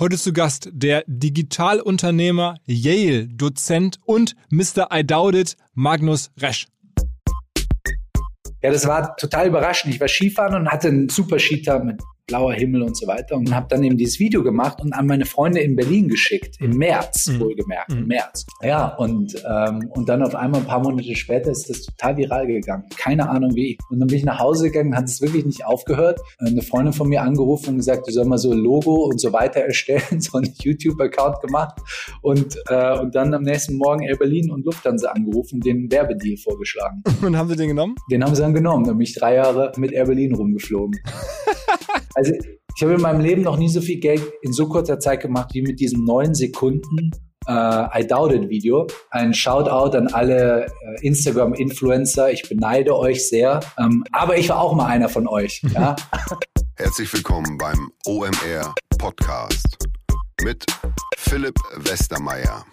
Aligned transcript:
Heute 0.00 0.16
zu 0.16 0.32
Gast 0.32 0.70
der 0.72 1.04
Digitalunternehmer, 1.06 2.54
Yale-Dozent 2.64 3.98
und 4.06 4.34
Mr. 4.48 4.88
I 4.90 5.04
Doubt 5.04 5.34
It, 5.34 5.56
Magnus 5.74 6.30
Resch. 6.40 6.68
Ja, 8.62 8.70
das 8.70 8.86
war 8.86 9.14
total 9.16 9.48
überraschend. 9.48 9.92
Ich 9.92 10.00
war 10.00 10.08
Skifahren 10.08 10.54
und 10.54 10.70
hatte 10.70 10.88
einen 10.88 11.10
super 11.10 11.38
Skitag 11.38 11.84
mit 11.84 12.00
blauer 12.30 12.52
Himmel 12.52 12.82
und 12.82 12.96
so 12.96 13.06
weiter 13.08 13.36
und 13.36 13.52
habe 13.54 13.66
dann 13.68 13.82
eben 13.82 13.96
dieses 13.96 14.20
Video 14.20 14.42
gemacht 14.42 14.80
und 14.80 14.92
an 14.92 15.06
meine 15.06 15.26
Freunde 15.26 15.60
in 15.60 15.74
Berlin 15.74 16.08
geschickt, 16.08 16.56
im 16.60 16.76
März, 16.76 17.26
mhm. 17.26 17.40
wohlgemerkt, 17.40 17.90
im 17.90 18.02
mhm. 18.02 18.06
März. 18.06 18.46
Ja, 18.62 18.94
und, 18.96 19.34
ähm, 19.48 19.90
und 19.90 20.08
dann 20.08 20.22
auf 20.22 20.36
einmal 20.36 20.60
ein 20.60 20.66
paar 20.66 20.80
Monate 20.80 21.14
später 21.16 21.50
ist 21.50 21.68
das 21.68 21.82
total 21.82 22.16
viral 22.16 22.46
gegangen. 22.46 22.84
Keine 22.96 23.28
Ahnung 23.28 23.54
wie. 23.56 23.76
Und 23.90 23.98
dann 23.98 24.06
bin 24.06 24.18
ich 24.18 24.24
nach 24.24 24.38
Hause 24.38 24.70
gegangen, 24.70 24.96
hat 24.96 25.04
es 25.04 25.20
wirklich 25.20 25.44
nicht 25.44 25.66
aufgehört. 25.66 26.20
Eine 26.38 26.62
Freundin 26.62 26.92
von 26.92 27.08
mir 27.08 27.22
angerufen 27.22 27.70
und 27.70 27.76
gesagt, 27.78 28.06
du 28.06 28.12
soll 28.12 28.26
mal 28.26 28.38
so 28.38 28.52
ein 28.52 28.58
Logo 28.58 28.94
und 29.06 29.20
so 29.20 29.32
weiter 29.32 29.60
erstellen, 29.60 30.00
so 30.20 30.38
einen 30.38 30.52
YouTube-Account 30.60 31.40
gemacht 31.40 31.80
und, 32.22 32.56
äh, 32.68 32.98
und 32.98 33.14
dann 33.14 33.34
am 33.34 33.42
nächsten 33.42 33.76
Morgen 33.76 34.02
Air 34.02 34.16
Berlin 34.16 34.50
und 34.50 34.64
Lufthansa 34.64 35.10
angerufen, 35.10 35.60
den 35.60 35.90
Werbedeal 35.90 36.36
vorgeschlagen. 36.36 37.02
Und 37.22 37.36
haben 37.36 37.48
sie 37.48 37.56
den 37.56 37.68
genommen? 37.68 37.96
Den 38.10 38.24
haben 38.24 38.34
sie 38.34 38.42
dann 38.42 38.54
genommen. 38.54 38.84
Da 38.84 38.92
bin 38.92 39.02
ich 39.02 39.14
drei 39.14 39.34
Jahre 39.34 39.72
mit 39.76 39.92
Air 39.92 40.06
Berlin 40.06 40.34
rumgeflogen. 40.34 41.00
Also 42.14 42.32
ich 42.76 42.82
habe 42.82 42.94
in 42.94 43.00
meinem 43.00 43.20
Leben 43.20 43.42
noch 43.42 43.56
nie 43.56 43.68
so 43.68 43.80
viel 43.80 44.00
Geld 44.00 44.22
in 44.42 44.52
so 44.52 44.68
kurzer 44.68 44.98
Zeit 44.98 45.20
gemacht 45.20 45.50
wie 45.54 45.62
mit 45.62 45.80
diesem 45.80 46.04
neun 46.04 46.34
Sekunden 46.34 47.10
äh, 47.46 48.00
I 48.00 48.06
Doubt 48.06 48.32
It 48.32 48.48
Video. 48.48 48.86
Ein 49.10 49.32
Shoutout 49.32 49.96
an 49.96 50.08
alle 50.08 50.66
äh, 50.66 51.06
Instagram-Influencer. 51.06 52.32
Ich 52.32 52.48
beneide 52.48 52.96
euch 52.96 53.28
sehr. 53.28 53.60
Ähm, 53.78 54.04
aber 54.12 54.36
ich 54.36 54.48
war 54.48 54.60
auch 54.60 54.74
mal 54.74 54.86
einer 54.86 55.08
von 55.08 55.26
euch. 55.26 55.62
Ja? 55.74 55.94
Herzlich 56.76 57.12
willkommen 57.12 57.58
beim 57.58 57.92
OMR 58.06 58.74
Podcast 58.98 59.76
mit 60.42 60.64
Philipp 61.16 61.54
Westermeier. 61.76 62.64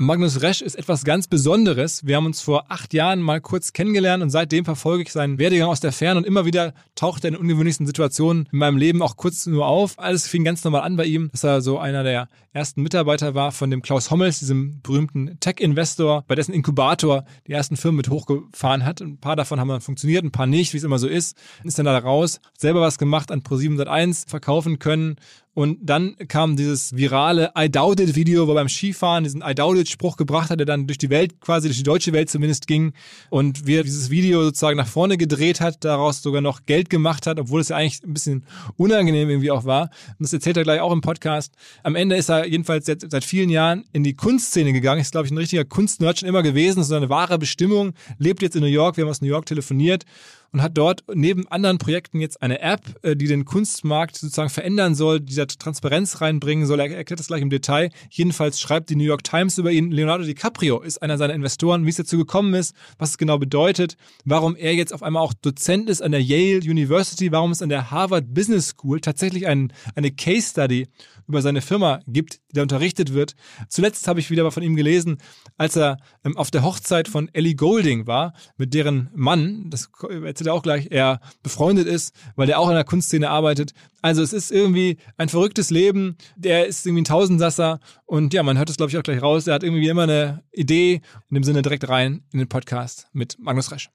Magnus 0.00 0.42
Resch 0.42 0.62
ist 0.62 0.76
etwas 0.76 1.04
ganz 1.04 1.26
Besonderes. 1.26 2.06
Wir 2.06 2.14
haben 2.14 2.26
uns 2.26 2.40
vor 2.40 2.66
acht 2.70 2.94
Jahren 2.94 3.20
mal 3.20 3.40
kurz 3.40 3.72
kennengelernt 3.72 4.22
und 4.22 4.30
seitdem 4.30 4.64
verfolge 4.64 5.02
ich 5.02 5.10
seinen 5.10 5.40
Werdegang 5.40 5.68
aus 5.68 5.80
der 5.80 5.90
Ferne 5.90 6.18
und 6.18 6.24
immer 6.24 6.44
wieder 6.44 6.72
taucht 6.94 7.24
er 7.24 7.30
in 7.30 7.36
ungewöhnlichsten 7.36 7.84
Situationen 7.84 8.48
in 8.52 8.58
meinem 8.60 8.76
Leben 8.76 9.02
auch 9.02 9.16
kurz 9.16 9.46
nur 9.46 9.66
auf. 9.66 9.98
Alles 9.98 10.28
fing 10.28 10.44
ganz 10.44 10.62
normal 10.62 10.82
an 10.82 10.94
bei 10.94 11.04
ihm, 11.04 11.30
dass 11.32 11.42
er 11.42 11.62
so 11.62 11.80
einer 11.80 12.04
der 12.04 12.28
ersten 12.52 12.82
Mitarbeiter 12.82 13.34
war 13.34 13.50
von 13.50 13.72
dem 13.72 13.82
Klaus 13.82 14.12
Hommels, 14.12 14.38
diesem 14.38 14.80
berühmten 14.82 15.40
Tech-Investor, 15.40 16.22
bei 16.28 16.36
dessen 16.36 16.54
Inkubator 16.54 17.24
die 17.48 17.52
ersten 17.52 17.76
Firmen 17.76 17.96
mit 17.96 18.08
hochgefahren 18.08 18.84
hat. 18.84 19.00
Ein 19.00 19.18
paar 19.18 19.34
davon 19.34 19.58
haben 19.58 19.68
dann 19.68 19.80
funktioniert, 19.80 20.22
ein 20.22 20.30
paar 20.30 20.46
nicht, 20.46 20.74
wie 20.74 20.78
es 20.78 20.84
immer 20.84 21.00
so 21.00 21.08
ist. 21.08 21.36
Ist 21.64 21.76
dann 21.76 21.86
da 21.86 21.98
raus, 21.98 22.40
selber 22.56 22.80
was 22.80 22.98
gemacht 22.98 23.32
an 23.32 23.42
Pro701, 23.42 24.28
verkaufen 24.28 24.78
können 24.78 25.16
und 25.58 25.78
dann 25.82 26.14
kam 26.28 26.54
dieses 26.54 26.94
virale 26.94 27.50
I 27.58 27.68
Doubt 27.68 27.98
It 27.98 28.14
Video, 28.14 28.46
wo 28.46 28.52
er 28.52 28.54
beim 28.54 28.68
Skifahren 28.68 29.24
diesen 29.24 29.42
I 29.44 29.56
Doubt 29.56 29.76
It 29.76 29.88
Spruch 29.88 30.16
gebracht 30.16 30.50
hat, 30.50 30.60
der 30.60 30.66
dann 30.66 30.86
durch 30.86 30.98
die 30.98 31.10
Welt, 31.10 31.40
quasi 31.40 31.66
durch 31.66 31.78
die 31.78 31.82
deutsche 31.82 32.12
Welt 32.12 32.30
zumindest 32.30 32.68
ging. 32.68 32.92
Und 33.28 33.66
wie 33.66 33.74
er 33.74 33.82
dieses 33.82 34.08
Video 34.08 34.44
sozusagen 34.44 34.76
nach 34.76 34.86
vorne 34.86 35.16
gedreht 35.16 35.60
hat, 35.60 35.84
daraus 35.84 36.22
sogar 36.22 36.42
noch 36.42 36.64
Geld 36.66 36.90
gemacht 36.90 37.26
hat, 37.26 37.40
obwohl 37.40 37.60
es 37.60 37.70
ja 37.70 37.76
eigentlich 37.76 38.04
ein 38.04 38.14
bisschen 38.14 38.44
unangenehm 38.76 39.28
irgendwie 39.28 39.50
auch 39.50 39.64
war. 39.64 39.90
Und 40.10 40.20
das 40.20 40.32
erzählt 40.32 40.58
er 40.58 40.62
gleich 40.62 40.80
auch 40.80 40.92
im 40.92 41.00
Podcast. 41.00 41.52
Am 41.82 41.96
Ende 41.96 42.14
ist 42.14 42.30
er 42.30 42.46
jedenfalls 42.46 42.86
seit, 42.86 43.10
seit 43.10 43.24
vielen 43.24 43.50
Jahren 43.50 43.84
in 43.92 44.04
die 44.04 44.14
Kunstszene 44.14 44.72
gegangen. 44.72 45.00
Ist, 45.00 45.10
glaube 45.10 45.26
ich, 45.26 45.32
ein 45.32 45.38
richtiger 45.38 45.64
Kunstnerd 45.64 46.20
schon 46.20 46.28
immer 46.28 46.44
gewesen. 46.44 46.84
So 46.84 46.94
eine 46.94 47.08
wahre 47.08 47.36
Bestimmung. 47.36 47.94
Lebt 48.18 48.42
jetzt 48.42 48.54
in 48.54 48.62
New 48.62 48.68
York. 48.68 48.96
Wir 48.96 49.02
haben 49.02 49.10
aus 49.10 49.22
New 49.22 49.26
York 49.26 49.46
telefoniert 49.46 50.04
und 50.52 50.62
hat 50.62 50.76
dort 50.76 51.04
neben 51.14 51.46
anderen 51.48 51.78
Projekten 51.78 52.20
jetzt 52.20 52.40
eine 52.42 52.60
App, 52.60 52.80
äh, 53.02 53.16
die 53.16 53.26
den 53.26 53.44
Kunstmarkt 53.44 54.16
sozusagen 54.16 54.50
verändern 54.50 54.94
soll, 54.94 55.20
die 55.20 55.34
da 55.34 55.46
Transparenz 55.46 56.20
reinbringen 56.20 56.66
soll. 56.66 56.80
Er 56.80 56.96
erklärt 56.96 57.20
das 57.20 57.28
gleich 57.28 57.42
im 57.42 57.50
Detail. 57.50 57.90
Jedenfalls 58.10 58.60
schreibt 58.60 58.90
die 58.90 58.96
New 58.96 59.04
York 59.04 59.24
Times 59.24 59.58
über 59.58 59.70
ihn. 59.70 59.90
Leonardo 59.90 60.24
DiCaprio 60.24 60.80
ist 60.80 61.02
einer 61.02 61.18
seiner 61.18 61.34
Investoren, 61.34 61.84
wie 61.84 61.90
es 61.90 61.96
dazu 61.96 62.18
gekommen 62.18 62.54
ist, 62.54 62.74
was 62.98 63.10
es 63.10 63.18
genau 63.18 63.38
bedeutet, 63.38 63.96
warum 64.24 64.56
er 64.56 64.74
jetzt 64.74 64.92
auf 64.92 65.02
einmal 65.02 65.22
auch 65.22 65.34
Dozent 65.34 65.90
ist 65.90 66.02
an 66.02 66.12
der 66.12 66.22
Yale 66.22 66.60
University, 66.60 67.30
warum 67.32 67.50
es 67.50 67.62
an 67.62 67.68
der 67.68 67.90
Harvard 67.90 68.32
Business 68.32 68.68
School 68.68 69.00
tatsächlich 69.00 69.46
ein, 69.46 69.72
eine 69.94 70.10
Case 70.10 70.50
Study 70.50 70.88
über 71.28 71.42
seine 71.42 71.60
Firma 71.60 72.00
gibt, 72.06 72.40
die 72.50 72.54
da 72.54 72.62
unterrichtet 72.62 73.12
wird. 73.12 73.34
Zuletzt 73.68 74.08
habe 74.08 74.18
ich 74.18 74.30
wieder 74.30 74.50
von 74.50 74.62
ihm 74.62 74.76
gelesen, 74.76 75.18
als 75.58 75.76
er 75.76 75.98
ähm, 76.24 76.36
auf 76.36 76.50
der 76.50 76.62
Hochzeit 76.62 77.06
von 77.06 77.28
Ellie 77.34 77.54
Golding 77.54 78.06
war, 78.06 78.32
mit 78.56 78.72
deren 78.72 79.10
Mann, 79.14 79.68
das 79.68 79.90
erzählt 80.38 80.48
er 80.48 80.54
auch 80.54 80.62
gleich, 80.62 80.86
er 80.90 81.20
befreundet 81.42 81.88
ist, 81.88 82.14
weil 82.36 82.46
der 82.46 82.60
auch 82.60 82.68
in 82.68 82.74
der 82.74 82.84
Kunstszene 82.84 83.28
arbeitet. 83.28 83.72
Also 84.02 84.22
es 84.22 84.32
ist 84.32 84.52
irgendwie 84.52 84.98
ein 85.16 85.28
verrücktes 85.28 85.70
Leben. 85.70 86.16
Der 86.36 86.66
ist 86.66 86.86
irgendwie 86.86 87.02
ein 87.02 87.06
Tausendsasser 87.06 87.80
und 88.06 88.32
ja, 88.32 88.44
man 88.44 88.56
hört 88.56 88.70
es 88.70 88.76
glaube 88.76 88.90
ich 88.90 88.98
auch 88.98 89.02
gleich 89.02 89.20
raus. 89.20 89.48
Er 89.48 89.54
hat 89.54 89.64
irgendwie 89.64 89.88
immer 89.88 90.04
eine 90.04 90.44
Idee. 90.52 91.00
In 91.28 91.34
dem 91.34 91.42
Sinne 91.42 91.62
direkt 91.62 91.88
rein 91.88 92.22
in 92.32 92.38
den 92.38 92.48
Podcast 92.48 93.08
mit 93.12 93.36
Magnus 93.40 93.72
Resch. 93.72 93.90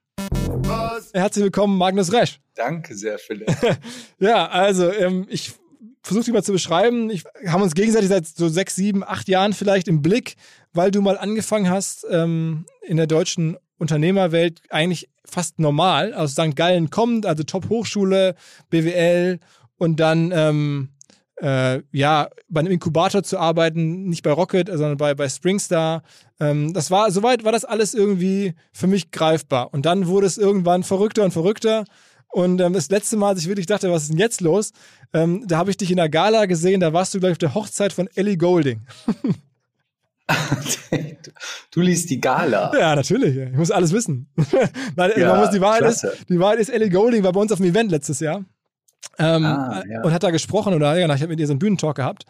Was? 0.66 1.14
Herzlich 1.14 1.44
willkommen, 1.44 1.78
Magnus 1.78 2.12
Resch. 2.12 2.40
Danke 2.54 2.94
sehr, 2.94 3.18
Philipp. 3.18 3.48
ja, 4.18 4.46
also 4.46 4.92
ähm, 4.92 5.26
ich 5.30 5.52
versuche 6.02 6.24
dich 6.26 6.34
mal 6.34 6.44
zu 6.44 6.52
beschreiben. 6.52 7.08
Ich 7.08 7.24
haben 7.46 7.62
uns 7.62 7.74
gegenseitig 7.74 8.10
seit 8.10 8.26
so 8.26 8.48
sechs, 8.48 8.76
sieben, 8.76 9.02
acht 9.02 9.28
Jahren 9.28 9.54
vielleicht 9.54 9.88
im 9.88 10.02
Blick, 10.02 10.34
weil 10.74 10.90
du 10.90 11.00
mal 11.00 11.16
angefangen 11.16 11.70
hast, 11.70 12.06
ähm, 12.10 12.66
in 12.82 12.98
der 12.98 13.06
deutschen 13.06 13.56
Unternehmerwelt 13.78 14.62
eigentlich 14.70 15.08
fast 15.24 15.58
normal 15.58 16.14
aus 16.14 16.32
St. 16.32 16.54
Gallen 16.54 16.90
kommt, 16.90 17.26
also 17.26 17.42
Top-Hochschule, 17.42 18.34
BWL 18.70 19.40
und 19.76 20.00
dann 20.00 20.32
ähm, 20.32 20.90
äh, 21.40 21.82
ja 21.92 22.28
bei 22.48 22.60
einem 22.60 22.72
Inkubator 22.72 23.22
zu 23.22 23.38
arbeiten, 23.38 24.04
nicht 24.04 24.22
bei 24.22 24.32
Rocket, 24.32 24.68
sondern 24.68 24.96
bei, 24.96 25.14
bei 25.14 25.28
Springstar. 25.28 26.02
Ähm, 26.40 26.72
das 26.72 26.90
war, 26.90 27.10
soweit 27.10 27.44
war 27.44 27.52
das 27.52 27.64
alles 27.64 27.94
irgendwie 27.94 28.54
für 28.72 28.86
mich 28.86 29.10
greifbar. 29.10 29.72
Und 29.72 29.86
dann 29.86 30.06
wurde 30.06 30.26
es 30.26 30.38
irgendwann 30.38 30.84
verrückter 30.84 31.24
und 31.24 31.32
verrückter. 31.32 31.84
Und 32.28 32.60
ähm, 32.60 32.72
das 32.72 32.90
letzte 32.90 33.16
Mal, 33.16 33.30
als 33.30 33.40
ich 33.40 33.48
wirklich 33.48 33.66
dachte, 33.66 33.90
was 33.90 34.02
ist 34.02 34.10
denn 34.10 34.18
jetzt 34.18 34.40
los, 34.40 34.72
ähm, 35.12 35.44
da 35.46 35.58
habe 35.58 35.70
ich 35.70 35.76
dich 35.76 35.90
in 35.90 35.96
der 35.96 36.08
Gala 36.08 36.46
gesehen, 36.46 36.80
da 36.80 36.92
warst 36.92 37.14
du, 37.14 37.20
glaube 37.20 37.32
ich, 37.32 37.36
auf 37.36 37.38
der 37.38 37.54
Hochzeit 37.54 37.92
von 37.92 38.08
Ellie 38.14 38.36
Golding. 38.36 38.80
du 41.70 41.80
liest 41.80 42.10
die 42.10 42.20
Gala. 42.20 42.72
Ja, 42.78 42.96
natürlich. 42.96 43.36
Ich 43.36 43.56
muss 43.56 43.70
alles 43.70 43.92
wissen. 43.92 44.28
Nein, 44.96 45.12
ja, 45.16 45.34
muss, 45.36 45.50
die, 45.50 45.60
Wahrheit 45.60 45.82
ist, 45.82 46.06
die 46.28 46.38
Wahrheit 46.38 46.58
ist, 46.58 46.70
Ellie 46.70 46.90
Golding 46.90 47.22
war 47.22 47.32
bei 47.32 47.40
uns 47.40 47.52
auf 47.52 47.58
dem 47.58 47.66
Event 47.66 47.90
letztes 47.90 48.20
Jahr. 48.20 48.44
Ähm, 49.18 49.44
ah, 49.44 49.82
ja. 49.88 50.02
und 50.02 50.12
hat 50.12 50.22
da 50.22 50.30
gesprochen 50.30 50.72
oder 50.72 50.98
ja, 50.98 51.06
ich 51.14 51.20
habe 51.20 51.28
mit 51.28 51.38
ihr 51.38 51.46
so 51.46 51.52
einen 51.52 51.58
Bühnentalk 51.58 51.96
gehabt 51.96 52.24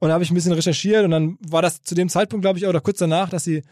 und 0.00 0.08
da 0.08 0.14
habe 0.14 0.24
ich 0.24 0.30
ein 0.30 0.34
bisschen 0.34 0.52
recherchiert 0.52 1.04
und 1.04 1.12
dann 1.12 1.38
war 1.48 1.62
das 1.62 1.82
zu 1.82 1.94
dem 1.94 2.08
Zeitpunkt, 2.08 2.42
glaube 2.42 2.58
ich, 2.58 2.66
oder 2.66 2.80
kurz 2.80 2.98
danach, 2.98 3.30
dass 3.30 3.44
sie 3.44 3.62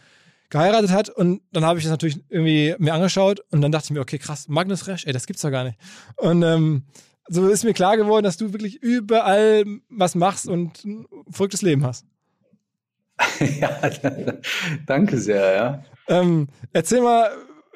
geheiratet 0.49 0.89
hat 0.91 1.09
und 1.09 1.41
dann 1.51 1.65
habe 1.65 1.79
ich 1.79 1.85
das 1.85 1.91
natürlich 1.91 2.21
irgendwie 2.29 2.73
mir 2.79 2.93
angeschaut 2.93 3.41
und 3.51 3.61
dann 3.61 3.71
dachte 3.73 3.87
ich 3.87 3.91
mir, 3.91 3.99
okay, 3.99 4.17
krass, 4.17 4.47
Magnus 4.47 4.87
Resch, 4.87 5.05
ey, 5.05 5.13
das 5.13 5.27
gibt's 5.27 5.41
doch 5.41 5.51
gar 5.51 5.65
nicht. 5.65 5.77
Und 6.15 6.43
ähm, 6.43 6.85
so 7.27 7.47
ist 7.49 7.65
mir 7.65 7.73
klar 7.73 7.97
geworden, 7.97 8.23
dass 8.23 8.37
du 8.37 8.53
wirklich 8.53 8.81
überall 8.81 9.65
was 9.89 10.15
machst 10.15 10.47
und 10.47 10.83
ein 10.85 11.05
verrücktes 11.29 11.61
Leben 11.61 11.85
hast. 11.85 12.05
ja, 13.59 13.79
danke 14.85 15.17
sehr, 15.17 15.55
ja. 15.55 15.83
Ähm, 16.07 16.47
erzähl 16.73 17.01
mal 17.01 17.29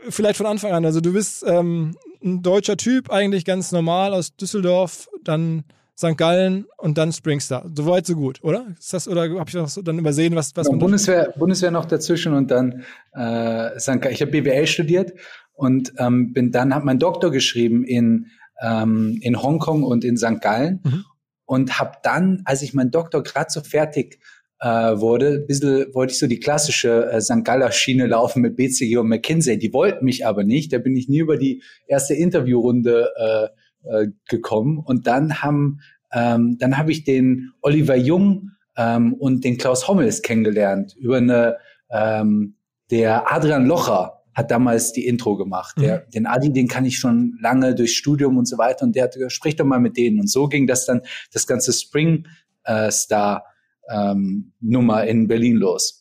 vielleicht 0.09 0.37
von 0.37 0.45
Anfang 0.45 0.71
an. 0.71 0.85
Also 0.85 1.01
du 1.01 1.13
bist 1.13 1.43
ähm, 1.47 1.95
ein 2.23 2.41
deutscher 2.41 2.77
Typ, 2.77 3.09
eigentlich 3.09 3.45
ganz 3.45 3.71
normal 3.71 4.13
aus 4.13 4.35
Düsseldorf, 4.35 5.09
dann 5.23 5.63
St. 5.97 6.17
Gallen 6.17 6.65
und 6.77 6.97
dann 6.97 7.11
Springstar. 7.11 7.69
So 7.75 7.85
weit, 7.85 8.05
so 8.05 8.15
gut, 8.15 8.41
oder? 8.41 8.67
Ist 8.79 8.93
das, 8.93 9.07
oder 9.07 9.23
habe 9.23 9.43
ich 9.47 9.53
das 9.53 9.79
dann 9.83 9.99
übersehen, 9.99 10.33
was, 10.35 10.55
was 10.55 10.67
ja, 10.67 10.75
Bundeswehr, 10.77 11.33
Bundeswehr 11.37 11.71
noch 11.71 11.85
dazwischen 11.85 12.33
und 12.33 12.49
dann 12.51 12.85
äh, 13.13 13.77
St. 13.77 13.99
Gallen. 13.99 14.13
Ich 14.13 14.21
habe 14.21 14.31
BWL 14.31 14.65
studiert 14.65 15.13
und 15.53 15.93
ähm, 15.97 16.31
bin 16.31 16.51
dann, 16.51 16.73
habe 16.73 16.85
meinen 16.85 16.99
Doktor 16.99 17.31
geschrieben 17.31 17.83
in, 17.83 18.27
ähm, 18.61 19.19
in 19.21 19.41
Hongkong 19.41 19.83
und 19.83 20.05
in 20.05 20.15
St. 20.15 20.39
Gallen 20.39 20.79
mhm. 20.83 21.05
und 21.43 21.79
habe 21.79 21.97
dann, 22.01 22.43
als 22.45 22.61
ich 22.61 22.73
meinen 22.73 22.91
Doktor 22.91 23.21
gerade 23.21 23.49
so 23.49 23.61
fertig 23.61 24.19
äh, 24.61 24.67
wurde, 24.67 25.35
ein 25.35 25.47
bisschen 25.47 25.93
wollte 25.93 26.13
ich 26.13 26.19
so 26.19 26.27
die 26.27 26.39
klassische 26.39 27.09
äh, 27.11 27.21
St. 27.21 27.43
Galler 27.43 27.71
Schiene 27.71 28.07
laufen 28.07 28.41
mit 28.41 28.55
BCG 28.55 28.97
und 28.97 29.07
McKinsey. 29.07 29.57
Die 29.57 29.73
wollten 29.73 30.05
mich 30.05 30.25
aber 30.25 30.43
nicht. 30.43 30.73
Da 30.73 30.79
bin 30.79 30.95
ich 30.95 31.07
nie 31.07 31.19
über 31.19 31.37
die 31.37 31.63
erste 31.87 32.13
Interviewrunde 32.13 33.09
äh, 33.17 33.47
äh, 33.89 34.07
gekommen. 34.27 34.77
Und 34.77 35.07
dann 35.07 35.41
haben, 35.41 35.79
ähm, 36.11 36.57
dann 36.59 36.77
habe 36.77 36.91
ich 36.91 37.05
den 37.05 37.51
Oliver 37.61 37.95
Jung 37.95 38.51
ähm, 38.75 39.13
und 39.13 39.45
den 39.45 39.57
Klaus 39.57 39.87
Hommels 39.87 40.21
kennengelernt 40.21 40.95
über 40.97 41.17
eine, 41.17 41.57
ähm, 41.89 42.55
der 42.91 43.31
Adrian 43.31 43.65
Locher 43.65 44.23
hat 44.33 44.51
damals 44.51 44.93
die 44.93 45.05
Intro 45.05 45.37
gemacht. 45.37 45.75
Der, 45.79 45.99
mhm. 45.99 46.11
Den 46.11 46.25
Adi, 46.25 46.51
den 46.51 46.67
kann 46.67 46.85
ich 46.85 46.97
schon 46.97 47.37
lange 47.41 47.75
durch 47.75 47.95
Studium 47.95 48.37
und 48.37 48.47
so 48.47 48.57
weiter 48.57 48.85
und 48.85 48.95
der 48.95 49.03
hat 49.03 49.13
gesagt, 49.13 49.31
sprich 49.31 49.55
doch 49.55 49.65
mal 49.65 49.79
mit 49.79 49.97
denen. 49.97 50.19
Und 50.19 50.29
so 50.29 50.47
ging 50.47 50.67
das 50.67 50.85
dann, 50.85 51.01
das 51.33 51.47
ganze 51.47 51.73
Spring 51.73 52.25
äh, 52.63 52.91
Star 52.91 53.43
ähm, 53.89 54.51
Nummer 54.59 55.05
in 55.05 55.27
Berlin 55.27 55.57
los. 55.57 55.99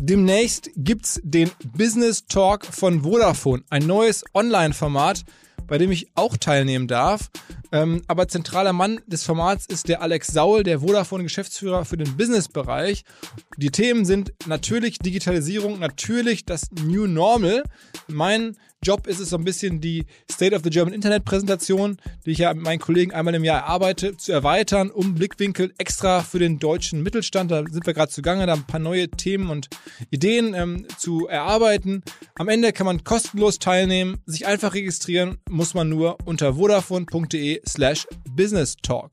Demnächst 0.00 0.70
gibt's 0.76 1.20
den 1.24 1.50
Business 1.76 2.26
Talk 2.26 2.64
von 2.64 3.02
Vodafone, 3.02 3.64
ein 3.68 3.86
neues 3.86 4.24
Online-Format, 4.32 5.24
bei 5.66 5.76
dem 5.76 5.90
ich 5.90 6.10
auch 6.14 6.36
teilnehmen 6.36 6.86
darf. 6.86 7.30
Ähm, 7.72 8.02
aber 8.06 8.28
zentraler 8.28 8.72
Mann 8.72 9.00
des 9.06 9.24
Formats 9.24 9.66
ist 9.66 9.88
der 9.88 10.00
Alex 10.00 10.28
Saul, 10.28 10.62
der 10.62 10.80
Vodafone-Geschäftsführer 10.80 11.84
für 11.84 11.96
den 11.96 12.16
Business-Bereich. 12.16 13.04
Die 13.58 13.70
Themen 13.70 14.04
sind 14.04 14.32
natürlich 14.46 14.98
Digitalisierung, 14.98 15.78
natürlich 15.78 16.46
das 16.46 16.70
New 16.70 17.06
Normal. 17.06 17.64
Mein 18.06 18.56
Job 18.82 19.06
ist 19.08 19.18
es 19.18 19.30
so 19.30 19.36
ein 19.36 19.44
bisschen 19.44 19.80
die 19.80 20.06
State 20.30 20.54
of 20.54 20.62
the 20.62 20.70
German 20.70 20.94
Internet 20.94 21.24
Präsentation, 21.24 21.96
die 22.24 22.30
ich 22.30 22.38
ja 22.38 22.54
mit 22.54 22.64
meinen 22.64 22.78
Kollegen 22.78 23.12
einmal 23.12 23.34
im 23.34 23.44
Jahr 23.44 23.62
erarbeite, 23.62 24.16
zu 24.16 24.32
erweitern, 24.32 24.90
um 24.90 25.14
Blickwinkel 25.14 25.74
extra 25.78 26.22
für 26.22 26.38
den 26.38 26.58
deutschen 26.58 27.02
Mittelstand. 27.02 27.50
Da 27.50 27.64
sind 27.68 27.86
wir 27.86 27.94
gerade 27.94 28.12
zugange, 28.12 28.46
da 28.46 28.54
ein 28.54 28.66
paar 28.66 28.80
neue 28.80 29.08
Themen 29.08 29.50
und 29.50 29.68
Ideen 30.10 30.54
ähm, 30.54 30.86
zu 30.96 31.26
erarbeiten. 31.26 32.02
Am 32.36 32.48
Ende 32.48 32.72
kann 32.72 32.86
man 32.86 33.02
kostenlos 33.02 33.58
teilnehmen, 33.58 34.18
sich 34.26 34.46
einfach 34.46 34.74
registrieren, 34.74 35.38
muss 35.50 35.74
man 35.74 35.88
nur 35.88 36.18
unter 36.24 36.54
vodafone.de 36.54 37.60
slash 37.66 38.06
business 38.30 38.76
talk. 38.80 39.10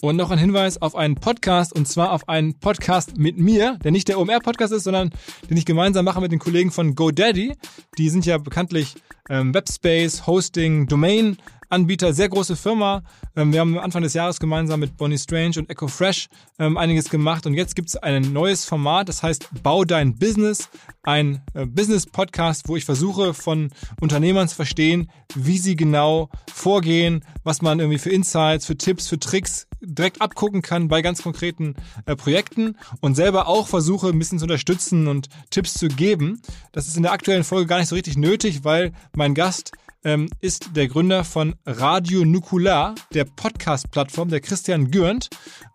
Und 0.00 0.14
noch 0.14 0.30
ein 0.30 0.38
Hinweis 0.38 0.80
auf 0.80 0.94
einen 0.94 1.16
Podcast 1.16 1.72
und 1.72 1.88
zwar 1.88 2.12
auf 2.12 2.28
einen 2.28 2.54
Podcast 2.60 3.18
mit 3.18 3.36
mir, 3.36 3.78
der 3.82 3.90
nicht 3.90 4.06
der 4.06 4.20
OMR-Podcast 4.20 4.72
ist, 4.72 4.84
sondern 4.84 5.10
den 5.50 5.56
ich 5.56 5.66
gemeinsam 5.66 6.04
mache 6.04 6.20
mit 6.20 6.30
den 6.30 6.38
Kollegen 6.38 6.70
von 6.70 6.94
GoDaddy. 6.94 7.54
Die 7.98 8.08
sind 8.08 8.24
ja 8.24 8.38
bekanntlich 8.38 8.94
ähm, 9.28 9.52
Webspace, 9.52 10.26
Hosting, 10.26 10.86
Domain 10.86 11.36
Anbieter, 11.70 12.14
sehr 12.14 12.30
große 12.30 12.56
Firma. 12.56 13.02
Ähm, 13.36 13.52
wir 13.52 13.60
haben 13.60 13.78
Anfang 13.78 14.02
des 14.02 14.14
Jahres 14.14 14.40
gemeinsam 14.40 14.80
mit 14.80 14.96
Bonnie 14.96 15.18
Strange 15.18 15.58
und 15.58 15.68
Echo 15.68 15.86
Fresh 15.86 16.28
ähm, 16.58 16.78
einiges 16.78 17.10
gemacht 17.10 17.44
und 17.44 17.54
jetzt 17.54 17.76
gibt 17.76 17.88
es 17.88 17.96
ein 17.96 18.32
neues 18.32 18.64
Format, 18.64 19.08
das 19.08 19.22
heißt 19.22 19.48
Bau 19.62 19.84
dein 19.84 20.14
Business, 20.18 20.70
ein 21.02 21.42
äh, 21.52 21.66
Business-Podcast, 21.66 22.68
wo 22.68 22.76
ich 22.76 22.86
versuche 22.86 23.34
von 23.34 23.70
Unternehmern 24.00 24.48
zu 24.48 24.56
verstehen, 24.56 25.10
wie 25.34 25.58
sie 25.58 25.76
genau 25.76 26.30
vorgehen, 26.52 27.22
was 27.44 27.60
man 27.60 27.80
irgendwie 27.80 27.98
für 27.98 28.10
Insights, 28.10 28.64
für 28.64 28.78
Tipps, 28.78 29.08
für 29.08 29.18
Tricks 29.18 29.66
direkt 29.80 30.22
abgucken 30.22 30.62
kann 30.62 30.88
bei 30.88 31.02
ganz 31.02 31.22
konkreten 31.22 31.74
äh, 32.06 32.16
Projekten 32.16 32.76
und 33.00 33.14
selber 33.14 33.46
auch 33.46 33.68
versuche 33.68 34.08
ein 34.08 34.18
bisschen 34.18 34.38
zu 34.38 34.46
unterstützen 34.46 35.06
und 35.06 35.28
Tipps 35.50 35.74
zu 35.74 35.88
geben. 35.88 36.40
Das 36.72 36.88
ist 36.88 36.96
in 36.96 37.02
der 37.02 37.12
aktuellen 37.12 37.44
Folge 37.44 37.66
gar 37.66 37.78
nicht 37.78 37.88
so 37.88 37.94
richtig 37.94 38.16
nötig, 38.16 38.64
weil 38.64 38.92
mein 39.14 39.34
Gast 39.34 39.72
ähm, 40.04 40.28
ist 40.40 40.70
der 40.74 40.88
Gründer 40.88 41.24
von 41.24 41.54
Radio 41.66 42.24
Nukular, 42.24 42.94
der 43.14 43.24
Podcast-Plattform, 43.24 44.28
der 44.28 44.40
Christian 44.40 44.90
Gürnt. 44.90 45.28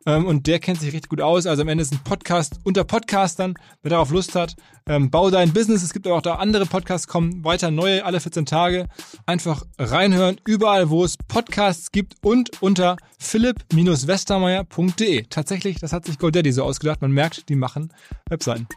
Ähm, 0.06 0.25
und 0.25 0.48
der 0.48 0.60
kennt 0.60 0.80
sich 0.80 0.94
richtig 0.94 1.10
gut 1.10 1.22
aus. 1.22 1.46
Also 1.46 1.62
am 1.62 1.68
Ende 1.68 1.81
ist 1.81 1.94
ein 1.94 2.00
Podcast 2.04 2.60
unter 2.64 2.84
Podcastern. 2.84 3.56
Wer 3.81 3.92
darauf 3.92 4.12
Lust 4.12 4.36
hat, 4.36 4.56
ähm, 4.88 5.10
bau 5.10 5.30
dein 5.30 5.54
Business. 5.54 5.84
Es 5.84 5.94
gibt 5.94 6.08
auch 6.08 6.22
da 6.22 6.36
andere 6.36 6.66
Podcasts, 6.66 7.08
kommen 7.08 7.44
weiter 7.44 7.72
neue 7.72 8.06
alle 8.06 8.20
14 8.20 8.46
Tage. 8.46 8.88
Einfach 9.25 9.64
reinhören, 9.78 10.38
überall, 10.46 10.90
wo 10.90 11.04
es 11.04 11.18
Podcasts 11.18 11.92
gibt 11.92 12.16
und 12.22 12.62
unter 12.62 12.98
philipp-westermeier.de. 13.20 15.25
Tatsächlich, 15.30 15.80
das 15.80 15.94
hat 15.94 16.06
sich 16.06 16.20
GoDaddy 16.20 16.52
so 16.52 16.64
ausgedacht. 16.64 17.02
Man 17.02 17.12
merkt, 17.12 17.50
die 17.50 17.56
machen 17.56 17.94
Webseiten. 18.30 18.68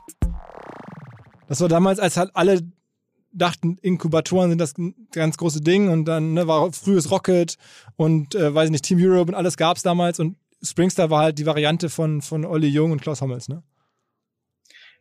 Das 1.49 1.61
war 1.61 1.69
damals, 1.69 2.01
als 2.01 2.17
halt 2.17 2.31
alle 2.35 2.61
dachten, 3.37 3.79
Inkubatoren 3.83 4.51
sind 4.51 4.61
das 4.61 4.75
ganz 5.13 5.37
große 5.37 5.61
Ding 5.61 5.89
und 5.91 6.05
dann 6.07 6.35
ne, 6.35 6.47
war 6.47 6.73
frühes 6.73 7.11
Rocket 7.11 7.57
und 7.97 8.35
äh, 8.35 8.55
weiß 8.55 8.67
ich 8.67 8.73
nicht, 8.73 8.85
Team 8.85 8.99
Europe 9.01 9.31
und 9.31 9.35
alles 9.35 9.57
gab 9.57 9.77
es 9.77 9.83
damals 9.83 10.21
und 10.21 10.37
Springstar 10.63 11.11
war 11.11 11.23
halt 11.23 11.39
die 11.39 11.47
Variante 11.47 11.89
von, 11.89 12.23
von 12.23 12.45
Olli 12.45 12.69
Jung 12.69 12.93
und 12.93 13.03
Klaus 13.03 13.21
Hommels, 13.21 13.49
ne? 13.49 13.63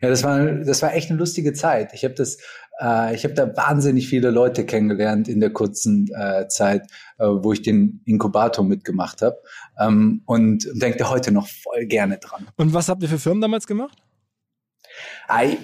Ja, 0.01 0.09
das 0.09 0.23
war, 0.23 0.45
das 0.45 0.81
war 0.81 0.93
echt 0.93 1.09
eine 1.09 1.17
lustige 1.17 1.53
Zeit. 1.53 1.93
Ich 1.93 2.03
habe 2.03 2.13
das, 2.13 2.37
äh, 2.81 3.15
ich 3.15 3.23
habe 3.23 3.33
da 3.33 3.55
wahnsinnig 3.55 4.09
viele 4.09 4.29
Leute 4.29 4.65
kennengelernt 4.65 5.29
in 5.29 5.39
der 5.39 5.51
kurzen 5.51 6.09
äh, 6.13 6.47
Zeit, 6.49 6.83
äh, 7.17 7.25
wo 7.25 7.53
ich 7.53 7.61
den 7.61 8.01
Inkubator 8.05 8.65
mitgemacht 8.65 9.21
habe 9.21 9.37
ähm, 9.79 10.21
und 10.25 10.67
denke 10.73 11.09
heute 11.09 11.31
noch 11.31 11.47
voll 11.47 11.85
gerne 11.85 12.17
dran. 12.17 12.45
Und 12.57 12.73
was 12.73 12.89
habt 12.89 13.03
ihr 13.03 13.09
für 13.09 13.19
Firmen 13.19 13.41
damals 13.41 13.67
gemacht? 13.67 14.04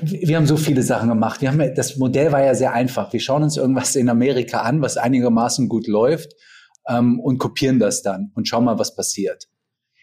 Wir 0.02 0.38
haben 0.38 0.48
so 0.48 0.58
viele 0.58 0.84
Sachen 0.84 1.10
gemacht. 1.10 1.42
Wir 1.42 1.52
haben, 1.52 1.76
das 1.76 1.98
Modell 1.98 2.32
war 2.32 2.44
ja 2.44 2.56
sehr 2.56 2.74
einfach. 2.74 3.14
Wir 3.14 3.20
schauen 3.20 3.44
uns 3.44 3.58
irgendwas 3.58 3.96
in 3.96 4.10
Amerika 4.10 4.62
an, 4.62 4.82
was 4.82 4.98
einigermaßen 4.98 5.70
gut 5.70 5.88
läuft 5.88 6.34
ähm, 6.88 7.20
und 7.20 7.38
kopieren 7.38 7.80
das 7.80 8.02
dann 8.02 8.32
und 8.36 8.48
schauen 8.48 8.66
mal, 8.66 8.80
was 8.80 8.96
passiert. 8.96 9.48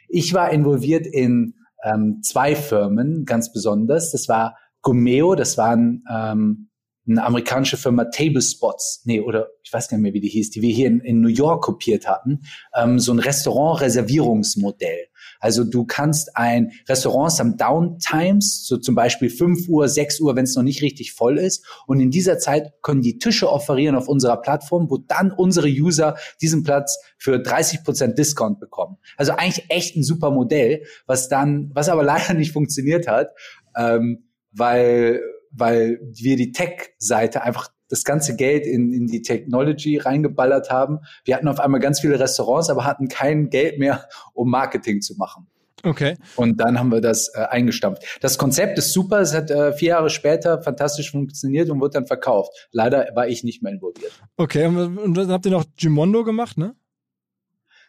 Ich 0.09 0.33
war 0.33 0.51
involviert 0.51 1.07
in 1.07 1.55
ähm, 1.85 2.21
zwei 2.23 2.55
Firmen, 2.55 3.25
ganz 3.25 3.53
besonders. 3.53 4.13
Das 4.13 4.29
war 4.29 4.57
Gumeo, 4.83 5.35
das 5.35 5.59
waren 5.59 6.05
ähm, 6.11 6.69
eine 7.09 7.25
amerikanische 7.25 7.77
Firma 7.77 8.05
Table 8.05 8.43
Spots, 8.43 9.03
nee, 9.05 9.21
oder 9.21 9.49
ich 9.63 9.73
weiß 9.73 9.89
gar 9.89 9.97
nicht 9.97 10.03
mehr, 10.03 10.13
wie 10.13 10.21
die 10.21 10.29
hieß, 10.29 10.51
die 10.51 10.63
wir 10.63 10.73
hier 10.73 10.89
in, 10.89 11.01
in 11.01 11.21
New 11.21 11.29
York 11.29 11.65
kopiert 11.65 12.07
hatten, 12.07 12.43
ähm, 12.75 12.99
so 12.99 13.13
ein 13.13 13.19
Restaurant-Reservierungsmodell. 13.19 15.08
Also 15.41 15.65
du 15.65 15.85
kannst 15.85 16.37
ein 16.37 16.73
Restaurants 16.89 17.41
am 17.41 17.57
Downtimes, 17.57 18.67
so 18.67 18.77
zum 18.77 18.95
Beispiel 18.95 19.31
5 19.31 19.69
Uhr, 19.69 19.89
6 19.89 20.21
Uhr, 20.21 20.37
wenn 20.37 20.45
es 20.45 20.57
noch 20.57 20.63
nicht 20.63 20.83
richtig 20.83 21.13
voll 21.13 21.39
ist. 21.39 21.65
Und 21.87 22.01
in 22.01 22.11
dieser 22.11 22.39
Zeit 22.39 22.73
können 22.83 23.03
die 23.03 23.19
Tische 23.19 23.51
offerieren 23.51 23.97
auf 23.97 24.09
unserer 24.09 24.41
Plattform, 24.41 24.91
wo 24.91 24.99
dann 24.99 25.33
unsere 25.33 25.69
User 25.69 26.17
diesen 26.41 26.63
Platz 26.63 26.99
für 27.17 27.39
30 27.39 27.85
Prozent 27.85 28.19
Discount 28.19 28.61
bekommen. 28.61 28.97
Also 29.17 29.33
eigentlich 29.33 29.67
echt 29.71 29.97
ein 29.97 30.03
super 30.03 30.31
Modell, 30.31 30.85
was 31.07 31.29
dann, 31.29 31.71
was 31.75 31.89
aber 31.89 32.03
leider 32.03 32.35
nicht 32.35 32.53
funktioniert 32.53 33.07
hat, 33.07 33.31
ähm, 33.77 34.25
weil 34.53 35.21
weil 35.51 35.99
wir 36.13 36.37
die 36.37 36.53
Tech-Seite 36.53 37.43
einfach 37.43 37.69
das 37.89 38.05
ganze 38.05 38.37
Geld 38.37 38.67
in, 38.67 38.93
in 38.93 39.07
die 39.07 39.23
Technology 39.23 39.99
reingeballert 39.99 40.71
haben. 40.71 41.01
Wir 41.25 41.37
hatten 41.37 41.49
auf 41.49 41.61
einmal 41.61 41.81
ganz 41.81 42.01
viele 42.01 42.21
Restaurants, 42.21 42.71
aber 42.71 42.85
hatten 42.85 43.09
kein 43.09 43.51
Geld 43.51 43.79
mehr, 43.79 44.09
um 44.35 44.51
Marketing 44.51 45.01
zu 45.01 45.17
machen. 45.17 45.47
Okay. 45.85 46.17
Und 46.37 46.61
dann 46.61 46.79
haben 46.79 46.91
wir 46.91 47.01
das 47.01 47.31
äh, 47.35 47.41
eingestampft. 47.41 48.03
Das 48.21 48.37
Konzept 48.37 48.79
ist 48.79 48.93
super. 48.93 49.21
Es 49.21 49.35
hat 49.35 49.51
äh, 49.51 49.73
vier 49.73 49.91
Jahre 49.91 50.11
später 50.11 50.61
fantastisch 50.61 51.11
funktioniert 51.11 51.71
und 51.71 51.81
wurde 51.81 51.95
dann 51.95 52.07
verkauft. 52.07 52.69
Leider 52.73 53.09
war 53.15 53.29
ich 53.29 53.45
nicht 53.45 53.63
mehr 53.63 53.73
involviert. 53.73 54.13
Okay, 54.37 54.67
und 54.67 55.17
dann 55.17 55.31
habt 55.31 55.47
ihr 55.47 55.53
noch 55.53 55.65
Gimondo 55.77 56.25
gemacht, 56.25 56.59
ne? 56.59 56.75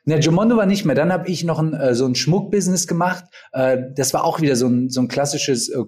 Ne, 0.06 0.20
Gimondo 0.20 0.56
war 0.56 0.66
nicht 0.66 0.86
mehr. 0.86 0.96
Dann 0.96 1.12
habe 1.12 1.30
ich 1.30 1.44
noch 1.44 1.60
ein, 1.60 1.74
äh, 1.74 1.94
so 1.94 2.06
ein 2.06 2.16
Schmuckbusiness 2.16 2.88
gemacht. 2.88 3.26
Äh, 3.52 3.78
das 3.96 4.14
war 4.14 4.24
auch 4.24 4.42
wieder 4.42 4.56
so 4.56 4.68
ein, 4.68 4.90
so 4.90 5.02
ein 5.02 5.08
klassisches 5.08 5.70
äh, 5.70 5.84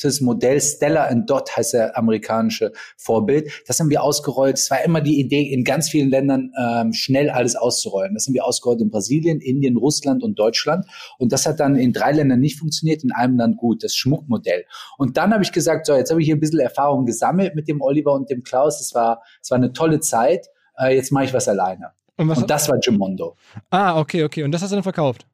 kopiertes 0.00 0.20
Modell. 0.20 0.60
Stella 0.60 1.04
and 1.06 1.28
Dot 1.28 1.56
heißt 1.56 1.74
der 1.74 1.96
amerikanische 1.96 2.72
Vorbild. 2.96 3.50
Das 3.66 3.78
haben 3.80 3.90
wir 3.90 4.02
ausgerollt. 4.02 4.58
Es 4.58 4.70
war 4.70 4.82
immer 4.84 5.00
die 5.00 5.20
Idee, 5.20 5.42
in 5.42 5.64
ganz 5.64 5.88
vielen 5.88 6.10
Ländern 6.10 6.52
ähm, 6.58 6.92
schnell 6.92 7.30
alles 7.30 7.56
auszurollen. 7.56 8.14
Das 8.14 8.26
haben 8.26 8.34
wir 8.34 8.44
ausgerollt 8.44 8.80
in 8.80 8.90
Brasilien, 8.90 9.40
Indien, 9.40 9.76
Russland 9.76 10.22
und 10.22 10.38
Deutschland. 10.38 10.86
Und 11.18 11.32
das 11.32 11.46
hat 11.46 11.60
dann 11.60 11.76
in 11.76 11.92
drei 11.92 12.12
Ländern 12.12 12.40
nicht 12.40 12.58
funktioniert, 12.58 13.04
in 13.04 13.12
einem 13.12 13.36
Land 13.36 13.56
gut, 13.56 13.84
das 13.84 13.94
Schmuckmodell. 13.94 14.64
Und 14.98 15.16
dann 15.16 15.32
habe 15.32 15.42
ich 15.42 15.52
gesagt, 15.52 15.86
so, 15.86 15.94
jetzt 15.94 16.10
habe 16.10 16.20
ich 16.20 16.26
hier 16.26 16.36
ein 16.36 16.40
bisschen 16.40 16.60
Erfahrung 16.60 17.06
gesammelt 17.06 17.54
mit 17.54 17.68
dem 17.68 17.80
Oliver 17.80 18.12
und 18.12 18.30
dem 18.30 18.42
Klaus. 18.42 18.80
Es 18.80 18.94
war, 18.94 19.22
war 19.48 19.58
eine 19.58 19.72
tolle 19.72 20.00
Zeit. 20.00 20.46
Äh, 20.78 20.94
jetzt 20.94 21.12
mache 21.12 21.24
ich 21.24 21.34
was 21.34 21.48
alleine. 21.48 21.92
Und, 22.16 22.30
und 22.30 22.50
das 22.50 22.68
war 22.68 22.78
Gimondo. 22.78 23.36
Ah, 23.70 23.98
okay, 23.98 24.24
okay. 24.24 24.42
Und 24.42 24.52
das 24.52 24.62
hast 24.62 24.70
du 24.70 24.76
dann 24.76 24.82
verkauft? 24.82 25.26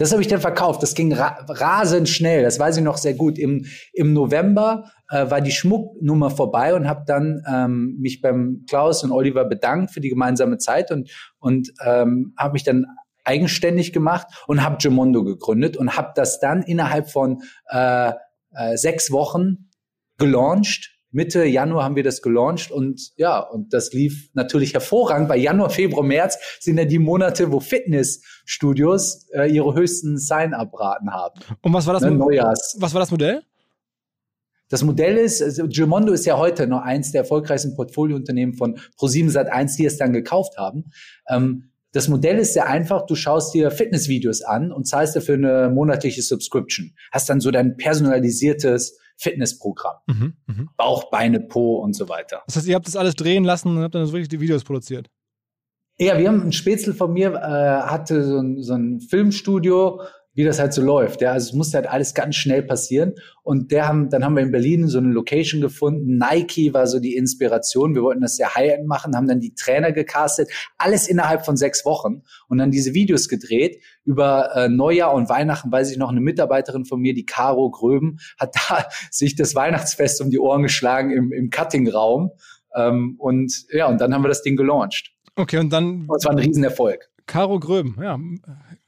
Das 0.00 0.12
habe 0.12 0.22
ich 0.22 0.28
dann 0.28 0.40
verkauft. 0.40 0.82
Das 0.82 0.94
ging 0.94 1.12
ra 1.12 1.44
rasend 1.46 2.08
schnell. 2.08 2.42
Das 2.42 2.58
weiß 2.58 2.78
ich 2.78 2.82
noch 2.82 2.96
sehr 2.96 3.12
gut. 3.12 3.38
Im, 3.38 3.66
im 3.92 4.14
November 4.14 4.90
äh, 5.10 5.30
war 5.30 5.42
die 5.42 5.50
Schmucknummer 5.50 6.30
vorbei 6.30 6.74
und 6.74 6.88
habe 6.88 7.02
dann 7.06 7.42
ähm, 7.46 7.98
mich 8.00 8.22
beim 8.22 8.64
Klaus 8.66 9.04
und 9.04 9.12
Oliver 9.12 9.44
bedankt 9.44 9.90
für 9.90 10.00
die 10.00 10.08
gemeinsame 10.08 10.56
Zeit 10.56 10.90
und, 10.90 11.10
und 11.38 11.70
ähm, 11.84 12.32
habe 12.38 12.54
mich 12.54 12.64
dann 12.64 12.86
eigenständig 13.26 13.92
gemacht 13.92 14.26
und 14.46 14.64
habe 14.64 14.78
Gemondo 14.80 15.22
gegründet 15.22 15.76
und 15.76 15.98
habe 15.98 16.12
das 16.14 16.40
dann 16.40 16.62
innerhalb 16.62 17.10
von 17.10 17.42
äh, 17.68 18.12
äh, 18.52 18.76
sechs 18.78 19.12
Wochen 19.12 19.68
gelauncht 20.16 20.98
Mitte 21.12 21.44
Januar 21.44 21.84
haben 21.84 21.96
wir 21.96 22.04
das 22.04 22.22
gelauncht 22.22 22.70
und 22.70 23.12
ja, 23.16 23.40
und 23.40 23.72
das 23.72 23.92
lief 23.92 24.30
natürlich 24.34 24.74
hervorragend, 24.74 25.28
weil 25.28 25.40
Januar, 25.40 25.70
Februar, 25.70 26.04
März 26.04 26.38
sind 26.60 26.78
ja 26.78 26.84
die 26.84 26.98
Monate, 26.98 27.50
wo 27.50 27.60
Fitnessstudios 27.60 29.28
äh, 29.32 29.50
ihre 29.50 29.74
höchsten 29.74 30.18
Sign-up-Raten 30.18 31.10
haben. 31.10 31.40
Und 31.62 31.72
was 31.72 31.86
war 31.86 31.94
das, 31.94 32.02
ne, 32.02 32.12
Neujahrs. 32.12 32.76
was 32.78 32.94
war 32.94 33.00
das 33.00 33.10
Modell? 33.10 33.42
Das 34.68 34.84
Modell 34.84 35.16
ist, 35.16 35.42
also 35.42 35.66
Gimondo 35.66 36.12
ist 36.12 36.26
ja 36.26 36.38
heute 36.38 36.68
noch 36.68 36.82
eins 36.82 37.10
der 37.10 37.22
erfolgreichsten 37.22 37.74
Portfoliounternehmen 37.74 38.54
von 38.54 38.78
Pro7 38.98 39.32
Sat1, 39.32 39.76
die 39.76 39.84
es 39.84 39.98
dann 39.98 40.12
gekauft 40.12 40.56
haben. 40.58 40.92
Ähm, 41.28 41.72
das 41.92 42.06
Modell 42.06 42.38
ist 42.38 42.54
sehr 42.54 42.68
einfach. 42.68 43.04
Du 43.06 43.16
schaust 43.16 43.52
dir 43.52 43.72
Fitnessvideos 43.72 44.42
an 44.42 44.70
und 44.70 44.86
zahlst 44.86 45.16
dafür 45.16 45.34
eine 45.34 45.70
monatliche 45.74 46.22
Subscription. 46.22 46.94
Hast 47.10 47.28
dann 47.28 47.40
so 47.40 47.50
dein 47.50 47.76
personalisiertes 47.76 48.99
Fitnessprogramm. 49.20 49.96
Mhm, 50.06 50.34
mh. 50.46 50.66
Bauch, 50.76 51.10
Beine, 51.10 51.40
Po 51.40 51.76
und 51.76 51.94
so 51.94 52.08
weiter. 52.08 52.42
Das 52.46 52.56
heißt, 52.56 52.66
ihr 52.66 52.74
habt 52.74 52.86
das 52.86 52.96
alles 52.96 53.14
drehen 53.14 53.44
lassen 53.44 53.68
und 53.68 53.82
habt 53.82 53.94
dann 53.94 54.06
wirklich 54.10 54.28
die 54.28 54.40
Videos 54.40 54.64
produziert? 54.64 55.08
Ja, 55.98 56.18
wir 56.18 56.28
haben 56.28 56.42
ein 56.42 56.52
Spätzle 56.52 56.94
von 56.94 57.12
mir, 57.12 57.34
äh, 57.34 57.90
hatte 57.90 58.24
so 58.24 58.38
ein, 58.38 58.62
so 58.62 58.72
ein 58.72 59.00
Filmstudio 59.00 60.00
wie 60.34 60.44
das 60.44 60.60
halt 60.60 60.72
so 60.72 60.82
läuft. 60.82 61.20
Ja, 61.20 61.32
also 61.32 61.48
es 61.48 61.54
musste 61.54 61.76
halt 61.76 61.88
alles 61.88 62.14
ganz 62.14 62.36
schnell 62.36 62.62
passieren. 62.62 63.14
Und 63.42 63.72
der 63.72 63.88
haben, 63.88 64.10
dann 64.10 64.24
haben 64.24 64.36
wir 64.36 64.42
in 64.42 64.52
Berlin 64.52 64.86
so 64.86 64.98
eine 64.98 65.08
Location 65.08 65.60
gefunden. 65.60 66.18
Nike 66.18 66.72
war 66.72 66.86
so 66.86 67.00
die 67.00 67.16
Inspiration. 67.16 67.94
Wir 67.94 68.02
wollten 68.02 68.20
das 68.20 68.36
sehr 68.36 68.54
high-end 68.54 68.86
machen, 68.86 69.16
haben 69.16 69.26
dann 69.26 69.40
die 69.40 69.54
Trainer 69.54 69.92
gecastet. 69.92 70.48
Alles 70.78 71.08
innerhalb 71.08 71.44
von 71.44 71.56
sechs 71.56 71.84
Wochen. 71.84 72.22
Und 72.48 72.58
dann 72.58 72.70
diese 72.70 72.94
Videos 72.94 73.28
gedreht. 73.28 73.82
Über 74.04 74.54
äh, 74.54 74.68
Neujahr 74.68 75.12
und 75.14 75.28
Weihnachten 75.28 75.70
weiß 75.72 75.90
ich 75.90 75.98
noch, 75.98 76.10
eine 76.10 76.20
Mitarbeiterin 76.20 76.84
von 76.84 77.00
mir, 77.00 77.12
die 77.12 77.26
Caro 77.26 77.70
Gröben, 77.70 78.18
hat 78.38 78.54
da 78.68 78.84
sich 79.10 79.34
das 79.34 79.54
Weihnachtsfest 79.54 80.20
um 80.20 80.30
die 80.30 80.38
Ohren 80.38 80.62
geschlagen 80.62 81.10
im, 81.10 81.32
im 81.32 81.50
Cutting-Raum. 81.50 82.30
Ähm, 82.76 83.16
und 83.18 83.64
ja, 83.72 83.88
und 83.88 84.00
dann 84.00 84.14
haben 84.14 84.22
wir 84.22 84.28
das 84.28 84.42
Ding 84.42 84.56
gelauncht. 84.56 85.10
Okay, 85.34 85.58
und 85.58 85.72
dann. 85.72 86.06
Und 86.06 86.16
es 86.16 86.24
war 86.24 86.32
ein 86.32 86.38
Riesenerfolg. 86.38 87.08
Caro 87.26 87.60
Gröben, 87.60 87.96
ja. 88.02 88.18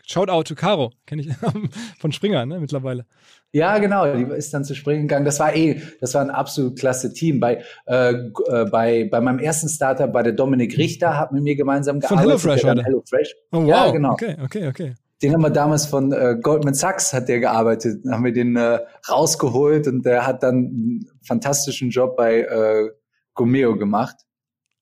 Shoutout 0.06 0.44
to 0.44 0.54
Caro, 0.54 0.92
kenne 1.06 1.22
ich 1.22 1.30
von 1.98 2.12
Springer 2.12 2.44
ne, 2.46 2.58
mittlerweile. 2.58 3.06
Ja, 3.54 3.78
genau, 3.78 4.14
die 4.14 4.22
ist 4.34 4.54
dann 4.54 4.64
zu 4.64 4.74
Springen 4.74 5.02
gegangen. 5.02 5.26
Das 5.26 5.38
war 5.38 5.54
eh, 5.54 5.80
das 6.00 6.14
war 6.14 6.22
ein 6.22 6.30
absolut 6.30 6.78
klasse 6.78 7.12
Team. 7.12 7.38
Bei, 7.38 7.62
äh, 7.86 8.12
äh, 8.12 8.64
bei, 8.70 9.08
bei 9.10 9.20
meinem 9.20 9.38
ersten 9.38 9.68
Startup 9.68 10.10
bei 10.10 10.22
der 10.22 10.32
Dominik 10.32 10.78
Richter 10.78 11.18
hat 11.18 11.32
mit 11.32 11.42
mir 11.42 11.54
gemeinsam 11.54 12.00
gearbeitet. 12.00 12.40
Von 12.40 12.50
HelloFresh, 12.50 12.64
oder? 12.64 12.82
HelloFresh. 12.82 13.34
Oh, 13.52 13.58
wow. 13.58 13.68
Ja, 13.68 13.90
genau. 13.90 14.12
Okay, 14.12 14.36
okay, 14.42 14.68
okay. 14.68 14.94
Den 15.22 15.34
haben 15.34 15.42
wir 15.42 15.50
damals 15.50 15.86
von 15.86 16.12
äh, 16.12 16.36
Goldman 16.40 16.74
Sachs 16.74 17.12
hat 17.12 17.28
der 17.28 17.40
gearbeitet. 17.40 18.04
Dann 18.04 18.14
haben 18.14 18.24
wir 18.24 18.32
den 18.32 18.56
äh, 18.56 18.80
rausgeholt 19.08 19.86
und 19.86 20.04
der 20.04 20.26
hat 20.26 20.42
dann 20.42 20.54
einen 20.54 21.06
fantastischen 21.22 21.90
Job 21.90 22.16
bei 22.16 22.40
äh, 22.40 22.90
Gomeo 23.34 23.76
gemacht. 23.76 24.16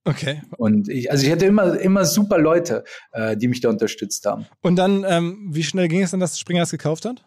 Okay. 0.04 0.42
Und 0.57 0.88
ich, 0.88 1.11
also 1.11 1.25
ich 1.26 1.30
hatte 1.30 1.45
immer, 1.45 1.78
immer 1.78 2.04
super 2.04 2.38
Leute, 2.38 2.85
äh, 3.12 3.37
die 3.37 3.49
mich 3.49 3.61
da 3.61 3.69
unterstützt 3.69 4.25
haben. 4.26 4.47
Und 4.62 4.76
dann, 4.76 5.04
ähm, 5.07 5.49
wie 5.50 5.62
schnell 5.62 5.88
ging 5.88 6.02
es 6.02 6.11
dann, 6.11 6.21
dass 6.21 6.38
Springer 6.38 6.62
es 6.62 6.71
gekauft 6.71 7.04
hat? 7.04 7.23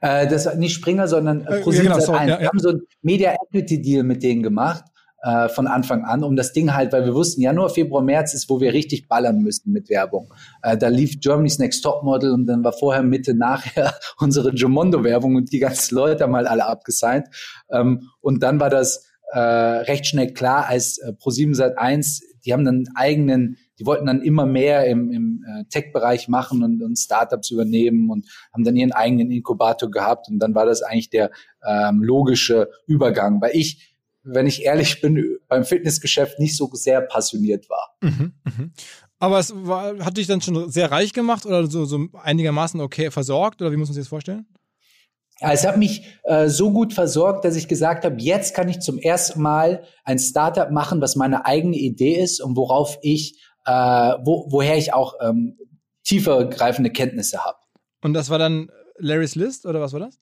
Äh, 0.00 0.26
das 0.26 0.54
nicht 0.56 0.74
Springer, 0.74 1.08
sondern 1.08 1.46
äh, 1.46 1.60
ja, 1.60 1.82
genau, 1.82 2.00
so, 2.00 2.14
ja, 2.14 2.26
ja. 2.26 2.40
Wir 2.40 2.48
haben 2.48 2.58
so 2.58 2.70
ein 2.70 2.82
Media 3.02 3.34
Equity 3.34 3.80
Deal 3.80 4.02
mit 4.04 4.22
denen 4.22 4.42
gemacht 4.42 4.84
äh, 5.22 5.48
von 5.48 5.66
Anfang 5.66 6.04
an, 6.04 6.22
um 6.22 6.36
das 6.36 6.52
Ding 6.52 6.74
halt, 6.74 6.92
weil 6.92 7.04
wir 7.04 7.14
wussten, 7.14 7.40
Januar, 7.40 7.70
Februar, 7.70 8.02
März 8.02 8.34
ist, 8.34 8.48
wo 8.48 8.60
wir 8.60 8.72
richtig 8.72 9.08
ballern 9.08 9.40
müssten 9.40 9.72
mit 9.72 9.88
Werbung. 9.88 10.32
Äh, 10.62 10.76
da 10.76 10.88
lief 10.88 11.20
Germany's 11.20 11.58
Next 11.58 11.82
Top 11.82 12.02
Model 12.02 12.32
und 12.32 12.46
dann 12.46 12.62
war 12.62 12.72
vorher 12.72 13.02
Mitte, 13.02 13.34
nachher 13.34 13.94
unsere 14.18 14.50
Jomondo 14.50 15.02
Werbung 15.04 15.36
und 15.36 15.52
die 15.52 15.58
ganzen 15.58 15.94
Leute 15.94 16.24
haben 16.24 16.36
halt 16.36 16.46
alle 16.46 16.66
abgesigned. 16.66 17.26
Ähm, 17.70 18.10
und 18.20 18.42
dann 18.42 18.60
war 18.60 18.70
das 18.70 19.05
äh, 19.32 19.38
recht 19.38 20.06
schnell 20.06 20.32
klar, 20.32 20.66
als 20.66 20.98
äh, 20.98 21.12
Pro7 21.12 21.54
Sat 21.54 21.78
1, 21.78 22.22
die 22.44 22.52
haben 22.52 22.64
dann 22.64 22.84
eigenen, 22.94 23.56
die 23.78 23.86
wollten 23.86 24.06
dann 24.06 24.22
immer 24.22 24.46
mehr 24.46 24.86
im, 24.86 25.10
im 25.10 25.44
äh, 25.46 25.64
Tech-Bereich 25.64 26.28
machen 26.28 26.62
und, 26.62 26.82
und 26.82 26.96
Startups 26.96 27.50
übernehmen 27.50 28.10
und 28.10 28.26
haben 28.52 28.64
dann 28.64 28.76
ihren 28.76 28.92
eigenen 28.92 29.30
Inkubator 29.30 29.90
gehabt 29.90 30.28
und 30.28 30.38
dann 30.38 30.54
war 30.54 30.66
das 30.66 30.82
eigentlich 30.82 31.10
der 31.10 31.30
ähm, 31.66 32.02
logische 32.02 32.70
Übergang, 32.86 33.40
weil 33.40 33.50
ich 33.54 33.92
wenn 34.28 34.46
ich 34.48 34.64
ehrlich 34.64 35.00
bin, 35.00 35.38
beim 35.46 35.64
Fitnessgeschäft 35.64 36.40
nicht 36.40 36.56
so 36.56 36.68
sehr 36.72 37.00
passioniert 37.00 37.70
war. 37.70 37.96
Mhm, 38.00 38.32
mh. 38.44 38.70
Aber 39.18 39.38
es 39.38 39.52
war, 39.54 39.98
hat 40.04 40.16
dich 40.16 40.26
dann 40.26 40.42
schon 40.42 40.70
sehr 40.70 40.90
reich 40.90 41.12
gemacht 41.12 41.46
oder 41.46 41.66
so, 41.68 41.84
so 41.86 42.06
einigermaßen 42.12 42.80
okay 42.80 43.10
versorgt 43.10 43.62
oder 43.62 43.72
wie 43.72 43.76
muss 43.76 43.88
man 43.88 43.94
sich 43.94 44.02
das 44.02 44.08
vorstellen? 44.08 44.46
Es 45.40 45.66
hat 45.66 45.76
mich 45.76 46.18
äh, 46.24 46.48
so 46.48 46.72
gut 46.72 46.94
versorgt, 46.94 47.44
dass 47.44 47.56
ich 47.56 47.68
gesagt 47.68 48.04
habe, 48.04 48.16
jetzt 48.18 48.54
kann 48.54 48.68
ich 48.68 48.80
zum 48.80 48.98
ersten 48.98 49.42
Mal 49.42 49.84
ein 50.04 50.18
Startup 50.18 50.70
machen, 50.70 51.00
was 51.00 51.16
meine 51.16 51.44
eigene 51.44 51.76
Idee 51.76 52.14
ist 52.14 52.40
und 52.40 52.56
worauf 52.56 52.98
ich, 53.02 53.38
äh, 53.66 53.70
wo, 53.70 54.46
woher 54.50 54.76
ich 54.76 54.94
auch 54.94 55.14
ähm, 55.20 55.58
tiefer 56.04 56.46
greifende 56.46 56.90
Kenntnisse 56.90 57.44
habe. 57.44 57.58
Und 58.02 58.14
das 58.14 58.30
war 58.30 58.38
dann 58.38 58.70
Larry's 58.98 59.34
List 59.34 59.66
oder 59.66 59.80
was 59.80 59.92
war 59.92 60.00
das? 60.00 60.18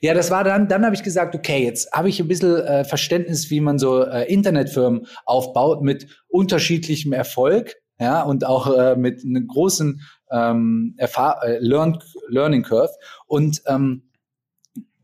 Ja, 0.00 0.14
das 0.14 0.30
war 0.30 0.44
dann, 0.44 0.68
dann 0.68 0.84
habe 0.84 0.94
ich 0.94 1.02
gesagt, 1.02 1.34
okay, 1.34 1.64
jetzt 1.64 1.92
habe 1.92 2.08
ich 2.08 2.20
ein 2.20 2.28
bisschen 2.28 2.56
äh, 2.56 2.84
Verständnis, 2.84 3.50
wie 3.50 3.60
man 3.60 3.78
so 3.78 4.04
äh, 4.04 4.32
Internetfirmen 4.32 5.06
aufbaut 5.24 5.82
mit 5.82 6.06
unterschiedlichem 6.28 7.12
Erfolg, 7.12 7.74
ja, 7.98 8.22
und 8.22 8.46
auch 8.46 8.72
äh, 8.72 8.94
mit 8.94 9.24
einem 9.24 9.48
großen 9.48 10.00
ähm, 10.30 10.94
Erfahr 10.98 11.42
äh, 11.42 11.58
Learn 11.58 11.98
Learning 12.28 12.62
Curve. 12.62 12.92
Und 13.26 13.62
ähm, 13.66 14.07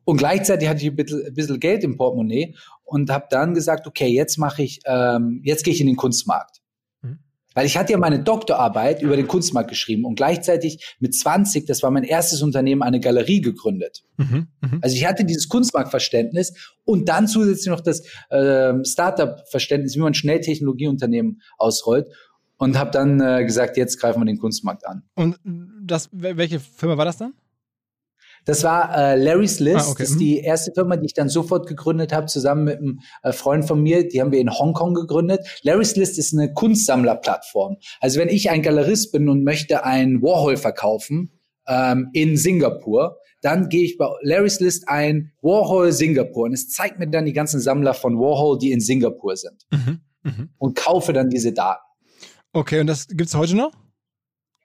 und 0.05 0.17
gleichzeitig 0.17 0.69
hatte 0.69 0.83
ich 0.83 0.91
ein 0.91 0.97
bisschen, 0.97 1.27
ein 1.27 1.35
bisschen 1.35 1.61
Geld 1.61 1.85
im 1.85 1.97
Portemonnaie 1.97 2.55
und 2.85 3.11
habe 3.11 3.27
dann 3.31 3.55
gesagt, 3.55 3.87
okay, 3.87 4.09
jetzt 4.09 4.39
mache 4.39 4.63
ich, 4.63 4.81
ähm, 4.85 5.41
jetzt 5.45 5.65
gehe 5.65 5.73
ich 5.73 5.81
in 5.81 5.87
den 5.87 5.97
Kunstmarkt. 5.97 6.61
Mhm. 7.03 7.19
Weil 7.55 7.67
ich 7.67 7.77
hatte 7.77 7.93
ja 7.93 7.99
meine 7.99 8.23
Doktorarbeit 8.23 9.03
über 9.03 9.17
den 9.17 9.27
Kunstmarkt 9.27 9.71
geschrieben 9.71 10.05
und 10.05 10.17
gleichzeitig 10.17 10.95
mit 11.01 11.15
20, 11.15 11.67
das 11.67 11.83
war 11.83 11.91
mein 11.91 12.05
erstes 12.05 12.43
Unternehmen, 12.43 12.83
eine 12.83 13.01
Galerie 13.01 13.41
gegründet. 13.41 14.05
Mhm, 14.19 14.49
mh. 14.61 14.79
Also 14.83 14.97
ich 14.97 15.07
hatte 15.07 15.25
dieses 15.25 15.49
Kunstmarktverständnis 15.49 16.75
und 16.85 17.09
dann 17.09 17.27
zusätzlich 17.27 17.69
noch 17.69 17.81
das 17.81 18.03
äh, 18.31 18.75
Startup-Verständnis, 18.85 19.97
wie 19.97 20.01
man 20.01 20.15
schnell 20.15 20.41
Technologieunternehmen 20.41 21.41
ausrollt 21.57 22.09
und 22.59 22.79
habe 22.79 22.91
dann 22.91 23.21
äh, 23.21 23.45
gesagt, 23.45 23.77
jetzt 23.77 23.99
greifen 23.99 24.21
wir 24.21 24.27
den 24.27 24.39
Kunstmarkt 24.39 24.87
an. 24.87 25.03
Und 25.15 25.39
das, 25.83 26.09
welche 26.13 26.61
Firma 26.61 26.97
war 26.97 27.05
das 27.05 27.17
dann? 27.17 27.35
Das 28.45 28.63
war 28.63 28.97
äh, 28.97 29.17
Larry's 29.17 29.61
List. 29.61 29.87
Ah, 29.87 29.91
okay. 29.91 30.03
Das 30.03 30.11
ist 30.11 30.21
die 30.21 30.39
mhm. 30.39 30.45
erste 30.45 30.73
Firma, 30.73 30.97
die 30.97 31.07
ich 31.07 31.15
dann 31.15 31.29
sofort 31.29 31.67
gegründet 31.67 32.13
habe, 32.13 32.27
zusammen 32.27 32.65
mit 32.65 32.79
einem 32.79 33.01
äh, 33.23 33.33
Freund 33.33 33.67
von 33.67 33.83
mir. 33.83 34.07
Die 34.07 34.21
haben 34.21 34.33
wir 34.33 34.41
in 34.41 34.51
Hongkong 34.51 34.95
gegründet. 34.95 35.41
Larry's 35.63 35.97
List 35.97 36.19
ist 36.19 36.33
eine 36.33 36.53
Kunstsammlerplattform. 36.53 37.77
Also 38.01 38.21
wenn 38.21 38.29
ich 38.29 38.51
ein 38.51 38.63
Galerist 38.63 39.13
bin 39.13 39.29
und 39.29 39.45
möchte 39.45 39.85
ein 39.85 40.23
Warhol 40.23 40.57
verkaufen 40.57 41.39
ähm, 41.67 42.11
in 42.13 42.37
Singapur, 42.37 43.19
dann 43.41 43.69
gehe 43.69 43.85
ich 43.85 43.99
bei 43.99 44.09
Larry's 44.23 44.61
List 44.61 44.89
ein 44.89 45.33
Warhol 45.43 45.93
Singapur 45.93 46.45
und 46.45 46.53
es 46.53 46.71
zeigt 46.71 46.99
mir 46.99 47.09
dann 47.09 47.27
die 47.27 47.33
ganzen 47.33 47.61
Sammler 47.61 47.95
von 47.95 48.19
Warhol, 48.19 48.59
die 48.59 48.73
in 48.73 48.81
Singapur 48.81 49.37
sind. 49.37 49.67
Mhm. 49.71 50.01
Mhm. 50.23 50.49
Und 50.59 50.77
kaufe 50.77 51.13
dann 51.13 51.29
diese 51.29 51.53
Daten. 51.53 51.83
Okay, 52.53 52.81
und 52.81 52.87
das 52.87 53.07
gibt's 53.09 53.35
heute 53.35 53.57
noch? 53.57 53.73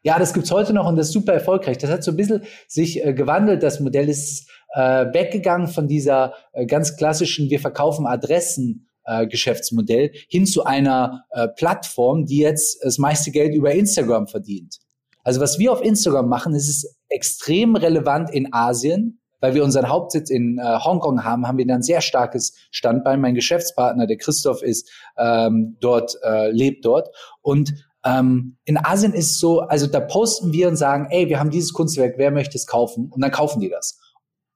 Ja, 0.01 0.18
das 0.18 0.34
gibt's 0.34 0.51
heute 0.51 0.74
noch 0.74 0.88
und 0.88 0.96
das 0.96 1.08
ist 1.08 1.13
super 1.13 1.34
erfolgreich. 1.34 1.77
Das 1.77 1.89
hat 1.89 2.03
so 2.03 2.12
ein 2.12 2.18
bisschen 2.18 2.44
sich 2.68 3.03
äh, 3.03 3.13
gewandelt. 3.13 3.63
Das 3.63 3.79
Modell 3.79 4.08
ist 4.08 4.50
äh, 4.74 5.06
weggegangen 5.13 5.68
von 5.68 5.88
dieser 5.88 6.34
äh, 6.53 6.65
ganz 6.65 6.96
klassischen, 6.96 7.50
wir 7.50 7.60
verkaufen 7.60 8.06
Adressen. 8.06 8.86
Äh, 9.06 9.25
Geschäftsmodell 9.25 10.12
hin 10.27 10.46
zu 10.46 10.65
einer 10.65 11.25
äh, 11.32 11.48
Plattform, 11.48 12.25
die 12.25 12.38
jetzt 12.38 12.84
das 12.84 13.00
meiste 13.00 13.32
Geld 13.32 13.56
über 13.56 13.72
Instagram 13.72 14.27
verdient. 14.27 14.77
Also 15.24 15.41
was 15.41 15.58
wir 15.58 15.72
auf 15.72 15.82
Instagram 15.82 16.29
machen, 16.29 16.53
ist 16.53 16.70
es 16.70 16.98
extrem 17.08 17.75
relevant 17.75 18.29
in 18.29 18.53
Asien, 18.53 19.20
weil 19.39 19.56
wir 19.56 19.63
unseren 19.63 19.89
Hauptsitz 19.89 20.29
in 20.29 20.60
äh, 20.60 20.79
Hongkong 20.79 21.24
haben, 21.24 21.48
haben 21.48 21.58
wir 21.58 21.65
dann 21.65 21.77
ein 21.77 21.82
sehr 21.82 22.01
starkes 22.01 22.53
Standbein. 22.72 23.20
Mein 23.22 23.36
Geschäftspartner, 23.36 24.06
der 24.06 24.18
Christoph, 24.18 24.62
ist 24.62 24.91
ähm, 25.18 25.77
dort, 25.79 26.15
äh, 26.24 26.51
lebt 26.51 26.86
dort 26.86 27.10
und 27.41 27.74
ähm, 28.06 28.58
in 28.65 28.77
Asien 28.77 29.13
ist 29.13 29.39
so, 29.39 29.62
also 29.62 29.88
da 29.88 30.00
posten 30.00 30.53
wir 30.53 30.68
und 30.68 30.75
sagen, 30.75 31.08
ey, 31.10 31.27
wir 31.27 31.39
haben 31.39 31.50
dieses 31.50 31.74
Kunstwerk, 31.74 32.15
wer 32.18 32.32
möchte 32.32 32.58
es 32.58 32.65
kaufen? 32.65 33.10
Und 33.12 33.22
dann 33.22 33.32
kaufen 33.32 33.60
die 33.60 33.70
das 33.70 34.00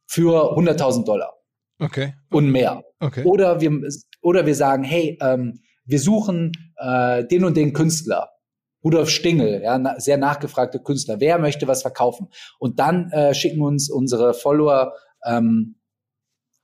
für 0.06 0.58
100.000 0.58 1.06
Dollar. 1.06 1.34
Okay. 1.80 2.14
Und 2.30 2.50
mehr. 2.50 2.84
Okay. 3.00 3.24
Oder 3.26 3.60
wir, 3.60 3.72
oder 4.22 4.46
wir 4.46 4.56
sagen, 4.56 4.84
hey, 4.84 5.18
ähm, 5.22 5.60
wir 5.86 6.00
suchen 6.00 6.52
äh, 6.78 7.26
den 7.26 7.44
und 7.44 7.58
den 7.58 7.74
Künstler. 7.74 8.30
Rudolf 8.84 9.10
Stingel, 9.10 9.62
ja, 9.64 9.78
na, 9.78 9.98
sehr 10.00 10.18
nachgefragte 10.18 10.80
Künstler. 10.80 11.20
Wer 11.20 11.40
möchte 11.40 11.68
was 11.68 11.82
verkaufen? 11.82 12.28
Und 12.60 12.80
dann 12.80 13.10
äh, 13.12 13.34
schicken 13.34 13.62
uns 13.62 13.90
unsere 13.90 14.34
Follower 14.34 14.94
ähm, 15.26 15.76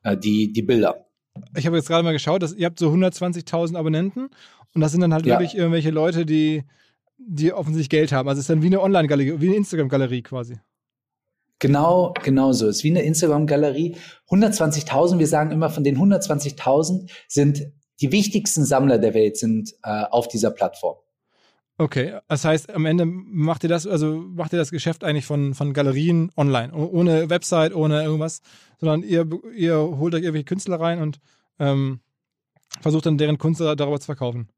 äh, 0.04 0.18
die, 0.18 0.52
die 0.52 0.62
Bilder. 0.62 1.06
Ich 1.56 1.66
habe 1.66 1.78
jetzt 1.78 1.88
gerade 1.88 2.04
mal 2.04 2.14
geschaut, 2.14 2.44
dass 2.44 2.54
ihr 2.54 2.66
habt 2.66 2.80
so 2.80 2.90
120.000 2.90 3.76
Abonnenten 3.76 4.30
und 4.74 4.82
das 4.82 4.92
sind 4.92 5.02
dann 5.02 5.14
halt 5.14 5.26
ja. 5.26 5.40
wirklich 5.40 5.56
irgendwelche 5.56 5.90
Leute, 5.90 6.26
die, 6.26 6.64
die 7.18 7.54
offensichtlich 7.54 7.90
Geld 7.90 8.12
haben. 8.12 8.30
Also 8.30 8.40
es 8.40 8.44
ist 8.44 8.50
dann 8.50 8.62
wie 8.62 8.68
eine 8.68 8.82
Online-Galerie, 8.82 9.40
wie 9.40 9.48
eine 9.48 9.58
Instagram-Galerie 9.58 10.22
quasi. 10.22 10.60
Genau, 11.60 12.14
genau 12.24 12.54
so. 12.54 12.68
Es 12.68 12.78
ist 12.78 12.84
wie 12.84 12.92
eine 12.92 13.02
Instagram-Galerie. 13.02 13.98
120.000, 14.30 15.20
wir 15.20 15.28
sagen 15.28 15.52
immer, 15.52 15.70
von 15.70 15.84
den 15.84 15.98
120.000 15.98 17.12
sind 17.28 17.72
die 18.02 18.12
wichtigsten 18.12 18.64
Sammler 18.64 18.98
der 18.98 19.14
Welt 19.14 19.38
sind 19.38 19.76
äh, 19.84 20.04
auf 20.10 20.30
dieser 20.30 20.52
Plattform. 20.52 20.96
Okay, 21.80 22.20
das 22.28 22.44
heißt, 22.44 22.76
am 22.76 22.86
Ende 22.86 23.06
macht 23.06 23.64
ihr 23.64 23.70
das, 23.70 23.88
also 23.88 24.18
macht 24.18 24.52
ihr 24.52 24.60
das 24.60 24.70
Geschäft 24.70 25.06
eigentlich 25.06 25.26
von, 25.26 25.54
von 25.54 25.72
Galerien 25.72 26.30
online, 26.36 26.74
ohne 26.74 27.30
Website, 27.30 27.74
ohne 27.74 28.04
irgendwas, 28.04 28.42
sondern 28.80 29.02
ihr, 29.02 29.26
ihr 29.56 29.78
holt 29.78 30.14
euch 30.14 30.24
irgendwelche 30.24 30.44
Künstler 30.44 30.78
rein 30.78 31.02
und 31.02 31.22
ähm, 31.58 32.02
versucht 32.82 33.06
dann 33.06 33.18
deren 33.18 33.38
Kunst 33.38 33.62
darüber 33.62 33.98
zu 33.98 34.08
verkaufen. 34.08 34.50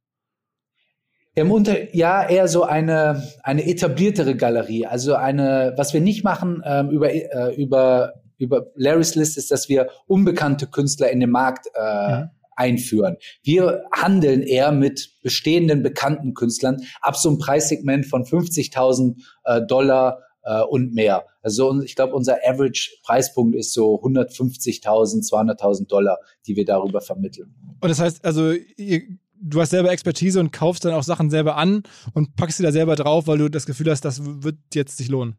Im 1.35 1.51
Unter 1.51 1.93
ja, 1.95 2.27
eher 2.27 2.47
so 2.47 2.63
eine, 2.63 3.23
eine 3.43 3.67
etabliertere 3.67 4.35
Galerie. 4.35 4.87
Also 4.87 5.13
eine, 5.13 5.75
was 5.77 5.93
wir 5.93 6.01
nicht 6.01 6.23
machen 6.23 6.63
ähm, 6.65 6.89
über, 6.89 7.13
äh, 7.13 7.53
über, 7.55 8.13
über 8.39 8.65
Larry's 8.73 9.13
List 9.13 9.37
ist, 9.37 9.51
dass 9.51 9.69
wir 9.69 9.89
unbekannte 10.07 10.65
Künstler 10.65 11.11
in 11.11 11.19
den 11.19 11.29
Markt 11.29 11.67
äh, 11.75 12.21
mhm. 12.21 12.29
Einführen. 12.61 13.17
Wir 13.41 13.83
handeln 13.91 14.43
eher 14.43 14.71
mit 14.71 15.15
bestehenden 15.23 15.81
bekannten 15.81 16.33
Künstlern 16.33 16.77
ab 17.01 17.17
so 17.17 17.29
einem 17.29 17.39
Preissegment 17.39 18.05
von 18.05 18.23
50.000 18.23 19.15
äh, 19.45 19.65
Dollar 19.65 20.19
äh, 20.43 20.61
und 20.61 20.93
mehr. 20.93 21.25
Also 21.41 21.81
ich 21.81 21.95
glaube, 21.95 22.13
unser 22.13 22.37
Average-Preispunkt 22.45 23.55
ist 23.55 23.73
so 23.73 23.95
150.000, 24.01 25.27
200.000 25.27 25.87
Dollar, 25.87 26.19
die 26.45 26.55
wir 26.55 26.65
darüber 26.65 27.01
vermitteln. 27.01 27.55
Und 27.79 27.89
das 27.89 27.99
heißt, 27.99 28.23
also 28.23 28.51
ihr, 28.51 29.01
du 29.41 29.59
hast 29.59 29.71
selber 29.71 29.91
Expertise 29.91 30.39
und 30.39 30.51
kaufst 30.51 30.85
dann 30.85 30.93
auch 30.93 31.03
Sachen 31.03 31.31
selber 31.31 31.57
an 31.57 31.81
und 32.13 32.35
packst 32.35 32.57
sie 32.57 32.63
da 32.63 32.71
selber 32.71 32.95
drauf, 32.95 33.25
weil 33.25 33.39
du 33.39 33.49
das 33.49 33.65
Gefühl 33.65 33.89
hast, 33.89 34.05
das 34.05 34.21
wird 34.23 34.57
jetzt 34.73 34.97
sich 34.97 35.09
lohnen. 35.09 35.35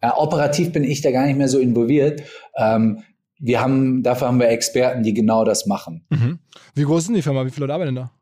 Ja, 0.00 0.16
operativ 0.16 0.72
bin 0.72 0.84
ich 0.84 1.00
da 1.00 1.10
gar 1.10 1.26
nicht 1.26 1.36
mehr 1.36 1.48
so 1.48 1.58
involviert. 1.58 2.22
Ähm, 2.56 3.02
wir 3.42 3.60
haben, 3.60 4.02
dafür 4.02 4.28
haben 4.28 4.38
wir 4.38 4.48
Experten, 4.48 5.02
die 5.02 5.12
genau 5.12 5.44
das 5.44 5.66
machen. 5.66 6.06
Mhm. 6.10 6.38
Wie 6.74 6.84
groß 6.84 7.08
ist 7.08 7.14
die 7.14 7.22
Firma? 7.22 7.44
Wie 7.44 7.50
viele 7.50 7.66
Leute 7.66 7.74
arbeiten 7.74 7.94
da? 7.94 8.12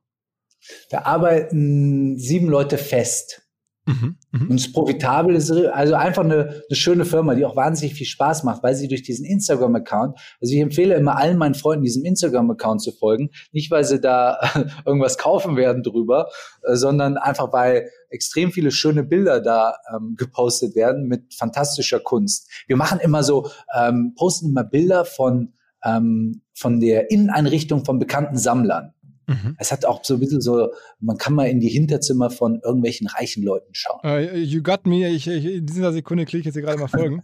Da 0.90 1.02
arbeiten 1.02 2.18
sieben 2.18 2.48
Leute 2.48 2.78
fest. 2.78 3.42
Mhm, 3.86 4.16
mh. 4.30 4.46
Und 4.48 4.54
es 4.56 4.66
ist 4.66 4.72
profitabel, 4.72 5.36
also 5.72 5.94
einfach 5.94 6.24
eine, 6.24 6.62
eine 6.68 6.76
schöne 6.76 7.04
Firma, 7.04 7.34
die 7.34 7.44
auch 7.44 7.56
wahnsinnig 7.56 7.94
viel 7.94 8.06
Spaß 8.06 8.44
macht, 8.44 8.62
weil 8.62 8.74
sie 8.74 8.88
durch 8.88 9.02
diesen 9.02 9.24
Instagram-Account, 9.24 10.18
also 10.40 10.54
ich 10.54 10.60
empfehle 10.60 10.94
immer 10.94 11.16
allen 11.16 11.38
meinen 11.38 11.54
Freunden, 11.54 11.84
diesem 11.84 12.04
Instagram-Account 12.04 12.82
zu 12.82 12.92
folgen, 12.92 13.30
nicht 13.52 13.70
weil 13.70 13.84
sie 13.84 14.00
da 14.00 14.38
irgendwas 14.86 15.18
kaufen 15.18 15.56
werden 15.56 15.82
drüber, 15.82 16.28
äh, 16.62 16.76
sondern 16.76 17.16
einfach 17.16 17.52
weil 17.52 17.90
extrem 18.10 18.52
viele 18.52 18.70
schöne 18.70 19.02
Bilder 19.02 19.40
da 19.40 19.76
ähm, 19.94 20.14
gepostet 20.16 20.74
werden 20.74 21.06
mit 21.06 21.34
fantastischer 21.34 22.00
Kunst. 22.00 22.50
Wir 22.66 22.76
machen 22.76 23.00
immer 23.00 23.22
so, 23.22 23.48
ähm, 23.76 24.14
posten 24.16 24.50
immer 24.50 24.64
Bilder 24.64 25.04
von 25.04 25.54
ähm, 25.84 26.42
von 26.54 26.80
der 26.80 27.10
Inneneinrichtung 27.10 27.84
von 27.84 27.98
bekannten 27.98 28.36
Sammlern. 28.36 28.92
Mhm. 29.30 29.54
Es 29.58 29.70
hat 29.70 29.84
auch 29.84 30.04
so 30.04 30.14
ein 30.14 30.20
bisschen 30.20 30.40
so, 30.40 30.72
man 30.98 31.16
kann 31.16 31.34
mal 31.34 31.44
in 31.44 31.60
die 31.60 31.68
Hinterzimmer 31.68 32.30
von 32.30 32.60
irgendwelchen 32.64 33.06
reichen 33.06 33.44
Leuten 33.44 33.72
schauen. 33.72 34.00
Uh, 34.04 34.36
you 34.36 34.60
got 34.60 34.86
me. 34.86 35.08
Ich, 35.08 35.28
ich, 35.28 35.44
in 35.44 35.66
dieser 35.66 35.92
Sekunde 35.92 36.24
klicke 36.24 36.40
ich 36.40 36.46
jetzt 36.46 36.54
hier 36.54 36.62
gerade 36.62 36.78
mal 36.78 36.88
folgen. 36.88 37.22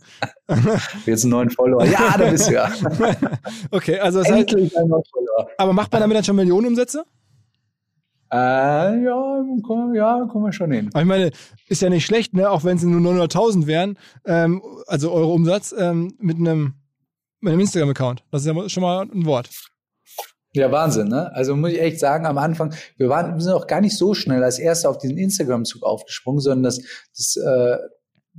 jetzt 1.07 1.25
einen 1.25 1.33
neuen 1.33 1.51
Follower. 1.51 1.85
Ja, 1.85 2.17
da 2.17 2.31
bist 2.31 2.49
du 2.49 2.55
ja. 2.55 2.71
okay, 3.73 3.99
also 3.99 4.21
das 4.21 4.31
heißt, 4.31 4.55
Aber 5.59 5.73
macht 5.73 5.91
man 5.91 6.01
damit 6.01 6.17
dann 6.17 6.25
schon 6.25 6.37
Millionenumsätze? 6.37 7.05
Äh, 8.33 9.05
ja, 9.05 9.45
komm, 9.63 9.95
ja, 9.95 10.27
kommen 10.31 10.47
wir 10.47 10.53
schon 10.53 10.73
hin. 10.73 10.91
Aber 10.93 11.03
ich 11.03 11.09
meine, 11.09 11.31
ist 11.69 11.83
ja 11.83 11.91
nicht 11.91 12.07
schlecht, 12.07 12.35
ne? 12.35 12.51
auch 12.51 12.65
wenn 12.65 12.77
es 12.77 12.83
nur 12.83 13.01
900.000 13.01 13.67
wären, 13.67 13.99
ähm, 14.25 14.63
also 14.87 15.13
eure 15.13 15.33
Umsatz, 15.33 15.75
ähm, 15.79 16.15
mit 16.19 16.37
einem, 16.37 16.75
mit 17.41 17.53
einem 17.53 17.61
Instagram-Account. 17.61 18.25
Das 18.31 18.45
ist 18.45 18.49
ja 18.49 18.69
schon 18.69 18.83
mal 18.83 19.03
ein 19.03 19.27
Wort. 19.27 19.49
Ja, 20.53 20.73
Wahnsinn, 20.73 21.09
ne? 21.09 21.31
Also 21.35 21.55
muss 21.55 21.73
ich 21.73 21.81
echt 21.81 22.01
sagen, 22.01 22.25
am 22.25 22.39
Anfang, 22.39 22.75
wir 22.97 23.11
waren, 23.11 23.35
wir 23.35 23.43
sind 23.43 23.53
auch 23.53 23.67
gar 23.67 23.83
nicht 23.83 23.97
so 23.97 24.15
schnell 24.15 24.43
als 24.43 24.59
Erste 24.59 24.89
auf 24.89 24.97
diesen 24.97 25.19
Instagram-Zug 25.19 25.83
aufgesprungen, 25.83 26.41
sondern 26.41 26.63
das, 26.63 26.81
das 27.15 27.37
äh, 27.37 27.77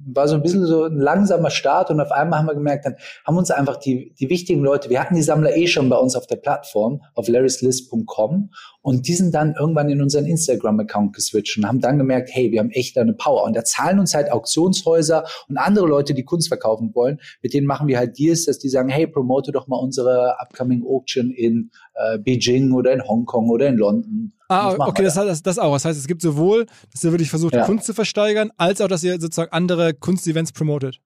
war 0.05 0.27
so 0.27 0.35
ein 0.35 0.41
bisschen 0.41 0.65
so 0.65 0.85
ein 0.85 0.97
langsamer 0.97 1.49
Start 1.49 1.89
und 1.89 1.99
auf 1.99 2.11
einmal 2.11 2.39
haben 2.39 2.47
wir 2.47 2.55
gemerkt, 2.55 2.85
dann 2.85 2.95
haben 3.25 3.37
uns 3.37 3.51
einfach 3.51 3.77
die, 3.77 4.13
die 4.19 4.29
wichtigen 4.29 4.63
Leute, 4.63 4.89
wir 4.89 4.99
hatten 4.99 5.15
die 5.15 5.21
Sammler 5.21 5.55
eh 5.55 5.67
schon 5.67 5.89
bei 5.89 5.97
uns 5.97 6.15
auf 6.15 6.27
der 6.27 6.35
Plattform, 6.37 7.01
auf 7.13 7.27
larryslist.com 7.27 8.51
und 8.87 9.05
die 9.05 9.15
sind 9.15 9.35
dann 9.35 9.53
irgendwann 9.59 9.89
in 9.89 10.01
unseren 10.01 10.25
Instagram-Account 10.25 11.11
geswitcht 11.11 11.57
und 11.57 11.67
haben 11.67 11.81
dann 11.81 11.97
gemerkt, 11.97 12.29
hey, 12.31 12.53
wir 12.53 12.61
haben 12.61 12.69
echt 12.69 12.97
eine 12.97 13.11
Power 13.11 13.43
und 13.43 13.53
da 13.53 13.65
zahlen 13.65 13.99
uns 13.99 14.13
halt 14.13 14.31
Auktionshäuser 14.31 15.25
und 15.49 15.57
andere 15.57 15.85
Leute, 15.85 16.13
die 16.13 16.23
Kunst 16.23 16.47
verkaufen 16.47 16.95
wollen, 16.95 17.19
mit 17.41 17.53
denen 17.53 17.67
machen 17.67 17.89
wir 17.89 17.97
halt 17.97 18.17
Deals, 18.17 18.45
dass 18.45 18.59
die 18.59 18.69
sagen, 18.69 18.87
hey, 18.87 19.05
promote 19.05 19.51
doch 19.51 19.67
mal 19.67 19.75
unsere 19.75 20.37
upcoming 20.39 20.85
Auction 20.85 21.31
in 21.31 21.69
äh, 21.95 22.17
Beijing 22.17 22.71
oder 22.71 22.93
in 22.93 23.05
Hongkong 23.05 23.49
oder 23.49 23.67
in 23.67 23.75
London 23.75 24.31
Ah, 24.49 24.73
okay, 24.79 25.03
das, 25.03 25.15
das, 25.15 25.43
das 25.43 25.59
auch. 25.59 25.73
Das 25.73 25.83
heißt, 25.83 25.99
es 25.99 26.07
gibt 26.07 26.21
sowohl, 26.21 26.67
dass 26.93 27.03
ihr 27.03 27.11
wirklich 27.11 27.29
versucht, 27.29 27.53
ja. 27.53 27.65
Kunst 27.65 27.85
zu 27.85 27.93
versteigern, 27.93 28.51
als 28.55 28.79
auch, 28.79 28.87
dass 28.87 29.03
ihr 29.03 29.19
sozusagen 29.19 29.51
andere 29.51 29.93
Kunstevents 29.93 30.53
promotet. 30.53 31.01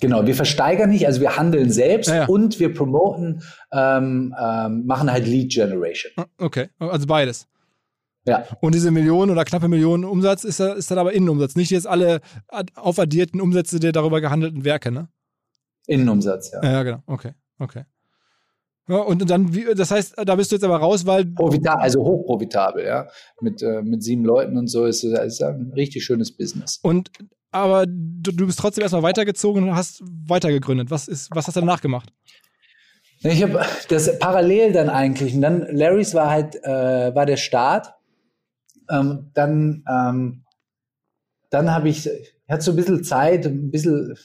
Genau, 0.00 0.26
wir 0.26 0.34
versteigern 0.34 0.90
nicht, 0.90 1.06
also 1.06 1.20
wir 1.22 1.36
handeln 1.36 1.70
selbst 1.70 2.08
ja, 2.08 2.16
ja. 2.16 2.26
und 2.26 2.60
wir 2.60 2.74
promoten, 2.74 3.42
ähm, 3.72 4.34
ähm, 4.38 4.84
machen 4.86 5.10
halt 5.10 5.26
Lead 5.26 5.50
Generation. 5.50 6.12
Ah, 6.16 6.26
okay, 6.38 6.68
also 6.78 7.06
beides. 7.06 7.46
Ja. 8.26 8.44
Und 8.60 8.74
diese 8.74 8.90
Millionen 8.90 9.30
oder 9.30 9.44
knappe 9.44 9.68
Millionen 9.68 10.04
Umsatz 10.04 10.44
ist, 10.44 10.60
ist 10.60 10.90
dann 10.90 10.98
aber 10.98 11.12
Innenumsatz, 11.12 11.56
nicht 11.56 11.70
jetzt 11.70 11.86
alle 11.86 12.20
aufaddierten 12.74 13.40
Umsätze 13.40 13.80
der 13.80 13.92
darüber 13.92 14.20
gehandelten 14.20 14.64
Werke, 14.64 14.90
ne? 14.90 15.08
Innenumsatz, 15.86 16.50
ja. 16.52 16.62
Ja, 16.62 16.82
genau, 16.82 17.02
okay, 17.06 17.32
okay. 17.58 17.84
Ja, 18.88 18.98
und 18.98 19.28
dann, 19.28 19.50
das 19.76 19.90
heißt, 19.90 20.14
da 20.24 20.36
bist 20.36 20.52
du 20.52 20.56
jetzt 20.56 20.64
aber 20.64 20.76
raus, 20.76 21.06
weil. 21.06 21.24
Profitabel, 21.26 21.82
also 21.82 22.04
hochprofitabel, 22.04 22.84
ja. 22.84 23.08
Mit, 23.40 23.62
äh, 23.62 23.82
mit 23.82 24.02
sieben 24.02 24.24
Leuten 24.24 24.56
und 24.56 24.68
so 24.68 24.84
ist 24.84 25.02
es 25.02 25.40
ein 25.40 25.72
richtig 25.74 26.04
schönes 26.04 26.36
Business. 26.36 26.78
Und 26.82 27.10
aber 27.56 27.86
du, 27.86 28.32
du 28.32 28.46
bist 28.46 28.58
trotzdem 28.58 28.82
erstmal 28.82 29.02
weitergezogen 29.02 29.68
und 29.68 29.74
hast 29.74 30.02
weitergegründet. 30.26 30.90
Was 30.90 31.08
ist, 31.08 31.28
was 31.34 31.46
hast 31.46 31.56
du 31.56 31.60
danach 31.60 31.80
gemacht? 31.80 32.12
Ich 33.20 33.42
habe 33.42 33.64
das 33.88 34.18
parallel 34.18 34.72
dann 34.72 34.88
eigentlich. 34.88 35.34
Und 35.34 35.42
dann 35.42 35.66
Larrys 35.74 36.14
war 36.14 36.30
halt, 36.30 36.56
äh, 36.64 37.14
war 37.14 37.26
der 37.26 37.36
Start. 37.36 37.94
Ähm, 38.90 39.30
dann, 39.34 39.84
ähm, 39.88 40.44
dann 41.50 41.70
habe 41.72 41.88
ich, 41.88 42.08
hatte 42.48 42.62
so 42.62 42.72
ein 42.72 42.76
bisschen 42.76 43.02
Zeit, 43.02 43.46
ein 43.46 43.70
bisschen 43.70 44.16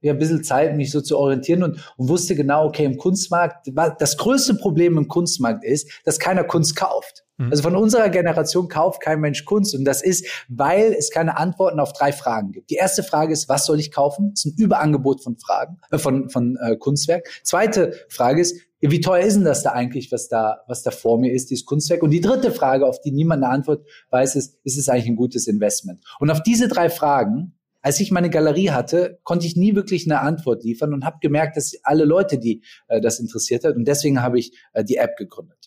ja, 0.00 0.12
ein 0.12 0.18
bisschen 0.18 0.44
Zeit, 0.44 0.76
mich 0.76 0.90
so 0.90 1.00
zu 1.00 1.18
orientieren 1.18 1.62
und, 1.62 1.94
und 1.96 2.08
wusste 2.08 2.36
genau, 2.36 2.66
okay, 2.66 2.84
im 2.84 2.98
Kunstmarkt, 2.98 3.68
das 3.98 4.16
größte 4.16 4.54
Problem 4.54 4.96
im 4.96 5.08
Kunstmarkt 5.08 5.64
ist, 5.64 5.90
dass 6.04 6.18
keiner 6.18 6.44
Kunst 6.44 6.76
kauft. 6.76 7.24
Mhm. 7.38 7.50
Also 7.50 7.62
von 7.62 7.76
unserer 7.76 8.08
Generation 8.10 8.68
kauft 8.68 9.00
kein 9.00 9.20
Mensch 9.20 9.44
Kunst 9.44 9.74
und 9.74 9.84
das 9.84 10.02
ist, 10.02 10.26
weil 10.48 10.92
es 10.92 11.10
keine 11.10 11.38
Antworten 11.38 11.80
auf 11.80 11.92
drei 11.92 12.12
Fragen 12.12 12.52
gibt. 12.52 12.70
Die 12.70 12.74
erste 12.74 13.02
Frage 13.02 13.32
ist, 13.32 13.48
was 13.48 13.64
soll 13.64 13.80
ich 13.80 13.90
kaufen? 13.90 14.30
Das 14.30 14.44
ist 14.44 14.52
ein 14.52 14.62
Überangebot 14.62 15.22
von 15.22 15.38
Fragen, 15.38 15.78
äh, 15.90 15.98
von, 15.98 16.28
von 16.28 16.58
äh, 16.60 16.76
Kunstwerk. 16.76 17.28
Zweite 17.44 17.94
Frage 18.08 18.42
ist, 18.42 18.60
wie 18.80 19.00
teuer 19.00 19.24
ist 19.24 19.34
denn 19.34 19.44
das 19.44 19.64
da 19.64 19.70
eigentlich, 19.70 20.12
was 20.12 20.28
da, 20.28 20.60
was 20.68 20.82
da 20.82 20.92
vor 20.92 21.18
mir 21.18 21.32
ist, 21.32 21.50
dieses 21.50 21.64
Kunstwerk? 21.64 22.02
Und 22.02 22.10
die 22.10 22.20
dritte 22.20 22.52
Frage, 22.52 22.86
auf 22.86 23.00
die 23.00 23.10
niemand 23.10 23.42
eine 23.42 23.52
Antwort 23.52 23.84
weiß, 24.10 24.36
ist, 24.36 24.58
ist 24.62 24.78
es 24.78 24.88
eigentlich 24.88 25.08
ein 25.08 25.16
gutes 25.16 25.48
Investment? 25.48 26.00
Und 26.20 26.30
auf 26.30 26.42
diese 26.42 26.68
drei 26.68 26.88
Fragen 26.88 27.54
als 27.80 28.00
ich 28.00 28.10
meine 28.10 28.28
Galerie 28.28 28.70
hatte, 28.70 29.18
konnte 29.22 29.46
ich 29.46 29.56
nie 29.56 29.74
wirklich 29.74 30.04
eine 30.04 30.20
Antwort 30.20 30.64
liefern 30.64 30.92
und 30.92 31.04
habe 31.04 31.18
gemerkt, 31.20 31.56
dass 31.56 31.74
alle 31.84 32.04
Leute, 32.04 32.38
die 32.38 32.62
äh, 32.88 33.00
das 33.00 33.20
interessiert 33.20 33.64
hat, 33.64 33.76
und 33.76 33.86
deswegen 33.86 34.20
habe 34.20 34.38
ich 34.38 34.52
äh, 34.72 34.84
die 34.84 34.96
App 34.96 35.16
gegründet. 35.16 35.57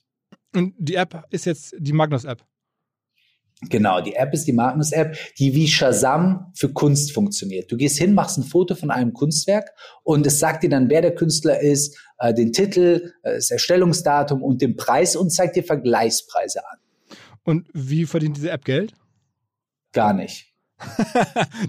Und 0.53 0.73
die 0.77 0.95
App 0.95 1.25
ist 1.29 1.45
jetzt 1.45 1.75
die 1.77 1.93
Magnus-App. 1.93 2.43
Genau, 3.69 4.01
die 4.01 4.15
App 4.15 4.33
ist 4.33 4.47
die 4.47 4.53
Magnus-App, 4.53 5.15
die 5.37 5.53
wie 5.53 5.67
Shazam 5.67 6.51
für 6.55 6.73
Kunst 6.73 7.13
funktioniert. 7.13 7.71
Du 7.71 7.77
gehst 7.77 7.99
hin, 7.99 8.15
machst 8.15 8.39
ein 8.39 8.43
Foto 8.43 8.73
von 8.73 8.89
einem 8.89 9.13
Kunstwerk 9.13 9.69
und 10.03 10.25
es 10.25 10.39
sagt 10.39 10.63
dir 10.63 10.69
dann, 10.69 10.89
wer 10.89 11.01
der 11.01 11.13
Künstler 11.13 11.61
ist, 11.61 11.95
äh, 12.17 12.33
den 12.33 12.53
Titel, 12.53 13.13
äh, 13.21 13.35
das 13.35 13.51
Erstellungsdatum 13.51 14.41
und 14.41 14.63
den 14.63 14.77
Preis 14.77 15.15
und 15.15 15.29
zeigt 15.29 15.55
dir 15.55 15.63
Vergleichspreise 15.63 16.67
an. 16.67 16.79
Und 17.43 17.67
wie 17.73 18.05
verdient 18.05 18.37
diese 18.37 18.49
App 18.49 18.65
Geld? 18.65 18.93
Gar 19.93 20.13
nicht. 20.13 20.55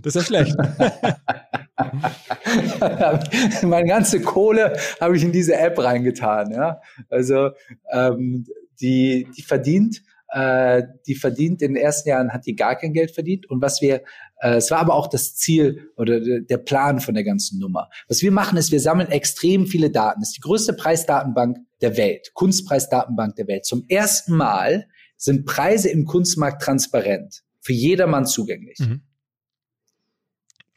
das 0.02 0.14
ist 0.14 0.14
ja 0.14 0.22
schlecht. 0.22 0.56
Meine 3.62 3.88
ganze 3.88 4.22
Kohle 4.22 4.78
habe 4.98 5.16
ich 5.16 5.22
in 5.22 5.32
diese 5.32 5.56
App 5.56 5.78
reingetan. 5.78 6.50
Ja? 6.52 6.80
Also 7.10 7.50
ähm, 7.90 8.46
die, 8.82 9.28
die 9.36 9.42
verdient, 9.42 10.02
äh, 10.32 10.82
die 11.06 11.14
verdient 11.14 11.62
in 11.62 11.74
den 11.74 11.82
ersten 11.82 12.08
Jahren 12.08 12.32
hat 12.32 12.46
die 12.46 12.56
gar 12.56 12.76
kein 12.76 12.92
Geld 12.92 13.12
verdient. 13.12 13.48
Und 13.48 13.60
was 13.60 13.80
wir, 13.80 14.02
äh, 14.40 14.56
es 14.56 14.70
war 14.70 14.78
aber 14.78 14.94
auch 14.94 15.06
das 15.06 15.36
Ziel 15.36 15.90
oder 15.96 16.20
der 16.20 16.58
Plan 16.58 17.00
von 17.00 17.14
der 17.14 17.24
ganzen 17.24 17.58
Nummer. 17.58 17.88
Was 18.08 18.22
wir 18.22 18.32
machen, 18.32 18.58
ist, 18.58 18.72
wir 18.72 18.80
sammeln 18.80 19.10
extrem 19.10 19.66
viele 19.66 19.90
Daten. 19.90 20.20
Das 20.20 20.30
ist 20.30 20.36
die 20.36 20.40
größte 20.40 20.72
Preisdatenbank 20.72 21.58
der 21.80 21.96
Welt, 21.96 22.32
Kunstpreisdatenbank 22.34 23.36
der 23.36 23.46
Welt. 23.46 23.66
Zum 23.66 23.84
ersten 23.88 24.34
Mal 24.34 24.86
sind 25.16 25.44
Preise 25.44 25.88
im 25.90 26.06
Kunstmarkt 26.06 26.62
transparent 26.62 27.42
für 27.60 27.72
jedermann 27.72 28.26
zugänglich. 28.26 28.78
Mhm. 28.80 29.02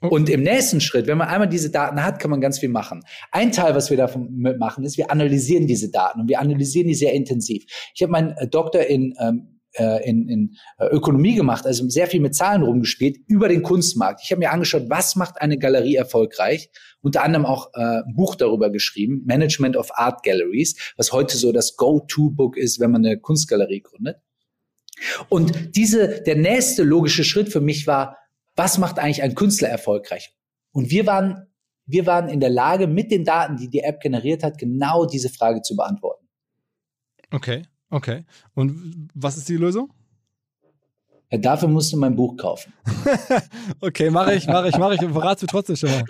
Und 0.10 0.30
im 0.30 0.44
nächsten 0.44 0.82
Schritt, 0.82 1.08
wenn 1.08 1.18
man 1.18 1.28
einmal 1.28 1.50
diese 1.50 1.70
Daten 1.70 2.04
hat, 2.04 2.20
kann 2.20 2.32
man 2.32 2.42
ganz 2.42 2.60
viel 2.60 2.70
machen. 2.70 3.04
Ein 3.32 3.52
Teil, 3.52 3.76
was 3.76 3.90
wir 3.90 3.98
davon 3.98 4.30
machen, 4.58 4.84
ist, 4.84 4.98
wir 4.98 5.12
analysieren 5.12 5.68
diese 5.68 5.90
Daten 5.90 6.22
und 6.22 6.30
wir 6.30 6.40
analysieren 6.40 6.88
die 6.88 6.96
sehr 6.96 7.14
intensiv. 7.14 7.66
Ich 7.94 8.02
habe 8.02 8.12
meinen 8.12 8.32
äh, 8.38 8.48
Doktor 8.48 8.82
in, 8.82 9.14
ähm, 9.20 9.60
äh, 9.78 10.10
in, 10.10 10.30
in 10.30 10.56
äh, 10.78 10.88
Ökonomie 10.88 11.36
gemacht, 11.36 11.66
also 11.66 11.88
sehr 11.90 12.08
viel 12.08 12.22
mit 12.22 12.36
Zahlen 12.36 12.64
rumgespielt 12.64 13.18
über 13.28 13.50
den 13.50 13.62
Kunstmarkt. 13.64 14.22
Ich 14.24 14.32
habe 14.32 14.40
mir 14.40 14.52
angeschaut, 14.52 14.86
was 14.90 15.16
macht 15.16 15.42
eine 15.42 15.58
Galerie 15.58 15.96
erfolgreich? 15.96 16.70
Unter 17.02 17.24
anderem 17.24 17.46
auch 17.46 17.72
äh, 17.74 18.02
ein 18.06 18.16
Buch 18.16 18.36
darüber 18.36 18.70
geschrieben, 18.70 19.24
Management 19.26 19.78
of 19.78 19.90
Art 19.94 20.24
Galleries, 20.24 20.76
was 20.98 21.12
heute 21.12 21.38
so 21.38 21.52
das 21.52 21.76
Go-To-Book 21.76 22.58
ist, 22.58 22.80
wenn 22.80 22.92
man 22.92 23.06
eine 23.06 23.20
Kunstgalerie 23.20 23.82
gründet. 23.82 24.18
Und 25.30 25.76
diese, 25.76 26.22
der 26.22 26.38
nächste 26.38 26.84
logische 26.84 27.24
Schritt 27.24 27.50
für 27.50 27.62
mich 27.62 27.86
war, 27.86 28.18
was 28.56 28.78
macht 28.78 29.00
eigentlich 29.00 29.24
ein 29.24 29.36
Künstler 29.36 29.70
erfolgreich? 29.70 30.34
Und 30.72 30.90
wir 30.90 31.06
waren, 31.06 31.48
wir 31.86 32.06
waren 32.06 32.30
in 32.30 32.40
der 32.40 32.50
Lage, 32.50 32.88
mit 32.88 33.12
den 33.12 33.24
Daten, 33.24 33.58
die 33.58 33.70
die 33.70 33.82
App 33.82 34.02
generiert 34.02 34.44
hat, 34.44 34.58
genau 34.58 35.06
diese 35.06 35.30
Frage 35.30 35.62
zu 35.62 35.76
beantworten. 35.76 36.28
Okay, 37.32 37.64
okay. 37.90 38.26
Und 38.54 39.10
was 39.14 39.38
ist 39.38 39.50
die 39.50 39.58
Lösung? 39.58 39.92
Ja, 41.32 41.40
dafür 41.40 41.68
musst 41.68 41.92
du 41.92 41.98
mein 41.98 42.16
Buch 42.16 42.38
kaufen. 42.38 42.74
okay, 43.82 44.10
mache 44.12 44.36
ich, 44.36 44.46
mache 44.48 44.70
ich, 44.70 44.78
mache 44.78 44.94
ich. 44.94 45.02
Verratst 45.02 45.44
du 45.44 45.48
trotzdem 45.48 45.76
schon 45.76 45.90
mal. 45.90 46.04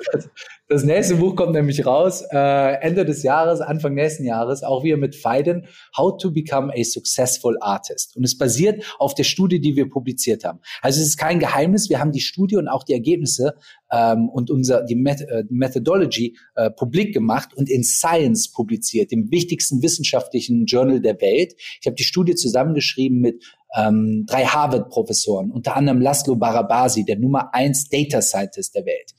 Das 0.67 0.83
nächste 0.83 1.15
Buch 1.15 1.35
kommt 1.35 1.53
nämlich 1.53 1.85
raus, 1.85 2.23
äh, 2.31 2.81
Ende 2.81 3.05
des 3.05 3.21
Jahres, 3.21 3.61
Anfang 3.61 3.93
nächsten 3.93 4.25
Jahres, 4.25 4.63
auch 4.63 4.83
wieder 4.83 4.97
mit 4.97 5.15
Feiden, 5.15 5.67
How 5.95 6.17
to 6.17 6.31
Become 6.31 6.73
a 6.75 6.83
Successful 6.83 7.55
Artist. 7.61 8.17
Und 8.17 8.23
es 8.23 8.35
basiert 8.35 8.83
auf 8.97 9.13
der 9.13 9.25
Studie, 9.25 9.61
die 9.61 9.75
wir 9.75 9.87
publiziert 9.87 10.43
haben. 10.43 10.59
Also 10.81 11.01
es 11.01 11.07
ist 11.07 11.17
kein 11.17 11.39
Geheimnis, 11.39 11.89
wir 11.89 11.99
haben 11.99 12.11
die 12.11 12.19
Studie 12.19 12.55
und 12.57 12.67
auch 12.67 12.83
die 12.83 12.93
Ergebnisse 12.93 13.53
ähm, 13.91 14.27
und 14.27 14.49
unser, 14.49 14.83
die 14.83 14.95
Met 14.95 15.21
äh, 15.21 15.43
Methodology 15.49 16.35
äh, 16.55 16.71
publik 16.71 17.13
gemacht 17.13 17.53
und 17.53 17.69
in 17.69 17.83
Science 17.83 18.51
publiziert, 18.51 19.11
dem 19.11 19.29
wichtigsten 19.31 19.83
wissenschaftlichen 19.83 20.65
Journal 20.65 20.99
der 20.99 21.21
Welt. 21.21 21.53
Ich 21.79 21.85
habe 21.85 21.95
die 21.95 22.03
Studie 22.03 22.33
zusammengeschrieben 22.33 23.19
mit 23.19 23.43
ähm, 23.75 24.25
drei 24.27 24.45
Harvard-Professoren, 24.45 25.51
unter 25.51 25.75
anderem 25.75 26.01
Laszlo 26.01 26.35
Barabasi, 26.35 27.05
der 27.05 27.17
Nummer 27.17 27.53
eins 27.53 27.89
Data 27.89 28.21
Scientist 28.21 28.75
der 28.75 28.85
Welt, 28.85 29.13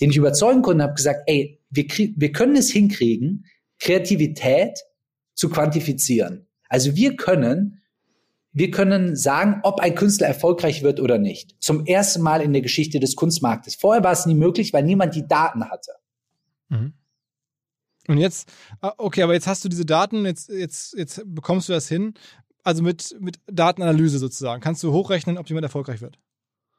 den 0.00 0.10
ich 0.10 0.16
überzeugen 0.16 0.62
konnte 0.62 0.84
habe 0.84 0.94
gesagt, 0.94 1.22
ey, 1.26 1.60
wir, 1.70 1.84
wir 1.86 2.32
können 2.32 2.56
es 2.56 2.70
hinkriegen, 2.70 3.46
Kreativität 3.78 4.78
zu 5.34 5.48
quantifizieren. 5.48 6.46
Also 6.68 6.96
wir 6.96 7.16
können 7.16 7.80
wir 8.52 8.70
können 8.70 9.14
sagen, 9.14 9.60
ob 9.62 9.80
ein 9.80 9.94
Künstler 9.94 10.26
erfolgreich 10.26 10.82
wird 10.82 10.98
oder 10.98 11.18
nicht. 11.18 11.54
Zum 11.60 11.86
ersten 11.86 12.20
Mal 12.20 12.42
in 12.42 12.52
der 12.52 12.62
Geschichte 12.62 12.98
des 12.98 13.14
Kunstmarktes. 13.14 13.76
Vorher 13.76 14.02
war 14.02 14.12
es 14.12 14.26
nie 14.26 14.34
möglich, 14.34 14.72
weil 14.72 14.82
niemand 14.82 15.14
die 15.14 15.26
Daten 15.26 15.70
hatte. 15.70 15.92
Mhm. 16.68 16.94
Und 18.08 18.18
jetzt, 18.18 18.48
ah, 18.80 18.92
okay, 18.98 19.22
aber 19.22 19.34
jetzt 19.34 19.46
hast 19.46 19.64
du 19.64 19.68
diese 19.68 19.86
Daten, 19.86 20.24
jetzt, 20.24 20.48
jetzt, 20.48 20.94
jetzt 20.94 21.22
bekommst 21.26 21.68
du 21.68 21.72
das 21.72 21.88
hin 21.88 22.14
also 22.64 22.82
mit, 22.82 23.16
mit 23.20 23.38
Datenanalyse 23.46 24.18
sozusagen, 24.18 24.60
kannst 24.60 24.82
du 24.82 24.92
hochrechnen, 24.92 25.38
ob 25.38 25.48
jemand 25.48 25.64
erfolgreich 25.64 26.00
wird. 26.00 26.18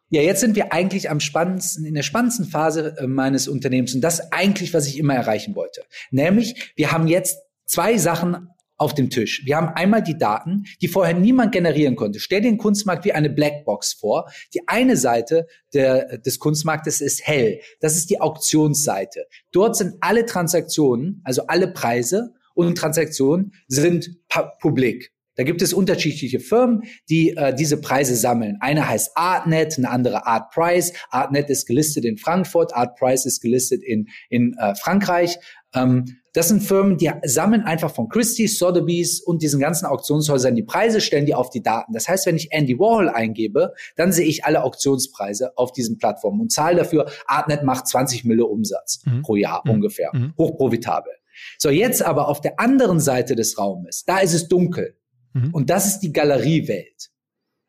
Ja, 0.10 0.22
jetzt 0.22 0.42
sind 0.42 0.58
wir 0.58 0.74
eigentlich 0.74 1.10
am 1.10 1.22
spannendsten, 1.22 1.86
in 1.86 1.94
der 1.94 2.04
spannendsten 2.04 2.46
Phase 2.46 2.98
äh, 2.98 3.08
meines 3.08 3.48
Unternehmens 3.48 3.96
und 3.96 4.02
das 4.02 4.32
eigentlich, 4.34 4.74
was 4.74 4.88
ich 4.88 4.98
immer 4.98 5.16
erreichen 5.16 5.56
wollte. 5.56 5.84
Nämlich, 6.12 6.74
wir 6.76 6.92
haben 6.92 7.08
jetzt 7.08 7.38
zwei 7.66 7.98
Sachen 7.98 8.50
auf 8.82 8.94
dem 8.94 9.10
Tisch. 9.10 9.44
Wir 9.46 9.56
haben 9.56 9.70
einmal 9.70 10.02
die 10.02 10.18
Daten, 10.18 10.66
die 10.82 10.88
vorher 10.88 11.14
niemand 11.14 11.54
generieren 11.54 11.96
konnte. 11.96 12.20
Stell 12.20 12.42
dir 12.42 12.50
den 12.50 12.58
Kunstmarkt 12.58 13.06
wie 13.06 13.14
eine 13.14 13.30
Blackbox 13.30 13.94
vor. 13.94 14.30
Die 14.54 14.68
eine 14.68 14.98
Seite 14.98 15.48
der, 15.74 16.18
des 16.18 16.40
Kunstmarktes 16.40 17.00
ist 17.00 17.26
hell. 17.26 17.62
Das 17.80 17.96
ist 17.96 18.10
die 18.10 18.20
Auktionsseite. 18.20 19.28
Dort 19.52 19.78
sind 19.78 19.96
alle 20.02 20.26
Transaktionen, 20.26 21.22
also 21.24 21.46
alle 21.46 21.68
Preise 21.68 22.34
und 22.56 22.78
Transaktionen 22.78 23.54
sind 23.68 24.18
publik. 24.60 25.14
Da 25.42 25.46
gibt 25.46 25.64
es 25.64 25.74
unterschiedliche 25.74 26.40
Firmen, 26.40 26.84
die 27.10 27.32
äh, 27.32 27.52
diese 27.52 27.82
Preise 27.82 28.16
sammeln. 28.16 28.58
Eine 28.60 28.88
heißt 28.88 29.14
Artnet, 29.16 29.76
eine 29.76 29.90
andere 29.90 30.28
Artprice. 30.28 30.94
Artnet 31.10 31.50
ist 31.50 31.66
gelistet 31.66 32.06
in 32.06 32.20
Frankfurt, 32.20 32.76
Artprice 32.76 33.26
ist 33.26 33.42
gelistet 33.42 33.82
in, 33.84 34.06
in 34.30 34.54
äh, 34.60 34.76
Frankreich. 34.76 35.40
Ähm, 35.74 36.18
das 36.34 36.50
sind 36.50 36.62
Firmen, 36.62 37.00
die 37.00 37.10
sammeln 37.24 37.64
einfach 37.64 37.90
von 37.90 38.08
Christie's, 38.08 38.60
Sotheby's 38.60 39.20
und 39.20 39.42
diesen 39.42 39.60
ganzen 39.60 39.88
Auktionshäusern 39.88 40.54
die 40.54 40.62
Preise, 40.62 41.02
stellen 41.02 41.26
die 41.26 41.34
auf 41.34 41.50
die 41.50 41.64
Daten. 41.64 41.92
Das 41.94 42.08
heißt, 42.08 42.28
wenn 42.28 42.36
ich 42.36 42.52
Andy 42.52 42.78
Warhol 42.78 43.10
eingebe, 43.10 43.74
dann 43.96 44.12
sehe 44.12 44.28
ich 44.28 44.46
alle 44.46 44.64
Auktionspreise 44.64 45.58
auf 45.58 45.72
diesen 45.72 45.98
Plattformen 45.98 46.40
und 46.40 46.52
zahle 46.52 46.78
dafür, 46.78 47.10
Artnet 47.26 47.64
macht 47.64 47.88
20 47.88 48.26
Mille 48.26 48.46
Umsatz 48.46 49.02
mhm. 49.06 49.24
pro 49.24 49.36
Jahr 49.38 49.64
mhm. 49.66 49.72
ungefähr. 49.72 50.12
Mhm. 50.14 50.36
Hochprofitabel. 50.38 51.14
So, 51.58 51.72
jetzt 51.72 52.04
aber 52.04 52.28
auf 52.28 52.42
der 52.42 52.60
anderen 52.60 53.00
Seite 53.00 53.36
des 53.36 53.58
Raumes, 53.58 54.04
da 54.06 54.20
ist 54.20 54.36
es 54.36 54.48
dunkel. 54.48 54.98
Mhm. 55.34 55.54
Und 55.54 55.70
das 55.70 55.86
ist 55.88 56.00
die 56.00 56.14
Galeriewelt. 56.14 57.10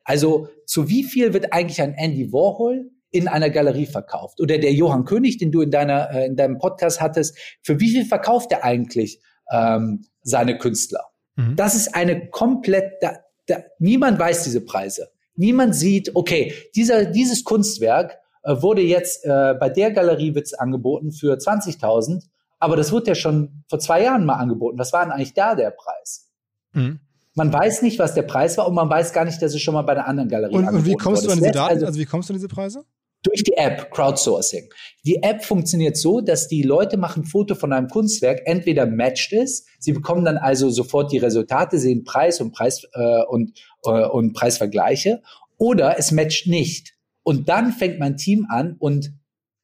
Also 0.05 0.49
zu 0.67 0.89
wie 0.89 1.05
viel 1.05 1.33
wird 1.33 1.53
eigentlich 1.53 1.81
ein 1.81 1.95
Andy 1.95 2.33
Warhol 2.33 2.91
in 3.11 3.29
einer 3.29 3.51
Galerie 3.51 3.87
verkauft? 3.87 4.41
Oder 4.41 4.59
der 4.59 4.73
Johann 4.73 5.05
König, 5.05 5.39
den 5.39 5.53
du 5.53 5.61
in 5.61 5.71
deiner 5.71 6.11
äh, 6.11 6.27
in 6.27 6.37
deinem 6.37 6.59
Podcast 6.59 7.01
hattest, 7.01 7.39
für 7.63 7.79
wie 7.79 7.91
viel 7.91 8.05
verkauft 8.05 8.53
er 8.53 8.65
eigentlich 8.65 9.21
ähm, 9.53 10.07
seine 10.23 10.59
Künstler? 10.59 11.05
Mhm. 11.37 11.57
Das 11.57 11.75
ist 11.75 11.95
eine 11.95 12.29
komplett, 12.29 12.95
da, 13.01 13.19
da, 13.47 13.63
niemand 13.79 14.19
weiß 14.19 14.45
diese 14.45 14.63
Preise. 14.63 15.11
Niemand 15.35 15.75
sieht, 15.75 16.15
okay, 16.15 16.53
dieser, 16.75 17.07
dieses 17.07 17.45
Kunstwerk 17.45 18.19
äh, 18.43 18.61
wurde 18.61 18.83
jetzt 18.83 19.25
äh, 19.25 19.55
bei 19.59 19.69
der 19.69 19.93
Galerie 19.93 20.35
wird's 20.35 20.55
angeboten 20.55 21.13
für 21.13 21.37
20.000, 21.37 22.25
aber 22.59 22.77
das 22.77 22.93
wurde 22.93 23.09
ja 23.09 23.15
schon 23.15 23.65
vor 23.69 23.79
zwei 23.79 24.03
Jahren 24.03 24.25
mal 24.25 24.35
angeboten. 24.37 24.79
Was 24.79 24.93
war 24.93 25.05
denn 25.05 25.13
eigentlich 25.13 25.35
da 25.35 25.55
der 25.55 25.71
Preis? 25.71 26.31
Mhm. 26.73 27.01
Man 27.35 27.53
weiß 27.53 27.83
nicht, 27.83 27.99
was 27.99 28.15
der 28.15 28.23
Preis 28.23 28.59
war 28.59 28.69
und 28.69 28.75
man 28.75 28.91
weiß 28.91 29.13
gar 29.13 29.25
nicht, 29.25 29.41
dass 29.41 29.55
es 29.55 29.63
schon 29.63 29.75
mal 29.75 29.83
bei 29.83 29.93
einer 29.93 30.07
anderen 30.07 30.29
Galerie 30.29 30.55
Und, 30.55 30.69
und 30.69 30.85
wie 30.85 30.95
kommst 30.95 31.23
wurde. 31.23 31.29
du 31.29 31.33
an 31.33 31.39
diese 31.39 31.53
Daten? 31.53 31.75
Also, 31.75 31.87
also 31.87 31.99
wie 31.99 32.05
kommst 32.05 32.29
du 32.29 32.35
an 32.35 32.39
diese 32.39 32.49
Preise? 32.49 32.85
Durch 33.23 33.45
die 33.45 33.57
App 33.57 33.91
Crowdsourcing. 33.93 34.69
Die 35.07 35.23
App 35.23 35.45
funktioniert 35.45 35.97
so, 35.97 36.21
dass 36.21 36.49
die 36.49 36.63
Leute 36.63 36.97
machen 36.97 37.23
ein 37.23 37.27
Foto 37.27 37.55
von 37.55 37.73
einem 37.73 37.89
Kunstwerk, 37.89 38.43
entweder 38.47 38.85
matched 38.85 39.33
ist, 39.33 39.69
sie 39.79 39.93
bekommen 39.93 40.25
dann 40.25 40.37
also 40.37 40.71
sofort 40.71 41.13
die 41.13 41.19
Resultate, 41.19 41.79
sehen 41.79 42.05
Preis 42.05 42.41
und 42.41 42.53
Preis 42.53 42.85
äh, 42.93 43.23
und, 43.29 43.53
äh, 43.85 44.07
und 44.07 44.33
Preisvergleiche, 44.33 45.23
oder 45.57 45.99
es 45.99 46.11
matcht 46.11 46.49
nicht. 46.49 46.95
Und 47.23 47.49
dann 47.49 47.73
fängt 47.73 48.01
mein 48.01 48.17
Team 48.17 48.47
an 48.51 48.75
und 48.81 49.13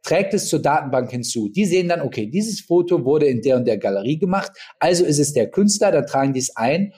trägt 0.04 0.32
es 0.32 0.48
zur 0.48 0.62
Datenbank 0.62 1.10
hinzu. 1.10 1.48
Die 1.48 1.66
sehen 1.66 1.88
dann, 1.88 2.00
okay, 2.00 2.26
dieses 2.26 2.60
Foto 2.60 3.04
wurde 3.04 3.26
in 3.26 3.42
der 3.42 3.56
und 3.56 3.66
der 3.66 3.78
Galerie 3.78 4.18
gemacht, 4.18 4.52
also 4.78 5.04
ist 5.04 5.18
es 5.18 5.32
der 5.32 5.50
Künstler, 5.50 5.90
dann 5.90 6.06
tragen 6.06 6.32
die 6.32 6.40
es 6.40 6.56
ein 6.56 6.94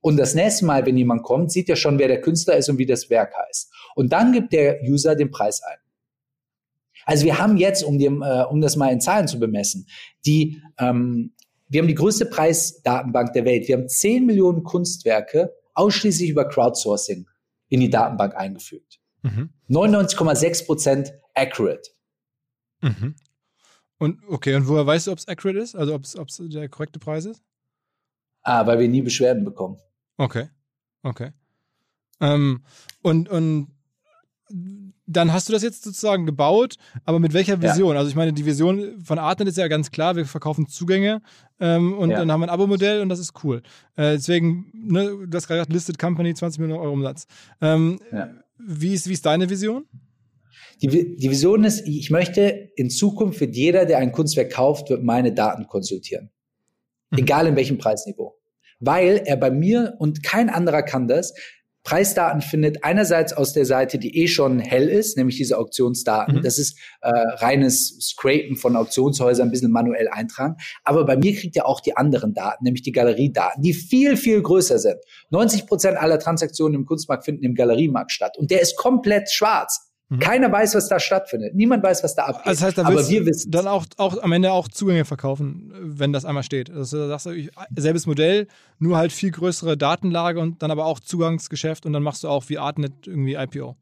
und 0.00 0.16
das 0.16 0.34
nächste 0.34 0.64
Mal, 0.64 0.86
wenn 0.86 0.96
jemand 0.96 1.22
kommt, 1.22 1.50
sieht 1.50 1.68
er 1.68 1.76
schon, 1.76 1.98
wer 1.98 2.08
der 2.08 2.20
Künstler 2.20 2.56
ist 2.56 2.68
und 2.68 2.78
wie 2.78 2.86
das 2.86 3.10
Werk 3.10 3.34
heißt. 3.36 3.72
Und 3.94 4.12
dann 4.12 4.32
gibt 4.32 4.52
der 4.52 4.80
User 4.82 5.16
den 5.16 5.30
Preis 5.30 5.62
ein. 5.62 5.78
Also 7.04 7.24
wir 7.24 7.38
haben 7.38 7.56
jetzt, 7.56 7.82
um, 7.82 7.98
dem, 7.98 8.22
äh, 8.22 8.44
um 8.44 8.60
das 8.60 8.76
mal 8.76 8.92
in 8.92 9.00
Zahlen 9.00 9.26
zu 9.28 9.38
bemessen, 9.38 9.86
die, 10.26 10.62
ähm, 10.78 11.32
wir 11.68 11.80
haben 11.80 11.88
die 11.88 11.94
größte 11.94 12.26
Preisdatenbank 12.26 13.32
der 13.32 13.44
Welt. 13.44 13.66
Wir 13.66 13.76
haben 13.76 13.88
10 13.88 14.26
Millionen 14.26 14.62
Kunstwerke 14.62 15.54
ausschließlich 15.74 16.30
über 16.30 16.48
Crowdsourcing 16.48 17.26
in 17.68 17.80
die 17.80 17.90
Datenbank 17.90 18.36
eingefügt. 18.36 19.00
Mhm. 19.22 19.50
99,6 19.68 20.66
Prozent 20.66 21.12
accurate. 21.34 21.90
Mhm. 22.80 23.16
Und 23.98 24.20
okay, 24.28 24.54
und 24.54 24.68
woher 24.68 24.86
weißt 24.86 25.08
du, 25.08 25.12
ob 25.12 25.18
es 25.18 25.26
accurate 25.26 25.58
ist? 25.58 25.74
Also 25.74 25.94
ob 25.94 26.04
es 26.04 26.40
der 26.40 26.68
korrekte 26.68 26.98
Preis 26.98 27.24
ist? 27.24 27.42
Ah, 28.42 28.66
weil 28.66 28.78
wir 28.78 28.88
nie 28.88 29.02
Beschwerden 29.02 29.44
bekommen. 29.44 29.78
Okay, 30.18 30.48
okay. 31.02 31.30
Ähm, 32.20 32.64
und, 33.02 33.28
und 33.28 33.68
dann 35.06 35.32
hast 35.32 35.48
du 35.48 35.52
das 35.52 35.62
jetzt 35.62 35.84
sozusagen 35.84 36.26
gebaut, 36.26 36.76
aber 37.04 37.18
mit 37.18 37.32
welcher 37.32 37.62
Vision? 37.62 37.94
Ja. 37.94 37.98
Also 37.98 38.10
ich 38.10 38.16
meine, 38.16 38.32
die 38.32 38.44
Vision 38.44 39.00
von 39.02 39.18
Artnet 39.18 39.48
ist 39.48 39.58
ja 39.58 39.68
ganz 39.68 39.90
klar, 39.90 40.16
wir 40.16 40.26
verkaufen 40.26 40.66
Zugänge 40.68 41.22
ähm, 41.60 41.96
und 41.96 42.10
ja. 42.10 42.18
dann 42.18 42.32
haben 42.32 42.40
wir 42.40 42.46
ein 42.46 42.50
Abo-Modell 42.50 43.00
und 43.00 43.08
das 43.08 43.18
ist 43.18 43.32
cool. 43.44 43.62
Äh, 43.96 44.16
deswegen, 44.16 44.70
ne, 44.74 45.26
du 45.26 45.36
hast 45.36 45.46
gerade 45.46 45.58
gesagt, 45.58 45.72
Listed 45.72 45.98
Company, 45.98 46.34
20 46.34 46.60
Millionen 46.60 46.80
Euro 46.80 46.92
Umsatz. 46.92 47.26
Ähm, 47.60 48.00
ja. 48.12 48.30
wie, 48.58 48.94
ist, 48.94 49.08
wie 49.08 49.12
ist 49.12 49.24
deine 49.24 49.48
Vision? 49.48 49.86
Die, 50.82 50.88
die 50.88 51.30
Vision 51.30 51.64
ist, 51.64 51.86
ich 51.86 52.10
möchte 52.10 52.70
in 52.76 52.90
Zukunft 52.90 53.40
wird 53.40 53.54
jeder, 53.54 53.84
der 53.84 53.98
ein 53.98 54.12
Kunstwerk 54.12 54.52
kauft, 54.52 54.90
wird 54.90 55.02
meine 55.02 55.32
Daten 55.32 55.66
konsultieren. 55.66 56.30
Mhm. 57.10 57.18
Egal 57.18 57.46
in 57.46 57.56
welchem 57.56 57.78
Preisniveau 57.78 58.37
weil 58.80 59.22
er 59.24 59.36
bei 59.36 59.50
mir 59.50 59.94
und 59.98 60.22
kein 60.22 60.50
anderer 60.50 60.82
kann 60.82 61.08
das, 61.08 61.34
Preisdaten 61.88 62.42
findet 62.42 62.84
einerseits 62.84 63.32
aus 63.32 63.54
der 63.54 63.64
Seite, 63.64 63.98
die 63.98 64.14
eh 64.18 64.28
schon 64.28 64.58
hell 64.58 64.90
ist, 64.90 65.16
nämlich 65.16 65.38
diese 65.38 65.56
Auktionsdaten. 65.56 66.36
Mhm. 66.36 66.42
Das 66.42 66.58
ist 66.58 66.78
äh, 67.00 67.08
reines 67.08 67.96
Scrapen 68.00 68.56
von 68.56 68.76
Auktionshäusern, 68.76 69.48
ein 69.48 69.50
bisschen 69.50 69.72
manuell 69.72 70.06
eintragen. 70.08 70.56
Aber 70.84 71.06
bei 71.06 71.16
mir 71.16 71.34
kriegt 71.34 71.56
er 71.56 71.66
auch 71.66 71.80
die 71.80 71.96
anderen 71.96 72.34
Daten, 72.34 72.64
nämlich 72.64 72.82
die 72.82 72.92
Galeriedaten, 72.92 73.62
die 73.62 73.72
viel, 73.72 74.18
viel 74.18 74.42
größer 74.42 74.78
sind. 74.78 74.96
90 75.30 75.66
Prozent 75.66 75.96
aller 75.96 76.18
Transaktionen 76.18 76.74
im 76.74 76.84
Kunstmarkt 76.84 77.24
finden 77.24 77.42
im 77.44 77.54
Galeriemarkt 77.54 78.12
statt. 78.12 78.36
Und 78.36 78.50
der 78.50 78.60
ist 78.60 78.76
komplett 78.76 79.30
schwarz. 79.30 79.87
Mhm. 80.10 80.20
Keiner 80.20 80.50
weiß, 80.50 80.74
was 80.74 80.88
da 80.88 80.98
stattfindet. 80.98 81.54
Niemand 81.54 81.82
weiß, 81.82 82.02
was 82.02 82.14
da 82.14 82.24
abgeht. 82.24 82.46
Also 82.46 82.60
das 82.60 82.66
heißt, 82.68 82.78
da 82.78 82.86
aber 82.86 83.08
wir 83.08 83.26
wissen 83.26 83.50
dann 83.50 83.66
auch, 83.66 83.84
auch 83.98 84.22
am 84.22 84.32
Ende 84.32 84.52
auch 84.52 84.68
Zugänge 84.68 85.04
verkaufen, 85.04 85.72
wenn 85.80 86.12
das 86.12 86.24
einmal 86.24 86.42
steht. 86.42 86.70
Also 86.70 87.08
sagst 87.08 87.26
du, 87.26 87.48
selbes 87.76 88.06
Modell, 88.06 88.46
nur 88.78 88.96
halt 88.96 89.12
viel 89.12 89.30
größere 89.30 89.76
Datenlage 89.76 90.40
und 90.40 90.62
dann 90.62 90.70
aber 90.70 90.86
auch 90.86 91.00
Zugangsgeschäft 91.00 91.84
und 91.84 91.92
dann 91.92 92.02
machst 92.02 92.24
du 92.24 92.28
auch 92.28 92.48
wie 92.48 92.58
Artnet 92.58 93.06
irgendwie 93.06 93.34
IPO. 93.34 93.76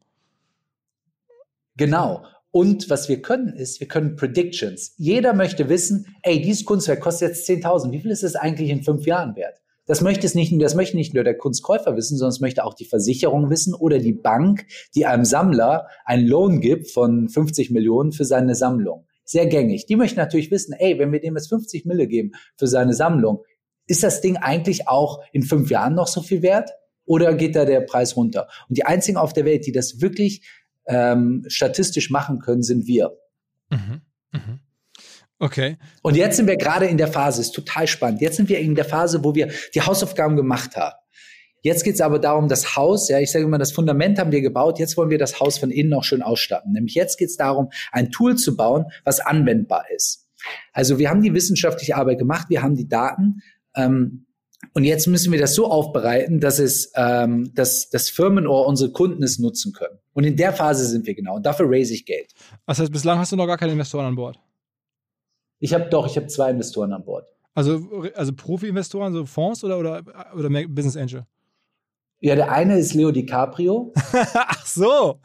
Genau. 1.77 2.25
Und 2.51 2.89
was 2.89 3.07
wir 3.07 3.21
können 3.21 3.53
ist, 3.53 3.79
wir 3.79 3.87
können 3.87 4.15
Predictions. 4.15 4.95
Jeder 4.97 5.33
möchte 5.33 5.69
wissen, 5.69 6.07
ey, 6.23 6.41
dieses 6.41 6.65
Kunstwerk 6.65 7.01
kostet 7.01 7.29
jetzt 7.29 7.47
10.000. 7.47 7.91
Wie 7.91 7.99
viel 7.99 8.11
ist 8.11 8.23
es 8.23 8.35
eigentlich 8.35 8.69
in 8.69 8.83
fünf 8.83 9.05
Jahren 9.05 9.35
wert? 9.35 9.61
Das 9.87 10.01
möchte 10.01 10.27
es 10.27 10.35
nicht, 10.35 10.53
das 10.61 10.75
möchte 10.75 10.95
nicht 10.95 11.13
nur 11.13 11.23
der 11.23 11.37
Kunstkäufer 11.37 11.95
wissen, 11.95 12.17
sondern 12.17 12.33
es 12.33 12.39
möchte 12.39 12.63
auch 12.63 12.75
die 12.75 12.85
Versicherung 12.85 13.49
wissen 13.49 13.73
oder 13.73 13.99
die 13.99 14.13
Bank, 14.13 14.67
die 14.93 15.05
einem 15.05 15.25
Sammler 15.25 15.87
einen 16.05 16.27
Lohn 16.27 16.61
gibt 16.61 16.91
von 16.91 17.29
50 17.29 17.71
Millionen 17.71 18.11
für 18.11 18.25
seine 18.25 18.53
Sammlung. 18.53 19.07
Sehr 19.23 19.47
gängig. 19.47 19.87
Die 19.87 19.95
möchten 19.95 20.19
natürlich 20.19 20.51
wissen, 20.51 20.73
ey, 20.73 20.99
wenn 20.99 21.11
wir 21.11 21.19
dem 21.19 21.35
jetzt 21.35 21.49
50 21.49 21.85
Mille 21.85 22.07
geben 22.07 22.31
für 22.55 22.67
seine 22.67 22.93
Sammlung, 22.93 23.43
ist 23.87 24.03
das 24.03 24.21
Ding 24.21 24.37
eigentlich 24.37 24.87
auch 24.87 25.21
in 25.31 25.43
fünf 25.43 25.71
Jahren 25.71 25.95
noch 25.95 26.07
so 26.07 26.21
viel 26.21 26.41
wert? 26.41 26.69
oder 27.07 27.33
geht 27.33 27.55
da 27.55 27.65
der 27.65 27.81
Preis 27.81 28.15
runter? 28.15 28.47
Und 28.69 28.77
die 28.77 28.85
einzigen 28.85 29.17
auf 29.17 29.33
der 29.33 29.45
Welt, 29.45 29.65
die 29.65 29.71
das 29.71 30.01
wirklich 30.01 30.45
ähm, 30.85 31.43
statistisch 31.47 32.11
machen 32.11 32.39
können, 32.39 32.61
sind 32.61 32.85
wir. 32.85 33.17
Mhm. 33.71 34.01
Mhm. 34.31 34.59
Okay. 35.39 35.77
Und 36.01 36.15
jetzt 36.15 36.37
sind 36.37 36.47
wir 36.47 36.57
gerade 36.57 36.87
in 36.87 36.97
der 36.97 37.07
Phase, 37.07 37.41
ist 37.41 37.51
total 37.51 37.87
spannend. 37.87 38.21
Jetzt 38.21 38.37
sind 38.37 38.49
wir 38.49 38.59
in 38.59 38.75
der 38.75 38.85
Phase, 38.85 39.23
wo 39.23 39.35
wir 39.35 39.51
die 39.75 39.81
Hausaufgaben 39.81 40.35
gemacht 40.35 40.75
haben. 40.75 40.95
Jetzt 41.61 41.83
geht 41.83 41.95
es 41.95 42.01
aber 42.01 42.19
darum, 42.19 42.47
das 42.47 42.75
Haus, 42.75 43.09
ja, 43.09 43.19
ich 43.19 43.31
sage 43.31 43.45
immer, 43.45 43.57
das 43.57 43.71
Fundament 43.71 44.19
haben 44.19 44.31
wir 44.31 44.41
gebaut, 44.41 44.79
jetzt 44.79 44.95
wollen 44.95 45.09
wir 45.09 45.17
das 45.17 45.39
Haus 45.39 45.57
von 45.57 45.69
innen 45.69 45.93
auch 45.93 46.03
schön 46.03 46.21
ausstatten. 46.21 46.71
Nämlich 46.71 46.95
jetzt 46.95 47.17
geht 47.17 47.29
es 47.29 47.37
darum, 47.37 47.69
ein 47.91 48.11
Tool 48.11 48.35
zu 48.35 48.55
bauen, 48.55 48.85
was 49.03 49.19
anwendbar 49.19 49.85
ist. 49.93 50.27
Also 50.71 50.97
wir 50.97 51.09
haben 51.09 51.21
die 51.21 51.33
wissenschaftliche 51.33 51.95
Arbeit 51.97 52.19
gemacht, 52.19 52.49
wir 52.49 52.61
haben 52.61 52.75
die 52.75 52.87
Daten, 52.87 53.41
ähm, 53.75 54.23
und 54.73 54.83
jetzt 54.83 55.07
müssen 55.07 55.31
wir 55.31 55.39
das 55.39 55.53
so 55.53 55.69
aufbereiten, 55.69 56.39
dass 56.39 56.59
es, 56.59 56.91
ähm, 56.95 57.51
dass 57.53 57.89
das 57.89 58.09
Firmen 58.09 58.47
oder 58.47 58.65
unsere 58.65 58.91
Kunden 58.91 59.23
es 59.23 59.39
nutzen 59.39 59.71
können. 59.71 59.99
Und 60.13 60.23
in 60.23 60.35
der 60.35 60.51
Phase 60.51 60.85
sind 60.85 61.05
wir 61.05 61.13
genau. 61.13 61.35
Und 61.35 61.45
dafür 61.45 61.67
raise 61.69 61.93
ich 61.93 62.05
Geld. 62.05 62.33
Das 62.65 62.79
heißt, 62.79 62.91
bislang 62.91 63.19
hast 63.19 63.31
du 63.31 63.35
noch 63.35 63.45
gar 63.45 63.57
keine 63.57 63.71
Investoren 63.73 64.05
an 64.05 64.15
Bord? 64.15 64.39
Ich 65.59 65.73
habe 65.73 65.85
doch, 65.89 66.05
ich 66.07 66.15
habe 66.15 66.27
zwei 66.27 66.51
Investoren 66.51 66.93
an 66.93 67.03
Bord. 67.03 67.27
Also, 67.53 68.05
also 68.13 68.33
Profi-Investoren, 68.33 69.13
so 69.13 69.25
Fonds 69.25 69.63
oder, 69.63 69.79
oder, 69.79 70.03
oder 70.35 70.49
Business 70.67 70.95
Angel? 70.95 71.25
Ja, 72.19 72.35
der 72.35 72.51
eine 72.51 72.79
ist 72.79 72.93
Leo 72.93 73.11
DiCaprio. 73.11 73.93
Ach 74.33 74.65
so. 74.65 75.19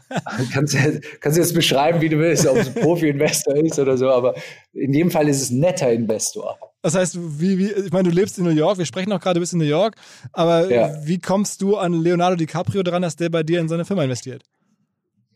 kannst, 0.53 0.75
du, 0.75 1.01
kannst 1.21 1.38
du 1.38 1.42
jetzt 1.42 1.55
beschreiben, 1.55 2.01
wie 2.03 2.09
du 2.09 2.18
willst, 2.18 2.47
ob 2.47 2.57
es 2.57 2.68
ein 2.68 2.75
Profi-Investor 2.75 3.57
ist 3.57 3.79
oder 3.79 3.97
so, 3.97 4.11
aber 4.11 4.35
in 4.75 4.92
jedem 4.92 5.11
Fall 5.11 5.29
ist 5.29 5.40
es 5.40 5.51
ein 5.51 5.61
netter 5.61 5.90
Investor. 5.90 6.59
Das 6.83 6.95
heißt, 6.95 7.16
wie, 7.40 7.59
wie, 7.59 7.71
ich 7.71 7.92
meine, 7.92 8.11
du 8.11 8.14
lebst 8.14 8.38
in 8.38 8.45
New 8.45 8.51
York, 8.51 8.77
wir 8.77 8.85
sprechen 8.85 9.12
auch 9.12 9.21
gerade 9.21 9.40
bis 9.40 9.53
in 9.53 9.59
New 9.59 9.64
York, 9.64 9.97
aber 10.33 10.71
ja. 10.71 10.95
wie 11.05 11.18
kommst 11.18 11.62
du 11.62 11.77
an 11.77 11.95
Leonardo 11.95 12.37
DiCaprio 12.37 12.83
dran, 12.83 13.03
dass 13.03 13.16
der 13.16 13.31
bei 13.31 13.42
dir 13.42 13.61
in 13.61 13.68
seine 13.68 13.85
Firma 13.85 14.05
investiert? 14.05 14.42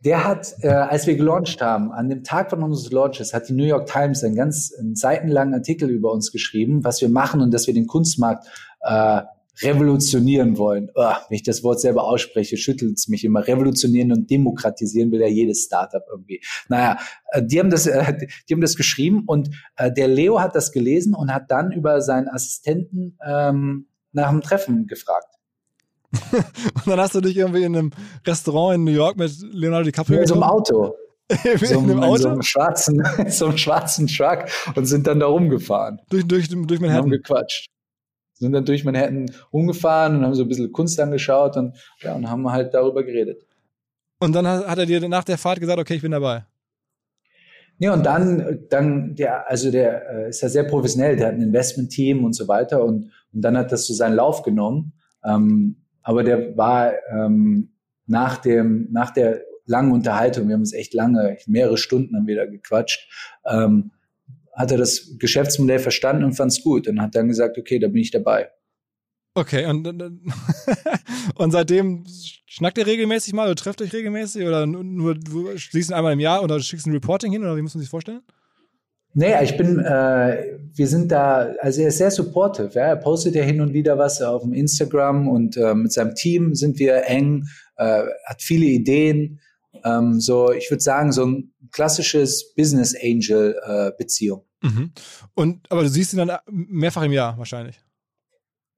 Der 0.05 0.25
hat, 0.25 0.55
äh, 0.61 0.69
als 0.69 1.07
wir 1.07 1.17
gelauncht 1.17 1.61
haben, 1.61 1.91
an 1.91 2.09
dem 2.09 2.23
Tag 2.23 2.51
von 2.51 2.63
unseres 2.63 2.93
Launches, 2.93 3.35
hat 3.35 3.49
die 3.49 3.55
New 3.55 3.65
York 3.65 3.87
Times 3.87 4.23
einen 4.23 4.37
ganz 4.37 4.73
einen 4.79 4.95
seitenlangen 4.95 5.55
Artikel 5.55 5.91
über 5.91 6.13
uns 6.13 6.33
geschrieben, 6.33 6.85
was 6.85 7.01
wir 7.01 7.09
machen 7.09 7.41
und 7.41 7.53
dass 7.53 7.67
wir 7.67 7.75
den 7.75 7.87
Kunstmarkt 7.87 8.47
äh, 8.81 9.23
revolutionieren 9.63 10.59
wollen. 10.59 10.91
Oh, 10.95 11.13
wenn 11.29 11.37
ich 11.37 11.43
das 11.43 11.63
Wort 11.63 11.81
selber 11.81 12.05
ausspreche, 12.05 12.57
schüttelt 12.57 12.99
es 12.99 13.09
mich 13.09 13.25
immer. 13.25 13.47
Revolutionieren 13.47 14.13
und 14.13 14.31
demokratisieren 14.31 15.11
will 15.11 15.21
ja 15.21 15.29
jedes 15.29 15.65
Startup 15.65 16.03
irgendwie. 16.11 16.43
Naja, 16.69 16.99
äh, 17.31 17.43
die 17.43 17.59
haben 17.59 17.71
das, 17.71 17.87
äh, 17.87 18.15
die 18.49 18.55
haben 18.55 18.61
das 18.61 18.77
geschrieben 18.77 19.25
und 19.27 19.51
äh, 19.77 19.91
der 19.91 20.09
Leo 20.09 20.41
hat 20.41 20.55
das 20.55 20.73
gelesen 20.73 21.15
und 21.15 21.33
hat 21.33 21.51
dann 21.51 21.73
über 21.73 22.01
seinen 22.01 22.29
Assistenten 22.29 23.19
ähm, 23.27 23.89
nach 24.13 24.31
dem 24.31 24.41
Treffen 24.41 24.87
gefragt. 24.87 25.36
und 26.75 26.87
dann 26.87 27.01
hast 27.01 27.15
du 27.15 27.21
dich 27.21 27.37
irgendwie 27.37 27.65
in 27.65 27.77
einem 27.77 27.91
Restaurant 28.27 28.77
in 28.77 28.85
New 28.85 28.93
York 28.93 29.17
mit 29.17 29.33
Leonardo 29.53 29.85
DiCaprio 29.85 30.21
in 30.21 30.27
so 30.27 30.35
einem 30.35 30.43
Auto. 30.43 30.95
so, 31.31 31.49
in 31.51 31.91
einem 31.91 32.03
Auto? 32.03 32.17
so 32.17 32.29
einem 32.29 32.43
schwarzen, 32.43 33.03
so 33.29 33.47
einem 33.47 33.59
schwarzen 33.59 34.07
Truck 34.07 34.47
und 34.75 34.87
sind 34.87 35.07
dann 35.07 35.21
da 35.21 35.27
rumgefahren. 35.27 36.01
Durch, 36.09 36.27
durch, 36.27 36.49
durch 36.49 36.81
Manhattan. 36.81 37.05
Und 37.05 37.05
haben 37.05 37.11
gequatscht 37.11 37.67
sind 38.39 38.53
dann 38.53 38.65
durch 38.65 38.85
Manhattan 38.85 39.31
umgefahren 39.51 40.19
und 40.19 40.25
haben 40.25 40.35
so 40.35 40.43
ein 40.43 40.49
bisschen 40.49 40.73
Kunst 40.73 41.01
angeschaut 41.01 41.57
und, 41.57 41.75
ja, 42.01 42.15
und 42.15 42.29
haben 42.29 42.51
halt 42.51 42.75
darüber 42.75 43.03
geredet. 43.03 43.47
Und 44.19 44.35
dann 44.35 44.47
hat 44.47 44.79
er 44.79 44.87
dir 44.87 45.07
nach 45.09 45.25
der 45.25 45.39
Fahrt 45.39 45.61
gesagt, 45.61 45.79
okay, 45.79 45.95
ich 45.95 46.03
bin 46.03 46.13
dabei. 46.13 46.45
Ja, 47.79 47.93
und 47.93 48.07
dann, 48.07 48.67
dann, 48.71 49.15
der, 49.15 49.51
also 49.51 49.71
der 49.71 50.11
äh, 50.11 50.29
ist 50.31 50.41
ja 50.41 50.49
sehr 50.49 50.65
professionell, 50.65 51.17
der 51.17 51.29
hat 51.29 51.35
ein 51.35 51.43
Investment-Team 51.43 52.25
und 52.25 52.33
so 52.33 52.49
weiter 52.49 52.83
und, 52.83 53.11
und 53.33 53.43
dann 53.43 53.57
hat 53.57 53.71
das 53.71 53.87
so 53.87 53.93
seinen 53.93 54.17
Lauf 54.17 54.43
genommen. 54.43 54.93
Ähm, 55.23 55.85
aber 56.07 56.23
der 56.23 56.57
war 56.57 56.93
ähm, 57.11 57.73
nach 58.07 58.37
dem, 58.39 58.87
nach 58.93 59.11
der 59.11 59.43
langen 59.65 59.91
Unterhaltung, 59.91 60.47
wir 60.47 60.55
haben 60.55 60.61
uns 60.61 60.73
echt 60.73 60.95
lange, 60.95 61.37
mehrere 61.49 61.77
Stunden 61.77 62.15
haben 62.15 62.29
wir 62.29 62.37
da 62.37 62.47
gequatscht, 62.47 63.11
ähm, 63.45 63.91
hat 64.55 64.71
er 64.71 64.79
das 64.79 65.17
Geschäftsmodell 65.19 65.81
verstanden 65.81 66.23
und 66.23 66.35
fand 66.35 66.53
es 66.53 66.63
gut 66.63 66.87
und 66.87 67.03
hat 67.03 67.17
dann 67.17 67.27
gesagt, 67.27 67.59
okay, 67.59 67.81
da 67.81 67.89
bin 67.89 68.03
ich 68.03 68.13
dabei. 68.13 68.53
Okay, 69.35 69.67
und, 69.67 69.85
und 71.35 71.51
seitdem 71.51 72.05
schnackt 72.47 72.79
ihr 72.79 72.87
regelmäßig 72.87 73.35
mal 73.35 73.47
oder 73.47 73.57
trefft 73.57 73.83
euch 73.83 73.93
regelmäßig 73.93 74.47
oder 74.47 74.65
nur, 74.65 74.85
nur 74.85 75.15
du 75.17 75.59
schließt 75.59 75.93
einmal 75.93 76.13
im 76.13 76.21
Jahr 76.21 76.45
oder 76.45 76.61
schickst 76.61 76.87
ein 76.87 76.93
Reporting 76.93 77.33
hin 77.33 77.43
oder 77.43 77.57
wie 77.57 77.63
muss 77.63 77.75
man 77.75 77.81
sich 77.81 77.91
vorstellen? 77.91 78.23
Naja, 79.15 79.43
ich 79.43 79.57
bin, 79.57 79.79
äh, 79.79 80.59
wir 80.75 80.87
sind 80.89 81.11
da, 81.11 81.55
also 81.61 81.81
er 81.81 81.89
ist 81.89 81.99
sehr 81.99 82.11
supportive. 82.11 82.71
Ja? 82.75 82.87
Er 82.87 82.97
postet 82.97 83.35
ja 83.35 83.43
hin 83.43 83.61
und 83.61 83.73
wieder 83.73 83.97
was 83.99 84.21
auf 84.21 84.43
dem 84.43 84.53
Instagram 84.53 85.29
und 85.29 85.57
äh, 85.57 85.75
mit 85.75 85.93
seinem 85.93 86.15
Team 86.15 86.55
sind 86.55 86.79
wir 86.79 87.07
eng, 87.07 87.47
äh, 87.77 88.03
hat 88.27 88.43
viele 88.43 88.67
Ideen. 88.67 89.41
Ähm, 89.85 90.21
so, 90.21 90.53
ich 90.53 90.71
würde 90.71 90.83
sagen, 90.83 91.13
so 91.13 91.25
ein 91.25 91.53
klassisches 91.71 92.55
Business 92.55 92.95
Angel 92.95 93.59
äh, 93.65 93.93
Beziehung. 93.97 94.45
Mhm. 94.63 94.93
Und 95.35 95.71
aber 95.71 95.83
du 95.83 95.89
siehst 95.89 96.13
ihn 96.13 96.19
dann 96.19 96.39
mehrfach 96.51 97.03
im 97.03 97.13
Jahr 97.13 97.37
wahrscheinlich. 97.39 97.81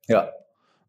Ja. 0.06 0.30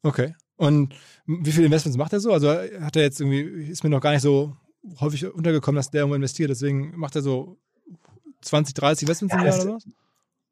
Okay. 0.03 0.35
Und 0.55 0.93
wie 1.25 1.51
viele 1.51 1.67
Investments 1.67 1.97
macht 1.97 2.13
er 2.13 2.19
so? 2.19 2.33
Also 2.33 2.49
hat 2.49 2.95
er 2.95 3.03
jetzt 3.03 3.19
irgendwie, 3.19 3.69
ist 3.69 3.83
mir 3.83 3.89
noch 3.89 4.01
gar 4.01 4.11
nicht 4.11 4.21
so 4.21 4.55
häufig 4.99 5.25
untergekommen, 5.25 5.77
dass 5.77 5.91
der 5.91 6.01
irgendwo 6.01 6.15
investiert. 6.15 6.49
Deswegen 6.49 6.97
macht 6.97 7.15
er 7.15 7.21
so 7.21 7.57
20, 8.41 8.73
30 8.73 9.03
Investments 9.03 9.33
ja, 9.33 9.41
im 9.41 9.47
Jahr 9.47 9.61
oder 9.61 9.75
was? 9.75 9.87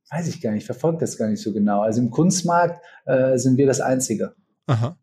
Weiß 0.09 0.27
ich 0.27 0.41
gar 0.41 0.51
nicht, 0.51 0.65
verfolgt 0.65 1.01
das 1.01 1.17
gar 1.17 1.27
nicht 1.27 1.41
so 1.41 1.51
genau. 1.51 1.81
Also 1.81 2.01
im 2.01 2.11
Kunstmarkt 2.11 2.81
äh, 3.05 3.37
sind 3.37 3.57
wir 3.57 3.67
das 3.67 3.81
Einzige. 3.81 4.35
Aha. 4.67 4.97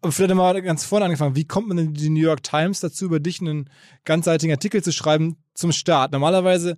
Aber 0.00 0.12
vielleicht 0.12 0.34
mal 0.34 0.62
ganz 0.62 0.84
vorne 0.84 1.04
angefangen. 1.04 1.36
Wie 1.36 1.44
kommt 1.44 1.68
man 1.68 1.76
denn 1.76 1.94
die 1.94 2.10
New 2.10 2.20
York 2.20 2.42
Times 2.42 2.80
dazu, 2.80 3.06
über 3.06 3.20
dich 3.20 3.40
einen 3.40 3.68
ganzseitigen 4.04 4.52
Artikel 4.52 4.82
zu 4.82 4.92
schreiben 4.92 5.36
zum 5.54 5.72
Start? 5.72 6.12
Normalerweise 6.12 6.76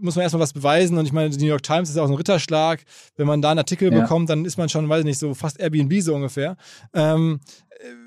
muss 0.00 0.16
man 0.16 0.22
erstmal 0.22 0.42
was 0.42 0.52
beweisen 0.52 0.98
und 0.98 1.06
ich 1.06 1.12
meine, 1.12 1.30
die 1.30 1.38
New 1.38 1.50
York 1.50 1.62
Times 1.62 1.90
ist 1.90 1.96
auch 1.96 2.06
so 2.06 2.12
ein 2.12 2.16
Ritterschlag. 2.16 2.84
Wenn 3.16 3.26
man 3.26 3.42
da 3.42 3.50
einen 3.50 3.58
Artikel 3.58 3.92
ja. 3.92 4.00
bekommt, 4.00 4.30
dann 4.30 4.44
ist 4.44 4.56
man 4.56 4.68
schon, 4.68 4.88
weiß 4.88 5.00
ich 5.00 5.04
nicht, 5.04 5.18
so 5.18 5.34
fast 5.34 5.58
Airbnb 5.60 6.00
so 6.00 6.14
ungefähr. 6.14 6.56
Ähm, 6.92 7.40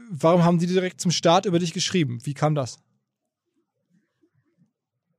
warum 0.10 0.43
haben 0.43 0.60
die 0.60 0.67
direkt 0.67 1.02
zum 1.02 1.12
Start 1.12 1.46
über 1.46 1.60
dich 1.60 1.74
geschrieben? 1.74 2.19
Wie 2.24 2.34
kam 2.34 2.56
das? 2.56 2.80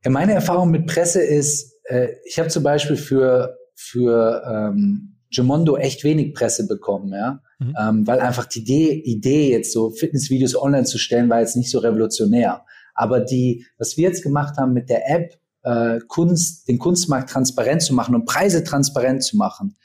Ja, 0.04 0.10
meine 0.10 0.32
Erfahrung 0.32 0.70
mit 0.70 0.86
Presse 0.86 1.22
ist, 1.22 1.78
äh, 1.84 2.08
ich 2.24 2.38
habe 2.38 2.48
zum 2.48 2.62
Beispiel 2.62 2.96
für, 2.96 3.56
für 3.74 4.42
ähm, 4.46 5.16
Gemondo 5.34 5.76
echt 5.76 6.04
wenig 6.04 6.34
Presse 6.34 6.66
bekommen, 6.66 7.12
ja. 7.12 7.40
Mhm. 7.58 7.76
Ähm, 7.80 8.06
weil 8.06 8.20
einfach 8.20 8.46
die 8.46 8.60
Idee, 8.60 8.92
Idee, 8.92 9.50
jetzt 9.50 9.72
so 9.72 9.90
Fitnessvideos 9.90 10.60
online 10.60 10.84
zu 10.84 10.98
stellen, 10.98 11.30
war 11.30 11.40
jetzt 11.40 11.56
nicht 11.56 11.70
so 11.70 11.78
revolutionär. 11.78 12.64
Aber 12.94 13.20
die, 13.20 13.66
was 13.78 13.96
wir 13.96 14.08
jetzt 14.08 14.22
gemacht 14.22 14.56
haben 14.58 14.72
mit 14.72 14.88
der 14.88 15.10
App, 15.10 15.38
äh, 15.62 15.98
Kunst, 16.06 16.68
den 16.68 16.78
Kunstmarkt 16.78 17.30
transparent 17.30 17.82
zu 17.82 17.94
machen 17.94 18.14
und 18.14 18.26
Preise 18.26 18.62
transparent 18.62 19.24
zu 19.24 19.36
machen, 19.36 19.76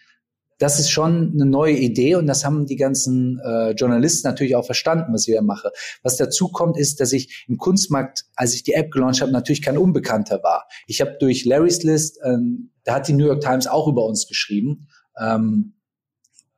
das 0.59 0.77
ist 0.77 0.91
schon 0.91 1.31
eine 1.33 1.45
neue 1.45 1.75
Idee 1.75 2.15
und 2.15 2.27
das 2.27 2.45
haben 2.45 2.65
die 2.65 2.75
ganzen 2.75 3.39
äh, 3.39 3.71
Journalisten 3.71 4.27
natürlich 4.27 4.55
auch 4.55 4.65
verstanden, 4.65 5.13
was 5.13 5.27
ich 5.27 5.33
hier 5.33 5.41
mache. 5.41 5.71
Was 6.03 6.17
dazu 6.17 6.49
kommt, 6.49 6.77
ist, 6.77 6.99
dass 6.99 7.13
ich 7.13 7.45
im 7.47 7.57
Kunstmarkt, 7.57 8.25
als 8.35 8.53
ich 8.53 8.63
die 8.63 8.73
App 8.73 8.91
gelauncht 8.91 9.21
habe, 9.21 9.31
natürlich 9.31 9.61
kein 9.61 9.77
Unbekannter 9.77 10.43
war. 10.43 10.67
Ich 10.85 11.01
habe 11.01 11.15
durch 11.19 11.45
Larry's 11.45 11.83
List, 11.83 12.19
ähm, 12.23 12.71
da 12.83 12.95
hat 12.95 13.07
die 13.07 13.13
New 13.13 13.25
York 13.25 13.41
Times 13.41 13.67
auch 13.67 13.87
über 13.87 14.05
uns 14.05 14.27
geschrieben. 14.27 14.87
Ähm, 15.19 15.73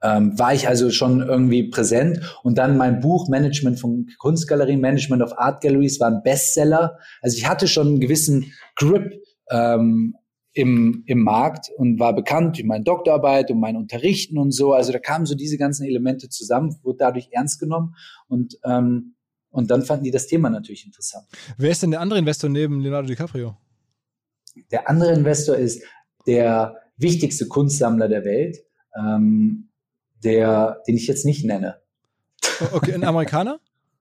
ähm, 0.03 0.37
war 0.37 0.53
ich 0.53 0.67
also 0.67 0.89
schon 0.89 1.21
irgendwie 1.21 1.69
präsent. 1.69 2.19
Und 2.41 2.57
dann 2.57 2.77
mein 2.77 3.01
Buch 3.01 3.29
Management 3.29 3.79
von 3.79 4.07
Kunstgalerien, 4.17 4.81
Management 4.81 5.21
of 5.21 5.37
Art 5.37 5.61
Galleries 5.61 5.99
war 5.99 6.07
ein 6.07 6.23
Bestseller. 6.23 6.97
Also 7.21 7.37
ich 7.37 7.47
hatte 7.47 7.67
schon 7.67 7.87
einen 7.87 7.99
gewissen 7.99 8.51
Grip 8.75 9.21
ähm, 9.51 10.15
im, 10.53 11.03
im 11.05 11.23
Markt 11.23 11.69
und 11.77 11.99
war 11.99 12.13
bekannt 12.13 12.57
durch 12.57 12.65
meine 12.65 12.83
Doktorarbeit 12.83 13.51
und 13.51 13.59
mein 13.59 13.75
Unterrichten 13.75 14.37
und 14.37 14.51
so. 14.51 14.73
Also 14.73 14.91
da 14.91 14.99
kamen 14.99 15.25
so 15.25 15.35
diese 15.35 15.57
ganzen 15.57 15.85
Elemente 15.85 16.29
zusammen, 16.29 16.75
wurde 16.83 16.97
dadurch 16.99 17.29
ernst 17.31 17.59
genommen 17.59 17.95
und 18.27 18.57
ähm, 18.63 19.15
und 19.53 19.69
dann 19.69 19.81
fanden 19.81 20.05
die 20.05 20.11
das 20.11 20.27
Thema 20.27 20.49
natürlich 20.49 20.85
interessant. 20.85 21.25
Wer 21.57 21.71
ist 21.71 21.83
denn 21.83 21.91
der 21.91 21.99
andere 21.99 22.17
Investor 22.19 22.49
neben 22.49 22.79
Leonardo 22.79 23.09
DiCaprio? 23.09 23.57
Der 24.71 24.89
andere 24.89 25.11
Investor 25.11 25.55
ist 25.55 25.83
der 26.25 26.77
wichtigste 26.95 27.47
Kunstsammler 27.49 28.07
der 28.07 28.23
Welt. 28.23 28.59
Ähm, 28.95 29.71
der, 30.23 30.81
den 30.87 30.95
ich 30.95 31.07
jetzt 31.07 31.25
nicht 31.25 31.45
nenne. 31.45 31.81
Okay, 32.71 32.93
ein 32.93 33.03
Amerikaner? 33.03 33.59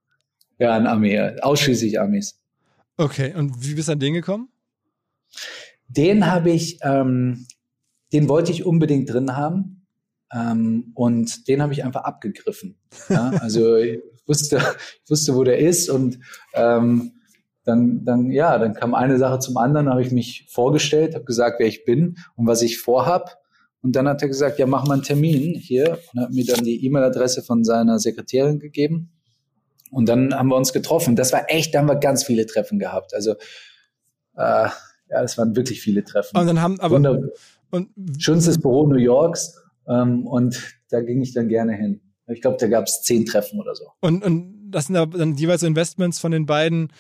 ja, 0.59 0.75
ein 0.75 0.87
Armee, 0.87 1.19
ausschließlich 1.41 2.01
Amis. 2.01 2.39
Okay, 2.97 3.35
und 3.35 3.67
wie 3.67 3.75
bist 3.75 3.89
du 3.89 3.93
an 3.93 4.01
den 4.01 4.15
gekommen? 4.15 4.49
Den 5.91 6.31
habe 6.31 6.51
ich, 6.51 6.79
ähm, 6.83 7.47
den 8.13 8.29
wollte 8.29 8.53
ich 8.53 8.65
unbedingt 8.65 9.13
drin 9.13 9.37
haben. 9.37 9.87
Ähm, 10.33 10.93
und 10.95 11.49
den 11.49 11.61
habe 11.61 11.73
ich 11.73 11.85
einfach 11.85 12.05
abgegriffen. 12.05 12.79
Ja? 13.09 13.31
Also 13.41 13.77
ich 13.77 14.01
wusste, 14.27 14.59
ich 15.05 15.11
wusste, 15.11 15.35
wo 15.35 15.45
der 15.45 15.59
ist 15.59 15.91
und 15.91 16.21
ähm, 16.55 17.13
dann, 17.65 18.05
dann, 18.05 18.31
ja, 18.31 18.57
dann 18.59 18.75
kam 18.75 18.95
eine 18.95 19.19
Sache 19.19 19.39
zum 19.41 19.57
anderen, 19.57 19.91
habe 19.91 20.03
ich 20.03 20.13
mich 20.13 20.47
vorgestellt, 20.51 21.15
habe 21.15 21.25
gesagt, 21.25 21.61
wer 21.61 21.67
ich 21.67 21.85
bin 21.85 22.17
und 22.37 22.47
was 22.47 22.63
ich 22.63 22.79
vorhab. 22.79 23.39
Und 23.83 23.97
dann 23.97 24.09
hat 24.09 24.23
er 24.23 24.29
gesagt, 24.29 24.59
ja, 24.59 24.67
mach 24.67 24.87
mal 24.87 24.95
einen 24.95 25.03
Termin 25.03 25.55
hier 25.55 25.99
und 26.13 26.21
hat 26.21 26.31
mir 26.31 26.45
dann 26.45 26.65
die 26.65 26.85
E-Mail-Adresse 26.85 27.43
von 27.43 27.65
seiner 27.65 27.99
Sekretärin 27.99 28.59
gegeben. 28.59 29.11
und 29.91 30.09
dann 30.09 30.35
haben 30.35 30.49
wir 30.49 30.57
uns 30.57 30.73
getroffen. 30.73 31.17
Das 31.17 31.33
war 31.33 31.51
echt, 31.51 31.75
da 31.75 31.81
haben 31.81 31.89
wir 31.89 31.97
ganz 31.97 32.25
viele 32.25 32.47
Treffen 32.47 32.79
gehabt. 32.79 33.15
Also 33.15 33.35
äh, 34.37 34.69
ja, 35.11 35.23
das 35.23 35.37
waren 35.39 35.57
wirklich 35.57 35.81
viele 35.81 36.05
Treffen. 36.05 36.37
Und 36.37 36.47
dann 36.47 36.61
haben 36.61 36.79
aber 36.81 36.97
Wunder 36.97 37.21
und 37.71 37.89
schönstes 38.19 38.61
Büro 38.61 38.87
New 38.87 38.97
Yorks 38.97 39.63
ähm, 39.89 40.27
und 40.27 40.79
da 40.91 41.01
ging 41.01 41.23
ich 41.23 41.33
dann 41.33 41.49
gerne 41.49 41.75
hin. 41.75 42.01
Ich 42.27 42.41
glaube, 42.41 42.57
da 42.61 42.69
gab 42.69 42.85
es 42.85 43.03
zehn 43.03 43.27
Treffen 43.27 43.61
oder 43.61 43.75
so. 43.75 43.87
Und, 44.01 44.25
und 44.25 44.71
das 44.71 44.87
sind 44.87 44.95
dann 44.95 45.35
jeweils 45.37 45.63
Investments 45.63 46.21
von 46.21 46.31
den 46.31 46.47
beiden, 46.47 46.93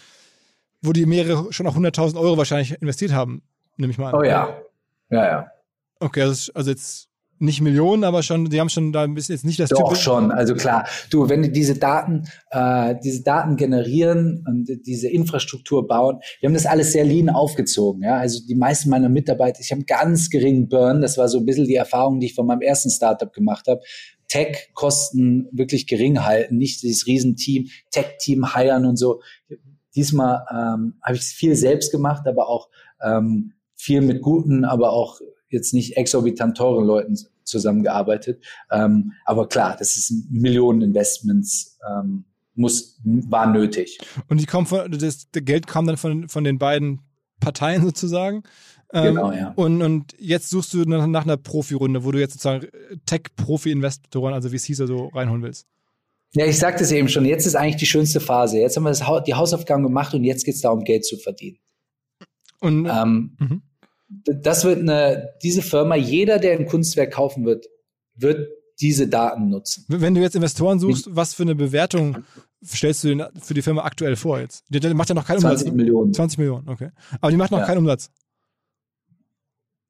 wo 0.82 0.92
die 0.92 1.06
mehrere 1.06 1.52
schon 1.52 1.66
auch 1.66 1.76
100.000 1.76 2.18
Euro 2.18 2.36
wahrscheinlich 2.36 2.80
investiert 2.80 3.12
haben, 3.12 3.42
nehme 3.76 3.92
ich 3.92 3.98
mal 3.98 4.12
an. 4.12 4.20
Oh 4.20 4.24
ja, 4.24 4.56
ja, 5.10 5.24
ja. 5.24 5.52
Okay, 6.00 6.22
also, 6.22 6.52
also 6.54 6.70
jetzt 6.70 7.09
nicht 7.40 7.62
Millionen, 7.62 8.04
aber 8.04 8.22
schon, 8.22 8.50
die 8.50 8.60
haben 8.60 8.68
schon 8.68 8.92
da 8.92 9.02
ein 9.02 9.14
bisschen 9.14 9.34
jetzt 9.34 9.44
nicht 9.44 9.58
das 9.58 9.70
Doch 9.70 9.78
typische. 9.78 10.02
schon, 10.02 10.30
also 10.30 10.54
klar. 10.54 10.86
Du, 11.10 11.28
wenn 11.28 11.42
die 11.42 11.50
diese 11.50 11.74
Daten, 11.74 12.24
äh, 12.50 12.94
diese 13.02 13.22
Daten 13.22 13.56
generieren 13.56 14.44
und 14.46 14.68
diese 14.86 15.08
Infrastruktur 15.08 15.86
bauen, 15.86 16.20
wir 16.40 16.48
haben 16.48 16.54
das 16.54 16.66
alles 16.66 16.92
sehr 16.92 17.04
lean 17.04 17.30
aufgezogen. 17.30 18.02
Ja, 18.02 18.18
also 18.18 18.40
die 18.46 18.54
meisten 18.54 18.90
meiner 18.90 19.08
Mitarbeiter, 19.08 19.60
ich 19.60 19.72
habe 19.72 19.84
ganz 19.84 20.28
geringen 20.28 20.68
Burn. 20.68 21.00
Das 21.00 21.16
war 21.16 21.28
so 21.28 21.38
ein 21.38 21.46
bisschen 21.46 21.66
die 21.66 21.76
Erfahrung, 21.76 22.20
die 22.20 22.26
ich 22.26 22.34
von 22.34 22.46
meinem 22.46 22.60
ersten 22.60 22.90
Startup 22.90 23.32
gemacht 23.32 23.66
habe. 23.68 23.80
Tech-Kosten 24.28 25.48
wirklich 25.50 25.86
gering 25.86 26.24
halten, 26.24 26.56
nicht 26.56 26.82
dieses 26.82 27.06
Riesenteam, 27.06 27.68
Tech-Team 27.90 28.54
heiern 28.54 28.84
und 28.84 28.96
so. 28.96 29.22
Diesmal 29.96 30.44
ähm, 30.50 30.94
habe 31.02 31.16
ich 31.16 31.22
viel 31.22 31.56
selbst 31.56 31.90
gemacht, 31.90 32.26
aber 32.28 32.48
auch 32.48 32.68
ähm, 33.02 33.54
viel 33.74 34.02
mit 34.02 34.22
guten, 34.22 34.64
aber 34.64 34.92
auch 34.92 35.20
jetzt 35.50 35.74
nicht 35.74 35.96
exorbitant 35.96 36.56
teuren 36.56 36.86
Leuten 36.86 37.18
zusammengearbeitet. 37.44 38.42
Ähm, 38.70 39.12
aber 39.24 39.48
klar, 39.48 39.76
das 39.78 39.96
ist 39.96 40.12
Millionen 40.30 40.82
Investments, 40.82 41.78
ähm, 41.88 42.24
muss, 42.54 42.98
war 43.04 43.46
nötig. 43.46 43.98
Und 44.28 44.40
die 44.40 44.46
kommen 44.46 44.66
von, 44.66 44.90
das, 44.90 45.30
das 45.30 45.44
Geld 45.44 45.66
kam 45.66 45.86
dann 45.86 45.96
von, 45.96 46.28
von 46.28 46.44
den 46.44 46.58
beiden 46.58 47.00
Parteien 47.40 47.82
sozusagen. 47.82 48.42
Ähm, 48.92 49.14
genau, 49.14 49.32
ja. 49.32 49.52
Und, 49.56 49.82
und 49.82 50.14
jetzt 50.18 50.50
suchst 50.50 50.74
du 50.74 50.78
nach, 50.84 51.06
nach 51.06 51.24
einer 51.24 51.36
Profi-Runde, 51.36 52.04
wo 52.04 52.10
du 52.10 52.18
jetzt 52.18 52.32
sozusagen 52.32 52.66
Tech-Profi-Investoren, 53.06 54.34
also 54.34 54.52
wie 54.52 54.56
es 54.56 54.64
hieß, 54.64 54.78
so 54.78 55.08
reinholen 55.08 55.42
willst. 55.42 55.66
Ja, 56.32 56.46
ich 56.46 56.58
sagte 56.58 56.84
es 56.84 56.92
eben 56.92 57.08
schon, 57.08 57.24
jetzt 57.24 57.46
ist 57.46 57.56
eigentlich 57.56 57.76
die 57.76 57.86
schönste 57.86 58.20
Phase. 58.20 58.58
Jetzt 58.58 58.76
haben 58.76 58.84
wir 58.84 58.90
das, 58.90 59.02
die 59.26 59.34
Hausaufgaben 59.34 59.82
gemacht 59.82 60.14
und 60.14 60.22
jetzt 60.22 60.44
geht 60.44 60.54
es 60.54 60.60
darum, 60.60 60.84
Geld 60.84 61.04
zu 61.04 61.16
verdienen. 61.16 61.58
Und 62.60 62.86
ähm, 62.86 63.36
mhm 63.38 63.62
das 64.10 64.64
wird 64.64 64.80
eine, 64.80 65.30
diese 65.42 65.62
Firma, 65.62 65.94
jeder, 65.94 66.38
der 66.38 66.52
ein 66.52 66.66
Kunstwerk 66.66 67.12
kaufen 67.12 67.44
wird, 67.44 67.66
wird 68.14 68.48
diese 68.80 69.08
Daten 69.08 69.48
nutzen. 69.48 69.84
Wenn 69.88 70.14
du 70.14 70.20
jetzt 70.20 70.34
Investoren 70.34 70.80
suchst, 70.80 71.08
was 71.10 71.34
für 71.34 71.42
eine 71.42 71.54
Bewertung 71.54 72.18
stellst 72.64 73.04
du 73.04 73.30
für 73.40 73.54
die 73.54 73.62
Firma 73.62 73.84
aktuell 73.84 74.16
vor 74.16 74.40
jetzt? 74.40 74.64
Die, 74.68 74.80
macht 74.94 75.08
ja 75.08 75.14
noch 75.14 75.26
keinen 75.26 75.40
20 75.40 75.44
Umsatz. 75.44 75.62
20 75.62 75.76
Millionen. 75.76 76.14
20 76.14 76.38
Millionen, 76.38 76.68
okay. 76.68 76.90
Aber 77.20 77.30
die 77.30 77.36
macht 77.36 77.50
noch 77.50 77.58
ja. 77.60 77.66
keinen 77.66 77.78
Umsatz. 77.78 78.10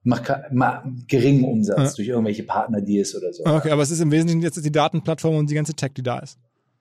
Macht 0.02 0.30
ma, 0.50 0.82
geringen 1.08 1.44
Umsatz 1.44 1.78
ja. 1.78 1.96
durch 1.96 2.08
irgendwelche 2.08 2.42
Partner-Deals 2.42 3.16
oder 3.16 3.32
so. 3.32 3.44
Okay, 3.44 3.70
aber 3.70 3.82
es 3.82 3.90
ist 3.90 4.00
im 4.00 4.10
Wesentlichen 4.10 4.42
jetzt 4.42 4.64
die 4.64 4.72
Datenplattform 4.72 5.36
und 5.36 5.50
die 5.50 5.54
ganze 5.54 5.74
Tech, 5.74 5.92
die 5.96 6.02
da 6.02 6.18
ist. 6.20 6.38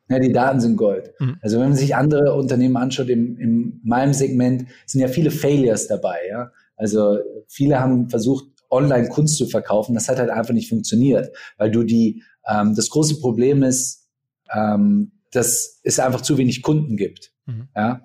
Ja, 0.09 0.17
die 0.17 0.31
Daten 0.31 0.59
sind 0.59 0.77
Gold. 0.77 1.13
Mhm. 1.19 1.37
Also 1.41 1.59
wenn 1.59 1.69
man 1.69 1.75
sich 1.75 1.95
andere 1.95 2.33
Unternehmen 2.33 2.77
anschaut, 2.77 3.09
im, 3.09 3.37
in 3.37 3.79
meinem 3.83 4.13
Segment 4.13 4.67
sind 4.85 5.01
ja 5.01 5.07
viele 5.07 5.31
Failures 5.31 5.87
dabei, 5.87 6.17
ja. 6.29 6.51
Also 6.79 7.19
viele 7.47 7.79
haben 7.79 8.09
versucht, 8.09 8.45
online 8.71 9.09
Kunst 9.09 9.37
zu 9.37 9.47
verkaufen. 9.47 9.93
Das 9.93 10.07
hat 10.07 10.17
halt 10.17 10.29
einfach 10.29 10.53
nicht 10.53 10.69
funktioniert, 10.69 11.35
weil 11.57 11.71
du 11.71 11.83
die, 11.83 12.23
ähm, 12.47 12.73
das 12.75 12.89
große 12.89 13.19
Problem 13.19 13.63
ist, 13.63 14.07
ähm, 14.53 15.11
dass 15.31 15.79
es 15.83 15.99
einfach 15.99 16.21
zu 16.21 16.37
wenig 16.37 16.61
Kunden 16.61 16.95
gibt. 16.95 17.31
Mhm. 17.45 17.67
Ja? 17.75 18.01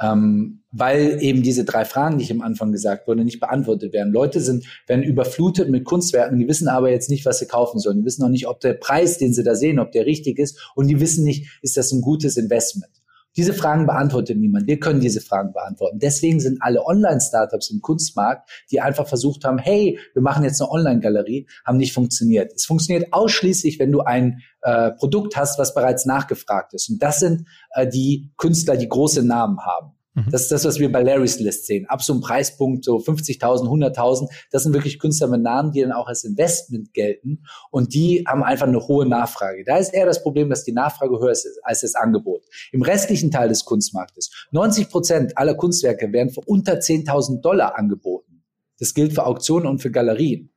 Ähm, 0.00 0.64
weil 0.70 1.22
eben 1.22 1.42
diese 1.42 1.64
drei 1.64 1.84
Fragen, 1.84 2.18
die 2.18 2.24
ich 2.24 2.30
am 2.30 2.42
Anfang 2.42 2.70
gesagt 2.70 3.08
wurde, 3.08 3.24
nicht 3.24 3.40
beantwortet 3.40 3.92
werden. 3.92 4.12
Leute 4.12 4.40
sind, 4.40 4.66
werden 4.86 5.02
überflutet 5.02 5.70
mit 5.70 5.84
Kunstwerken, 5.84 6.38
die 6.38 6.46
wissen 6.46 6.68
aber 6.68 6.90
jetzt 6.90 7.08
nicht, 7.08 7.24
was 7.24 7.38
sie 7.38 7.46
kaufen 7.46 7.78
sollen. 7.78 7.98
Die 7.98 8.04
wissen 8.04 8.22
auch 8.22 8.28
nicht, 8.28 8.46
ob 8.46 8.60
der 8.60 8.74
Preis, 8.74 9.18
den 9.18 9.32
sie 9.32 9.42
da 9.42 9.54
sehen, 9.54 9.78
ob 9.78 9.92
der 9.92 10.04
richtig 10.04 10.38
ist. 10.38 10.70
Und 10.74 10.88
die 10.88 11.00
wissen 11.00 11.24
nicht, 11.24 11.58
ist 11.62 11.76
das 11.76 11.90
ein 11.90 12.02
gutes 12.02 12.36
Investment. 12.36 12.92
Diese 13.38 13.54
Fragen 13.54 13.86
beantwortet 13.86 14.36
niemand. 14.36 14.66
Wir 14.66 14.80
können 14.80 14.98
diese 14.98 15.20
Fragen 15.20 15.52
beantworten. 15.52 16.00
Deswegen 16.00 16.40
sind 16.40 16.58
alle 16.60 16.84
Online-Startups 16.84 17.70
im 17.70 17.80
Kunstmarkt, 17.80 18.50
die 18.72 18.80
einfach 18.80 19.06
versucht 19.06 19.44
haben, 19.44 19.58
hey, 19.58 19.96
wir 20.12 20.22
machen 20.22 20.42
jetzt 20.42 20.60
eine 20.60 20.72
Online-Galerie, 20.72 21.46
haben 21.64 21.76
nicht 21.76 21.92
funktioniert. 21.92 22.52
Es 22.52 22.66
funktioniert 22.66 23.12
ausschließlich, 23.12 23.78
wenn 23.78 23.92
du 23.92 24.00
ein 24.00 24.42
äh, 24.62 24.90
Produkt 24.90 25.36
hast, 25.36 25.56
was 25.56 25.72
bereits 25.72 26.04
nachgefragt 26.04 26.74
ist. 26.74 26.90
Und 26.90 27.00
das 27.00 27.20
sind 27.20 27.46
äh, 27.74 27.86
die 27.86 28.32
Künstler, 28.36 28.76
die 28.76 28.88
große 28.88 29.22
Namen 29.22 29.60
haben. 29.64 29.92
Mhm. 30.26 30.30
Das 30.30 30.42
ist 30.42 30.52
das, 30.52 30.64
was 30.64 30.78
wir 30.78 30.90
bei 30.90 31.02
Larry's 31.02 31.38
List 31.38 31.66
sehen. 31.66 31.86
Ab 31.86 32.02
so 32.02 32.12
einem 32.12 32.22
Preispunkt, 32.22 32.84
so 32.84 32.96
50.000, 32.96 33.66
100.000, 33.66 34.28
das 34.50 34.64
sind 34.64 34.72
wirklich 34.72 34.98
Künstler 34.98 35.28
mit 35.28 35.42
Namen, 35.42 35.72
die 35.72 35.80
dann 35.80 35.92
auch 35.92 36.08
als 36.08 36.24
Investment 36.24 36.92
gelten. 36.92 37.44
Und 37.70 37.94
die 37.94 38.24
haben 38.26 38.42
einfach 38.42 38.66
eine 38.66 38.86
hohe 38.86 39.06
Nachfrage. 39.06 39.64
Da 39.64 39.76
ist 39.76 39.94
eher 39.94 40.06
das 40.06 40.22
Problem, 40.22 40.50
dass 40.50 40.64
die 40.64 40.72
Nachfrage 40.72 41.18
höher 41.18 41.30
ist 41.30 41.46
als 41.62 41.80
das 41.82 41.94
Angebot. 41.94 42.42
Im 42.72 42.82
restlichen 42.82 43.30
Teil 43.30 43.48
des 43.48 43.64
Kunstmarktes, 43.64 44.30
90 44.50 44.90
Prozent 44.90 45.38
aller 45.38 45.54
Kunstwerke 45.54 46.12
werden 46.12 46.30
für 46.30 46.40
unter 46.40 46.74
10.000 46.74 47.40
Dollar 47.40 47.78
angeboten. 47.78 48.44
Das 48.78 48.94
gilt 48.94 49.12
für 49.12 49.26
Auktionen 49.26 49.66
und 49.66 49.80
für 49.80 49.90
Galerien. 49.90 50.50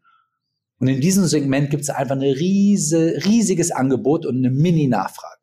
Und 0.79 0.87
in 0.87 0.99
diesem 0.99 1.25
Segment 1.25 1.69
gibt 1.69 1.83
es 1.83 1.89
einfach 1.89 2.15
ein 2.15 2.21
riese, 2.21 3.21
riesiges 3.25 3.71
Angebot 3.71 4.25
und 4.25 4.37
eine 4.37 4.49
Mini-Nachfrage. 4.49 5.40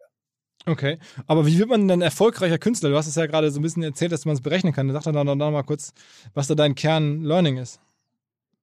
Okay, 0.69 0.99
aber 1.27 1.47
wie 1.47 1.59
wird 1.59 1.71
man 1.71 1.89
denn 1.89 2.03
erfolgreicher 2.03 2.59
Künstler? 2.59 2.91
Du 2.91 2.97
hast 2.97 3.07
es 3.07 3.15
ja 3.15 3.25
gerade 3.25 3.51
so 3.51 3.59
ein 3.59 3.63
bisschen 3.63 3.83
erzählt, 3.83 4.13
dass 4.13 4.27
man 4.27 4.35
es 4.35 4.43
berechnen 4.43 4.75
kann. 4.75 4.93
Sag 4.93 5.05
doch 5.05 5.13
noch, 5.13 5.35
noch 5.35 5.51
mal 5.51 5.63
kurz, 5.63 5.93
was 6.35 6.47
da 6.47 6.55
dein 6.55 6.75
Kern-Learning 6.75 7.57
ist. 7.57 7.81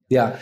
Ja, 0.08 0.38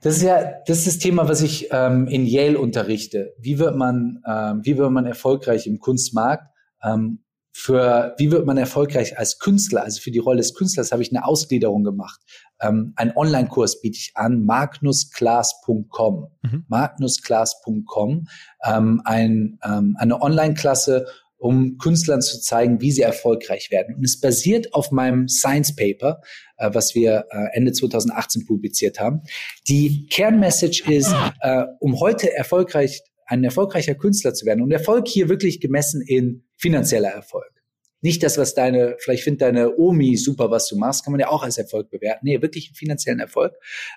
das 0.00 0.16
ist 0.16 0.22
ja 0.22 0.52
das 0.66 0.78
ist 0.78 0.86
das 0.86 0.98
Thema, 0.98 1.28
was 1.28 1.42
ich 1.42 1.68
ähm, 1.72 2.06
in 2.06 2.24
Yale 2.24 2.58
unterrichte. 2.58 3.34
Wie 3.38 3.58
wird 3.58 3.76
man, 3.76 4.22
ähm, 4.26 4.60
wie 4.64 4.78
wird 4.78 4.90
man 4.90 5.04
erfolgreich 5.04 5.66
im 5.66 5.78
Kunstmarkt? 5.78 6.44
Ähm, 6.82 7.20
für 7.52 8.14
wie 8.18 8.30
wird 8.30 8.46
man 8.46 8.56
erfolgreich 8.56 9.18
als 9.18 9.38
Künstler, 9.38 9.82
also 9.82 10.00
für 10.00 10.12
die 10.12 10.20
Rolle 10.20 10.38
des 10.38 10.54
Künstlers 10.54 10.92
habe 10.92 11.02
ich 11.02 11.10
eine 11.10 11.24
Ausgliederung 11.24 11.82
gemacht. 11.82 12.20
Ähm, 12.60 12.92
ein 12.96 13.16
Online-Kurs 13.16 13.80
biete 13.80 13.98
ich 13.98 14.12
an, 14.14 14.44
magnusclass.com. 14.44 16.28
Mhm. 16.42 16.64
magnusclass.com, 16.68 18.28
ähm, 18.64 19.02
ein, 19.04 19.58
ähm, 19.64 19.96
eine 19.98 20.20
Online-Klasse, 20.20 21.06
um 21.38 21.78
Künstlern 21.78 22.20
zu 22.20 22.40
zeigen, 22.40 22.80
wie 22.80 22.90
sie 22.90 23.02
erfolgreich 23.02 23.70
werden. 23.70 23.94
Und 23.94 24.04
es 24.04 24.20
basiert 24.20 24.74
auf 24.74 24.90
meinem 24.90 25.28
Science 25.28 25.74
Paper, 25.74 26.20
äh, 26.56 26.70
was 26.72 26.94
wir 26.94 27.26
äh, 27.30 27.56
Ende 27.56 27.72
2018 27.72 28.44
publiziert 28.44 28.98
haben. 28.98 29.22
Die 29.68 30.06
Kernmessage 30.06 30.82
ist, 30.90 31.14
äh, 31.40 31.64
um 31.78 32.00
heute 32.00 32.34
erfolgreich 32.34 33.02
ein 33.26 33.44
erfolgreicher 33.44 33.94
Künstler 33.94 34.34
zu 34.34 34.46
werden. 34.46 34.62
Und 34.62 34.72
Erfolg 34.72 35.06
hier 35.06 35.28
wirklich 35.28 35.60
gemessen 35.60 36.02
in 36.02 36.44
finanzieller 36.56 37.10
Erfolg. 37.10 37.57
Nicht 38.00 38.22
das, 38.22 38.38
was 38.38 38.54
deine, 38.54 38.96
vielleicht 39.00 39.24
findet 39.24 39.42
deine 39.42 39.76
Omi 39.76 40.16
super, 40.16 40.50
was 40.50 40.68
du 40.68 40.76
machst, 40.76 41.04
kann 41.04 41.12
man 41.12 41.20
ja 41.20 41.28
auch 41.28 41.42
als 41.42 41.58
Erfolg 41.58 41.90
bewerten. 41.90 42.26
Nee, 42.26 42.40
wirklich 42.42 42.68
einen 42.68 42.76
finanziellen 42.76 43.20
Erfolg. 43.20 43.54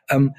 Ähm, 0.09 0.33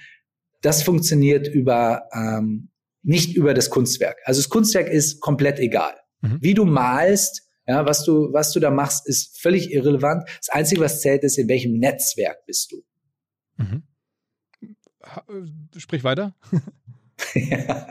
das 0.63 0.83
funktioniert 0.83 1.49
über, 1.49 2.09
ähm, 2.13 2.71
nicht 3.03 3.37
über 3.37 3.55
das 3.55 3.71
Kunstwerk. 3.71 4.19
Also 4.25 4.41
das 4.41 4.49
Kunstwerk 4.49 4.89
ist 4.89 5.21
komplett 5.21 5.59
egal. 5.59 5.95
Mhm. 6.21 6.39
Wie 6.41 6.55
du 6.55 6.65
malst, 6.65 7.49
ja, 7.67 7.87
was 7.87 8.05
du, 8.05 8.33
was 8.33 8.53
du 8.53 8.61
da 8.61 8.71
machst, 8.71 9.07
ist 9.09 9.41
völlig 9.41 9.71
irrelevant. 9.73 10.29
Das 10.39 10.49
Einzige, 10.49 10.81
was 10.81 11.01
zählt, 11.01 11.23
ist, 11.23 11.39
in 11.39 11.49
welchem 11.49 11.79
Netzwerk 11.79 12.45
bist 12.47 12.73
du. 12.73 12.83
Mhm. 13.57 13.83
Sprich 15.77 16.05
weiter. 16.05 16.35
Ja, 17.35 17.87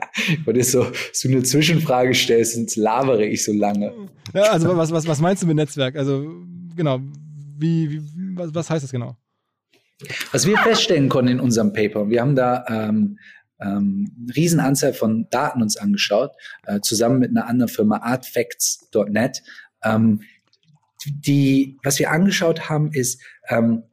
weil 0.46 0.54
du 0.54 0.64
so, 0.64 0.92
so 1.14 1.28
eine 1.28 1.44
Zwischenfrage 1.44 2.14
stellst, 2.14 2.56
sonst 2.56 2.76
labere 2.76 3.26
ich 3.26 3.44
so 3.44 3.54
lange. 3.54 3.92
Ja, 4.34 4.44
also 4.44 4.76
was, 4.78 4.92
was, 4.92 5.08
was 5.08 5.20
meinst 5.20 5.44
du 5.44 5.48
mit 5.48 5.56
Netzwerk? 5.56 5.96
Also 5.96 6.32
genau, 6.76 7.00
wie, 7.58 7.92
wie 7.92 8.02
was, 8.36 8.54
was 8.54 8.70
heißt 8.70 8.84
das 8.84 8.92
genau? 8.92 9.16
Was 10.32 10.46
wir 10.46 10.58
feststellen 10.58 11.10
konnten 11.10 11.32
in 11.32 11.40
unserem 11.40 11.74
Paper, 11.74 12.10
wir 12.10 12.22
haben 12.22 12.36
da 12.36 12.66
ähm, 12.68 13.18
ähm, 13.60 14.12
Riesenanzahl 14.36 14.94
von 14.94 15.28
Daten 15.30 15.62
uns 15.62 15.78
angeschaut, 15.78 16.32
äh, 16.66 16.80
zusammen 16.82 17.20
mit 17.20 17.30
einer 17.30 17.48
anderen 17.48 17.70
Firma 17.70 17.98
artfacts.net. 17.98 19.44
Ähm, 19.84 20.22
die, 21.06 21.78
was 21.84 22.00
wir 22.00 22.12
angeschaut 22.12 22.70
haben, 22.70 22.92
ist, 22.94 23.22
ähm, 23.50 23.84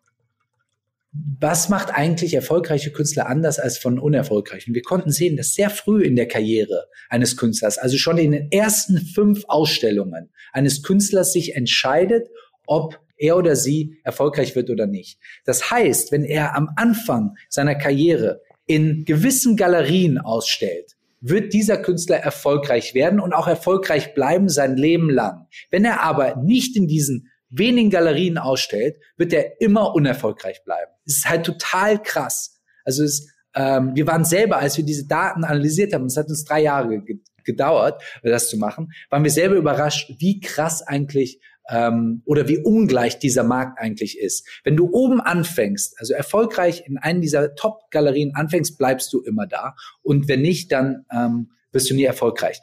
was 1.13 1.69
macht 1.69 1.91
eigentlich 1.91 2.35
erfolgreiche 2.35 2.93
Künstler 2.93 3.29
anders 3.29 3.59
als 3.59 3.79
von 3.79 3.99
unerfolgreichen? 3.99 4.75
Wir 4.75 4.83
konnten 4.83 5.11
sehen, 5.11 5.37
dass 5.37 5.55
sehr 5.55 5.71
früh 5.71 6.03
in 6.03 6.17
der 6.17 6.29
Karriere 6.29 6.87
eines 7.09 7.37
Künstlers, 7.37 7.79
also 7.79 7.97
schon 7.97 8.19
in 8.19 8.33
den 8.33 8.53
ersten 8.53 8.99
fünf 8.99 9.45
Ausstellungen 9.49 10.31
eines 10.53 10.83
Künstlers 10.83 11.33
sich 11.33 11.57
entscheidet, 11.57 12.29
ob 12.67 13.01
er 13.17 13.37
oder 13.37 13.57
sie 13.57 13.99
erfolgreich 14.05 14.55
wird 14.55 14.71
oder 14.71 14.87
nicht. 14.87 15.19
Das 15.45 15.71
heißt, 15.71 16.13
wenn 16.13 16.25
er 16.25 16.55
am 16.55 16.71
Anfang 16.77 17.37
seiner 17.49 17.75
Karriere 17.75 18.43
in 18.67 19.05
gewissen 19.05 19.57
Galerien 19.57 20.19
ausstellt, 20.19 20.95
wird 21.21 21.53
dieser 21.53 21.79
Künstler 21.79 22.19
erfolgreich 22.19 22.95
werden 22.95 23.19
und 23.19 23.33
auch 23.33 23.49
erfolgreich 23.49 24.15
bleiben 24.15 24.49
sein 24.49 24.77
Leben 24.77 25.11
lang. 25.11 25.47
Wenn 25.71 25.85
er 25.85 26.03
aber 26.03 26.37
nicht 26.37 26.77
in 26.77 26.87
diesen 26.87 27.31
wenigen 27.51 27.91
Galerien 27.91 28.39
ausstellt, 28.39 28.97
wird 29.17 29.33
er 29.33 29.61
immer 29.61 29.95
unerfolgreich 29.95 30.63
bleiben. 30.65 30.91
Es 31.07 31.19
ist 31.19 31.29
halt 31.29 31.45
total 31.45 32.03
krass. 32.03 32.61
Also 32.85 33.05
es, 33.05 33.29
ähm, 33.55 33.93
wir 33.95 34.07
waren 34.07 34.25
selber, 34.25 34.59
als 34.59 34.77
wir 34.77 34.85
diese 34.85 35.07
Daten 35.07 35.45
analysiert 35.45 35.93
haben, 35.93 36.07
es 36.07 36.17
hat 36.17 36.29
uns 36.29 36.45
drei 36.45 36.61
Jahre 36.61 37.03
gedauert, 37.45 38.03
das 38.23 38.49
zu 38.51 38.59
machen, 38.59 38.91
waren 39.11 39.25
wir 39.25 39.31
selber 39.31 39.57
überrascht, 39.57 40.15
wie 40.19 40.41
krass 40.41 40.83
eigentlich 40.83 41.41
ähm, 41.71 42.23
oder 42.25 42.49
wie 42.49 42.59
ungleich 42.59 43.19
dieser 43.19 43.45
Markt 43.45 43.79
eigentlich 43.79 44.19
ist. 44.19 44.47
Wenn 44.65 44.77
du 44.77 44.91
oben 44.93 45.21
anfängst, 45.21 45.99
also 45.99 46.15
erfolgreich 46.15 46.85
in 46.87 46.99
einen 46.99 47.21
dieser 47.21 47.55
Top-Galerien 47.55 48.35
anfängst, 48.35 48.79
bleibst 48.79 49.13
du 49.13 49.23
immer 49.23 49.47
da. 49.47 49.75
Und 50.03 50.29
wenn 50.29 50.43
nicht, 50.43 50.73
dann 50.73 51.05
ähm, 51.13 51.51
wirst 51.73 51.91
du 51.91 51.95
nie 51.95 52.05
erfolgreich. 52.05 52.61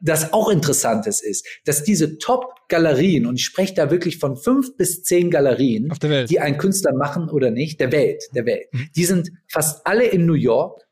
Das 0.00 0.32
auch 0.32 0.48
interessantes 0.48 1.22
ist, 1.22 1.46
dass 1.64 1.84
diese 1.84 2.18
Top-Galerien, 2.18 3.26
und 3.26 3.36
ich 3.36 3.44
spreche 3.44 3.74
da 3.74 3.90
wirklich 3.90 4.18
von 4.18 4.36
fünf 4.36 4.76
bis 4.76 5.02
zehn 5.02 5.30
Galerien, 5.30 5.92
die 6.28 6.40
einen 6.40 6.58
Künstler 6.58 6.94
machen 6.94 7.28
oder 7.28 7.50
nicht, 7.50 7.80
der 7.80 7.92
Welt, 7.92 8.22
der 8.34 8.46
Welt, 8.46 8.66
mhm. 8.72 8.88
die 8.94 9.04
sind 9.04 9.30
fast 9.48 9.86
alle 9.86 10.06
in 10.06 10.26
New 10.26 10.34
York, 10.34 10.82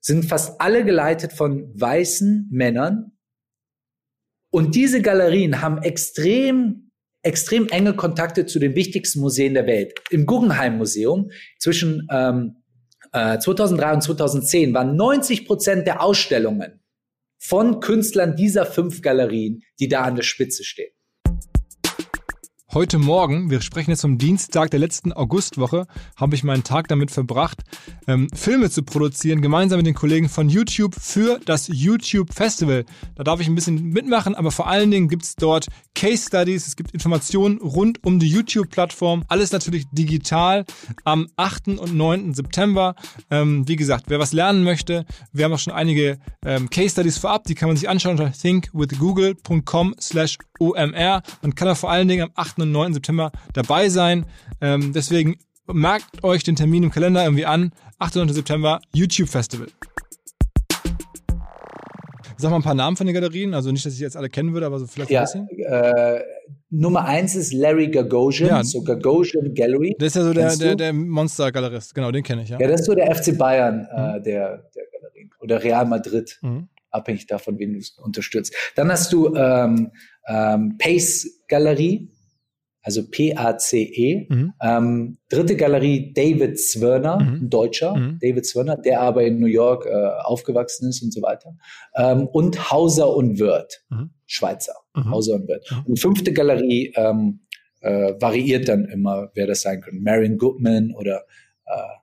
sind 0.00 0.24
fast 0.24 0.60
alle 0.60 0.84
geleitet 0.84 1.32
von 1.32 1.70
weißen 1.74 2.48
Männern, 2.50 3.12
und 4.50 4.74
diese 4.74 5.00
Galerien 5.00 5.62
haben 5.62 5.78
extrem, 5.82 6.90
extrem 7.22 7.68
enge 7.68 7.94
Kontakte 7.94 8.46
zu 8.46 8.58
den 8.58 8.74
wichtigsten 8.74 9.20
Museen 9.20 9.54
der 9.54 9.66
Welt. 9.66 9.94
Im 10.10 10.26
Guggenheim 10.26 10.76
Museum 10.76 11.30
zwischen 11.58 12.06
ähm, 12.10 12.56
äh, 13.12 13.38
2003 13.38 13.94
und 13.94 14.02
2010 14.02 14.74
waren 14.74 14.96
90 14.96 15.46
Prozent 15.46 15.86
der 15.86 16.02
Ausstellungen 16.02 16.80
von 17.38 17.80
Künstlern 17.80 18.36
dieser 18.36 18.66
fünf 18.66 19.02
Galerien, 19.02 19.62
die 19.78 19.88
da 19.88 20.02
an 20.02 20.16
der 20.16 20.22
Spitze 20.22 20.64
stehen 20.64 20.92
heute 22.72 22.98
Morgen, 22.98 23.50
wir 23.50 23.62
sprechen 23.62 23.90
jetzt 23.90 24.02
vom 24.02 24.16
Dienstag 24.16 24.70
der 24.70 24.78
letzten 24.78 25.12
Augustwoche, 25.12 25.86
habe 26.14 26.36
ich 26.36 26.44
meinen 26.44 26.62
Tag 26.62 26.86
damit 26.86 27.10
verbracht, 27.10 27.62
ähm, 28.06 28.28
Filme 28.32 28.70
zu 28.70 28.84
produzieren, 28.84 29.40
gemeinsam 29.40 29.78
mit 29.78 29.86
den 29.86 29.94
Kollegen 29.94 30.28
von 30.28 30.48
YouTube 30.48 30.94
für 30.94 31.40
das 31.44 31.68
YouTube 31.72 32.32
Festival. 32.32 32.84
Da 33.16 33.24
darf 33.24 33.40
ich 33.40 33.48
ein 33.48 33.56
bisschen 33.56 33.88
mitmachen, 33.88 34.36
aber 34.36 34.52
vor 34.52 34.68
allen 34.68 34.90
Dingen 34.92 35.08
gibt 35.08 35.24
es 35.24 35.34
dort 35.34 35.66
Case 35.96 36.28
Studies, 36.28 36.68
es 36.68 36.76
gibt 36.76 36.92
Informationen 36.92 37.58
rund 37.58 38.04
um 38.04 38.20
die 38.20 38.28
YouTube-Plattform, 38.28 39.24
alles 39.26 39.50
natürlich 39.50 39.86
digital 39.90 40.64
am 41.04 41.28
8. 41.36 41.68
und 41.68 41.94
9. 41.94 42.34
September. 42.34 42.94
Ähm, 43.30 43.66
wie 43.66 43.76
gesagt, 43.76 44.04
wer 44.08 44.20
was 44.20 44.32
lernen 44.32 44.62
möchte, 44.62 45.06
wir 45.32 45.44
haben 45.44 45.52
auch 45.52 45.58
schon 45.58 45.72
einige 45.72 46.20
ähm, 46.44 46.70
Case 46.70 46.90
Studies 46.90 47.18
vorab, 47.18 47.44
die 47.44 47.56
kann 47.56 47.68
man 47.68 47.76
sich 47.76 47.88
anschauen 47.88 48.12
unter 48.12 48.32
thinkwithgoogle.com 48.32 49.96
slash 50.00 50.38
OMR 50.60 51.22
und 51.42 51.56
kann 51.56 51.68
auch 51.68 51.76
vor 51.76 51.90
allen 51.90 52.06
Dingen 52.06 52.24
am 52.24 52.30
8 52.34 52.59
und 52.60 52.72
9. 52.72 52.94
September 52.94 53.32
dabei 53.52 53.88
sein. 53.88 54.26
Ähm, 54.60 54.92
deswegen 54.92 55.36
merkt 55.66 56.24
euch 56.24 56.42
den 56.42 56.56
Termin 56.56 56.84
im 56.84 56.90
Kalender 56.90 57.24
irgendwie 57.24 57.46
an. 57.46 57.72
8. 57.98 58.16
und 58.16 58.26
9. 58.26 58.34
September, 58.34 58.80
YouTube 58.94 59.28
Festival. 59.28 59.68
Sag 62.40 62.50
mal 62.50 62.56
ein 62.56 62.62
paar 62.62 62.74
Namen 62.74 62.96
von 62.96 63.06
den 63.06 63.12
Galerien, 63.12 63.52
also 63.52 63.70
nicht, 63.70 63.84
dass 63.84 63.92
ich 63.92 64.00
jetzt 64.00 64.16
alle 64.16 64.30
kennen 64.30 64.54
würde, 64.54 64.64
aber 64.64 64.78
so 64.78 64.86
vielleicht 64.86 65.10
ja, 65.10 65.20
ein 65.20 65.46
bisschen. 65.46 65.48
Äh, 65.58 66.22
Nummer 66.70 67.04
eins 67.04 67.34
ist 67.34 67.52
Larry 67.52 67.90
Gagosian, 67.90 68.48
ja. 68.48 68.64
so 68.64 68.82
Gagosian 68.82 69.54
Gallery. 69.54 69.94
Das 69.98 70.08
ist 70.08 70.14
ja 70.16 70.22
so 70.22 70.32
der, 70.32 70.56
der, 70.56 70.74
der 70.74 70.92
Monster-Galerist, 70.94 71.94
genau, 71.94 72.10
den 72.10 72.22
kenne 72.22 72.42
ich, 72.42 72.48
ja. 72.48 72.58
Ja, 72.58 72.68
das 72.68 72.80
ist 72.80 72.86
so 72.86 72.94
der 72.94 73.14
FC 73.14 73.36
Bayern 73.36 73.86
äh, 73.94 74.18
mhm. 74.18 74.22
der, 74.22 74.70
der 74.74 74.84
Galerien. 74.90 75.30
Oder 75.40 75.62
Real 75.62 75.84
Madrid, 75.84 76.38
mhm. 76.40 76.68
abhängig 76.90 77.26
davon, 77.26 77.58
wen 77.58 77.74
du 77.74 77.80
unterstützt. 78.02 78.54
Dann 78.74 78.90
hast 78.90 79.12
du 79.12 79.34
ähm, 79.34 79.90
ähm, 80.26 80.78
Pace 80.78 81.42
Galerie, 81.48 82.08
also 82.82 83.08
P-A-C-E. 83.08 84.26
Mhm. 84.28 84.52
Ähm, 84.62 85.18
dritte 85.28 85.56
Galerie 85.56 86.12
David 86.14 86.58
Zwirner, 86.58 87.20
mhm. 87.20 87.44
ein 87.44 87.50
Deutscher, 87.50 87.94
mhm. 87.94 88.18
David 88.20 88.46
Zwirner, 88.46 88.76
der 88.76 89.00
aber 89.00 89.24
in 89.24 89.38
New 89.38 89.46
York 89.46 89.86
äh, 89.86 90.08
aufgewachsen 90.22 90.88
ist 90.88 91.02
und 91.02 91.12
so 91.12 91.22
weiter. 91.22 91.56
Ähm, 91.94 92.26
und 92.26 92.70
Hauser 92.70 93.14
und 93.14 93.38
Wirth, 93.38 93.84
mhm. 93.90 94.10
Schweizer, 94.26 94.74
mhm. 94.94 95.10
Hauser 95.10 95.34
und 95.34 95.48
Wirth. 95.48 95.70
Mhm. 95.70 95.86
Und 95.86 96.00
fünfte 96.00 96.32
Galerie 96.32 96.92
ähm, 96.96 97.40
äh, 97.80 98.14
variiert 98.20 98.68
dann 98.68 98.86
immer, 98.86 99.30
wer 99.34 99.46
das 99.46 99.62
sein 99.62 99.80
könnte. 99.80 100.00
Marion 100.00 100.38
Goodman 100.38 100.94
oder 100.94 101.24
äh, 101.66 102.00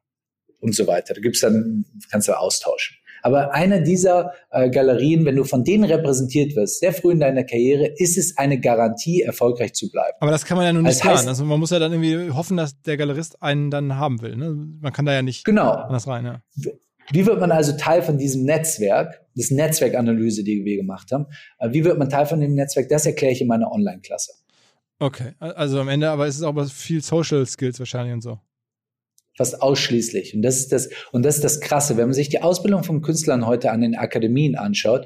und 0.59 0.75
so 0.75 0.88
weiter. 0.88 1.13
Da 1.13 1.21
gibt's 1.21 1.41
dann, 1.41 1.86
kannst 2.11 2.28
du 2.28 2.38
austauschen. 2.38 2.97
Aber 3.28 3.53
eine 3.53 3.84
dieser 3.84 4.32
äh, 4.51 4.69
Galerien, 4.69 5.25
wenn 5.25 5.36
du 5.36 5.43
von 5.43 5.65
denen 5.65 5.84
repräsentiert 5.84 6.55
wirst, 6.55 6.80
sehr 6.80 6.93
früh 6.93 7.11
in 7.11 7.19
deiner 7.19 7.43
Karriere, 7.43 7.91
ist 7.97 8.17
es 8.17 8.38
eine 8.38 8.57
Garantie, 8.57 9.21
erfolgreich 9.21 9.73
zu 9.73 9.91
bleiben. 9.91 10.15
Aber 10.21 10.32
das 10.32 10.45
kann 10.45 10.55
man 10.55 10.65
ja 10.65 10.71
nun 10.71 10.84
nicht 10.84 11.01
planen. 11.01 11.28
Also 11.28 11.43
man 11.43 11.59
muss 11.59 11.71
ja 11.71 11.80
dann 11.80 11.91
irgendwie 11.91 12.32
hoffen, 12.32 12.55
dass 12.55 12.82
der 12.84 12.95
Galerist 12.95 13.43
einen 13.43 13.69
dann 13.69 13.97
haben 13.97 14.21
will. 14.21 14.38
Ne? 14.38 14.55
Man 14.80 14.93
kann 14.93 15.05
da 15.05 15.11
ja 15.11 15.21
nicht 15.21 15.43
genau. 15.43 15.71
anders 15.71 16.07
rein. 16.07 16.23
Ja. 16.23 16.41
Wie 17.11 17.25
wird 17.25 17.41
man 17.41 17.51
also 17.51 17.73
Teil 17.73 18.01
von 18.01 18.17
diesem 18.17 18.45
Netzwerk, 18.45 19.25
das 19.36 19.51
Netzwerkanalyse, 19.51 20.45
die 20.45 20.63
wir 20.63 20.78
gemacht 20.78 21.11
haben? 21.11 21.25
Äh, 21.59 21.73
wie 21.73 21.84
wird 21.84 21.99
man 21.99 22.09
Teil 22.09 22.28
von 22.28 22.39
dem 22.39 22.55
Netzwerk? 22.55 22.88
Das 22.88 23.05
erkläre 23.05 23.34
ich 23.34 23.41
in 23.41 23.47
meiner 23.47 23.69
Online-Klasse. 23.69 24.36
Okay, 24.99 25.34
also 25.39 25.82
am 25.82 25.89
Ende, 25.89 26.09
aber 26.09 26.28
es 26.28 26.38
ist 26.38 26.43
auch 26.43 26.55
viel 26.69 27.03
Social 27.03 27.45
Skills 27.45 27.78
wahrscheinlich 27.78 28.13
und 28.13 28.21
so 28.21 28.39
fast 29.38 29.61
ausschließlich. 29.61 30.35
Und 30.35 30.41
das 30.41 30.57
ist 30.57 30.71
das, 30.71 30.89
und 31.11 31.23
das 31.23 31.35
ist 31.35 31.43
das 31.43 31.61
Krasse. 31.61 31.95
Wenn 31.95 32.07
man 32.07 32.13
sich 32.13 32.29
die 32.29 32.41
Ausbildung 32.41 32.83
von 32.83 33.01
Künstlern 33.01 33.45
heute 33.45 33.71
an 33.71 33.81
den 33.81 33.95
Akademien 33.95 34.55
anschaut, 34.55 35.05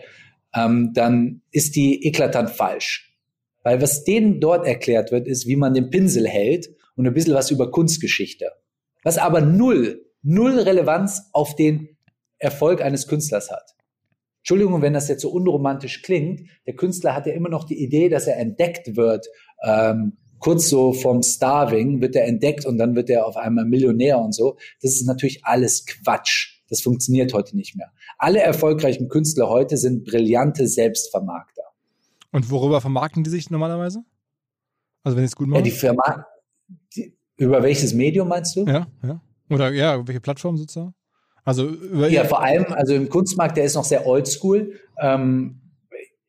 ähm, 0.56 0.92
dann 0.94 1.42
ist 1.52 1.76
die 1.76 2.06
eklatant 2.08 2.50
falsch. 2.50 3.14
Weil 3.64 3.82
was 3.82 4.04
denen 4.04 4.40
dort 4.40 4.66
erklärt 4.66 5.12
wird, 5.12 5.28
ist, 5.28 5.46
wie 5.48 5.56
man 5.56 5.74
den 5.74 5.90
Pinsel 5.90 6.28
hält 6.28 6.70
und 6.96 7.06
ein 7.06 7.14
bisschen 7.14 7.36
was 7.36 7.52
über 7.52 7.70
Kunstgeschichte. 7.70 8.52
Was 9.04 9.18
aber 9.18 9.42
null, 9.42 10.06
null 10.24 10.60
Relevanz 10.60 11.30
auf 11.34 11.56
den 11.56 11.98
Erfolg 12.40 12.82
eines 12.82 13.08
Künstlers 13.08 13.52
hat. 13.52 13.76
Entschuldigung, 14.40 14.82
wenn 14.82 14.94
das 14.94 15.08
jetzt 15.08 15.22
so 15.22 15.30
unromantisch 15.30 16.02
klingt. 16.02 16.50
Der 16.66 16.76
Künstler 16.76 17.16
hat 17.16 17.28
ja 17.28 17.34
immer 17.34 17.50
noch 17.50 17.66
die 17.66 17.84
Idee, 17.84 18.10
dass 18.10 18.26
er 18.26 18.38
entdeckt 18.38 18.96
wird 18.96 19.28
ähm, 19.64 20.18
kurz 20.42 20.68
so 20.68 20.92
vom 20.92 21.24
Starving 21.24 22.02
wird 22.02 22.16
er 22.16 22.28
entdeckt 22.28 22.66
und 22.66 22.78
dann 22.78 22.96
wird 22.96 23.10
er 23.10 23.26
auf 23.26 23.38
einmal 23.38 23.64
Millionär 23.64 24.20
und 24.20 24.36
so. 24.36 24.58
Das 24.82 24.96
ist 24.96 25.06
natürlich 25.06 25.46
alles 25.46 25.86
Quatsch. 25.86 26.62
Das 26.68 26.82
funktioniert 26.82 27.34
heute 27.34 27.56
nicht 27.56 27.76
mehr. 27.78 27.92
Alle 28.18 28.42
erfolgreichen 28.42 29.08
Künstler 29.08 29.50
heute 29.50 29.78
sind 29.78 30.04
brillante 30.04 30.68
Selbstvermarkter. 30.68 31.64
Und 32.32 32.50
worüber 32.50 32.82
vermarkten 32.82 33.24
die 33.24 33.30
sich 33.30 33.50
normalerweise? 33.50 34.04
Also 35.04 35.18
wenn 35.18 35.24
ich 35.24 35.32
es 35.32 35.36
gut 35.36 35.48
mache? 35.48 35.60
Ja, 35.60 35.64
die 35.64 35.72
Firma, 35.72 36.26
die, 36.96 37.14
über 37.38 37.62
welches 37.64 37.94
Medium 37.94 38.28
meinst 38.28 38.56
du? 38.56 38.66
Ja, 38.66 38.88
ja. 39.04 39.22
Oder 39.50 39.72
ja, 39.72 40.08
welche 40.08 40.22
Plattform 40.22 40.58
sozusagen? 40.58 40.94
Also 41.44 41.68
über 41.68 42.08
ja, 42.08 42.24
vor 42.24 42.42
allem, 42.42 42.66
also 42.70 42.94
im 42.94 43.10
Kunstmarkt, 43.10 43.58
der 43.58 43.66
ist 43.66 43.76
noch 43.76 43.84
sehr 43.84 44.06
oldschool. 44.06 44.80
Ähm, 45.02 45.60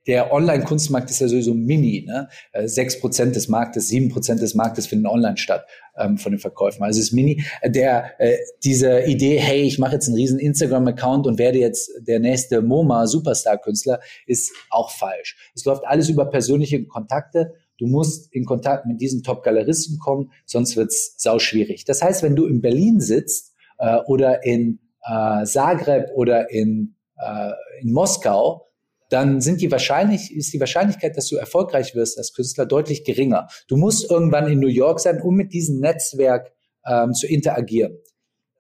der 0.07 0.33
Online-Kunstmarkt 0.33 1.11
ist 1.11 1.21
ja 1.21 1.29
sowieso 1.29 1.55
mini. 1.55 2.05
Ne? 2.07 2.29
Äh, 2.53 2.67
sechs 2.67 2.99
Prozent 2.99 3.37
des 3.37 3.49
Marktes, 3.49 3.89
sieben 3.89 4.09
Prozent 4.09 4.43
des 4.43 4.55
Marktes 4.55 4.87
finden 4.87 5.07
online 5.07 5.37
statt 5.37 5.67
ähm, 5.97 6.19
von 6.19 6.33
den 6.33 6.39
Verkäufen. 6.39 6.83
Also 6.83 6.99
es 6.99 7.07
ist 7.07 7.13
mini. 7.13 7.45
Der 7.65 8.19
äh, 8.19 8.37
diese 8.65 9.03
Idee, 9.03 9.39
hey, 9.39 9.63
ich 9.63 9.79
mache 9.79 9.95
jetzt 9.95 10.09
einen 10.09 10.17
riesen 10.17 10.39
Instagram-Account 10.39 11.27
und 11.27 11.39
werde 11.39 11.59
jetzt 11.59 11.91
der 12.01 12.19
nächste 12.19 12.63
MoMA 12.63 13.07
Superstar-Künstler, 13.07 14.01
ist 14.27 14.53
auch 14.71 14.91
falsch. 14.91 15.37
Es 15.55 15.65
läuft 15.65 15.85
alles 15.87 16.09
über 16.09 16.27
persönliche 16.27 16.85
Kontakte. 16.87 17.55
Du 17.79 17.87
musst 17.87 18.33
in 18.33 18.45
Kontakt 18.45 18.87
mit 18.87 19.01
diesen 19.01 19.23
Top-Galeristen 19.23 19.99
kommen, 19.99 20.31
sonst 20.47 20.77
wird's 20.77 21.15
sau 21.19 21.39
schwierig. 21.39 21.85
Das 21.85 22.03
heißt, 22.03 22.23
wenn 22.23 22.37
du 22.37 22.47
in 22.47 22.61
Berlin 22.61 23.01
sitzt 23.01 23.55
äh, 23.79 23.99
oder 24.07 24.45
in 24.45 24.81
äh, 25.05 25.45
Zagreb 25.45 26.11
oder 26.15 26.51
in, 26.51 26.95
äh, 27.17 27.51
in 27.81 27.93
Moskau, 27.93 28.72
dann 29.13 29.41
sind 29.41 29.61
die 29.61 29.71
wahrscheinlich, 29.71 30.35
ist 30.35 30.53
die 30.53 30.61
Wahrscheinlichkeit, 30.61 31.17
dass 31.17 31.29
du 31.29 31.37
erfolgreich 31.37 31.95
wirst 31.95 32.19
als 32.19 32.33
Künstler 32.33 32.67
deutlich 32.67 33.05
geringer. 33.05 33.49
Du 33.69 33.77
musst 33.77 34.11
irgendwann 34.11 34.51
in 34.51 34.59
New 34.59 34.69
York 34.69 35.01
sein, 35.01 35.21
um 35.21 35.35
mit 35.35 35.53
diesem 35.53 35.81
Netzwerk 35.81 36.53
ähm, 36.87 37.13
zu 37.13 37.27
interagieren. 37.27 37.99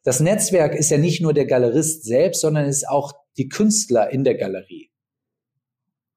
Das 0.04 0.20
Netzwerk 0.20 0.74
ist 0.74 0.90
ja 0.90 0.98
nicht 0.98 1.22
nur 1.22 1.32
der 1.32 1.46
Galerist 1.46 2.04
selbst, 2.04 2.40
sondern 2.40 2.66
ist 2.66 2.88
auch 2.88 3.12
die 3.36 3.48
Künstler 3.48 4.10
in 4.10 4.24
der 4.24 4.34
Galerie. 4.34 4.90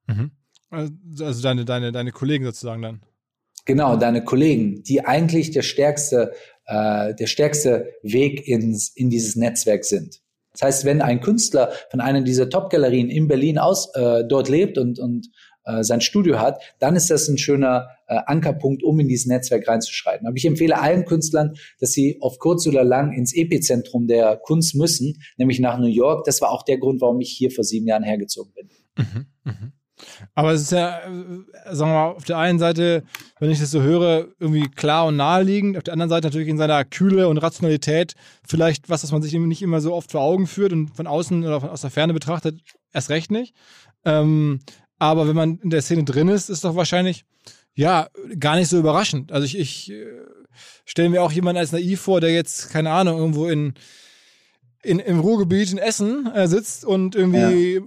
Mhm. 0.08 0.32
Also 0.70 1.42
deine, 1.42 1.64
deine, 1.64 1.92
deine 1.92 2.12
Kollegen 2.12 2.44
sozusagen 2.44 2.82
dann. 2.82 3.02
Genau, 3.66 3.96
deine 3.96 4.24
Kollegen, 4.24 4.84
die 4.84 5.06
eigentlich 5.06 5.52
der 5.52 5.62
stärkste, 5.62 6.34
äh, 6.66 7.16
der 7.16 7.28
stärkste 7.28 7.94
Weg 8.04 8.48
ins, 8.48 8.90
in 8.90 9.10
dieses 9.10 9.36
Netzwerk 9.36 9.86
sind. 9.86 10.22
Das 10.58 10.68
heißt, 10.68 10.86
wenn 10.86 11.02
ein 11.02 11.22
Künstler 11.22 11.72
von 11.90 12.02
einer 12.02 12.22
dieser 12.22 12.50
Top-Galerien 12.50 13.10
in 13.10 13.28
Berlin 13.28 13.58
aus 13.58 13.94
äh, 13.96 14.24
dort 14.28 14.50
lebt 14.50 14.78
und, 14.78 15.00
und 15.00 15.30
äh, 15.66 15.84
sein 15.84 16.02
Studio 16.02 16.40
hat, 16.40 16.62
dann 16.80 16.96
ist 16.96 17.10
das 17.10 17.28
ein 17.28 17.38
schöner 17.38 17.88
äh, 18.08 18.20
Ankerpunkt, 18.26 18.84
um 18.84 19.00
in 19.00 19.08
dieses 19.08 19.26
Netzwerk 19.26 19.68
reinzuschreiten. 19.68 20.28
Aber 20.28 20.38
ich 20.38 20.46
empfehle 20.46 20.80
allen 20.80 21.06
Künstlern, 21.06 21.56
dass 21.80 21.92
sie 21.92 22.18
auf 22.22 22.40
kurz 22.40 22.68
oder 22.68 22.84
lang 22.84 23.14
ins 23.14 23.36
Epizentrum 23.36 24.08
der 24.08 24.38
Kunst 24.38 24.76
müssen, 24.76 25.22
nämlich 25.38 25.60
nach 25.60 25.80
New 25.80 25.88
York. 25.88 26.26
Das 26.26 26.42
war 26.42 26.52
auch 26.52 26.64
der 26.64 26.78
Grund, 26.78 27.02
warum 27.02 27.20
ich 27.20 27.32
hier 27.32 27.52
vor 27.52 27.64
sieben 27.64 27.88
Jahren 27.88 28.04
hergezogen 28.04 28.54
bin. 28.54 28.70
Mhm, 28.98 29.26
mh. 29.44 29.72
Aber 30.34 30.52
es 30.52 30.62
ist 30.64 30.72
ja, 30.72 31.00
äh, 31.00 31.76
sagen 31.76 31.92
wir 31.92 31.96
mal, 31.96 32.12
auf 32.12 32.26
der 32.26 32.38
einen 32.38 32.60
Seite, 32.60 33.04
wenn 33.40 33.52
ich 33.52 33.60
das 33.60 33.72
so 33.72 33.82
höre, 33.82 34.28
irgendwie 34.40 34.70
klar 34.70 35.06
und 35.06 35.16
naheliegend, 35.16 35.78
auf 35.78 35.84
der 35.84 35.94
anderen 35.94 36.10
Seite 36.10 36.28
natürlich 36.28 36.48
in 36.48 36.58
seiner 36.58 36.84
Kühle 36.86 37.28
und 37.28 37.38
Rationalität 37.38 38.16
vielleicht 38.48 38.90
was, 38.90 39.04
was 39.04 39.12
man 39.12 39.22
sich 39.22 39.34
nicht 39.34 39.62
immer 39.62 39.82
so 39.82 39.94
oft 39.94 40.12
vor 40.12 40.22
Augen 40.22 40.48
führt 40.48 40.74
und 40.74 40.96
von 40.96 41.08
außen 41.08 41.44
oder 41.44 41.62
von, 41.62 41.70
aus 41.70 41.82
der 41.82 41.90
Ferne 41.90 42.14
betrachtet, 42.14 42.60
erst 42.94 43.10
recht 43.10 43.32
nicht. 43.32 43.54
Ähm, 44.04 44.60
aber 44.98 45.28
wenn 45.28 45.36
man 45.36 45.60
in 45.60 45.70
der 45.70 45.82
Szene 45.82 46.04
drin 46.04 46.28
ist, 46.30 46.50
ist 46.50 46.64
doch 46.64 46.76
wahrscheinlich, 46.76 47.26
ja, 47.74 48.08
gar 48.40 48.56
nicht 48.56 48.70
so 48.70 48.80
überraschend. 48.80 49.32
Also 49.32 49.46
ich, 49.46 49.58
ich 49.58 49.92
äh, 49.92 50.06
stelle 50.86 51.10
mir 51.10 51.22
auch 51.22 51.32
jemanden 51.32 51.60
als 51.60 51.72
naiv 51.72 52.02
vor, 52.02 52.22
der 52.22 52.34
jetzt, 52.34 52.70
keine 52.70 52.92
Ahnung, 52.92 53.18
irgendwo 53.18 53.48
in, 53.48 53.74
in, 54.84 55.00
im 55.00 55.20
Ruhrgebiet 55.20 55.72
in 55.72 55.78
Essen 55.78 56.32
äh, 56.34 56.48
sitzt 56.48 56.86
und 56.86 57.16
irgendwie 57.16 57.76
ja 57.76 57.82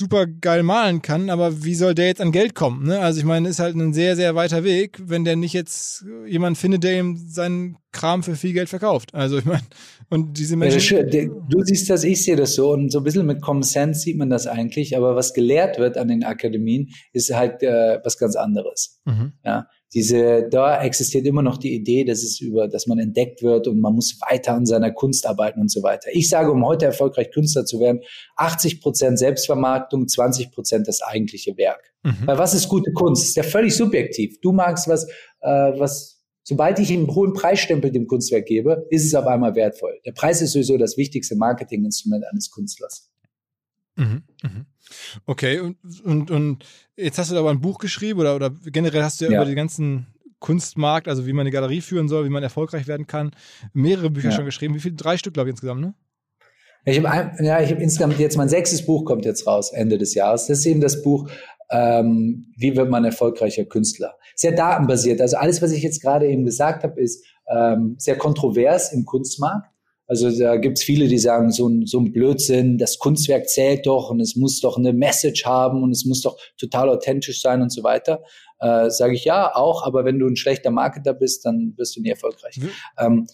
super 0.00 0.26
geil 0.26 0.62
malen 0.62 1.02
kann, 1.02 1.30
aber 1.30 1.62
wie 1.62 1.74
soll 1.74 1.94
der 1.94 2.06
jetzt 2.06 2.20
an 2.20 2.32
Geld 2.32 2.54
kommen? 2.54 2.86
Ne? 2.86 2.98
Also 2.98 3.20
ich 3.20 3.24
meine, 3.24 3.48
ist 3.48 3.60
halt 3.60 3.76
ein 3.76 3.92
sehr, 3.92 4.16
sehr 4.16 4.34
weiter 4.34 4.64
Weg, 4.64 4.98
wenn 5.04 5.24
der 5.24 5.36
nicht 5.36 5.52
jetzt 5.52 6.04
jemand 6.26 6.58
findet, 6.58 6.82
der 6.82 6.98
ihm 6.98 7.16
seinen 7.16 7.76
Kram 7.92 8.22
für 8.22 8.34
viel 8.34 8.52
Geld 8.52 8.68
verkauft. 8.68 9.14
Also 9.14 9.38
ich 9.38 9.44
meine, 9.44 9.62
und 10.08 10.38
diese 10.38 10.56
Menschen. 10.56 10.96
Ja, 10.96 11.24
du 11.48 11.62
siehst 11.62 11.90
das, 11.90 12.02
ich 12.02 12.24
sehe 12.24 12.36
das 12.36 12.54
so 12.54 12.72
und 12.72 12.90
so 12.90 12.98
ein 12.98 13.04
bisschen 13.04 13.26
mit 13.26 13.42
Common 13.42 13.62
Sense 13.62 14.00
sieht 14.00 14.16
man 14.16 14.30
das 14.30 14.46
eigentlich, 14.46 14.96
aber 14.96 15.14
was 15.14 15.34
gelehrt 15.34 15.78
wird 15.78 15.98
an 15.98 16.08
den 16.08 16.24
Akademien, 16.24 16.88
ist 17.12 17.32
halt 17.32 17.62
äh, 17.62 17.98
was 18.02 18.16
ganz 18.16 18.36
anderes. 18.36 19.00
Mhm. 19.04 19.34
Ja, 19.44 19.66
diese, 19.92 20.48
da 20.48 20.82
existiert 20.82 21.26
immer 21.26 21.42
noch 21.42 21.56
die 21.56 21.74
Idee, 21.74 22.04
dass 22.04 22.22
es 22.22 22.40
über, 22.40 22.68
dass 22.68 22.86
man 22.86 23.00
entdeckt 23.00 23.42
wird 23.42 23.66
und 23.66 23.80
man 23.80 23.94
muss 23.94 24.18
weiter 24.28 24.54
an 24.54 24.64
seiner 24.64 24.92
Kunst 24.92 25.26
arbeiten 25.26 25.60
und 25.60 25.70
so 25.70 25.82
weiter. 25.82 26.10
Ich 26.12 26.28
sage, 26.28 26.52
um 26.52 26.64
heute 26.64 26.86
erfolgreich 26.86 27.32
Künstler 27.32 27.64
zu 27.64 27.80
werden, 27.80 28.00
80 28.36 28.80
Prozent 28.80 29.18
Selbstvermarktung, 29.18 30.06
20 30.06 30.52
Prozent 30.52 30.86
das 30.86 31.02
eigentliche 31.02 31.56
Werk. 31.56 31.92
Mhm. 32.04 32.18
Weil 32.24 32.38
was 32.38 32.54
ist 32.54 32.68
gute 32.68 32.92
Kunst? 32.92 33.24
ist 33.24 33.36
ja 33.36 33.42
völlig 33.42 33.74
subjektiv. 33.74 34.40
Du 34.40 34.52
magst 34.52 34.86
was, 34.86 35.08
äh, 35.40 35.48
was, 35.76 36.22
sobald 36.44 36.78
ich 36.78 36.92
einen 36.92 37.12
hohen 37.12 37.32
Preisstempel 37.32 37.90
dem 37.90 38.06
Kunstwerk 38.06 38.46
gebe, 38.46 38.86
ist 38.90 39.04
es 39.04 39.14
auf 39.14 39.26
einmal 39.26 39.56
wertvoll. 39.56 39.98
Der 40.06 40.12
Preis 40.12 40.40
ist 40.40 40.52
sowieso 40.52 40.78
das 40.78 40.96
wichtigste 40.96 41.34
Marketinginstrument 41.34 42.24
eines 42.30 42.52
Künstlers. 42.52 43.10
Mhm. 43.96 44.22
Mhm. 44.42 44.66
Okay, 45.26 45.60
und, 45.60 45.76
und, 46.04 46.30
und 46.30 46.64
jetzt 46.96 47.18
hast 47.18 47.30
du 47.30 47.36
aber 47.36 47.50
ein 47.50 47.60
Buch 47.60 47.78
geschrieben 47.78 48.20
oder, 48.20 48.36
oder 48.36 48.50
generell 48.66 49.02
hast 49.02 49.20
du 49.20 49.26
ja, 49.26 49.32
ja. 49.32 49.38
über 49.38 49.46
den 49.46 49.56
ganzen 49.56 50.06
Kunstmarkt, 50.38 51.08
also 51.08 51.26
wie 51.26 51.32
man 51.32 51.42
eine 51.42 51.50
Galerie 51.50 51.80
führen 51.80 52.08
soll, 52.08 52.24
wie 52.24 52.30
man 52.30 52.42
erfolgreich 52.42 52.86
werden 52.86 53.06
kann, 53.06 53.32
mehrere 53.72 54.10
Bücher 54.10 54.30
ja. 54.30 54.36
schon 54.36 54.44
geschrieben. 54.46 54.74
Wie 54.74 54.80
viele? 54.80 54.94
Drei 54.94 55.16
Stück, 55.16 55.34
glaube 55.34 55.50
ich, 55.50 55.52
insgesamt, 55.52 55.80
ne? 55.80 55.94
Ich 56.86 56.98
habe 57.04 57.44
ja, 57.44 57.60
ich 57.60 57.70
habe 57.70 57.82
insgesamt 57.82 58.18
jetzt 58.18 58.38
mein 58.38 58.48
sechstes 58.48 58.86
Buch 58.86 59.04
kommt 59.04 59.26
jetzt 59.26 59.46
raus 59.46 59.70
Ende 59.70 59.98
des 59.98 60.14
Jahres. 60.14 60.46
Das 60.46 60.60
ist 60.60 60.66
eben 60.66 60.80
das 60.80 61.02
Buch 61.02 61.28
ähm, 61.70 62.52
Wie 62.56 62.76
wird 62.76 62.90
man 62.90 63.04
erfolgreicher 63.04 63.64
Künstler? 63.64 64.16
Sehr 64.34 64.52
datenbasiert. 64.52 65.20
Also 65.20 65.36
alles, 65.36 65.62
was 65.62 65.72
ich 65.72 65.82
jetzt 65.82 66.02
gerade 66.02 66.26
eben 66.26 66.44
gesagt 66.44 66.82
habe, 66.82 67.00
ist 67.00 67.24
ähm, 67.48 67.94
sehr 67.98 68.18
kontrovers 68.18 68.92
im 68.92 69.04
Kunstmarkt. 69.04 69.70
Also 70.10 70.28
da 70.36 70.56
gibt's 70.56 70.82
viele, 70.82 71.06
die 71.06 71.18
sagen, 71.18 71.52
so 71.52 71.68
ein, 71.68 71.86
so 71.86 72.00
ein 72.00 72.10
Blödsinn, 72.10 72.78
das 72.78 72.98
Kunstwerk 72.98 73.48
zählt 73.48 73.86
doch 73.86 74.10
und 74.10 74.18
es 74.18 74.34
muss 74.34 74.58
doch 74.58 74.76
eine 74.76 74.92
Message 74.92 75.44
haben 75.44 75.84
und 75.84 75.92
es 75.92 76.04
muss 76.04 76.22
doch 76.22 76.36
total 76.58 76.88
authentisch 76.88 77.40
sein 77.40 77.62
und 77.62 77.72
so 77.72 77.84
weiter. 77.84 78.20
Äh, 78.58 78.90
Sage 78.90 79.14
ich 79.14 79.24
ja, 79.24 79.54
auch, 79.54 79.86
aber 79.86 80.04
wenn 80.04 80.18
du 80.18 80.26
ein 80.26 80.34
schlechter 80.34 80.72
Marketer 80.72 81.14
bist, 81.14 81.46
dann 81.46 81.74
wirst 81.76 81.94
du 81.94 82.00
nie 82.00 82.08
erfolgreich. 82.08 82.56
Mhm. 82.56 82.70
Ähm, 82.98 83.26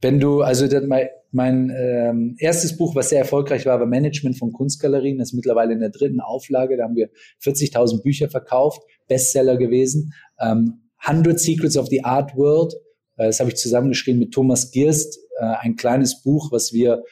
wenn 0.00 0.18
du, 0.18 0.42
also 0.42 0.66
das, 0.66 0.82
mein, 0.88 1.06
mein 1.30 1.70
ähm, 1.70 2.34
erstes 2.40 2.76
Buch, 2.76 2.96
was 2.96 3.10
sehr 3.10 3.20
erfolgreich 3.20 3.64
war, 3.64 3.78
war 3.78 3.86
Management 3.86 4.36
von 4.36 4.52
Kunstgalerien. 4.52 5.18
Das 5.18 5.28
ist 5.28 5.34
mittlerweile 5.34 5.72
in 5.72 5.78
der 5.78 5.90
dritten 5.90 6.18
Auflage. 6.18 6.76
Da 6.76 6.82
haben 6.82 6.96
wir 6.96 7.10
40.000 7.44 8.02
Bücher 8.02 8.28
verkauft, 8.28 8.82
Bestseller 9.06 9.56
gewesen. 9.56 10.14
Ähm, 10.40 10.90
100 10.98 11.38
Secrets 11.38 11.76
of 11.76 11.86
the 11.86 12.02
Art 12.02 12.36
World. 12.36 12.74
Äh, 13.16 13.26
das 13.26 13.38
habe 13.38 13.50
ich 13.50 13.56
zusammengeschrieben 13.56 14.18
mit 14.18 14.32
Thomas 14.32 14.72
Gierst, 14.72 15.16
äh, 15.16 15.31
ein 15.46 15.76
kleines 15.76 16.22
Buch, 16.22 16.52
was 16.52 16.72
wir 16.72 17.02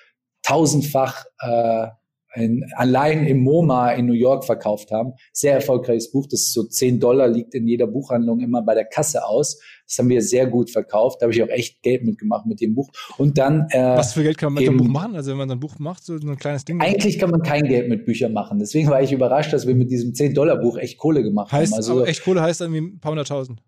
tausendfach 0.43 1.25
äh, 1.41 1.89
in, 2.35 2.65
allein 2.77 3.27
im 3.27 3.43
MoMA 3.43 3.93
in 3.93 4.07
New 4.07 4.13
York 4.13 4.45
verkauft 4.45 4.93
haben. 4.93 5.15
Sehr 5.33 5.55
erfolgreiches 5.55 6.13
Buch, 6.13 6.27
das 6.27 6.41
ist 6.41 6.53
so 6.53 6.63
10 6.63 7.01
Dollar, 7.01 7.27
liegt 7.29 7.55
in 7.55 7.67
jeder 7.67 7.87
Buchhandlung 7.87 8.41
immer 8.41 8.63
bei 8.63 8.75
der 8.75 8.85
Kasse 8.85 9.25
aus. 9.27 9.59
Das 9.87 9.99
haben 9.99 10.09
wir 10.09 10.23
sehr 10.23 10.47
gut 10.47 10.71
verkauft. 10.71 11.21
Da 11.21 11.25
habe 11.25 11.35
ich 11.35 11.43
auch 11.43 11.49
echt 11.49 11.83
Geld 11.83 12.05
mitgemacht 12.05 12.47
mit 12.47 12.61
dem 12.61 12.75
Buch. 12.75 12.89
Und 13.19 13.39
dann 13.39 13.67
äh, 13.71 13.97
Was 13.97 14.13
für 14.13 14.23
Geld 14.23 14.39
kann 14.39 14.53
man 14.53 14.63
mit 14.63 14.71
dem 14.71 14.77
Buch 14.77 14.87
machen? 14.87 15.17
Also 15.17 15.33
wenn 15.33 15.39
man 15.39 15.51
ein 15.51 15.61
Buch 15.61 15.79
macht, 15.79 16.05
so 16.05 16.15
ein 16.15 16.37
kleines 16.37 16.65
Ding? 16.65 16.81
Eigentlich 16.81 17.19
kann 17.19 17.31
man 17.31 17.43
kein 17.43 17.65
Geld 17.65 17.89
mit 17.89 18.05
Büchern 18.05 18.33
machen. 18.33 18.59
Deswegen 18.59 18.89
war 18.89 19.03
ich 19.03 19.13
überrascht, 19.13 19.53
dass 19.53 19.67
wir 19.67 19.75
mit 19.75 19.91
diesem 19.91 20.13
10-Dollar-Buch 20.13 20.79
echt 20.79 20.99
Kohle 20.99 21.23
gemacht 21.23 21.51
heißt, 21.51 21.73
haben. 21.73 21.79
Also 21.79 22.05
echt 22.05 22.23
Kohle 22.23 22.43
heißt 22.43 22.61
irgendwie 22.61 22.81
ein 22.81 23.01
paar 23.01 23.11
hunderttausend. 23.11 23.61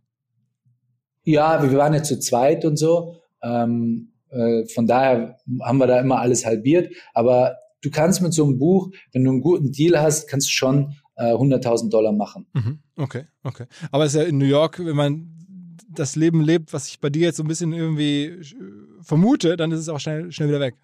Ja, 1.24 1.62
wir 1.62 1.76
waren 1.76 1.94
ja 1.94 2.02
zu 2.02 2.18
zweit 2.18 2.64
und 2.64 2.76
so. 2.76 3.16
Ähm, 3.42 4.11
äh, 4.32 4.66
von 4.66 4.86
daher 4.86 5.38
haben 5.62 5.78
wir 5.78 5.86
da 5.86 6.00
immer 6.00 6.18
alles 6.18 6.44
halbiert. 6.44 6.92
Aber 7.14 7.56
du 7.82 7.90
kannst 7.90 8.22
mit 8.22 8.34
so 8.34 8.44
einem 8.44 8.58
Buch, 8.58 8.90
wenn 9.12 9.24
du 9.24 9.30
einen 9.30 9.40
guten 9.40 9.72
Deal 9.72 10.00
hast, 10.00 10.28
kannst 10.28 10.48
du 10.48 10.52
schon 10.52 10.94
äh, 11.16 11.32
100.000 11.32 11.90
Dollar 11.90 12.12
machen. 12.12 12.46
Mhm. 12.52 12.78
Okay, 12.96 13.24
okay. 13.44 13.66
Aber 13.90 14.04
es 14.04 14.14
ist 14.14 14.20
ja 14.20 14.26
in 14.26 14.38
New 14.38 14.46
York, 14.46 14.84
wenn 14.84 14.96
man 14.96 15.28
das 15.88 16.16
Leben 16.16 16.42
lebt, 16.42 16.72
was 16.72 16.88
ich 16.88 17.00
bei 17.00 17.10
dir 17.10 17.22
jetzt 17.22 17.36
so 17.36 17.44
ein 17.44 17.48
bisschen 17.48 17.72
irgendwie 17.72 18.24
äh, 18.24 18.44
vermute, 19.02 19.56
dann 19.56 19.70
ist 19.72 19.80
es 19.80 19.88
auch 19.88 20.00
schnell, 20.00 20.32
schnell 20.32 20.48
wieder 20.48 20.60
weg. 20.60 20.74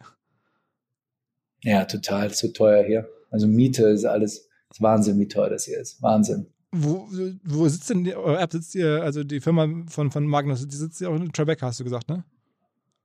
Ja, 1.62 1.84
total. 1.84 2.32
So 2.32 2.48
teuer 2.48 2.84
hier. 2.84 3.08
Also 3.30 3.46
Miete 3.46 3.88
ist 3.88 4.04
alles, 4.04 4.48
ist 4.70 4.82
Wahnsinn, 4.82 5.18
wie 5.18 5.28
teuer 5.28 5.50
das 5.50 5.64
hier 5.64 5.80
ist. 5.80 6.02
Wahnsinn. 6.02 6.46
Wo, 6.70 7.08
wo 7.44 7.66
sitzt 7.68 7.88
denn 7.88 8.04
die, 8.04 8.14
eure 8.14 8.38
App? 8.38 8.52
Sitzt 8.52 8.74
ihr, 8.74 9.02
also 9.02 9.24
die 9.24 9.40
Firma 9.40 9.66
von, 9.88 10.10
von 10.10 10.26
Magnus, 10.26 10.66
die 10.68 10.76
sitzt 10.76 11.00
ja 11.00 11.08
auch 11.08 11.16
in 11.16 11.32
Tribeca, 11.32 11.66
hast 11.66 11.80
du 11.80 11.84
gesagt, 11.84 12.08
ne? 12.08 12.24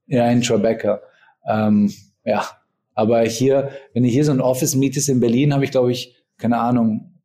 Ja, 0.07 0.29
in 0.29 0.41
Tribeca. 0.41 1.01
Ähm, 1.47 1.91
ja, 2.25 2.47
aber 2.93 3.21
hier, 3.21 3.71
wenn 3.93 4.03
du 4.03 4.09
hier 4.09 4.25
so 4.25 4.31
ein 4.31 4.41
Office 4.41 4.75
mietest 4.75 5.09
in 5.09 5.19
Berlin, 5.19 5.53
habe 5.53 5.63
ich, 5.63 5.71
glaube 5.71 5.91
ich, 5.91 6.15
keine 6.37 6.59
Ahnung, 6.59 7.19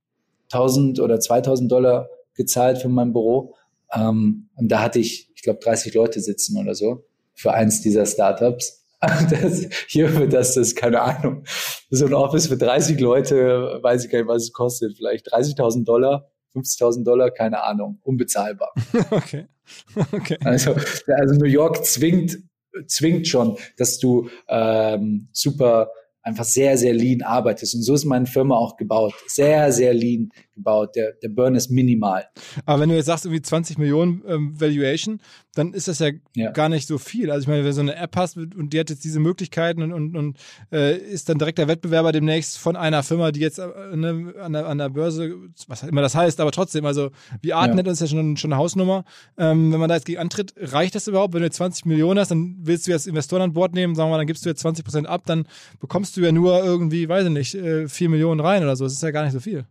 1000 0.53 1.01
oder 1.01 1.21
2000 1.21 1.71
Dollar 1.71 2.09
gezahlt 2.35 2.79
für 2.79 2.89
mein 2.89 3.13
Büro. 3.13 3.55
Ähm, 3.93 4.49
und 4.55 4.69
da 4.69 4.83
hatte 4.83 4.99
ich, 4.99 5.31
ich 5.35 5.43
glaube, 5.43 5.61
30 5.63 5.95
Leute 5.95 6.21
sitzen 6.21 6.59
oder 6.59 6.75
so 6.75 7.05
für 7.35 7.53
eins 7.53 7.81
dieser 7.81 8.07
Startups. 8.07 8.85
Das, 9.31 9.65
hier 9.87 10.13
wird 10.17 10.33
das, 10.33 10.55
das, 10.55 10.75
keine 10.75 11.01
Ahnung. 11.01 11.45
So 11.89 12.07
ein 12.07 12.15
Office 12.15 12.49
für 12.49 12.57
30 12.57 12.99
Leute, 12.99 13.79
weiß 13.81 14.05
ich 14.05 14.11
gar 14.11 14.19
nicht, 14.19 14.27
was 14.27 14.43
es 14.43 14.53
kostet. 14.53 14.97
Vielleicht 14.97 15.33
30.000 15.33 15.85
Dollar, 15.85 16.33
50.000 16.57 17.05
Dollar, 17.05 17.31
keine 17.31 17.63
Ahnung. 17.63 18.01
Unbezahlbar. 18.03 18.73
Okay. 19.13 19.47
okay. 20.13 20.37
Also, 20.43 20.75
also 21.07 21.35
New 21.37 21.47
York 21.47 21.85
zwingt 21.85 22.39
zwingt 22.87 23.29
schon, 23.29 23.57
dass 23.77 23.99
du 23.99 24.29
ähm, 24.49 25.29
super 25.33 25.89
einfach 26.29 26.45
sehr, 26.45 26.77
sehr 26.77 26.93
lean 26.93 27.23
arbeitest. 27.23 27.75
Und 27.75 27.83
so 27.83 27.95
ist 27.95 28.05
meine 28.05 28.27
Firma 28.27 28.55
auch 28.57 28.77
gebaut. 28.77 29.15
Sehr, 29.27 29.73
sehr 29.73 29.95
lean 29.95 30.31
gebaut. 30.55 30.95
Der, 30.95 31.13
der 31.23 31.29
Burn 31.31 31.55
ist 31.55 31.71
minimal. 31.71 32.27
Aber 32.67 32.81
wenn 32.81 32.91
du 32.91 32.97
jetzt 32.97 33.07
sagst, 33.07 33.25
irgendwie 33.25 33.43
20 33.43 33.79
Millionen 33.79 34.23
ähm, 34.27 34.61
Valuation, 34.61 35.21
dann 35.59 35.73
ist 35.73 35.89
das 35.89 35.99
ja, 35.99 36.11
ja, 36.37 36.53
gar 36.53 36.69
nicht 36.69 36.87
so 36.87 36.99
viel. 36.99 37.31
Also 37.31 37.43
ich 37.43 37.49
meine, 37.49 37.61
wenn 37.61 37.67
du 37.67 37.73
so 37.73 37.81
eine 37.81 37.97
App 37.97 38.15
hast 38.17 38.37
und 38.37 38.73
die 38.73 38.79
hat 38.79 38.91
jetzt 38.91 39.03
diese 39.03 39.19
Möglichkeiten 39.19 39.83
und, 39.83 39.93
und, 39.93 40.17
und 40.17 40.39
äh, 40.71 40.97
ist 40.97 41.29
dann 41.29 41.39
direkt 41.39 41.59
der 41.59 41.67
Wettbewerber 41.67 42.13
demnächst 42.13 42.59
von 42.59 42.77
einer 42.77 43.03
Firma, 43.03 43.33
die 43.33 43.41
jetzt 43.41 43.59
äh, 43.59 43.67
ne, 43.97 44.35
an, 44.41 44.53
der, 44.53 44.67
an 44.67 44.79
der 44.79 44.89
Börse, 44.91 45.35
was 45.67 45.83
immer 45.83 46.01
das 46.01 46.15
heißt, 46.15 46.41
aber 46.41 46.53
trotzdem, 46.53 46.87
also 46.87 47.11
wie 47.43 47.53
Artnet 47.53 47.87
ja. 47.87 47.93
ist 47.93 48.01
ja 48.01 48.07
schon, 48.07 48.37
schon 48.37 48.53
eine 48.53 48.61
Hausnummer. 48.61 49.05
Ähm, 49.37 49.73
wenn 49.73 49.81
man 49.81 49.89
da 49.89 49.97
jetzt 49.97 50.07
gegen 50.07 50.21
antritt, 50.21 50.55
reicht 50.57 50.95
das 50.95 51.09
überhaupt? 51.09 51.35
Wenn 51.35 51.41
du 51.41 51.47
jetzt 51.47 51.57
20 51.57 51.87
Millionen 51.87 52.21
hast, 52.21 52.31
dann 52.31 52.57
willst 52.61 52.87
du 52.87 52.93
jetzt 52.93 53.09
Investoren 53.09 53.43
an 53.43 53.53
Bord 53.53 53.75
nehmen, 53.75 53.97
sagen 53.97 54.09
wir 54.09 54.13
mal, 54.13 54.19
dann 54.19 54.29
gibst 54.29 54.45
du 54.45 54.49
jetzt 54.49 54.61
20 54.61 54.85
Prozent 54.85 55.07
ab, 55.09 55.23
dann 55.27 55.49
bekommst 55.81 56.17
du 56.17 56.21
ja 56.21 56.31
nur 56.31 56.63
irgendwie, 56.63 57.09
weiß 57.09 57.27
ich 57.27 57.33
nicht, 57.33 57.55
äh, 57.57 57.89
4 57.89 58.09
Millionen 58.11 58.41
rein 58.41 58.63
oder 58.63 58.77
so. 58.77 58.85
Das 58.85 58.93
ist 58.93 59.03
ja 59.03 59.11
gar 59.11 59.25
nicht 59.25 59.33
so 59.33 59.41
viel. 59.41 59.67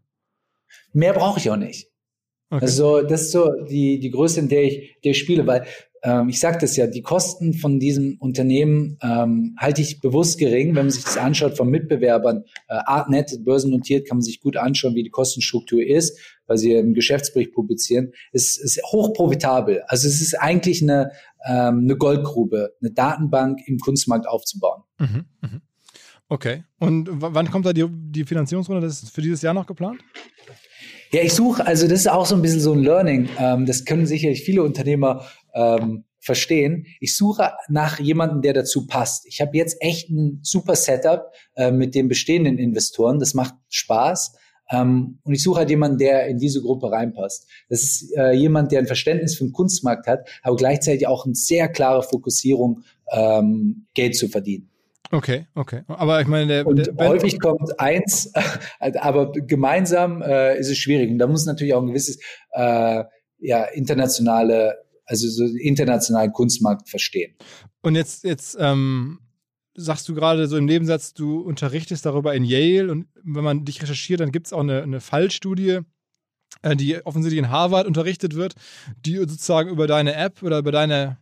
Mehr 0.91 1.13
brauche 1.13 1.39
ich 1.39 1.49
auch 1.49 1.55
nicht. 1.55 1.87
Okay. 2.49 2.63
Also 2.63 3.01
das 3.01 3.23
ist 3.23 3.31
so 3.31 3.51
die, 3.69 3.99
die 3.99 4.09
Größe, 4.09 4.39
in 4.39 4.47
der 4.47 4.63
ich, 4.63 4.99
der 5.03 5.11
ich 5.11 5.19
spiele, 5.19 5.45
weil 5.45 5.65
ähm, 6.03 6.29
ich 6.29 6.39
sagte 6.39 6.65
es 6.65 6.77
ja, 6.77 6.87
die 6.87 7.01
Kosten 7.01 7.53
von 7.53 7.79
diesem 7.79 8.17
Unternehmen 8.19 8.97
ähm, 9.01 9.55
halte 9.57 9.81
ich 9.81 9.99
bewusst 9.99 10.39
gering. 10.39 10.67
Wenn 10.69 10.85
man 10.85 10.89
sich 10.91 11.03
das 11.03 11.17
anschaut 11.17 11.57
von 11.57 11.69
Mitbewerbern, 11.69 12.45
äh, 12.67 12.75
Artnet, 12.85 13.43
börsennotiert, 13.43 14.07
kann 14.07 14.17
man 14.17 14.23
sich 14.23 14.39
gut 14.39 14.55
anschauen, 14.55 14.95
wie 14.95 15.03
die 15.03 15.09
Kostenstruktur 15.09 15.85
ist, 15.85 16.17
weil 16.45 16.57
sie 16.57 16.77
einen 16.77 16.93
Geschäftsbericht 16.93 17.53
publizieren. 17.53 18.11
Es 18.31 18.57
ist 18.57 18.81
hochprofitabel. 18.91 19.83
Also 19.87 20.07
es 20.07 20.21
ist 20.21 20.35
eigentlich 20.35 20.81
eine, 20.81 21.11
ähm, 21.45 21.79
eine 21.83 21.97
Goldgrube, 21.97 22.75
eine 22.81 22.91
Datenbank 22.91 23.59
im 23.65 23.79
Kunstmarkt 23.79 24.27
aufzubauen. 24.27 24.83
Mhm, 24.99 25.25
mh. 25.41 25.61
Okay. 26.29 26.63
Und 26.79 27.09
wann 27.11 27.49
kommt 27.49 27.65
da 27.65 27.73
die, 27.73 27.85
die 27.89 28.25
Finanzierungsrunde? 28.25 28.81
Das 28.81 29.01
ist 29.01 29.15
für 29.15 29.21
dieses 29.21 29.41
Jahr 29.41 29.53
noch 29.53 29.65
geplant? 29.65 30.01
Ja, 31.11 31.21
ich 31.21 31.33
suche, 31.33 31.65
also 31.65 31.87
das 31.87 31.99
ist 31.99 32.07
auch 32.09 32.25
so 32.25 32.35
ein 32.35 32.41
bisschen 32.41 32.59
so 32.59 32.73
ein 32.73 32.83
Learning. 32.83 33.29
Ähm, 33.39 33.65
das 33.65 33.85
können 33.85 34.05
sicherlich 34.05 34.43
viele 34.43 34.63
Unternehmer 34.63 35.25
ähm, 35.53 36.03
verstehen. 36.19 36.85
Ich 36.99 37.15
suche 37.15 37.51
nach 37.69 37.99
jemandem, 37.99 38.41
der 38.41 38.53
dazu 38.53 38.87
passt. 38.87 39.25
Ich 39.25 39.39
habe 39.39 39.55
jetzt 39.55 39.77
echt 39.79 40.09
ein 40.09 40.39
super 40.43 40.75
Setup 40.75 41.31
äh, 41.55 41.71
mit 41.71 41.95
den 41.95 42.09
bestehenden 42.09 42.57
Investoren. 42.57 43.19
Das 43.19 43.33
macht 43.33 43.55
Spaß. 43.69 44.35
Ähm, 44.69 45.19
und 45.23 45.33
ich 45.33 45.41
suche 45.41 45.59
halt 45.59 45.69
jemanden, 45.69 45.97
der 45.97 46.27
in 46.27 46.39
diese 46.39 46.61
Gruppe 46.61 46.91
reinpasst. 46.91 47.47
Das 47.69 47.81
ist 47.81 48.15
äh, 48.17 48.33
jemand, 48.33 48.73
der 48.73 48.79
ein 48.79 48.87
Verständnis 48.87 49.35
für 49.35 49.45
den 49.45 49.53
Kunstmarkt 49.53 50.07
hat, 50.07 50.27
aber 50.43 50.57
gleichzeitig 50.57 51.07
auch 51.07 51.25
eine 51.25 51.35
sehr 51.35 51.69
klare 51.69 52.03
Fokussierung, 52.03 52.83
ähm, 53.11 53.85
Geld 53.93 54.17
zu 54.17 54.27
verdienen. 54.27 54.69
Okay, 55.11 55.47
okay. 55.55 55.83
Aber 55.87 56.21
ich 56.21 56.27
meine, 56.27 56.47
der, 56.47 56.67
und 56.67 56.85
der 56.85 57.07
häufig 57.07 57.39
kommt 57.39 57.79
eins, 57.79 58.31
aber 58.79 59.31
gemeinsam 59.31 60.21
äh, 60.21 60.57
ist 60.59 60.69
es 60.69 60.77
schwierig. 60.77 61.09
Und 61.11 61.19
da 61.19 61.27
muss 61.27 61.45
natürlich 61.45 61.73
auch 61.73 61.81
ein 61.81 61.87
gewisses 61.87 62.19
äh, 62.51 63.03
ja, 63.39 63.63
internationale, 63.65 64.75
also 65.05 65.29
so 65.29 65.45
internationalen 65.57 66.33
Kunstmarkt 66.33 66.89
verstehen. 66.89 67.35
Und 67.81 67.95
jetzt, 67.95 68.23
jetzt 68.23 68.57
ähm, 68.59 69.19
sagst 69.75 70.09
du 70.09 70.15
gerade 70.15 70.47
so 70.47 70.57
im 70.57 70.65
Nebensatz, 70.65 71.13
du 71.13 71.39
unterrichtest 71.39 72.05
darüber 72.05 72.33
in 72.33 72.43
Yale 72.43 72.91
und 72.91 73.07
wenn 73.23 73.43
man 73.43 73.63
dich 73.63 73.81
recherchiert, 73.81 74.19
dann 74.19 74.31
gibt 74.31 74.47
es 74.47 74.53
auch 74.53 74.61
eine, 74.61 74.81
eine 74.83 74.99
Fallstudie, 74.99 75.79
äh, 76.63 76.75
die 76.75 77.05
offensichtlich 77.05 77.39
in 77.39 77.49
Harvard 77.49 77.87
unterrichtet 77.87 78.35
wird, 78.35 78.55
die 79.05 79.15
sozusagen 79.17 79.69
über 79.69 79.87
deine 79.87 80.15
App 80.15 80.43
oder 80.43 80.57
über 80.57 80.71
deine 80.71 81.17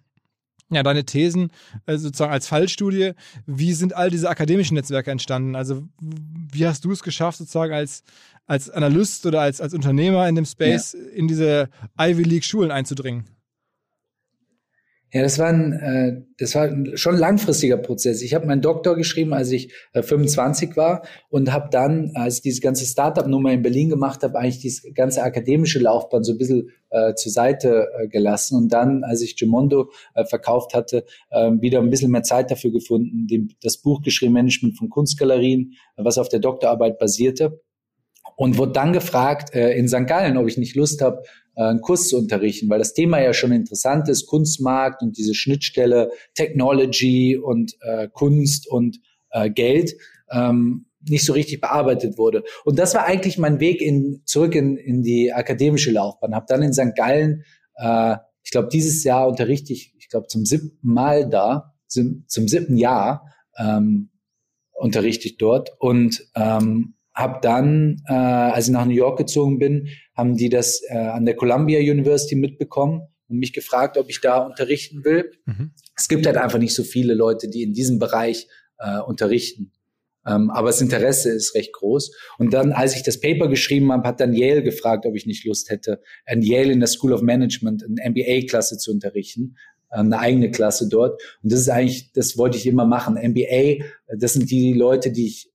ja, 0.70 0.84
deine 0.84 1.06
Thesen 1.06 1.52
äh, 1.86 1.98
sozusagen 1.98 2.32
als 2.32 2.48
Fallstudie. 2.48 3.12
Wie 3.46 3.74
sind 3.74 3.96
all 3.96 4.10
diese 4.10 4.30
akademischen 4.30 4.76
Netzwerke 4.76 5.12
entstanden? 5.12 5.56
Also, 5.56 5.84
wie 6.00 6.66
hast 6.66 6.86
du 6.86 6.92
es 6.92 7.04
geschafft, 7.04 7.38
sozusagen 7.38 7.74
als, 7.74 8.04
als 8.48 8.70
Analyst 8.70 9.26
oder 9.26 9.42
als, 9.42 9.62
als 9.62 9.74
Unternehmer 9.74 10.28
in 10.28 10.36
dem 10.36 10.46
Space 10.46 10.94
ja. 10.94 11.16
in 11.16 11.28
diese 11.28 11.70
Ivy 12.00 12.24
League 12.24 12.46
Schulen 12.46 12.72
einzudringen? 12.72 13.26
Ja, 15.14 15.22
das 15.22 15.40
war 15.40 15.48
ein, 15.48 15.72
äh, 15.74 16.22
das 16.38 16.56
war 16.56 16.70
schon 16.98 17.16
ein 17.16 17.20
langfristiger 17.20 17.78
Prozess. 17.78 18.22
Ich 18.22 18.34
habe 18.34 18.48
meinen 18.48 18.62
Doktor 18.62 18.96
geschrieben, 18.96 19.34
als 19.34 19.52
ich 19.52 19.72
äh, 19.94 20.02
25 20.02 20.76
war 20.76 21.04
und 21.30 21.54
habe 21.54 21.70
dann, 21.72 22.12
als 22.16 22.38
ich 22.38 22.42
diese 22.42 22.62
ganze 22.62 22.86
Startup-Nummer 22.86 23.54
in 23.54 23.62
Berlin 23.62 23.90
gemacht 23.90 24.24
habe, 24.24 24.38
eigentlich 24.38 24.60
diese 24.60 24.92
ganze 24.92 25.24
akademische 25.24 25.80
Laufbahn 25.80 26.24
so 26.24 26.34
ein 26.34 26.38
bisschen 26.38 26.70
äh, 26.90 27.14
zur 27.14 27.32
Seite 27.32 27.88
äh, 27.98 28.08
gelassen 28.08 28.58
und 28.58 28.74
dann, 28.74 29.04
als 29.04 29.22
ich 29.22 29.38
Gemondo 29.38 29.92
äh, 30.16 30.26
verkauft 30.26 30.74
hatte, 30.74 31.06
äh, 31.30 31.52
wieder 31.62 31.80
ein 31.80 31.90
bisschen 31.90 32.12
mehr 32.12 32.24
Zeit 32.24 32.52
dafür 32.52 32.72
gefunden, 32.72 33.28
dem, 33.28 33.50
das 33.62 33.78
Buch 33.78 34.02
geschrieben 34.02 34.34
Management 34.34 34.78
von 34.78 34.90
Kunstgalerien, 34.90 35.74
was 35.98 36.18
auf 36.18 36.30
der 36.30 36.40
Doktorarbeit 36.40 37.00
basierte 37.00 37.62
und 38.36 38.58
wurde 38.58 38.74
dann 38.74 38.94
gefragt 38.94 39.54
äh, 39.54 39.78
in 39.78 39.88
St. 39.88 40.08
Gallen, 40.08 40.38
ob 40.38 40.48
ich 40.48 40.58
nicht 40.58 40.76
Lust 40.76 41.02
habe, 41.02 41.24
äh, 41.56 41.64
einen 41.64 41.82
Kurs 41.82 42.10
zu 42.10 42.18
unterrichten, 42.18 42.70
weil 42.70 42.80
das 42.80 42.94
Thema 42.94 43.22
ja 43.22 43.34
schon 43.34 43.52
interessant 43.52 44.10
ist, 44.10 44.26
Kunstmarkt 44.28 45.02
und 45.02 45.18
diese 45.18 45.34
Schnittstelle 45.34 46.12
Technology 46.34 47.38
und 47.38 47.76
äh, 47.82 48.08
Kunst 48.12 48.68
und 48.68 49.00
äh, 49.32 49.50
Geld 49.50 49.96
ähm, 50.32 50.86
nicht 51.08 51.26
so 51.26 51.34
richtig 51.34 51.62
bearbeitet 51.62 52.18
wurde. 52.18 52.44
Und 52.64 52.80
das 52.80 52.96
war 52.96 53.06
eigentlich 53.06 53.38
mein 53.38 53.60
Weg 53.60 53.82
in, 53.82 54.22
zurück 54.26 54.56
in, 54.56 54.78
in 54.78 55.04
die 55.04 55.32
akademische 55.32 55.92
Laufbahn. 55.92 56.34
Habe 56.34 56.46
dann 56.48 56.64
in 56.64 56.74
St. 56.74 56.96
Gallen, 56.96 57.44
äh, 57.76 58.16
ich 58.44 58.52
glaube, 58.52 58.70
dieses 58.72 59.04
Jahr 59.04 59.28
unterrichte 59.28 59.74
ich, 59.74 59.94
ich 59.98 60.10
glaube, 60.10 60.28
zum 60.28 60.46
siebten 60.46 60.78
Mal 60.82 61.30
da, 61.30 61.74
zum, 61.88 62.26
zum 62.28 62.48
siebten 62.48 62.78
Jahr 62.78 63.32
ähm, 63.58 64.10
unterrichte 64.74 65.28
ich 65.28 65.38
dort 65.38 65.72
und 65.80 66.28
ähm, 66.36 66.95
habe 67.16 67.40
dann, 67.42 68.02
äh, 68.08 68.14
als 68.14 68.68
ich 68.68 68.74
nach 68.74 68.86
New 68.86 68.94
York 68.94 69.18
gezogen 69.18 69.58
bin, 69.58 69.88
haben 70.16 70.36
die 70.36 70.50
das 70.50 70.82
äh, 70.90 70.98
an 70.98 71.26
der 71.26 71.36
Columbia 71.36 71.80
University 71.80 72.36
mitbekommen 72.36 73.08
und 73.28 73.38
mich 73.38 73.54
gefragt, 73.54 73.98
ob 73.98 74.10
ich 74.10 74.22
da 74.22 74.40
unterrichten 74.40 75.04
will. 75.06 75.32
Mhm. 75.46 75.72
Es 75.96 76.08
gibt 76.08 76.26
halt 76.26 76.38
einfach 76.38 76.60
nicht 76.60 76.76
so 76.76 76.84
viele 76.84 77.14
Leute, 77.14 77.48
die 77.48 77.64
in 77.64 77.74
diesem 77.74 78.00
Bereich 78.00 78.48
äh, 78.80 79.00
unterrichten. 79.00 79.72
Ähm, 80.28 80.50
aber 80.50 80.68
das 80.68 80.82
Interesse 80.82 81.32
ist 81.32 81.56
recht 81.56 81.72
groß. 81.72 82.12
Und 82.38 82.54
dann, 82.54 82.74
als 82.74 82.96
ich 82.96 83.04
das 83.04 83.20
Paper 83.20 83.48
geschrieben 83.48 83.92
habe, 83.92 84.08
hat 84.08 84.20
dann 84.20 84.34
Yale 84.34 84.64
gefragt, 84.64 85.06
ob 85.06 85.16
ich 85.16 85.26
nicht 85.26 85.46
Lust 85.46 85.70
hätte, 85.70 86.02
an 86.26 86.42
Yale 86.42 86.74
in 86.74 86.80
der 86.80 86.88
School 86.88 87.14
of 87.14 87.22
Management 87.22 87.84
eine 87.84 88.10
MBA-Klasse 88.10 88.78
zu 88.78 88.92
unterrichten, 88.92 89.56
äh, 89.92 90.00
eine 90.00 90.20
eigene 90.20 90.52
Klasse 90.52 90.90
dort. 90.90 91.22
Und 91.44 91.52
das 91.52 91.62
ist 91.62 91.70
eigentlich, 91.70 92.12
das 92.14 92.38
wollte 92.38 92.58
ich 92.58 92.66
immer 92.66 92.86
machen. 92.86 93.16
MBA, 93.16 93.86
das 94.18 94.34
sind 94.34 94.50
die 94.50 94.74
Leute, 94.74 95.12
die 95.12 95.28
ich 95.28 95.52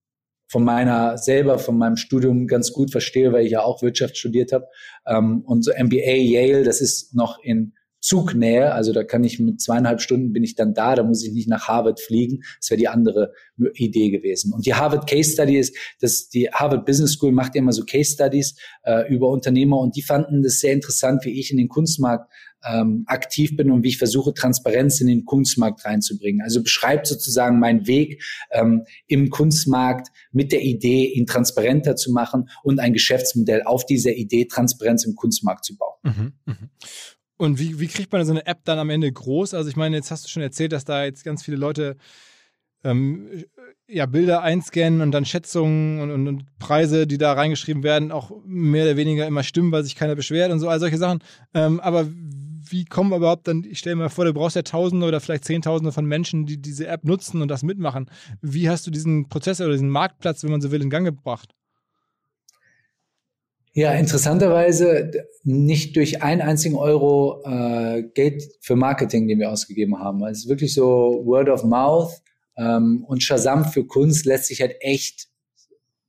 von 0.50 0.64
meiner 0.64 1.16
selber, 1.16 1.60
von 1.60 1.78
meinem 1.78 1.96
Studium 1.96 2.48
ganz 2.48 2.72
gut 2.72 2.90
verstehe, 2.90 3.32
weil 3.32 3.46
ich 3.46 3.52
ja 3.52 3.62
auch 3.62 3.82
Wirtschaft 3.82 4.16
studiert 4.18 4.50
habe. 4.52 4.66
Ähm, 5.06 5.42
und 5.46 5.64
so 5.64 5.70
MBA 5.70 6.16
Yale, 6.16 6.64
das 6.64 6.80
ist 6.80 7.14
noch 7.14 7.38
in 7.40 7.74
Zugnähe, 8.00 8.72
also 8.72 8.92
da 8.92 9.04
kann 9.04 9.24
ich 9.24 9.38
mit 9.38 9.60
zweieinhalb 9.60 10.00
Stunden 10.00 10.32
bin 10.32 10.42
ich 10.42 10.54
dann 10.54 10.74
da, 10.74 10.94
da 10.94 11.02
muss 11.02 11.24
ich 11.24 11.32
nicht 11.32 11.48
nach 11.48 11.68
Harvard 11.68 12.00
fliegen. 12.00 12.42
Das 12.58 12.70
wäre 12.70 12.78
die 12.78 12.88
andere 12.88 13.32
Idee 13.74 14.10
gewesen. 14.10 14.52
Und 14.52 14.66
die 14.66 14.74
Harvard 14.74 15.08
Case 15.08 15.32
Study 15.32 15.58
ist, 15.58 15.76
dass 16.00 16.28
die 16.28 16.50
Harvard 16.50 16.86
Business 16.86 17.12
School 17.12 17.32
macht 17.32 17.54
immer 17.56 17.72
so 17.72 17.84
Case 17.84 18.12
Studies 18.12 18.56
äh, 18.84 19.06
über 19.12 19.28
Unternehmer 19.28 19.78
und 19.78 19.96
die 19.96 20.02
fanden 20.02 20.42
das 20.42 20.60
sehr 20.60 20.72
interessant, 20.72 21.24
wie 21.24 21.38
ich 21.38 21.50
in 21.50 21.58
den 21.58 21.68
Kunstmarkt 21.68 22.30
ähm, 22.64 23.04
aktiv 23.06 23.56
bin 23.56 23.70
und 23.70 23.82
wie 23.82 23.88
ich 23.88 23.98
versuche, 23.98 24.34
Transparenz 24.34 25.00
in 25.00 25.06
den 25.06 25.24
Kunstmarkt 25.24 25.84
reinzubringen. 25.84 26.42
Also 26.42 26.62
beschreibt 26.62 27.06
sozusagen 27.06 27.58
meinen 27.58 27.86
Weg 27.86 28.22
ähm, 28.50 28.84
im 29.06 29.30
Kunstmarkt 29.30 30.08
mit 30.32 30.52
der 30.52 30.62
Idee, 30.62 31.06
ihn 31.06 31.26
transparenter 31.26 31.96
zu 31.96 32.12
machen 32.12 32.48
und 32.62 32.80
ein 32.80 32.92
Geschäftsmodell 32.92 33.62
auf 33.64 33.86
dieser 33.86 34.12
Idee, 34.12 34.46
Transparenz 34.46 35.04
im 35.04 35.14
Kunstmarkt 35.14 35.64
zu 35.64 35.76
bauen. 35.76 35.98
Mhm, 36.02 36.32
mh. 36.46 36.56
Und 37.40 37.58
wie, 37.58 37.80
wie 37.80 37.86
kriegt 37.86 38.12
man 38.12 38.22
so 38.26 38.32
eine 38.32 38.44
App 38.44 38.66
dann 38.66 38.78
am 38.78 38.90
Ende 38.90 39.10
groß? 39.10 39.54
Also 39.54 39.70
ich 39.70 39.76
meine, 39.76 39.96
jetzt 39.96 40.10
hast 40.10 40.26
du 40.26 40.28
schon 40.28 40.42
erzählt, 40.42 40.72
dass 40.72 40.84
da 40.84 41.04
jetzt 41.04 41.24
ganz 41.24 41.42
viele 41.42 41.56
Leute 41.56 41.96
ähm, 42.84 43.46
ja, 43.88 44.04
Bilder 44.04 44.42
einscannen 44.42 45.00
und 45.00 45.10
dann 45.12 45.24
Schätzungen 45.24 46.02
und, 46.02 46.10
und, 46.10 46.28
und, 46.28 46.58
Preise, 46.58 47.06
die 47.06 47.16
da 47.16 47.32
reingeschrieben 47.32 47.82
werden, 47.82 48.12
auch 48.12 48.30
mehr 48.44 48.84
oder 48.84 48.98
weniger 48.98 49.26
immer 49.26 49.42
stimmen, 49.42 49.72
weil 49.72 49.84
sich 49.84 49.96
keiner 49.96 50.16
beschwert 50.16 50.52
und 50.52 50.58
so, 50.58 50.68
all 50.68 50.80
solche 50.80 50.98
Sachen. 50.98 51.20
Ähm, 51.54 51.80
aber 51.80 52.06
wie 52.10 52.84
kommen 52.84 53.14
überhaupt 53.14 53.48
dann, 53.48 53.64
ich 53.64 53.78
stelle 53.78 53.96
mir 53.96 54.10
vor, 54.10 54.26
du 54.26 54.34
brauchst 54.34 54.56
ja 54.56 54.62
Tausende 54.62 55.06
oder 55.06 55.20
vielleicht 55.20 55.46
Zehntausende 55.46 55.92
von 55.92 56.04
Menschen, 56.04 56.44
die 56.44 56.60
diese 56.60 56.88
App 56.88 57.04
nutzen 57.04 57.40
und 57.40 57.48
das 57.48 57.62
mitmachen. 57.62 58.10
Wie 58.42 58.68
hast 58.68 58.86
du 58.86 58.90
diesen 58.90 59.30
Prozess 59.30 59.62
oder 59.62 59.72
diesen 59.72 59.88
Marktplatz, 59.88 60.44
wenn 60.44 60.50
man 60.50 60.60
so 60.60 60.72
will, 60.72 60.82
in 60.82 60.90
Gang 60.90 61.06
gebracht? 61.06 61.54
Ja, 63.72 63.92
interessanterweise 63.92 65.12
nicht 65.44 65.94
durch 65.96 66.22
einen 66.22 66.40
einzigen 66.40 66.74
Euro 66.74 67.40
äh, 67.44 68.02
Geld 68.14 68.42
für 68.60 68.74
Marketing, 68.74 69.28
den 69.28 69.38
wir 69.38 69.50
ausgegeben 69.50 70.00
haben. 70.00 70.24
Es 70.24 70.38
ist 70.38 70.48
wirklich 70.48 70.74
so 70.74 71.22
Word 71.24 71.48
of 71.48 71.62
Mouth 71.62 72.20
ähm, 72.56 73.04
und 73.06 73.22
Shazam 73.22 73.64
für 73.64 73.86
Kunst 73.86 74.26
lässt 74.26 74.46
sich 74.46 74.60
halt 74.60 74.74
echt 74.80 75.28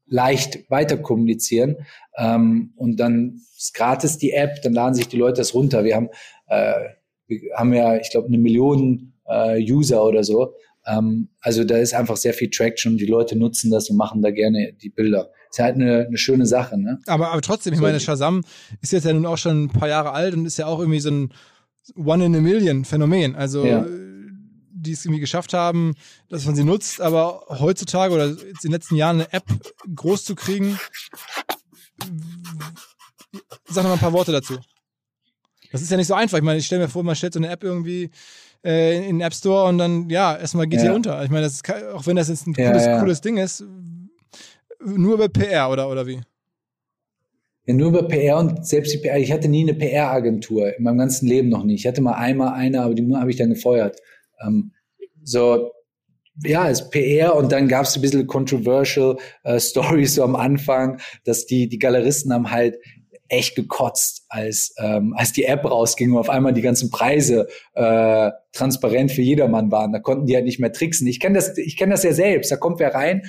leicht 0.07 0.69
weiter 0.71 0.97
kommunizieren. 0.97 1.77
Ähm, 2.17 2.73
und 2.77 2.99
dann 2.99 3.41
ist 3.55 3.75
gratis 3.75 4.17
die 4.17 4.31
App, 4.31 4.61
dann 4.63 4.73
laden 4.73 4.95
sich 4.95 5.07
die 5.07 5.17
Leute 5.17 5.41
das 5.41 5.53
runter. 5.53 5.83
Wir 5.83 5.95
haben, 5.95 6.09
äh, 6.47 6.73
wir 7.27 7.41
haben 7.55 7.73
ja, 7.73 7.95
ich 7.95 8.09
glaube, 8.09 8.27
eine 8.27 8.39
Million 8.39 9.13
äh, 9.27 9.63
User 9.71 10.03
oder 10.03 10.23
so. 10.23 10.55
Ähm, 10.87 11.29
also 11.41 11.63
da 11.63 11.77
ist 11.77 11.93
einfach 11.93 12.17
sehr 12.17 12.33
viel 12.33 12.49
Traction. 12.49 12.97
Die 12.97 13.05
Leute 13.05 13.37
nutzen 13.37 13.69
das 13.69 13.87
und 13.91 13.97
machen 13.97 14.23
da 14.23 14.31
gerne 14.31 14.73
die 14.73 14.89
Bilder 14.89 15.31
ist 15.51 15.59
halt 15.59 15.75
eine, 15.75 16.05
eine 16.07 16.17
schöne 16.17 16.45
Sache. 16.45 16.79
Ne? 16.79 16.99
Aber, 17.07 17.31
aber 17.31 17.41
trotzdem, 17.41 17.73
ich 17.73 17.79
so, 17.79 17.83
meine, 17.83 17.99
Shazam 17.99 18.43
ist 18.81 18.93
jetzt 18.93 19.05
ja 19.05 19.13
nun 19.13 19.25
auch 19.25 19.37
schon 19.37 19.65
ein 19.65 19.69
paar 19.69 19.89
Jahre 19.89 20.11
alt 20.11 20.33
und 20.33 20.45
ist 20.45 20.57
ja 20.57 20.65
auch 20.65 20.79
irgendwie 20.79 20.99
so 20.99 21.11
ein 21.11 21.33
One 21.95 22.25
in 22.25 22.35
a 22.35 22.41
Million 22.41 22.85
Phänomen. 22.85 23.35
Also 23.35 23.65
ja. 23.65 23.85
die 24.73 24.93
es 24.93 25.05
irgendwie 25.05 25.19
geschafft 25.19 25.53
haben, 25.53 25.93
dass 26.29 26.45
man 26.45 26.55
sie 26.55 26.63
nutzt, 26.63 27.01
aber 27.01 27.45
heutzutage 27.49 28.13
oder 28.13 28.27
jetzt 28.27 28.41
in 28.41 28.55
den 28.63 28.71
letzten 28.71 28.95
Jahren 28.95 29.17
eine 29.17 29.33
App 29.33 29.43
groß 29.93 30.23
zu 30.23 30.35
kriegen. 30.35 30.79
Sag 33.67 33.83
noch 33.83 33.89
mal 33.89 33.93
ein 33.93 33.99
paar 33.99 34.13
Worte 34.13 34.31
dazu. 34.31 34.57
Das 35.71 35.81
ist 35.81 35.91
ja 35.91 35.97
nicht 35.97 36.07
so 36.07 36.13
einfach. 36.13 36.37
Ich 36.37 36.43
meine, 36.43 36.59
ich 36.59 36.65
stelle 36.65 36.83
mir 36.83 36.89
vor, 36.89 37.03
man 37.03 37.15
stellt 37.15 37.33
so 37.33 37.39
eine 37.39 37.49
App 37.49 37.63
irgendwie 37.63 38.09
äh, 38.63 38.97
in 38.97 39.17
den 39.17 39.21
App 39.21 39.33
Store 39.33 39.67
und 39.67 39.77
dann, 39.77 40.09
ja, 40.09 40.35
erstmal 40.35 40.67
geht 40.67 40.79
ja. 40.79 40.89
die 40.89 40.95
unter. 40.95 41.23
Ich 41.23 41.29
meine, 41.29 41.43
das 41.43 41.55
ist, 41.55 41.73
auch 41.93 42.05
wenn 42.05 42.15
das 42.15 42.29
jetzt 42.29 42.47
ein 42.47 42.53
cooles, 42.53 42.85
ja, 42.85 42.91
ja. 42.91 42.99
cooles 42.99 43.21
Ding 43.21 43.37
ist, 43.37 43.63
nur 44.85 45.15
über 45.15 45.29
PR 45.29 45.69
oder, 45.69 45.89
oder 45.89 46.05
wie? 46.07 46.21
Ja, 47.65 47.73
nur 47.75 47.89
über 47.89 48.07
PR 48.07 48.37
und 48.37 48.65
selbst 48.65 48.93
die 48.93 48.97
PR. 48.97 49.19
Ich 49.19 49.31
hatte 49.31 49.47
nie 49.47 49.61
eine 49.61 49.75
PR-Agentur, 49.75 50.75
in 50.75 50.83
meinem 50.83 50.97
ganzen 50.97 51.27
Leben 51.27 51.49
noch 51.49 51.63
nie. 51.63 51.75
Ich 51.75 51.85
hatte 51.85 52.01
mal 52.01 52.13
einmal 52.13 52.53
eine, 52.53 52.81
aber 52.81 52.95
die 52.95 53.15
habe 53.15 53.29
ich 53.29 53.37
dann 53.37 53.49
gefeuert. 53.49 53.99
Ähm, 54.43 54.71
so, 55.23 55.71
ja, 56.43 56.69
es 56.69 56.89
PR 56.89 57.35
und 57.35 57.51
dann 57.51 57.67
gab 57.67 57.85
es 57.85 57.95
ein 57.95 58.01
bisschen 58.01 58.25
controversial 58.25 59.17
äh, 59.43 59.59
Stories 59.59 60.15
so 60.15 60.23
am 60.23 60.35
Anfang, 60.35 60.99
dass 61.23 61.45
die, 61.45 61.69
die 61.69 61.79
Galeristen 61.79 62.33
haben 62.33 62.49
halt 62.51 62.77
echt 63.27 63.55
gekotzt, 63.55 64.25
als, 64.27 64.73
ähm, 64.77 65.13
als 65.15 65.31
die 65.31 65.45
App 65.45 65.63
rausging 65.63 66.11
und 66.11 66.17
auf 66.17 66.29
einmal 66.29 66.53
die 66.53 66.61
ganzen 66.61 66.89
Preise 66.89 67.47
äh, 67.75 68.31
transparent 68.51 69.11
für 69.11 69.21
jedermann 69.21 69.71
waren. 69.71 69.93
Da 69.93 69.99
konnten 69.99 70.25
die 70.25 70.35
halt 70.35 70.43
nicht 70.43 70.59
mehr 70.59 70.73
tricksen. 70.73 71.07
Ich 71.07 71.21
kenne 71.21 71.35
das, 71.35 71.57
ich 71.57 71.77
kenne 71.77 71.93
das 71.93 72.03
ja 72.03 72.11
selbst. 72.11 72.51
Da 72.51 72.57
kommt 72.57 72.79
wer 72.79 72.93
rein, 72.93 73.21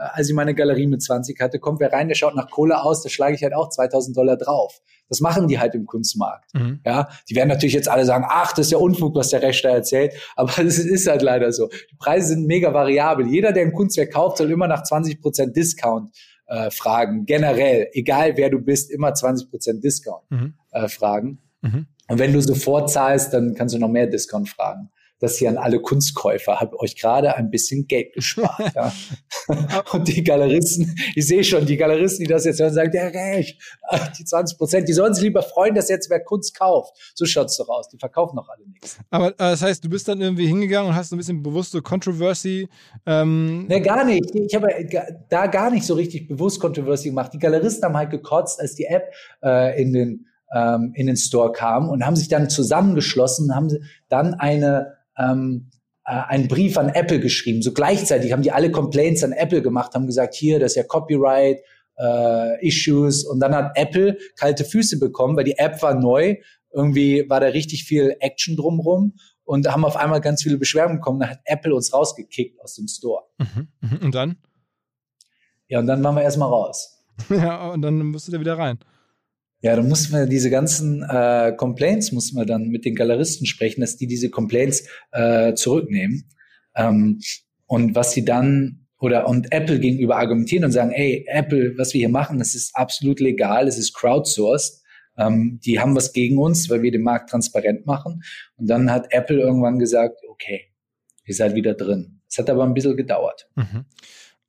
als 0.00 0.28
ich 0.28 0.34
meine 0.34 0.54
Galerie 0.54 0.86
mit 0.86 1.02
20 1.02 1.38
hatte, 1.40 1.58
kommt 1.58 1.80
wer 1.80 1.92
rein, 1.92 2.08
der 2.08 2.14
schaut 2.14 2.34
nach 2.34 2.50
Kohle 2.50 2.82
aus, 2.82 3.02
da 3.02 3.10
schlage 3.10 3.34
ich 3.34 3.42
halt 3.42 3.54
auch 3.54 3.68
2000 3.68 4.16
Dollar 4.16 4.36
drauf. 4.36 4.80
Das 5.08 5.20
machen 5.20 5.48
die 5.48 5.58
halt 5.58 5.74
im 5.74 5.86
Kunstmarkt. 5.86 6.54
Mhm. 6.54 6.80
Ja, 6.86 7.08
die 7.28 7.34
werden 7.34 7.48
natürlich 7.48 7.74
jetzt 7.74 7.88
alle 7.88 8.04
sagen, 8.04 8.24
ach, 8.28 8.52
das 8.52 8.66
ist 8.66 8.72
ja 8.72 8.78
Unfug, 8.78 9.14
was 9.14 9.28
der 9.30 9.42
Rechter 9.42 9.68
erzählt. 9.68 10.14
Aber 10.36 10.56
es 10.58 10.78
ist 10.78 11.06
halt 11.06 11.22
leider 11.22 11.52
so. 11.52 11.68
Die 11.68 11.96
Preise 11.98 12.28
sind 12.28 12.46
mega 12.46 12.72
variabel. 12.72 13.26
Jeder, 13.26 13.52
der 13.52 13.64
ein 13.64 13.72
Kunstwerk 13.72 14.12
kauft, 14.12 14.38
soll 14.38 14.50
immer 14.50 14.68
nach 14.68 14.82
20 14.82 15.20
Prozent 15.20 15.56
Discount 15.56 16.16
äh, 16.46 16.70
fragen. 16.70 17.26
Generell, 17.26 17.88
egal 17.92 18.36
wer 18.36 18.50
du 18.50 18.60
bist, 18.60 18.90
immer 18.90 19.12
20 19.12 19.50
Prozent 19.50 19.84
Discount 19.84 20.30
mhm. 20.30 20.54
äh, 20.70 20.88
fragen. 20.88 21.40
Mhm. 21.60 21.86
Und 22.08 22.18
wenn 22.18 22.32
du 22.32 22.40
sofort 22.40 22.90
zahlst, 22.90 23.34
dann 23.34 23.54
kannst 23.54 23.74
du 23.74 23.78
noch 23.78 23.88
mehr 23.88 24.06
Discount 24.06 24.48
fragen 24.48 24.90
das 25.20 25.36
hier 25.36 25.50
an 25.50 25.58
alle 25.58 25.80
Kunstkäufer, 25.80 26.60
habe 26.60 26.78
euch 26.80 26.96
gerade 26.96 27.36
ein 27.36 27.50
bisschen 27.50 27.86
Geld 27.86 28.12
gespart. 28.14 28.74
ja. 28.74 28.92
Und 29.92 30.08
die 30.08 30.24
Galeristen, 30.24 30.96
ich 31.14 31.26
sehe 31.26 31.44
schon, 31.44 31.66
die 31.66 31.76
Galeristen, 31.76 32.24
die 32.24 32.30
das 32.30 32.44
jetzt 32.44 32.60
hören, 32.60 32.72
sagen, 32.72 32.90
der 32.90 33.12
recht, 33.14 33.60
die 34.18 34.24
20 34.24 34.58
Prozent, 34.58 34.88
die 34.88 34.92
sollen 34.92 35.14
sich 35.14 35.24
lieber 35.24 35.42
freuen, 35.42 35.74
dass 35.74 35.88
jetzt 35.88 36.10
wer 36.10 36.20
Kunst 36.20 36.58
kauft. 36.58 36.96
So 37.14 37.26
schaut's 37.26 37.56
doch 37.56 37.68
aus. 37.68 37.88
Die 37.88 37.98
verkaufen 37.98 38.36
noch 38.36 38.48
alle 38.48 38.66
nichts. 38.66 38.98
Aber 39.10 39.28
äh, 39.28 39.34
das 39.38 39.62
heißt, 39.62 39.84
du 39.84 39.88
bist 39.88 40.08
dann 40.08 40.20
irgendwie 40.20 40.46
hingegangen 40.46 40.90
und 40.90 40.96
hast 40.96 41.12
ein 41.12 41.18
bisschen 41.18 41.42
bewusste 41.42 41.82
Controversy. 41.82 42.68
Ähm 43.06 43.66
ne, 43.66 43.80
gar 43.80 44.04
nicht. 44.04 44.34
Ich 44.34 44.54
habe 44.54 44.68
da 45.28 45.46
gar 45.46 45.70
nicht 45.70 45.84
so 45.84 45.94
richtig 45.94 46.28
bewusst 46.28 46.60
Controversy 46.60 47.08
gemacht. 47.10 47.32
Die 47.34 47.38
Galeristen 47.38 47.84
haben 47.84 47.96
halt 47.96 48.10
gekotzt, 48.10 48.60
als 48.60 48.74
die 48.74 48.84
App 48.84 49.12
äh, 49.42 49.80
in 49.80 49.92
den 49.92 50.26
ähm, 50.52 50.92
in 50.94 51.06
den 51.06 51.16
Store 51.16 51.52
kam 51.52 51.88
und 51.88 52.04
haben 52.04 52.16
sich 52.16 52.28
dann 52.28 52.50
zusammengeschlossen, 52.50 53.54
haben 53.54 53.70
dann 54.08 54.34
eine 54.34 54.96
ähm, 55.20 55.70
äh, 56.04 56.12
einen 56.12 56.48
Brief 56.48 56.76
an 56.78 56.88
Apple 56.88 57.20
geschrieben. 57.20 57.62
So 57.62 57.72
gleichzeitig 57.72 58.32
haben 58.32 58.42
die 58.42 58.52
alle 58.52 58.70
Complaints 58.70 59.22
an 59.22 59.32
Apple 59.32 59.62
gemacht, 59.62 59.94
haben 59.94 60.06
gesagt, 60.06 60.34
hier, 60.34 60.58
das 60.58 60.72
ist 60.72 60.76
ja 60.76 60.82
Copyright, 60.84 61.58
äh, 61.98 62.66
Issues. 62.66 63.24
Und 63.24 63.40
dann 63.40 63.54
hat 63.54 63.72
Apple 63.76 64.18
kalte 64.36 64.64
Füße 64.64 64.98
bekommen, 64.98 65.36
weil 65.36 65.44
die 65.44 65.58
App 65.58 65.82
war 65.82 65.94
neu. 65.94 66.36
Irgendwie 66.72 67.28
war 67.28 67.40
da 67.40 67.48
richtig 67.48 67.84
viel 67.84 68.16
Action 68.20 68.56
drumrum 68.56 69.14
und 69.44 69.68
haben 69.68 69.84
auf 69.84 69.96
einmal 69.96 70.20
ganz 70.20 70.42
viele 70.42 70.56
Beschwerden 70.56 70.96
bekommen. 70.96 71.20
Dann 71.20 71.30
hat 71.30 71.40
Apple 71.44 71.74
uns 71.74 71.92
rausgekickt 71.92 72.60
aus 72.60 72.74
dem 72.74 72.88
Store. 72.88 73.24
Mhm, 73.38 73.68
mhm. 73.80 73.98
Und 73.98 74.14
dann? 74.14 74.36
Ja, 75.68 75.80
und 75.80 75.86
dann 75.86 76.02
waren 76.02 76.14
wir 76.16 76.22
erstmal 76.22 76.48
raus. 76.48 76.96
Ja, 77.28 77.68
und 77.70 77.82
dann 77.82 77.98
musst 78.06 78.28
du 78.28 78.32
da 78.32 78.40
wieder 78.40 78.56
rein. 78.56 78.78
Ja, 79.62 79.76
dann 79.76 79.88
mussten 79.88 80.14
wir 80.14 80.26
diese 80.26 80.48
ganzen 80.48 81.02
äh, 81.02 81.52
Complaints, 81.56 82.12
mussten 82.12 82.36
wir 82.36 82.46
dann 82.46 82.68
mit 82.68 82.84
den 82.84 82.94
Galeristen 82.94 83.46
sprechen, 83.46 83.82
dass 83.82 83.96
die 83.96 84.06
diese 84.06 84.30
Complaints 84.30 84.88
äh, 85.12 85.54
zurücknehmen. 85.54 86.30
Ähm, 86.74 87.20
und 87.66 87.94
was 87.94 88.12
sie 88.12 88.24
dann 88.24 88.86
oder 88.98 89.28
und 89.28 89.52
Apple 89.52 89.80
gegenüber 89.80 90.16
argumentieren 90.16 90.64
und 90.64 90.72
sagen, 90.72 90.92
ey, 90.92 91.24
Apple, 91.28 91.76
was 91.76 91.94
wir 91.94 92.00
hier 92.00 92.08
machen, 92.08 92.38
das 92.38 92.54
ist 92.54 92.74
absolut 92.74 93.20
legal, 93.20 93.66
es 93.66 93.78
ist 93.78 93.94
crowdsourced. 93.94 94.82
Ähm, 95.16 95.60
die 95.64 95.78
haben 95.80 95.96
was 95.96 96.12
gegen 96.12 96.38
uns, 96.38 96.70
weil 96.70 96.82
wir 96.82 96.90
den 96.90 97.02
Markt 97.02 97.30
transparent 97.30 97.86
machen. 97.86 98.22
Und 98.56 98.68
dann 98.68 98.90
hat 98.90 99.08
Apple 99.10 99.40
irgendwann 99.40 99.78
gesagt, 99.78 100.20
okay, 100.28 100.66
ihr 101.24 101.34
seid 101.34 101.54
wieder 101.54 101.74
drin. 101.74 102.20
Es 102.28 102.38
hat 102.38 102.48
aber 102.48 102.64
ein 102.64 102.74
bisschen 102.74 102.96
gedauert. 102.96 103.48
Mhm. 103.56 103.84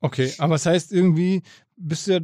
Okay, 0.01 0.31
aber 0.37 0.55
es 0.55 0.63
das 0.63 0.73
heißt 0.73 0.93
irgendwie, 0.93 1.41
bist 1.75 2.07
du 2.07 2.11
ja 2.11 2.19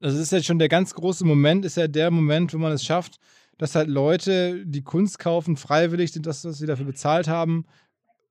also 0.00 0.16
das 0.16 0.26
ist 0.26 0.32
jetzt 0.32 0.46
schon 0.46 0.58
der 0.58 0.68
ganz 0.68 0.94
große 0.94 1.24
Moment, 1.24 1.64
ist 1.64 1.76
ja 1.76 1.88
der 1.88 2.10
Moment, 2.10 2.54
wo 2.54 2.58
man 2.58 2.72
es 2.72 2.84
schafft, 2.84 3.18
dass 3.58 3.74
halt 3.74 3.88
Leute, 3.88 4.64
die 4.66 4.82
Kunst 4.82 5.18
kaufen, 5.18 5.56
freiwillig 5.56 6.12
das, 6.12 6.44
was 6.44 6.58
sie 6.58 6.66
dafür 6.66 6.86
bezahlt 6.86 7.28
haben, 7.28 7.66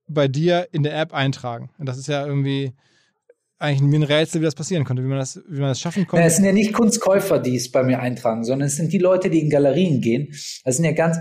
bei 0.08 0.28
dir 0.28 0.68
in 0.72 0.84
der 0.84 1.00
App 1.00 1.14
eintragen. 1.14 1.72
Und 1.78 1.88
das 1.88 1.98
ist 1.98 2.08
ja 2.08 2.26
irgendwie 2.26 2.74
eigentlich 3.58 3.91
wie 3.91 3.96
ein 3.96 4.04
Rätsel, 4.04 4.41
wie 4.41 4.46
das 4.46 4.56
passieren 4.56 4.84
konnte, 4.84 5.04
wie 5.04 5.08
man 5.08 5.18
das, 5.18 5.41
wie 5.48 5.60
man 5.60 5.70
das 5.70 5.80
schaffen 5.80 6.06
konnte. 6.06 6.22
Na, 6.22 6.28
es 6.28 6.36
sind 6.36 6.46
ja 6.46 6.52
nicht 6.52 6.74
Kunstkäufer, 6.74 7.39
die 7.39 7.56
es 7.56 7.72
bei 7.72 7.84
mir 7.84 8.00
eintragen, 8.00 8.43
sondern 8.43 8.68
es 8.68 8.76
sind 8.76 8.91
die 8.91 8.98
Leute, 8.98 9.30
die 9.30 9.39
in 9.39 9.50
Galerien 9.50 10.02
gehen. 10.02 10.28
Das 10.64 10.76
sind 10.76 10.86
ja 10.86 10.91
ganz 10.91 11.18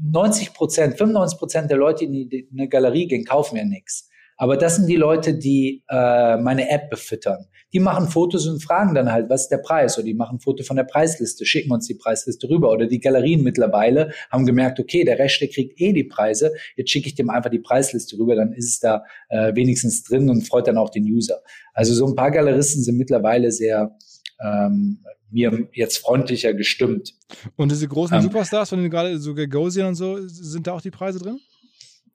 90 0.00 0.54
Prozent, 0.54 0.96
95 0.96 1.38
Prozent 1.38 1.70
der 1.70 1.78
Leute, 1.78 2.08
die 2.08 2.22
in 2.22 2.58
eine 2.58 2.68
Galerie 2.68 3.08
gehen, 3.08 3.24
kaufen 3.24 3.56
ja 3.56 3.64
nichts. 3.64 4.08
Aber 4.36 4.56
das 4.56 4.76
sind 4.76 4.86
die 4.86 4.96
Leute, 4.96 5.36
die 5.36 5.84
äh, 5.88 6.36
meine 6.36 6.70
App 6.70 6.88
befüttern. 6.88 7.46
Die 7.72 7.80
machen 7.80 8.08
Fotos 8.08 8.46
und 8.46 8.62
fragen 8.62 8.94
dann 8.94 9.10
halt, 9.10 9.30
was 9.30 9.42
ist 9.42 9.48
der 9.48 9.58
Preis? 9.58 9.96
Oder 9.96 10.04
die 10.04 10.14
machen 10.14 10.36
ein 10.36 10.40
Foto 10.40 10.62
von 10.62 10.76
der 10.76 10.84
Preisliste, 10.84 11.46
schicken 11.46 11.72
uns 11.72 11.86
die 11.86 11.94
Preisliste 11.94 12.48
rüber. 12.48 12.70
Oder 12.70 12.86
die 12.86 13.00
Galerien 13.00 13.42
mittlerweile 13.42 14.12
haben 14.30 14.46
gemerkt, 14.46 14.78
okay, 14.80 15.04
der 15.04 15.16
der 15.16 15.28
kriegt 15.28 15.80
eh 15.80 15.92
die 15.92 16.04
Preise. 16.04 16.52
Jetzt 16.76 16.90
schicke 16.90 17.08
ich 17.08 17.14
dem 17.14 17.30
einfach 17.30 17.50
die 17.50 17.60
Preisliste 17.60 18.18
rüber, 18.18 18.34
dann 18.36 18.52
ist 18.52 18.68
es 18.68 18.80
da 18.80 19.04
äh, 19.28 19.54
wenigstens 19.54 20.02
drin 20.02 20.28
und 20.28 20.46
freut 20.46 20.66
dann 20.66 20.76
auch 20.76 20.90
den 20.90 21.04
User. 21.04 21.40
Also 21.72 21.94
so 21.94 22.06
ein 22.06 22.14
paar 22.14 22.30
Galeristen 22.30 22.82
sind 22.82 22.96
mittlerweile 22.96 23.50
sehr 23.52 23.96
ähm, 24.42 24.98
mir 25.30 25.68
jetzt 25.72 25.98
freundlicher 25.98 26.54
gestimmt. 26.54 27.14
Und 27.56 27.72
diese 27.72 27.88
großen 27.88 28.16
ähm, 28.16 28.22
Superstars, 28.22 28.68
von 28.68 28.78
denen 28.78 28.90
gerade 28.90 29.18
so 29.18 29.34
Gagosian 29.34 29.88
und 29.88 29.94
so, 29.94 30.18
sind 30.26 30.66
da 30.66 30.72
auch 30.72 30.82
die 30.82 30.90
Preise 30.90 31.18
drin? 31.18 31.40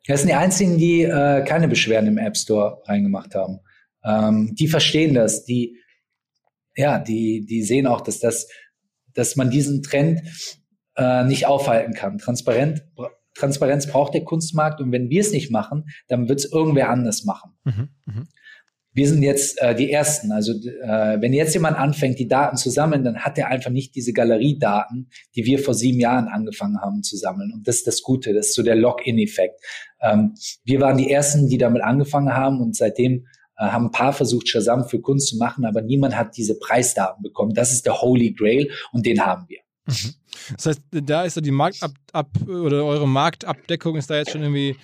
Das 0.08 0.22
sind 0.22 0.30
die 0.30 0.36
einzigen, 0.36 0.78
die 0.78 1.04
äh, 1.04 1.44
keine 1.44 1.68
Beschwerden 1.68 2.08
im 2.08 2.18
App 2.18 2.38
Store 2.38 2.82
reingemacht 2.86 3.36
haben. 3.36 3.60
Ähm, 4.08 4.56
die 4.56 4.68
verstehen 4.68 5.14
das, 5.14 5.44
die, 5.44 5.78
ja, 6.76 7.00
die, 7.00 7.46
die 7.46 7.64
sehen 7.64 7.88
auch, 7.88 8.02
dass 8.02 8.20
das, 8.20 8.48
dass 9.14 9.36
man 9.36 9.50
diesen 9.50 9.84
Trend 9.84 10.22
äh, 10.96 11.24
nicht 11.26 11.46
aufhalten 11.46 11.94
kann. 11.94 12.18
Transparent, 12.18 12.86
Transparenz 13.36 13.88
braucht 13.88 14.14
der 14.14 14.24
Kunstmarkt 14.24 14.80
und 14.80 14.92
wenn 14.92 15.10
wir 15.10 15.22
es 15.22 15.32
nicht 15.32 15.52
machen, 15.52 15.86
dann 16.08 16.30
wird 16.30 16.40
es 16.40 16.52
irgendwer 16.52 16.90
anders 16.90 17.24
machen. 17.24 17.52
Mhm, 17.66 17.90
mh 18.06 18.24
wir 18.98 19.08
sind 19.08 19.22
jetzt 19.22 19.62
äh, 19.62 19.76
die 19.76 19.92
Ersten. 19.92 20.32
Also 20.32 20.54
äh, 20.54 21.22
wenn 21.22 21.32
jetzt 21.32 21.54
jemand 21.54 21.78
anfängt, 21.78 22.18
die 22.18 22.28
Daten 22.28 22.58
zu 22.58 22.72
sammeln, 22.72 23.04
dann 23.04 23.20
hat 23.20 23.38
er 23.38 23.50
einfach 23.50 23.70
nicht 23.70 23.94
diese 23.94 24.12
Galeriedaten, 24.12 25.12
die 25.36 25.46
wir 25.46 25.60
vor 25.60 25.76
sieben 25.76 26.00
Jahren 26.00 26.28
angefangen 26.28 26.82
haben 26.82 27.04
zu 27.04 27.16
sammeln. 27.16 27.52
Und 27.54 27.68
das 27.68 27.76
ist 27.76 27.88
das 27.88 28.02
Gute, 28.02 28.34
das 28.34 28.48
ist 28.48 28.56
so 28.56 28.64
der 28.64 28.76
Login-Effekt. 28.76 29.64
Ähm, 30.02 30.34
wir 30.64 30.82
waren 30.82 30.98
die 30.98 31.12
Ersten, 31.12 31.48
die 31.48 31.60
damit 31.60 31.84
angefangen 31.84 32.34
haben 32.34 32.60
und 32.60 32.76
seitdem 32.76 33.28
haben 33.66 33.86
ein 33.86 33.92
paar 33.92 34.14
versucht, 34.14 34.48
Shazam 34.48 34.88
für 34.88 35.00
Kunst 35.00 35.30
zu 35.30 35.38
machen, 35.38 35.66
aber 35.66 35.82
niemand 35.82 36.16
hat 36.16 36.38
diese 36.38 36.58
Preisdaten 36.60 37.24
bekommen. 37.24 37.54
Das 37.54 37.72
ist 37.72 37.86
der 37.86 38.02
Holy 38.02 38.34
Grail 38.34 38.70
und 38.92 39.06
den 39.06 39.26
haben 39.26 39.46
wir. 39.48 39.60
Mhm. 39.86 40.14
Das 40.56 40.66
heißt, 40.68 40.82
da 40.92 41.24
ist 41.24 41.34
so 41.34 41.42
die 41.42 41.52
Marktab 41.52 41.92
oder 42.48 42.86
eure 42.86 43.08
Marktabdeckung 43.08 43.96
ist 43.96 44.10
da 44.10 44.18
jetzt 44.18 44.32
schon 44.32 44.42
irgendwie 44.42 44.76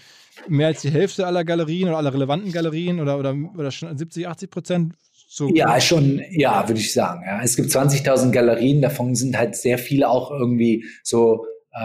mehr 0.48 0.68
als 0.68 0.82
die 0.82 0.90
Hälfte 0.90 1.28
aller 1.28 1.44
Galerien 1.44 1.90
oder 1.90 1.98
aller 1.98 2.14
relevanten 2.14 2.52
Galerien 2.52 3.00
oder, 3.00 3.20
oder, 3.20 3.36
oder 3.56 3.72
schon 3.72 3.96
70, 3.96 4.28
80 4.28 4.50
Prozent? 4.50 4.94
So 5.28 5.50
ja, 5.50 5.80
schon, 5.82 6.22
ja, 6.32 6.68
würde 6.68 6.80
ich 6.80 6.94
sagen. 6.94 7.24
Ja. 7.26 7.42
Es 7.42 7.56
gibt 7.56 7.70
20.000 7.70 8.32
Galerien, 8.32 8.82
davon 8.82 9.16
sind 9.16 9.38
halt 9.38 9.56
sehr 9.56 9.78
viele 9.78 10.10
auch 10.10 10.32
irgendwie 10.32 10.86
so 11.04 11.46
äh, 11.72 11.80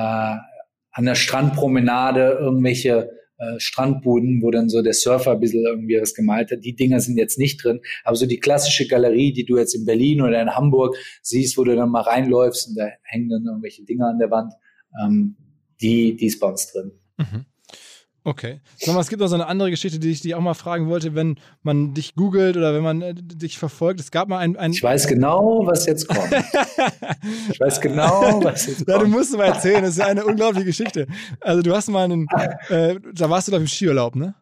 an 0.92 1.04
der 1.04 1.14
Strandpromenade 1.14 2.38
irgendwelche 2.40 3.10
äh, 3.38 3.58
Strandbuden, 3.58 4.42
wo 4.42 4.50
dann 4.50 4.68
so 4.68 4.82
der 4.82 4.94
Surfer 4.94 5.32
ein 5.32 5.40
bisschen 5.40 5.64
irgendwie 5.64 6.00
was 6.00 6.14
gemalt 6.14 6.50
hat. 6.50 6.64
Die 6.64 6.74
Dinger 6.74 7.00
sind 7.00 7.16
jetzt 7.18 7.38
nicht 7.38 7.62
drin. 7.62 7.80
Aber 8.04 8.16
so 8.16 8.26
die 8.26 8.40
klassische 8.40 8.86
Galerie, 8.86 9.32
die 9.32 9.44
du 9.44 9.56
jetzt 9.56 9.74
in 9.74 9.84
Berlin 9.84 10.22
oder 10.22 10.42
in 10.42 10.54
Hamburg 10.54 10.96
siehst, 11.22 11.56
wo 11.56 11.64
du 11.64 11.76
dann 11.76 11.90
mal 11.90 12.02
reinläufst 12.02 12.68
und 12.68 12.74
da 12.76 12.88
hängen 13.04 13.28
dann 13.28 13.44
irgendwelche 13.44 13.84
Dinger 13.84 14.08
an 14.08 14.18
der 14.18 14.30
Wand, 14.30 14.52
ähm, 15.00 15.36
die, 15.80 16.16
die 16.16 16.26
ist 16.26 16.40
bei 16.40 16.48
uns 16.48 16.72
drin. 16.72 16.92
Mhm. 17.16 17.44
Okay. 18.24 18.60
Sag 18.76 18.94
mal, 18.94 19.00
es 19.00 19.08
gibt 19.08 19.20
noch 19.20 19.28
so 19.28 19.36
eine 19.36 19.46
andere 19.46 19.70
Geschichte, 19.70 19.98
die 19.98 20.10
ich 20.10 20.20
dich 20.20 20.34
auch 20.34 20.40
mal 20.40 20.54
fragen 20.54 20.88
wollte, 20.88 21.14
wenn 21.14 21.38
man 21.62 21.94
dich 21.94 22.14
googelt 22.14 22.56
oder 22.56 22.74
wenn 22.74 22.82
man 22.82 23.00
äh, 23.00 23.14
dich 23.14 23.58
verfolgt. 23.58 24.00
Es 24.00 24.10
gab 24.10 24.28
mal 24.28 24.38
ein, 24.38 24.56
ein 24.56 24.72
Ich 24.72 24.82
weiß 24.82 25.06
genau, 25.06 25.62
was 25.64 25.86
jetzt 25.86 26.08
kommt. 26.08 26.32
ich 27.50 27.60
weiß 27.60 27.80
genau, 27.80 28.42
was 28.42 28.66
jetzt 28.66 28.84
kommt. 28.84 28.88
Ja, 28.88 28.98
du 28.98 29.06
musst 29.06 29.36
mal 29.36 29.46
erzählen, 29.46 29.82
das 29.82 29.92
ist 29.92 30.00
eine 30.00 30.24
unglaubliche 30.24 30.66
Geschichte. 30.66 31.06
Also 31.40 31.62
du 31.62 31.74
hast 31.74 31.88
mal 31.88 32.04
einen, 32.04 32.26
äh, 32.68 32.96
da 33.14 33.30
warst 33.30 33.48
du 33.48 33.52
doch 33.52 33.60
im 33.60 33.66
Skiurlaub, 33.66 34.14
ne? 34.14 34.34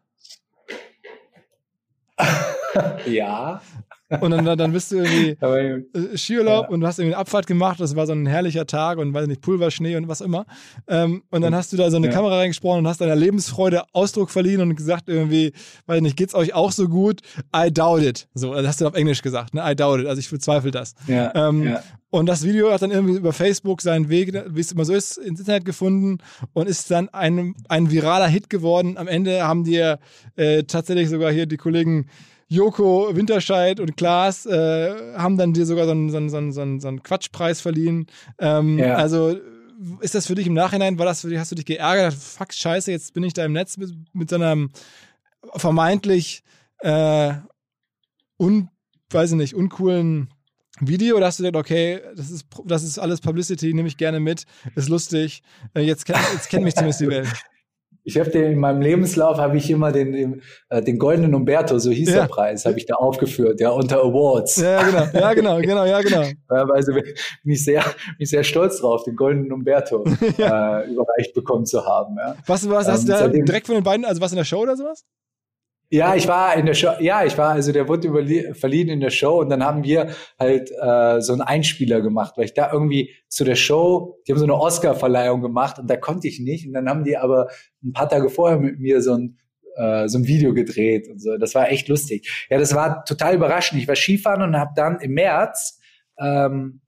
ja. 3.07 3.61
Und 4.09 4.31
dann, 4.31 4.57
dann 4.57 4.73
bist 4.73 4.93
du 4.93 4.97
irgendwie 4.97 5.31
äh, 5.95 6.17
Skiurlaub 6.17 6.67
ja. 6.67 6.69
und 6.69 6.81
du 6.81 6.87
hast 6.87 6.99
irgendwie 6.99 7.15
eine 7.15 7.21
Abfahrt 7.21 7.47
gemacht. 7.47 7.81
Das 7.81 7.97
war 7.97 8.07
so 8.07 8.13
ein 8.13 8.27
herrlicher 8.27 8.67
Tag 8.67 8.99
und 8.99 9.13
weiß 9.13 9.27
nicht, 9.27 9.41
Pulverschnee 9.41 9.97
und 9.97 10.07
was 10.07 10.21
immer. 10.21 10.47
Ähm, 10.87 11.23
und 11.31 11.43
dann 11.43 11.55
hast 11.55 11.73
du 11.73 11.77
da 11.77 11.91
so 11.91 11.97
eine 11.97 12.07
ja. 12.07 12.13
Kamera 12.13 12.39
reingesprochen 12.39 12.81
und 12.81 12.89
hast 12.89 13.01
deiner 13.01 13.17
Lebensfreude 13.17 13.83
Ausdruck 13.93 14.31
verliehen 14.31 14.61
und 14.61 14.77
gesagt 14.77 15.09
irgendwie, 15.09 15.53
weiß 15.87 16.01
nicht, 16.03 16.17
geht's 16.17 16.35
euch 16.35 16.55
auch 16.55 16.71
so 16.71 16.89
gut? 16.89 17.21
I 17.55 17.73
doubt 17.73 18.03
it. 18.03 18.29
So, 18.35 18.55
das 18.55 18.67
hast 18.67 18.81
du 18.81 18.87
auf 18.87 18.95
Englisch 18.95 19.23
gesagt, 19.23 19.55
ne? 19.55 19.63
I 19.65 19.75
doubt 19.75 20.01
it. 20.01 20.07
Also 20.07 20.21
ich 20.21 20.31
bezweifle 20.31 20.71
das. 20.71 20.95
Ja. 21.09 21.35
Ähm, 21.35 21.65
ja. 21.65 21.83
Und 22.11 22.27
das 22.27 22.45
Video 22.45 22.73
hat 22.73 22.83
dann 22.83 22.93
irgendwie 22.93 23.17
über 23.17 23.33
Facebook 23.33 23.83
seinen 23.83 24.09
Weg, 24.09 24.33
wie 24.49 24.61
es 24.61 24.73
immer 24.73 24.85
so 24.85 24.95
ist, 24.95 25.19
ins 25.19 25.41
Internet 25.41 25.65
gefunden 25.65 26.19
und 26.53 26.69
ist 26.69 26.91
dann 26.91 27.09
ein, 27.09 27.55
ein 27.69 27.91
viraler 27.91 28.29
Hit 28.29 28.49
geworden. 28.49 28.97
Am 28.97 29.09
Ende 29.09 29.47
haben 29.47 29.65
dir 29.65 29.99
äh, 30.37 30.63
tatsächlich 30.63 31.09
sogar 31.09 31.33
hier 31.33 31.47
die 31.47 31.57
Kollegen 31.57 32.07
Joko 32.49 33.15
Winterscheid 33.15 33.81
und 33.81 33.97
Klaas 33.97 34.47
äh, 34.47 35.15
haben 35.17 35.37
dann 35.37 35.53
dir 35.53 35.67
sogar 35.67 35.87
so 35.87 35.91
einen, 35.91 36.11
so 36.11 36.17
einen, 36.17 36.29
so 36.53 36.61
einen, 36.61 36.81
so 36.81 36.89
einen 36.89 37.03
Quatschpreis 37.03 37.61
verliehen. 37.61 38.07
Ähm, 38.39 38.79
ja. 38.79 38.95
Also 38.95 39.37
ist 40.01 40.15
das 40.15 40.27
für 40.27 40.35
dich 40.35 40.47
im 40.47 40.55
Nachhinein, 40.55 40.99
war 40.99 41.07
das 41.07 41.23
für 41.23 41.29
dich, 41.29 41.39
hast 41.39 41.51
du 41.51 41.57
dich 41.57 41.67
geärgert? 41.67 42.15
Fuck, 42.15 42.53
scheiße, 42.53 42.91
jetzt 42.91 43.13
bin 43.15 43.25
ich 43.25 43.35
da 43.35 43.45
im 43.45 43.53
Netz 43.53 43.77
mit, 43.77 43.91
mit 44.13 44.31
so 44.31 44.37
einem 44.37 44.71
vermeintlich 45.57 46.43
äh, 46.81 47.35
un, 48.39 48.71
weiß 49.11 49.33
ich 49.33 49.37
nicht, 49.37 49.55
uncoolen 49.55 50.31
Video 50.81 51.17
oder 51.17 51.27
hast 51.27 51.39
du 51.39 51.43
gedacht, 51.43 51.61
okay, 51.65 52.01
das 52.15 52.31
ist, 52.31 52.47
das 52.65 52.83
ist 52.83 52.99
alles 52.99 53.21
Publicity, 53.21 53.73
nehme 53.73 53.89
ich 53.89 53.97
gerne 53.97 54.21
mit, 54.21 54.45
ist 54.75 54.89
lustig, 54.89 55.43
äh, 55.75 55.81
jetzt, 55.81 56.05
kenn, 56.05 56.17
jetzt 56.33 56.49
kennt 56.49 56.65
mich 56.65 56.75
zumindest 56.75 57.01
die 57.01 57.09
Welt. 57.09 57.29
Ich 58.07 58.17
habe 58.19 58.31
den 58.31 58.53
in 58.53 58.59
meinem 58.61 58.81
Lebenslauf 58.81 59.39
habe 59.39 59.57
ich 59.57 59.69
immer 59.69 59.91
den, 59.91 60.13
den, 60.13 60.43
äh, 60.69 60.81
den 60.81 60.97
goldenen 60.97 61.35
Umberto, 61.35 61.77
so 61.79 61.91
hieß 61.91 62.11
ja. 62.11 62.21
der 62.21 62.29
Preis, 62.29 62.65
habe 62.65 62.79
ich 62.79 62.87
da 62.87 62.95
aufgeführt, 62.95 63.61
ja 63.61 63.71
unter 63.71 64.01
Awards. 64.01 64.57
Ja 64.57 64.81
genau, 64.83 65.07
ja 65.13 65.35
genau, 65.35 65.57
genau, 65.61 65.85
ja 65.85 66.01
genau. 66.01 66.25
Also 66.49 66.93
bin 66.93 67.05
ich 67.45 67.65
sehr, 67.65 67.83
bin 67.83 68.15
ich 68.21 68.31
sehr 68.31 68.45
stolz 68.45 68.79
drauf, 68.79 69.03
den 69.03 69.17
goldenen 69.17 69.53
Umberto 69.53 70.05
ja. 70.39 70.83
äh, 70.83 70.89
überreicht 70.89 71.35
bekommen 71.35 71.67
zu 71.67 71.85
haben. 71.85 72.17
Ja. 72.17 72.37
Was, 72.47 72.69
was 72.71 72.87
hast 72.87 73.03
ähm, 73.03 73.07
du 73.07 73.13
da 73.13 73.29
direkt 73.29 73.67
von 73.67 73.75
den 73.75 73.83
beiden, 73.83 74.05
also 74.05 74.21
was 74.21 74.31
in 74.31 74.37
der 74.37 74.45
Show 74.45 74.61
oder 74.61 74.77
sowas? 74.77 75.05
Ja, 75.89 76.17
ich 76.17 76.27
war 76.27 76.57
in 76.57 76.67
der 76.67 76.75
Show, 76.75 76.93
ja, 76.99 77.25
ich 77.25 77.39
war, 77.39 77.51
also 77.51 77.71
der 77.71 77.87
wurde 77.87 78.55
verliehen 78.55 78.89
in 78.89 79.01
der 79.01 79.11
Show 79.11 79.41
und 79.41 79.51
dann 79.51 79.65
haben 79.65 79.85
wir 79.85 80.11
halt 80.39 80.71
äh, 80.71 81.21
so 81.21 81.33
einen 81.33 81.43
Einspieler 81.43 82.01
gemacht, 82.01 82.35
weil 82.37 82.47
ich 82.47 82.55
da 82.55 82.73
irgendwie 82.73 83.15
zu 83.29 83.45
der 83.45 83.55
Show, 83.55 84.21
die 84.27 84.33
haben 84.33 84.39
so 84.39 84.45
eine 84.45 84.59
Oscar-Verleihung 84.59 85.43
gemacht 85.43 85.79
und 85.79 85.89
da 85.89 85.97
konnte 85.97 86.27
ich 86.27 86.41
nicht 86.41 86.67
und 86.67 86.73
dann 86.73 86.89
haben 86.89 87.05
die 87.05 87.17
aber 87.17 87.49
ein 87.85 87.93
paar 87.93 88.09
Tage 88.09 88.31
vorher 88.31 88.59
mit 88.59 88.81
mir 88.81 89.01
so 89.01 89.15
ein 89.15 89.39
äh, 89.77 90.09
so 90.09 90.19
ein 90.19 90.27
Video 90.27 90.55
gedreht 90.55 91.09
und 91.09 91.21
so. 91.21 91.37
Das 91.37 91.55
war 91.55 91.71
echt 91.71 91.89
lustig. 91.89 92.47
Ja, 92.51 92.59
das 92.59 92.75
war 92.75 93.05
total 93.05 93.35
überraschend. 93.35 93.81
Ich 93.81 93.87
war 93.87 93.95
Skifahren 93.95 94.43
und 94.43 94.57
habe 94.57 94.73
dann 94.75 94.99
im 95.01 95.13
März 95.13 95.79
ähm, 96.19 96.81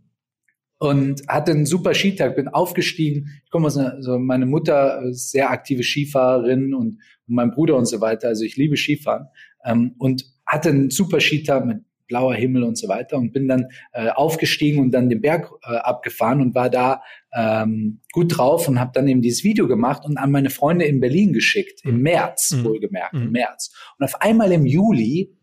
und 0.78 1.22
hatte 1.28 1.52
einen 1.52 1.66
super 1.66 1.94
Skitag, 1.94 2.36
bin 2.36 2.48
aufgestiegen. 2.48 3.40
Ich 3.44 3.50
komme 3.50 3.66
aus 3.66 3.76
einer, 3.76 4.00
so 4.00 4.18
meine 4.18 4.46
Mutter 4.46 5.02
ist 5.02 5.30
sehr 5.30 5.50
aktive 5.50 5.82
Skifahrerin 5.82 6.74
und, 6.74 7.00
und 7.26 7.34
mein 7.34 7.50
Bruder 7.50 7.76
und 7.76 7.86
so 7.86 8.00
weiter. 8.00 8.28
Also 8.28 8.44
ich 8.44 8.56
liebe 8.56 8.76
Skifahren 8.76 9.26
ähm, 9.64 9.94
und 9.98 10.24
hatte 10.46 10.70
einen 10.70 10.90
super 10.90 11.20
Skitag 11.20 11.66
mit 11.66 11.78
blauer 12.06 12.34
Himmel 12.34 12.62
und 12.62 12.78
so 12.78 12.88
weiter 12.88 13.18
und 13.18 13.32
bin 13.32 13.46
dann 13.48 13.66
äh, 13.92 14.08
aufgestiegen 14.08 14.80
und 14.80 14.90
dann 14.92 15.10
den 15.10 15.20
Berg 15.20 15.50
äh, 15.62 15.76
abgefahren 15.76 16.40
und 16.40 16.54
war 16.54 16.70
da 16.70 17.02
ähm, 17.34 18.00
gut 18.12 18.38
drauf 18.38 18.66
und 18.66 18.80
habe 18.80 18.92
dann 18.94 19.06
eben 19.06 19.20
dieses 19.20 19.44
Video 19.44 19.68
gemacht 19.68 20.04
und 20.04 20.16
an 20.16 20.30
meine 20.30 20.48
Freunde 20.48 20.86
in 20.86 21.00
Berlin 21.00 21.32
geschickt, 21.34 21.80
im 21.84 21.96
mhm. 21.96 22.02
März, 22.02 22.52
mhm. 22.52 22.64
wohlgemerkt, 22.64 23.12
mhm. 23.12 23.22
im 23.24 23.32
März. 23.32 23.72
Und 23.98 24.06
auf 24.06 24.22
einmal 24.22 24.50
im 24.52 24.64
Juli, 24.64 25.36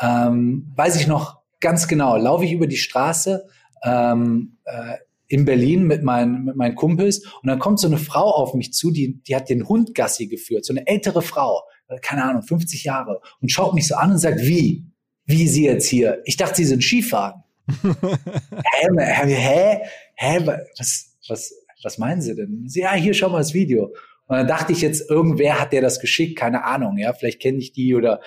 ähm, 0.00 0.70
weiß 0.76 1.00
ich 1.00 1.06
noch 1.06 1.40
ganz 1.60 1.88
genau, 1.88 2.16
laufe 2.16 2.44
ich 2.44 2.52
über 2.52 2.66
die 2.66 2.76
Straße 2.76 3.46
ähm, 3.84 4.58
äh, 4.64 4.96
in 5.28 5.44
Berlin 5.44 5.84
mit 5.84 6.02
meinen, 6.02 6.44
mit 6.44 6.56
meinen 6.56 6.74
Kumpels 6.74 7.24
und 7.42 7.46
dann 7.46 7.60
kommt 7.60 7.78
so 7.78 7.86
eine 7.86 7.98
Frau 7.98 8.30
auf 8.30 8.54
mich 8.54 8.72
zu, 8.72 8.90
die, 8.90 9.22
die 9.22 9.36
hat 9.36 9.48
den 9.48 9.68
Hund 9.68 9.94
Gassi 9.94 10.26
geführt, 10.26 10.64
so 10.64 10.72
eine 10.72 10.86
ältere 10.86 11.22
Frau, 11.22 11.62
keine 12.02 12.24
Ahnung, 12.24 12.42
50 12.42 12.84
Jahre 12.84 13.20
und 13.40 13.50
schaut 13.50 13.74
mich 13.74 13.86
so 13.86 13.94
an 13.94 14.12
und 14.12 14.18
sagt, 14.18 14.40
wie? 14.42 14.86
Wie 15.26 15.46
Sie 15.46 15.64
jetzt 15.64 15.86
hier? 15.86 16.20
Ich 16.24 16.36
dachte, 16.36 16.56
Sie 16.56 16.64
sind 16.64 16.82
Skifahren. 16.82 17.44
hä, 17.82 18.88
hä, 18.98 19.78
hä, 20.14 20.46
was, 20.76 21.16
was, 21.28 21.54
was 21.84 21.98
meinen 21.98 22.20
Sie 22.20 22.34
denn? 22.34 22.64
Sie, 22.68 22.80
ja, 22.80 22.94
hier, 22.94 23.14
schau 23.14 23.28
mal 23.28 23.38
das 23.38 23.54
Video. 23.54 23.94
Und 24.26 24.36
dann 24.36 24.48
dachte 24.48 24.72
ich 24.72 24.80
jetzt, 24.80 25.08
irgendwer 25.08 25.60
hat 25.60 25.72
der 25.72 25.80
das 25.80 26.00
geschickt, 26.00 26.36
keine 26.36 26.64
Ahnung, 26.64 26.98
ja, 26.98 27.12
vielleicht 27.12 27.40
kenne 27.40 27.58
ich 27.58 27.72
die 27.72 27.94
oder 27.94 28.20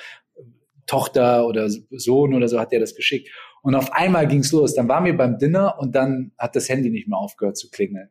Tochter 0.86 1.48
oder 1.48 1.70
Sohn 1.70 2.34
oder 2.34 2.48
so 2.48 2.60
hat 2.60 2.72
der 2.72 2.80
das 2.80 2.96
geschickt. 2.96 3.30
Und 3.64 3.76
auf 3.76 3.94
einmal 3.94 4.28
ging's 4.28 4.52
los. 4.52 4.76
Dann 4.76 4.90
waren 4.90 5.06
wir 5.06 5.16
beim 5.16 5.40
Dinner 5.40 5.80
und 5.80 5.96
dann 5.96 6.32
hat 6.38 6.56
das 6.56 6.68
Handy 6.70 6.90
nicht 6.90 7.08
mehr 7.08 7.18
aufgehört 7.18 7.58
zu 7.58 7.70
klingeln. 7.70 8.10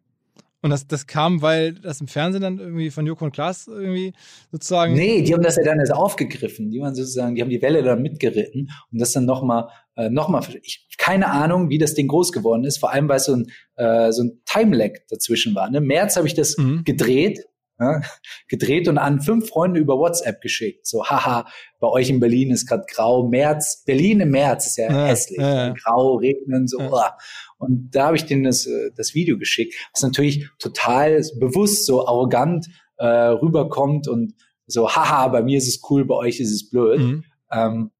Und 0.63 0.71
das, 0.71 0.87
das 0.87 1.07
kam, 1.07 1.43
weil 1.43 1.75
das 1.75 2.01
im 2.01 2.07
Fernsehen 2.07 2.41
dann 2.41 2.59
irgendwie 2.59 2.91
von 2.91 3.05
Joko 3.05 3.25
und 3.25 3.33
Klaas 3.33 3.67
irgendwie 3.67 4.13
sozusagen. 4.53 4.95
Nee, 4.95 5.23
die 5.23 5.35
haben 5.35 5.43
das 5.43 5.57
ja 5.57 5.65
dann 5.65 5.81
erst 5.81 5.93
aufgegriffen. 5.93 6.71
Die 6.71 6.81
waren 6.81 6.95
sozusagen, 6.95 7.35
die 7.35 7.43
haben 7.43 7.51
die 7.51 7.61
Welle 7.61 7.83
dann 7.83 8.01
mitgeritten 8.01 8.71
und 8.93 9.01
das 9.01 9.13
dann 9.13 9.25
nochmal, 9.25 9.69
äh, 9.97 10.09
nochmal, 10.09 10.43
ich, 10.63 10.87
keine 10.99 11.31
Ahnung, 11.31 11.69
wie 11.69 11.79
das 11.79 11.95
Ding 11.95 12.07
groß 12.07 12.33
geworden 12.33 12.65
ist. 12.65 12.79
Vor 12.79 12.93
allem, 12.93 13.09
weil 13.09 13.19
so 13.19 13.35
ein, 13.35 13.47
äh, 13.75 14.13
so 14.13 14.23
ein 14.23 14.41
Time-Lag 14.47 14.93
dazwischen 15.11 15.55
war. 15.57 15.69
Ne? 15.69 15.79
Im 15.79 15.87
März 15.87 16.17
habe 16.17 16.29
ich 16.29 16.35
das 16.35 16.57
mhm. 16.57 16.85
gedreht 16.85 17.41
ja, 17.83 18.01
gedreht 18.49 18.89
und 18.89 18.99
an 18.99 19.21
fünf 19.21 19.49
Freunde 19.49 19.81
über 19.81 19.99
WhatsApp 19.99 20.41
geschickt. 20.41 20.87
So, 20.87 21.05
haha, 21.05 21.47
bei 21.81 21.89
euch 21.89 22.11
in 22.11 22.21
Berlin 22.21 22.51
ist 22.51 22.67
gerade 22.67 22.85
grau, 22.89 23.29
März, 23.29 23.83
Berlin 23.85 24.21
im 24.21 24.31
März 24.31 24.67
ist 24.67 24.79
ja, 24.79 24.91
ja 24.91 25.07
hässlich, 25.07 25.39
ja, 25.39 25.69
ja. 25.69 25.75
grau, 25.75 26.17
regnen, 26.17 26.69
so. 26.69 26.79
Und 27.59 27.91
da 27.95 28.07
habe 28.07 28.17
ich 28.17 28.25
denen 28.25 28.45
das, 28.45 28.67
äh, 28.67 28.91
das 28.97 29.15
Video 29.15 29.39
geschickt, 29.39 29.75
was 29.93 30.03
natürlich 30.03 30.49
total 30.59 31.23
bewusst 31.39 31.87
so 31.87 32.07
arrogant 32.07 32.67
äh, 32.97 33.07
rüberkommt 33.07 34.09
und 34.09 34.35
so, 34.67 34.89
haha, 34.89 35.29
bei 35.29 35.43
mir 35.43 35.59
ist 35.59 35.69
es 35.69 35.81
cool, 35.91 36.05
bei 36.05 36.15
euch 36.15 36.41
ist 36.41 36.53
es 36.53 36.71
blöd. 36.71 37.01
Mhm. 37.01 37.25
Ähm, 37.51 37.91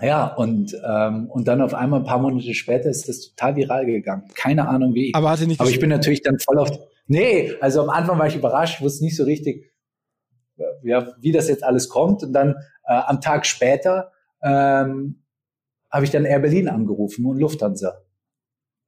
ja, 0.00 0.26
und, 0.26 0.76
ähm, 0.86 1.30
und 1.30 1.46
dann 1.46 1.60
auf 1.60 1.72
einmal 1.72 2.00
ein 2.00 2.06
paar 2.06 2.18
Monate 2.18 2.52
später 2.54 2.90
ist 2.90 3.08
das 3.08 3.30
total 3.30 3.56
viral 3.56 3.86
gegangen. 3.86 4.24
Keine 4.34 4.68
Ahnung 4.68 4.94
wie. 4.94 5.14
Aber 5.14 5.30
hatte 5.30 5.46
nicht. 5.46 5.60
Aber 5.60 5.70
ich 5.70 5.78
bin 5.78 5.88
natürlich 5.88 6.22
dann 6.22 6.38
voll 6.38 6.58
auf. 6.58 6.70
Nee, 7.06 7.54
also 7.60 7.82
am 7.82 7.90
Anfang 7.90 8.18
war 8.18 8.26
ich 8.26 8.36
überrascht, 8.36 8.80
wusste 8.80 9.04
nicht 9.04 9.16
so 9.16 9.24
richtig, 9.24 9.72
ja, 10.82 11.14
wie 11.20 11.32
das 11.32 11.48
jetzt 11.48 11.64
alles 11.64 11.88
kommt. 11.88 12.22
Und 12.22 12.32
dann 12.32 12.54
äh, 12.86 12.94
am 12.94 13.20
Tag 13.20 13.46
später 13.46 14.12
ähm, 14.42 15.22
habe 15.90 16.04
ich 16.04 16.10
dann 16.10 16.24
Air 16.24 16.40
Berlin 16.40 16.68
angerufen 16.68 17.26
und 17.26 17.38
Lufthansa. 17.38 18.00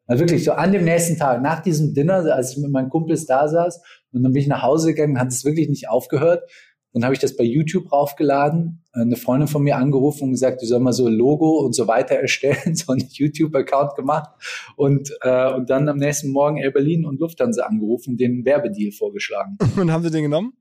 Also 0.06 0.20
wirklich, 0.20 0.44
so 0.44 0.52
an 0.52 0.72
dem 0.72 0.84
nächsten 0.84 1.18
Tag, 1.18 1.42
nach 1.42 1.60
diesem 1.60 1.92
Dinner, 1.92 2.24
als 2.32 2.52
ich 2.52 2.58
mit 2.58 2.70
meinen 2.70 2.90
Kumpels 2.90 3.26
da 3.26 3.48
saß, 3.48 3.82
und 4.12 4.22
dann 4.22 4.32
bin 4.32 4.40
ich 4.40 4.48
nach 4.48 4.62
Hause 4.62 4.94
gegangen, 4.94 5.18
hat 5.18 5.28
es 5.28 5.44
wirklich 5.44 5.68
nicht 5.68 5.88
aufgehört. 5.88 6.48
Dann 6.96 7.04
habe 7.04 7.12
ich 7.12 7.20
das 7.20 7.36
bei 7.36 7.44
YouTube 7.44 7.92
raufgeladen, 7.92 8.82
eine 8.92 9.16
Freundin 9.16 9.48
von 9.48 9.62
mir 9.62 9.76
angerufen 9.76 10.24
und 10.24 10.30
gesagt, 10.30 10.62
du 10.62 10.66
soll 10.66 10.80
mal 10.80 10.94
so 10.94 11.04
ein 11.04 11.12
Logo 11.12 11.58
und 11.58 11.74
so 11.74 11.86
weiter 11.86 12.14
erstellen, 12.14 12.74
so 12.74 12.90
einen 12.90 13.06
YouTube-Account 13.06 13.96
gemacht 13.96 14.30
und, 14.76 15.12
äh, 15.20 15.52
und 15.52 15.68
dann 15.68 15.90
am 15.90 15.98
nächsten 15.98 16.30
Morgen 16.30 16.56
Air 16.56 16.70
Berlin 16.70 17.04
und 17.04 17.20
Lufthansa 17.20 17.64
angerufen, 17.64 18.16
den 18.16 18.46
Werbedeal 18.46 18.92
vorgeschlagen. 18.92 19.58
Und 19.76 19.92
haben 19.92 20.04
sie 20.04 20.10
den 20.10 20.22
genommen? 20.22 20.54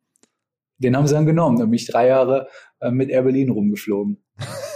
Den 0.78 0.98
haben 0.98 1.08
sie 1.08 1.14
dann 1.14 1.26
genommen. 1.26 1.58
Dann 1.58 1.70
bin 1.70 1.76
ich 1.76 1.88
drei 1.88 2.08
Jahre 2.08 2.50
äh, 2.82 2.92
mit 2.92 3.10
Air 3.10 3.22
Berlin 3.22 3.50
rumgeflogen. 3.50 4.22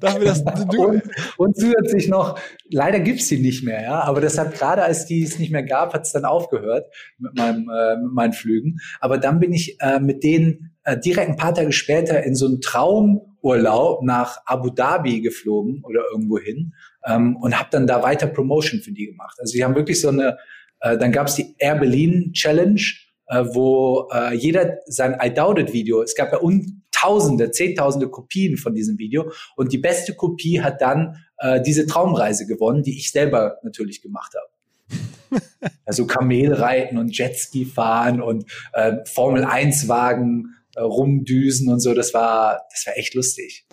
das, 0.00 0.42
und, 0.76 1.02
und, 1.36 1.56
zusätzlich 1.56 2.08
noch, 2.08 2.38
leider 2.70 3.00
gibt's 3.00 3.28
die 3.28 3.38
nicht 3.38 3.64
mehr, 3.64 3.82
ja. 3.82 4.00
Aber 4.02 4.20
das 4.20 4.38
hat 4.38 4.54
gerade, 4.54 4.82
als 4.82 5.06
die 5.06 5.22
es 5.22 5.38
nicht 5.38 5.50
mehr 5.50 5.62
gab, 5.62 5.94
hat 5.94 6.02
es 6.02 6.12
dann 6.12 6.24
aufgehört 6.24 6.92
mit, 7.18 7.36
meinem, 7.36 7.70
äh, 7.70 7.96
mit 7.96 8.12
meinen 8.12 8.32
Flügen. 8.32 8.78
Aber 9.00 9.18
dann 9.18 9.40
bin 9.40 9.52
ich 9.52 9.80
äh, 9.80 10.00
mit 10.00 10.22
denen 10.22 10.74
äh, 10.84 10.98
direkt 10.98 11.30
ein 11.30 11.36
paar 11.36 11.54
Tage 11.54 11.72
später 11.72 12.22
in 12.22 12.34
so 12.34 12.46
einen 12.46 12.60
Traumurlaub 12.60 14.02
nach 14.02 14.38
Abu 14.46 14.70
Dhabi 14.70 15.20
geflogen 15.20 15.82
oder 15.84 16.02
irgendwo 16.12 16.38
hin 16.38 16.74
ähm, 17.06 17.36
und 17.36 17.58
habe 17.58 17.68
dann 17.70 17.86
da 17.86 18.02
weiter 18.02 18.26
Promotion 18.26 18.80
für 18.80 18.92
die 18.92 19.06
gemacht. 19.06 19.38
Also 19.40 19.54
die 19.54 19.64
haben 19.64 19.74
wirklich 19.74 20.00
so 20.00 20.08
eine, 20.08 20.38
äh, 20.80 20.98
dann 20.98 21.12
gab's 21.12 21.34
die 21.34 21.54
Air 21.58 21.76
Berlin 21.76 22.32
Challenge, 22.32 22.80
äh, 23.28 23.44
wo 23.52 24.08
äh, 24.12 24.34
jeder 24.34 24.78
sein 24.86 25.18
I 25.22 25.32
Doubt 25.32 25.58
It 25.58 25.72
Video, 25.72 26.02
es 26.02 26.14
gab 26.14 26.32
ja 26.32 26.40
un 26.42 26.82
Tausende, 27.02 27.50
Zehntausende 27.50 28.08
Kopien 28.08 28.56
von 28.56 28.74
diesem 28.74 28.98
Video. 28.98 29.32
Und 29.56 29.72
die 29.72 29.78
beste 29.78 30.14
Kopie 30.14 30.60
hat 30.60 30.80
dann 30.80 31.16
äh, 31.38 31.60
diese 31.60 31.86
Traumreise 31.86 32.46
gewonnen, 32.46 32.84
die 32.84 32.96
ich 32.96 33.10
selber 33.10 33.58
natürlich 33.64 34.02
gemacht 34.02 34.32
habe. 34.34 35.40
also 35.84 36.06
Kamelreiten 36.06 36.98
und 36.98 37.16
Jetski 37.16 37.64
fahren 37.64 38.22
und 38.22 38.44
äh, 38.72 38.98
Formel 39.06 39.44
1 39.44 39.88
Wagen 39.88 40.54
äh, 40.76 40.80
rumdüsen 40.80 41.72
und 41.72 41.80
so. 41.80 41.92
Das 41.92 42.14
war, 42.14 42.62
das 42.70 42.86
war 42.86 42.96
echt 42.96 43.14
lustig. 43.14 43.66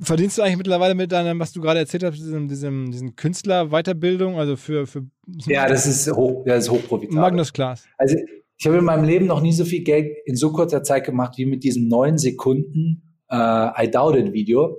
Verdienst 0.00 0.38
du 0.38 0.42
eigentlich 0.42 0.58
mittlerweile 0.58 0.94
mit 0.94 1.10
deinem, 1.10 1.40
was 1.40 1.52
du 1.52 1.60
gerade 1.60 1.80
erzählt 1.80 2.04
hast, 2.04 2.14
diesem, 2.14 2.46
diesem, 2.46 2.92
diesen 2.92 3.16
Künstler-Weiterbildung, 3.16 4.38
also 4.38 4.56
für, 4.56 4.86
für 4.86 5.06
Ja, 5.46 5.66
das 5.66 5.86
ist 5.86 6.10
hoch, 6.12 6.44
das 6.46 6.64
ist 6.64 6.70
hochprofitabel. 6.70 7.20
Magnus 7.20 7.52
Klaas. 7.52 7.84
Also 7.98 8.16
ich 8.60 8.66
habe 8.66 8.76
in 8.76 8.84
meinem 8.84 9.04
Leben 9.04 9.24
noch 9.24 9.40
nie 9.40 9.54
so 9.54 9.64
viel 9.64 9.82
Geld 9.82 10.18
in 10.26 10.36
so 10.36 10.52
kurzer 10.52 10.82
Zeit 10.82 11.04
gemacht 11.04 11.38
wie 11.38 11.46
mit 11.46 11.64
diesem 11.64 11.88
neun 11.88 12.18
Sekunden 12.18 13.16
äh, 13.30 13.36
I 13.36 13.90
Doubt 13.90 14.16
It 14.16 14.34
Video. 14.34 14.76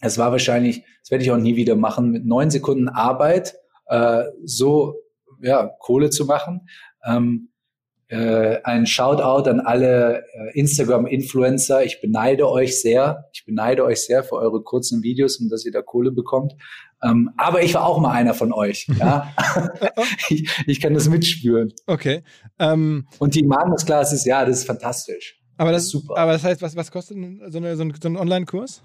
Es 0.00 0.16
war 0.16 0.32
wahrscheinlich, 0.32 0.82
das 1.02 1.10
werde 1.10 1.24
ich 1.24 1.30
auch 1.30 1.36
nie 1.36 1.54
wieder 1.54 1.76
machen, 1.76 2.12
mit 2.12 2.24
neun 2.24 2.48
Sekunden 2.48 2.88
Arbeit 2.88 3.56
äh, 3.88 4.24
so 4.42 4.94
ja, 5.42 5.70
Kohle 5.80 6.08
zu 6.08 6.24
machen. 6.24 6.66
Ähm, 7.04 7.50
äh, 8.08 8.62
ein 8.64 8.86
Shoutout 8.86 9.50
an 9.50 9.60
alle 9.60 10.24
äh, 10.32 10.58
Instagram-Influencer. 10.58 11.84
Ich 11.84 12.00
beneide 12.00 12.48
euch 12.48 12.80
sehr. 12.80 13.26
Ich 13.34 13.44
beneide 13.44 13.84
euch 13.84 14.00
sehr 14.00 14.24
für 14.24 14.36
eure 14.36 14.62
kurzen 14.62 15.02
Videos 15.02 15.38
und 15.38 15.50
dass 15.50 15.66
ihr 15.66 15.72
da 15.72 15.82
Kohle 15.82 16.10
bekommt. 16.10 16.54
Ähm, 17.02 17.30
aber 17.36 17.62
ich 17.62 17.74
war 17.74 17.86
auch 17.86 17.98
mal 18.00 18.12
einer 18.12 18.34
von 18.34 18.52
euch. 18.52 18.86
Ja? 18.98 19.34
ich, 20.28 20.50
ich, 20.66 20.80
kann 20.80 20.94
das 20.94 21.08
mitspüren. 21.08 21.72
Okay. 21.86 22.22
Ähm, 22.58 23.06
und 23.18 23.34
die 23.34 23.42
Magnus 23.42 23.86
Class 23.86 24.12
ist, 24.12 24.26
ja, 24.26 24.44
das 24.44 24.58
ist 24.58 24.66
fantastisch. 24.66 25.40
Aber 25.56 25.72
das, 25.72 25.82
das 25.82 25.86
ist 25.86 25.90
super. 25.92 26.16
Aber 26.16 26.32
das 26.32 26.44
heißt, 26.44 26.62
was, 26.62 26.76
was 26.76 26.90
kostet 26.90 27.16
so, 27.48 27.58
eine, 27.58 27.76
so 27.76 27.82
ein, 27.84 27.94
so 28.00 28.08
ein 28.08 28.16
Online-Kurs? 28.16 28.82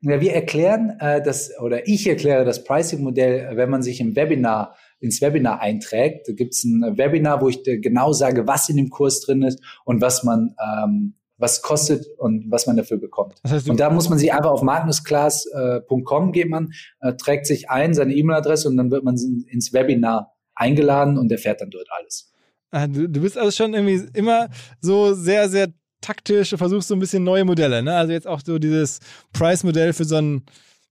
Ja, 0.00 0.20
wir 0.20 0.32
erklären 0.32 0.96
äh, 1.00 1.22
das, 1.22 1.50
oder 1.60 1.88
ich 1.88 2.06
erkläre 2.06 2.44
das 2.44 2.62
Pricing-Modell, 2.64 3.56
wenn 3.56 3.70
man 3.70 3.82
sich 3.82 4.00
im 4.00 4.14
Webinar 4.14 4.76
ins 5.00 5.20
Webinar 5.20 5.60
einträgt. 5.60 6.28
Da 6.28 6.32
gibt's 6.32 6.64
ein 6.64 6.96
Webinar, 6.96 7.40
wo 7.40 7.48
ich 7.48 7.62
genau 7.62 8.12
sage, 8.12 8.46
was 8.46 8.68
in 8.68 8.76
dem 8.76 8.90
Kurs 8.90 9.20
drin 9.20 9.42
ist 9.42 9.60
und 9.84 10.00
was 10.00 10.24
man 10.24 10.54
ähm, 10.60 11.14
was 11.38 11.62
kostet 11.62 12.06
und 12.18 12.50
was 12.50 12.66
man 12.66 12.76
dafür 12.76 12.98
bekommt. 12.98 13.36
Das 13.42 13.52
heißt, 13.52 13.70
und 13.70 13.80
da 13.80 13.90
muss 13.90 14.08
man 14.08 14.18
sich 14.18 14.32
einfach 14.32 14.50
auf 14.50 14.62
magnusclass.com 14.62 16.32
geht 16.32 16.50
man, 16.50 16.72
äh, 17.00 17.14
trägt 17.14 17.46
sich 17.46 17.70
ein, 17.70 17.94
seine 17.94 18.14
E-Mail-Adresse 18.14 18.68
und 18.68 18.76
dann 18.76 18.90
wird 18.90 19.04
man 19.04 19.16
ins 19.16 19.72
Webinar 19.72 20.34
eingeladen 20.54 21.16
und 21.16 21.30
erfährt 21.30 21.60
dann 21.60 21.70
dort 21.70 21.86
alles. 21.96 22.32
Ah, 22.70 22.86
du, 22.86 23.08
du 23.08 23.20
bist 23.20 23.38
also 23.38 23.50
schon 23.52 23.72
irgendwie 23.72 24.08
immer 24.14 24.48
so 24.80 25.14
sehr, 25.14 25.48
sehr 25.48 25.68
taktisch, 26.00 26.54
versuchst 26.56 26.88
so 26.88 26.94
ein 26.94 27.00
bisschen 27.00 27.24
neue 27.24 27.44
Modelle, 27.44 27.82
ne? 27.82 27.94
Also 27.94 28.12
jetzt 28.12 28.26
auch 28.26 28.40
so 28.44 28.58
dieses 28.58 28.98
Price-Modell 29.32 29.92
für 29.92 30.04
so 30.04 30.16
ein 30.16 30.42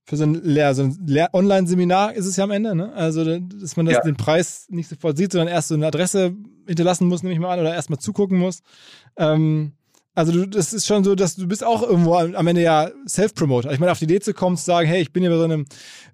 für 0.04 0.16
so 0.16 0.24
ein, 0.24 0.42
Lehr 0.42 0.74
so 0.74 0.84
ein 0.84 1.28
Online-Seminar 1.34 2.14
ist 2.14 2.24
es 2.24 2.36
ja 2.36 2.44
am 2.44 2.50
Ende, 2.50 2.74
ne? 2.74 2.94
Also, 2.94 3.38
dass 3.40 3.76
man 3.76 3.84
das, 3.84 3.96
ja. 3.96 4.00
den 4.00 4.16
Preis 4.16 4.66
nicht 4.70 4.88
sofort 4.88 5.18
sieht, 5.18 5.32
sondern 5.32 5.48
erst 5.48 5.68
so 5.68 5.74
eine 5.74 5.86
Adresse 5.86 6.34
hinterlassen 6.66 7.08
muss, 7.08 7.22
nehme 7.22 7.34
ich 7.34 7.40
mal 7.40 7.52
an, 7.52 7.60
oder 7.60 7.74
erst 7.74 7.90
mal 7.90 7.98
zugucken 7.98 8.38
muss. 8.38 8.62
Ähm, 9.18 9.72
also 10.18 10.32
du, 10.32 10.48
das 10.48 10.72
ist 10.72 10.84
schon 10.84 11.04
so, 11.04 11.14
dass 11.14 11.36
du 11.36 11.46
bist 11.46 11.62
auch 11.62 11.80
irgendwo 11.80 12.16
am 12.16 12.46
Ende 12.48 12.60
ja 12.60 12.90
Self-Promoter. 13.06 13.70
Ich 13.70 13.78
meine, 13.78 13.92
auf 13.92 14.00
die 14.00 14.04
Idee 14.06 14.18
zu 14.18 14.34
kommen, 14.34 14.56
zu 14.56 14.64
sagen, 14.64 14.88
hey, 14.88 15.00
ich 15.00 15.12
bin 15.12 15.22
hier 15.22 15.30
bei 15.30 15.36
so 15.36 15.44
einem 15.44 15.64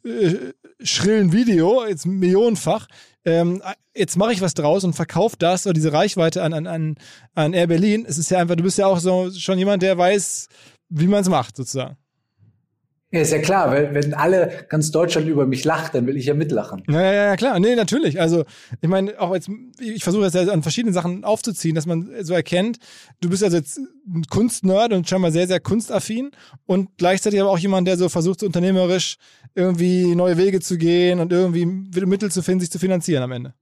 äh, 0.05 0.53
schrillen 0.85 1.33
Video, 1.33 1.87
jetzt 1.87 2.05
millionenfach, 2.05 2.87
ähm, 3.25 3.63
jetzt 3.95 4.19
mache 4.19 4.35
ich 4.35 4.43
was 4.43 4.53
draus 4.53 4.85
und 4.85 4.93
verkaufe 4.93 5.37
das 5.39 5.67
oder 5.67 5.73
diese 5.73 5.95
Reichweite 5.95 6.43
an, 6.43 6.53
an, 6.53 6.67
an, 6.67 6.97
an 7.35 7.55
Air 7.55 7.69
Berlin. 7.69 8.05
Es 8.07 8.19
ist 8.19 8.31
ja 8.31 8.41
einfach, 8.41 8.57
du 8.57 8.63
bist 8.63 8.77
ja 8.77 8.87
auch 8.87 8.99
so 8.99 9.31
schon 9.31 9.59
jemand, 9.59 9.83
der 9.83 9.97
weiß, 9.97 10.49
wie 10.91 11.07
man 11.07 11.23
es 11.23 11.31
macht, 11.31 11.57
sozusagen. 11.57 11.97
Ja, 13.15 13.21
ist 13.21 13.31
ja 13.31 13.39
klar, 13.39 13.71
weil 13.71 13.95
wenn 13.95 14.13
alle 14.13 14.67
ganz 14.69 14.91
Deutschland 14.91 15.29
über 15.29 15.47
mich 15.47 15.63
lacht, 15.63 15.95
dann 15.95 16.05
will 16.09 16.17
ich 16.17 16.27
ja 16.27 16.35
mitlachen. 16.35 16.83
Ja, 16.89 17.01
ja, 17.01 17.13
ja, 17.13 17.37
klar. 17.37 17.61
Nee, 17.61 17.77
natürlich. 17.77 18.21
Also, 18.21 18.43
ich 18.81 18.89
meine, 18.89 19.21
auch 19.21 19.33
jetzt, 19.33 19.49
ich 19.79 20.03
versuche 20.03 20.25
das 20.25 20.35
ja 20.35 20.53
an 20.53 20.65
verschiedenen 20.65 20.93
Sachen 20.93 21.23
aufzuziehen, 21.23 21.77
dass 21.77 21.87
man 21.87 22.11
so 22.23 22.35
erkennt, 22.35 22.81
du 23.21 23.31
bist 23.31 23.45
also 23.45 23.57
jetzt 23.57 23.79
ein 23.79 24.25
Kunstnerd 24.29 24.93
und 24.93 25.09
scheinbar 25.09 25.31
sehr, 25.31 25.47
sehr 25.47 25.61
kunstaffin 25.61 26.33
und 26.67 26.89
gleichzeitig 26.99 27.41
aber 27.41 27.51
auch 27.51 27.59
jemand, 27.59 27.87
der 27.87 27.99
so 27.99 28.09
versucht, 28.09 28.41
so 28.41 28.47
unternehmerisch 28.47 29.19
irgendwie 29.55 30.17
neue 30.17 30.37
Wege 30.37 30.59
zu 30.59 30.77
gehen 30.77 31.21
und 31.21 31.33
irgendwie 31.33 31.67
Mittel 31.67 32.33
zu 32.33 32.43
finden, 32.43 32.63
sich 32.63 32.73
zu 32.73 32.81
finanzieren 32.81 33.23
am 33.23 33.31
Ende. 33.31 33.55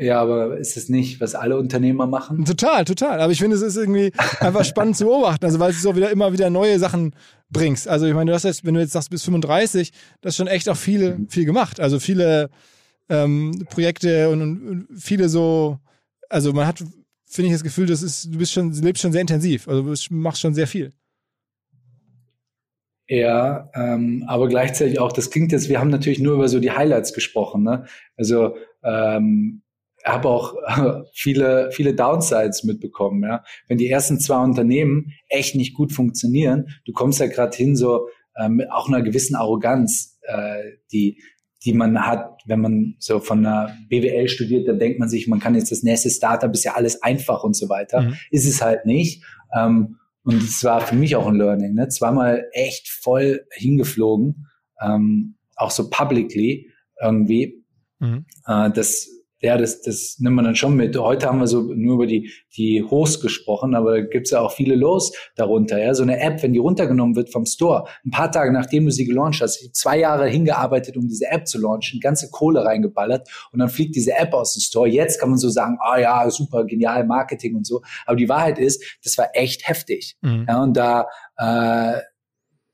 Ja, 0.00 0.22
aber 0.22 0.56
ist 0.56 0.78
es 0.78 0.88
nicht, 0.88 1.20
was 1.20 1.34
alle 1.34 1.58
Unternehmer 1.58 2.06
machen? 2.06 2.46
Total, 2.46 2.86
total. 2.86 3.20
Aber 3.20 3.32
ich 3.32 3.38
finde, 3.38 3.56
es 3.56 3.60
ist 3.60 3.76
irgendwie 3.76 4.12
einfach 4.40 4.64
spannend 4.64 4.96
zu 4.96 5.04
beobachten. 5.04 5.44
Also, 5.44 5.60
weil 5.60 5.72
es 5.72 5.82
so 5.82 5.94
wieder 5.94 6.10
immer 6.10 6.32
wieder 6.32 6.48
neue 6.48 6.78
Sachen 6.78 7.14
bringst. 7.50 7.86
Also, 7.86 8.06
ich 8.06 8.14
meine, 8.14 8.30
du 8.30 8.34
hast 8.34 8.44
jetzt, 8.44 8.64
wenn 8.64 8.72
du 8.72 8.80
jetzt 8.80 8.92
sagst, 8.92 9.10
bis 9.10 9.24
35, 9.24 9.92
das 10.22 10.32
ist 10.32 10.36
schon 10.38 10.46
echt 10.46 10.70
auch 10.70 10.76
viel, 10.76 11.26
viel 11.28 11.44
gemacht. 11.44 11.80
Also, 11.80 12.00
viele 12.00 12.48
ähm, 13.10 13.66
Projekte 13.68 14.30
und, 14.30 14.40
und 14.40 14.88
viele 14.96 15.28
so, 15.28 15.78
also, 16.30 16.54
man 16.54 16.66
hat, 16.66 16.78
finde 17.26 17.48
ich, 17.48 17.52
das 17.52 17.62
Gefühl, 17.62 17.84
das 17.84 18.02
ist, 18.02 18.32
du 18.32 18.38
bist 18.38 18.52
schon, 18.52 18.72
du 18.72 18.80
lebst 18.80 19.02
schon 19.02 19.12
sehr 19.12 19.20
intensiv. 19.20 19.68
Also, 19.68 19.82
du 19.82 20.14
machst 20.14 20.40
schon 20.40 20.54
sehr 20.54 20.66
viel. 20.66 20.92
Ja, 23.06 23.68
ähm, 23.74 24.24
aber 24.26 24.48
gleichzeitig 24.48 24.98
auch, 24.98 25.12
das 25.12 25.30
klingt 25.30 25.52
jetzt, 25.52 25.68
wir 25.68 25.78
haben 25.78 25.90
natürlich 25.90 26.20
nur 26.20 26.36
über 26.36 26.48
so 26.48 26.58
die 26.58 26.70
Highlights 26.70 27.12
gesprochen, 27.12 27.64
ne? 27.64 27.84
Also, 28.16 28.56
ähm, 28.82 29.60
habe 30.04 30.28
auch 30.28 30.54
viele, 31.12 31.70
viele 31.72 31.94
Downsides 31.94 32.64
mitbekommen. 32.64 33.22
Ja. 33.22 33.44
Wenn 33.68 33.78
die 33.78 33.88
ersten 33.88 34.20
zwei 34.20 34.42
Unternehmen 34.42 35.12
echt 35.28 35.54
nicht 35.54 35.74
gut 35.74 35.92
funktionieren, 35.92 36.68
du 36.84 36.92
kommst 36.92 37.20
ja 37.20 37.26
gerade 37.26 37.56
hin, 37.56 37.76
so 37.76 38.08
äh, 38.36 38.48
mit 38.48 38.70
auch 38.70 38.88
einer 38.88 39.02
gewissen 39.02 39.34
Arroganz, 39.36 40.18
äh, 40.22 40.62
die, 40.92 41.20
die 41.64 41.74
man 41.74 42.06
hat, 42.06 42.40
wenn 42.46 42.60
man 42.60 42.94
so 42.98 43.20
von 43.20 43.44
einer 43.44 43.76
BWL 43.88 44.28
studiert, 44.28 44.66
dann 44.66 44.78
denkt 44.78 44.98
man 44.98 45.08
sich, 45.08 45.28
man 45.28 45.40
kann 45.40 45.54
jetzt 45.54 45.72
das 45.72 45.82
nächste 45.82 46.10
Startup, 46.10 46.52
ist 46.52 46.64
ja 46.64 46.74
alles 46.74 47.02
einfach 47.02 47.44
und 47.44 47.54
so 47.54 47.68
weiter. 47.68 48.02
Mhm. 48.02 48.14
Ist 48.30 48.46
es 48.46 48.62
halt 48.62 48.86
nicht. 48.86 49.24
Ähm, 49.54 49.96
und 50.22 50.42
es 50.42 50.62
war 50.64 50.80
für 50.80 50.96
mich 50.96 51.16
auch 51.16 51.26
ein 51.26 51.36
Learning. 51.36 51.74
Ne? 51.74 51.88
Zweimal 51.88 52.46
echt 52.52 52.88
voll 52.88 53.46
hingeflogen, 53.52 54.46
ähm, 54.80 55.36
auch 55.56 55.70
so 55.70 55.90
publicly 55.90 56.70
irgendwie. 57.00 57.64
Mhm. 57.98 58.26
Äh, 58.46 58.70
das 58.70 59.08
ja, 59.42 59.56
das, 59.56 59.80
das 59.80 60.16
nimmt 60.18 60.36
man 60.36 60.44
dann 60.44 60.54
schon 60.54 60.76
mit. 60.76 60.96
Heute 60.98 61.26
haben 61.26 61.40
wir 61.40 61.46
so 61.46 61.62
nur 61.62 61.94
über 61.94 62.06
die, 62.06 62.30
die 62.56 62.82
Hochs 62.82 63.20
gesprochen, 63.20 63.74
aber 63.74 63.92
da 63.92 64.00
gibt's 64.02 64.30
ja 64.30 64.40
auch 64.40 64.52
viele 64.52 64.74
Los 64.74 65.12
darunter. 65.34 65.82
Ja, 65.82 65.94
so 65.94 66.02
eine 66.02 66.20
App, 66.20 66.42
wenn 66.42 66.52
die 66.52 66.58
runtergenommen 66.58 67.16
wird 67.16 67.30
vom 67.30 67.46
Store, 67.46 67.86
ein 68.04 68.10
paar 68.10 68.30
Tage 68.30 68.52
nachdem 68.52 68.84
du 68.84 68.90
sie 68.90 69.06
gelauncht 69.06 69.40
hast, 69.40 69.62
ich 69.62 69.72
zwei 69.72 69.98
Jahre 69.98 70.28
hingearbeitet, 70.28 70.96
um 70.98 71.08
diese 71.08 71.26
App 71.26 71.48
zu 71.48 71.58
launchen, 71.58 72.00
ganze 72.00 72.30
Kohle 72.30 72.64
reingeballert 72.64 73.28
und 73.52 73.60
dann 73.60 73.70
fliegt 73.70 73.96
diese 73.96 74.12
App 74.14 74.34
aus 74.34 74.52
dem 74.52 74.60
Store. 74.60 74.88
Jetzt 74.88 75.18
kann 75.18 75.30
man 75.30 75.38
so 75.38 75.48
sagen, 75.48 75.78
ah 75.80 75.98
ja, 75.98 76.30
super, 76.30 76.66
genial, 76.66 77.06
Marketing 77.06 77.56
und 77.56 77.66
so. 77.66 77.80
Aber 78.04 78.16
die 78.16 78.28
Wahrheit 78.28 78.58
ist, 78.58 78.98
das 79.02 79.16
war 79.16 79.28
echt 79.32 79.66
heftig. 79.66 80.16
Mhm. 80.20 80.44
Ja, 80.46 80.62
und 80.62 80.76
da 80.76 81.06
äh, 81.38 82.00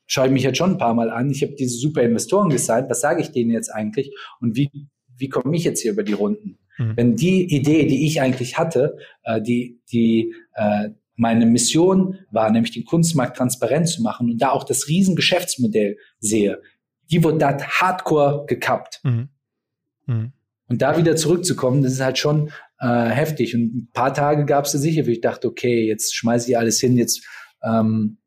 schaue 0.07 0.27
ich 0.27 0.33
mich 0.33 0.43
jetzt 0.43 0.59
schon 0.59 0.73
ein 0.73 0.79
paar 0.79 0.95
Mal 0.95 1.11
an. 1.11 1.31
Ich 1.31 1.43
habe 1.43 1.55
diese 1.55 1.79
super 1.79 2.03
Investoren 2.03 2.49
gesigned. 2.49 2.91
Was 2.91 3.01
sage 3.01 3.21
ich 3.21 3.31
denen 3.31 3.51
jetzt 3.51 3.69
eigentlich? 3.69 4.13
Und 4.41 4.57
wie 4.57 4.89
wie 5.17 5.29
komme 5.29 5.57
ich 5.57 5.65
jetzt 5.65 5.81
hier 5.81 5.93
über 5.93 6.03
die 6.03 6.13
Runden? 6.13 6.59
Mhm. 6.79 6.97
Wenn 6.97 7.17
die 7.17 7.45
Idee, 7.55 7.87
die 7.87 8.07
ich 8.07 8.21
eigentlich 8.21 8.59
hatte, 8.59 8.99
äh, 9.25 9.41
die, 9.41 9.81
die 9.91 10.35
äh, 10.55 10.91
meine 11.17 11.47
Mission 11.47 12.19
war, 12.31 12.51
nämlich 12.51 12.73
den 12.73 12.85
Kunstmarkt 12.85 13.37
transparent 13.37 13.89
zu 13.89 14.03
machen 14.03 14.31
und 14.31 14.43
da 14.43 14.51
auch 14.51 14.65
das 14.65 14.89
Riesengeschäftsmodell 14.89 15.97
sehe, 16.19 16.61
die 17.11 17.23
wird 17.25 17.41
da 17.41 17.59
hardcore 17.59 18.45
gekappt. 18.47 19.01
Mhm. 19.05 19.29
Mhm. 20.07 20.33
Und 20.69 20.83
da 20.83 20.99
wieder 20.99 21.17
zurückzukommen, 21.17 21.83
das 21.83 21.93
ist 21.93 22.01
halt 22.01 22.19
schon 22.19 22.51
äh, 22.81 23.09
heftig. 23.09 23.55
Und 23.55 23.75
ein 23.75 23.89
paar 23.93 24.13
Tage 24.13 24.45
gab 24.45 24.65
es 24.65 24.73
da 24.73 24.79
sicher, 24.79 25.07
wo 25.07 25.11
ich 25.11 25.21
dachte, 25.21 25.49
okay, 25.49 25.87
jetzt 25.87 26.15
schmeiße 26.15 26.51
ich 26.51 26.59
alles 26.59 26.81
hin, 26.81 26.97
jetzt 26.97 27.25
ähm, 27.63 28.19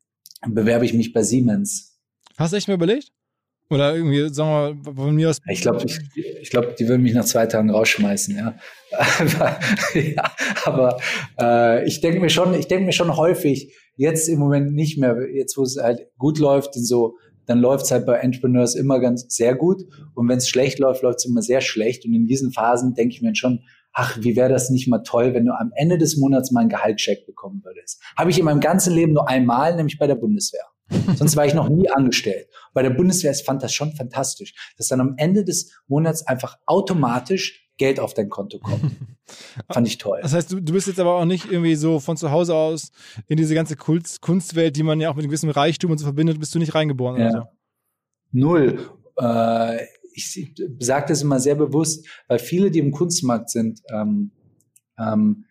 bewerbe 0.47 0.85
ich 0.85 0.93
mich 0.93 1.13
bei 1.13 1.23
Siemens. 1.23 1.99
Hast 2.37 2.53
du 2.53 2.57
echt 2.57 2.67
mal 2.67 2.75
überlegt? 2.75 3.11
Oder 3.69 3.95
irgendwie, 3.95 4.33
sagen 4.33 4.79
wir 4.83 4.93
von 4.93 5.15
mir 5.15 5.29
aus. 5.29 5.39
Ich 5.47 5.61
glaube, 5.61 5.83
ich, 5.85 5.99
ich 6.41 6.49
glaub, 6.49 6.75
die 6.75 6.87
würden 6.87 7.03
mich 7.03 7.13
nach 7.13 7.25
zwei 7.25 7.45
Tagen 7.45 7.69
rausschmeißen, 7.69 8.35
ja. 8.35 8.55
ja 9.93 10.31
aber 10.65 10.97
äh, 11.39 11.87
ich 11.87 12.01
denke 12.01 12.19
mir 12.19 12.31
schon, 12.31 12.55
ich 12.55 12.67
denke 12.67 12.85
mir 12.85 12.93
schon 12.93 13.15
häufig, 13.15 13.75
jetzt 13.95 14.27
im 14.27 14.39
Moment 14.39 14.73
nicht 14.73 14.97
mehr, 14.97 15.17
jetzt 15.31 15.55
wo 15.57 15.63
es 15.63 15.77
halt 15.77 16.07
gut 16.17 16.39
läuft 16.39 16.75
und 16.75 16.85
so, 16.85 17.17
dann 17.45 17.59
läuft 17.59 17.85
es 17.85 17.91
halt 17.91 18.05
bei 18.05 18.17
Entrepreneurs 18.17 18.75
immer 18.75 18.99
ganz 18.99 19.25
sehr 19.29 19.55
gut. 19.55 19.81
Und 20.13 20.29
wenn 20.29 20.37
es 20.37 20.47
schlecht 20.47 20.79
läuft, 20.79 21.01
läuft 21.03 21.19
es 21.19 21.25
immer 21.25 21.41
sehr 21.41 21.61
schlecht. 21.61 22.05
Und 22.05 22.13
in 22.13 22.27
diesen 22.27 22.51
Phasen 22.51 22.93
denke 22.93 23.15
ich 23.15 23.21
mir 23.21 23.35
schon, 23.35 23.61
ach, 23.91 24.17
wie 24.21 24.35
wäre 24.35 24.49
das 24.49 24.69
nicht 24.69 24.87
mal 24.87 24.99
toll, 24.99 25.33
wenn 25.33 25.45
du 25.45 25.53
am 25.53 25.71
Ende 25.75 25.97
des 25.97 26.17
Monats 26.17 26.51
mal 26.51 26.61
einen 26.61 26.69
Gehaltscheck 26.69 27.25
bekommen 27.25 27.61
würdest. 27.63 28.01
Habe 28.15 28.29
ich 28.29 28.39
in 28.39 28.45
meinem 28.45 28.59
ganzen 28.59 28.93
Leben 28.93 29.13
nur 29.13 29.27
einmal, 29.27 29.75
nämlich 29.75 29.97
bei 29.97 30.07
der 30.07 30.15
Bundeswehr. 30.15 30.65
Sonst 31.15 31.35
war 31.35 31.45
ich 31.45 31.53
noch 31.53 31.69
nie 31.69 31.89
angestellt. 31.89 32.47
Bei 32.73 32.83
der 32.83 32.89
Bundeswehr 32.89 33.31
ich 33.31 33.43
fand 33.43 33.63
das 33.63 33.73
schon 33.73 33.93
fantastisch, 33.93 34.53
dass 34.77 34.87
dann 34.87 35.01
am 35.01 35.13
Ende 35.17 35.43
des 35.43 35.71
Monats 35.87 36.25
einfach 36.25 36.57
automatisch 36.65 37.69
Geld 37.77 37.99
auf 37.99 38.13
dein 38.13 38.29
Konto 38.29 38.59
kommt. 38.59 38.91
Fand 39.71 39.87
ich 39.87 39.97
toll. 39.97 40.19
Das 40.21 40.33
heißt, 40.33 40.51
du, 40.51 40.59
du 40.59 40.73
bist 40.73 40.87
jetzt 40.87 40.99
aber 40.99 41.15
auch 41.15 41.25
nicht 41.25 41.49
irgendwie 41.49 41.75
so 41.75 41.99
von 41.99 42.17
zu 42.17 42.29
Hause 42.29 42.53
aus 42.53 42.91
in 43.27 43.37
diese 43.37 43.55
ganze 43.55 43.75
Kunst, 43.75 44.21
Kunstwelt, 44.21 44.75
die 44.75 44.83
man 44.83 44.99
ja 44.99 45.09
auch 45.09 45.15
mit 45.15 45.23
einem 45.23 45.29
gewissen 45.29 45.49
Reichtum 45.49 45.91
und 45.91 45.97
so 45.97 46.05
verbindet, 46.05 46.39
bist 46.39 46.53
du 46.53 46.59
nicht 46.59 46.75
reingeboren 46.75 47.19
ja. 47.19 47.29
oder 47.29 47.39
so? 47.39 47.47
Null. 48.31 48.89
Äh, 49.17 49.85
ich 50.13 50.53
sage 50.79 51.05
das 51.07 51.21
immer 51.21 51.39
sehr 51.39 51.55
bewusst, 51.55 52.05
weil 52.27 52.39
viele, 52.39 52.69
die 52.69 52.79
im 52.79 52.91
Kunstmarkt 52.91 53.49
sind, 53.49 53.81
ähm, 53.89 54.31
ähm, 54.97 55.45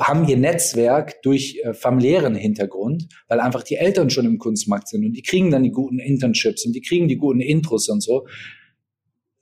haben 0.00 0.26
ihr 0.28 0.36
Netzwerk 0.36 1.22
durch 1.22 1.60
äh, 1.62 1.74
familiären 1.74 2.34
Hintergrund, 2.34 3.08
weil 3.28 3.40
einfach 3.40 3.62
die 3.62 3.76
Eltern 3.76 4.10
schon 4.10 4.26
im 4.26 4.38
Kunstmarkt 4.38 4.88
sind 4.88 5.04
und 5.04 5.12
die 5.12 5.22
kriegen 5.22 5.50
dann 5.50 5.62
die 5.62 5.70
guten 5.70 5.98
Internships 5.98 6.66
und 6.66 6.72
die 6.72 6.82
kriegen 6.82 7.08
die 7.08 7.16
guten 7.16 7.40
Intros 7.40 7.88
und 7.88 8.02
so. 8.02 8.26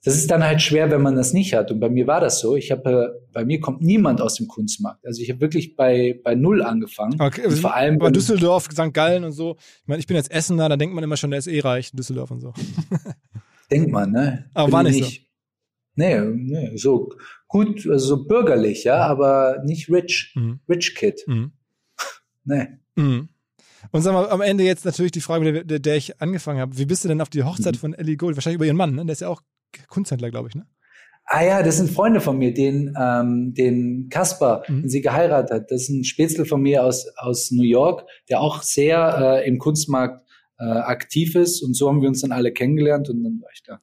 Das 0.03 0.15
ist 0.15 0.29
dann 0.29 0.43
halt 0.43 0.61
schwer, 0.61 0.91
wenn 0.91 1.01
man 1.01 1.15
das 1.15 1.33
nicht 1.33 1.55
hat. 1.55 1.71
Und 1.71 1.79
bei 1.79 1.89
mir 1.89 2.05
war 2.05 2.21
das 2.21 2.39
so. 2.39 2.55
Ich 2.55 2.69
habe, 2.69 3.17
äh, 3.17 3.29
bei 3.33 3.43
mir 3.43 3.59
kommt 3.59 3.81
niemand 3.81 4.21
aus 4.21 4.35
dem 4.35 4.47
Kunstmarkt. 4.47 5.03
Also 5.03 5.19
ich 5.21 5.31
habe 5.31 5.41
wirklich 5.41 5.75
bei 5.75 6.19
bei 6.23 6.35
null 6.35 6.61
angefangen. 6.61 7.19
Okay, 7.19 7.47
und 7.47 7.57
vor 7.57 7.73
allem 7.73 7.97
bei 7.97 8.11
Düsseldorf, 8.11 8.65
St. 8.71 8.93
Gallen 8.93 9.23
und 9.23 9.31
so. 9.31 9.55
Ich 9.81 9.87
meine, 9.87 9.99
ich 9.99 10.07
bin 10.07 10.15
jetzt 10.15 10.31
Essener, 10.31 10.69
da 10.69 10.77
denkt 10.77 10.93
man 10.93 11.03
immer 11.03 11.17
schon, 11.17 11.31
der 11.31 11.39
ist 11.39 11.47
eh 11.47 11.59
reich, 11.59 11.91
Düsseldorf 11.91 12.29
und 12.29 12.41
so. 12.41 12.53
Denkt 13.71 13.91
man, 13.91 14.11
ne? 14.11 14.45
Aber 14.53 14.67
bin 14.67 14.73
war 14.73 14.83
nicht, 14.83 15.01
nicht. 15.01 15.25
Nee, 15.95 16.19
nee, 16.19 16.75
so 16.75 17.11
gut, 17.47 17.87
also 17.87 18.17
so 18.17 18.25
bürgerlich, 18.25 18.83
ja, 18.83 18.97
aber 18.97 19.61
nicht 19.65 19.89
rich, 19.89 20.33
mhm. 20.35 20.59
rich 20.67 20.95
Kid. 20.95 21.21
Mhm. 21.27 21.51
nee. 22.43 22.67
Mhm. 22.95 23.29
Und 23.91 24.01
sag 24.01 24.13
mal, 24.13 24.29
am 24.29 24.41
Ende 24.41 24.63
jetzt 24.63 24.85
natürlich 24.85 25.11
die 25.11 25.21
Frage, 25.21 25.51
mit 25.51 25.69
der, 25.69 25.79
der 25.79 25.95
ich 25.95 26.21
angefangen 26.21 26.59
habe. 26.59 26.77
Wie 26.77 26.85
bist 26.85 27.03
du 27.03 27.07
denn 27.07 27.21
auf 27.21 27.29
die 27.29 27.43
Hochzeit 27.43 27.75
mhm. 27.75 27.79
von 27.79 27.93
Ellie 27.93 28.17
Gold? 28.17 28.35
Wahrscheinlich 28.35 28.57
über 28.57 28.65
ihren 28.65 28.77
Mann, 28.77 28.95
ne? 28.95 29.05
Der 29.05 29.13
ist 29.13 29.21
ja 29.21 29.29
auch 29.29 29.41
Kunsthändler, 29.87 30.31
glaube 30.31 30.49
ich, 30.49 30.55
ne? 30.55 30.65
Ah 31.27 31.43
ja, 31.43 31.63
das 31.63 31.77
sind 31.77 31.89
Freunde 31.89 32.21
von 32.21 32.37
mir, 32.37 32.53
den, 32.53 32.93
ähm, 32.99 33.53
den 33.55 34.09
Kasper, 34.09 34.63
mhm. 34.67 34.81
den 34.81 34.89
sie 34.89 35.01
geheiratet 35.01 35.51
hat. 35.51 35.71
Das 35.71 35.83
ist 35.83 35.89
ein 35.89 36.03
Spätzle 36.03 36.45
von 36.45 36.61
mir 36.61 36.83
aus, 36.83 37.07
aus 37.17 37.51
New 37.51 37.63
York, 37.63 38.07
der 38.29 38.41
auch 38.41 38.61
sehr 38.61 39.41
äh, 39.43 39.47
im 39.47 39.57
Kunstmarkt 39.57 40.23
äh, 40.59 40.63
aktiv 40.65 41.35
ist. 41.35 41.63
Und 41.63 41.73
so 41.73 41.89
haben 41.89 42.01
wir 42.01 42.09
uns 42.09 42.21
dann 42.21 42.31
alle 42.31 42.51
kennengelernt 42.51 43.09
und 43.09 43.23
dann 43.23 43.41
war 43.41 43.49
ich 43.53 43.63
da. 43.63 43.79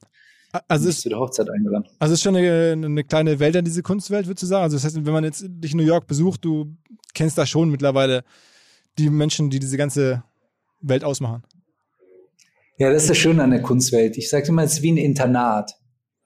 Also 0.68 0.90
ist, 0.90 1.00
zu 1.00 1.08
der 1.08 1.18
Hochzeit 1.18 1.48
eingeladen. 1.48 1.86
Also 1.98 2.14
ist 2.14 2.22
schon 2.22 2.36
eine, 2.36 2.72
eine 2.72 3.04
kleine 3.04 3.40
Welt 3.40 3.56
an 3.56 3.64
diese 3.64 3.82
Kunstwelt, 3.82 4.26
würdest 4.26 4.42
du 4.42 4.46
sagen? 4.46 4.64
Also 4.64 4.76
das 4.76 4.84
heißt, 4.84 5.04
wenn 5.04 5.12
man 5.12 5.24
jetzt 5.24 5.44
dich 5.48 5.72
in 5.72 5.78
New 5.78 5.84
York 5.84 6.06
besucht, 6.06 6.44
du 6.44 6.76
kennst 7.14 7.38
da 7.38 7.46
schon 7.46 7.70
mittlerweile 7.70 8.22
die 8.98 9.08
Menschen, 9.08 9.48
die 9.48 9.58
diese 9.58 9.78
ganze 9.78 10.24
Welt 10.80 11.04
ausmachen. 11.04 11.42
Ja, 12.76 12.92
das 12.92 13.02
ist 13.02 13.10
das 13.10 13.18
Schöne 13.18 13.42
an 13.42 13.50
der 13.50 13.62
Kunstwelt. 13.62 14.18
Ich 14.18 14.28
sage 14.28 14.48
immer, 14.48 14.62
es 14.62 14.74
ist 14.74 14.82
wie 14.82 14.92
ein 14.92 14.98
Internat. 14.98 15.72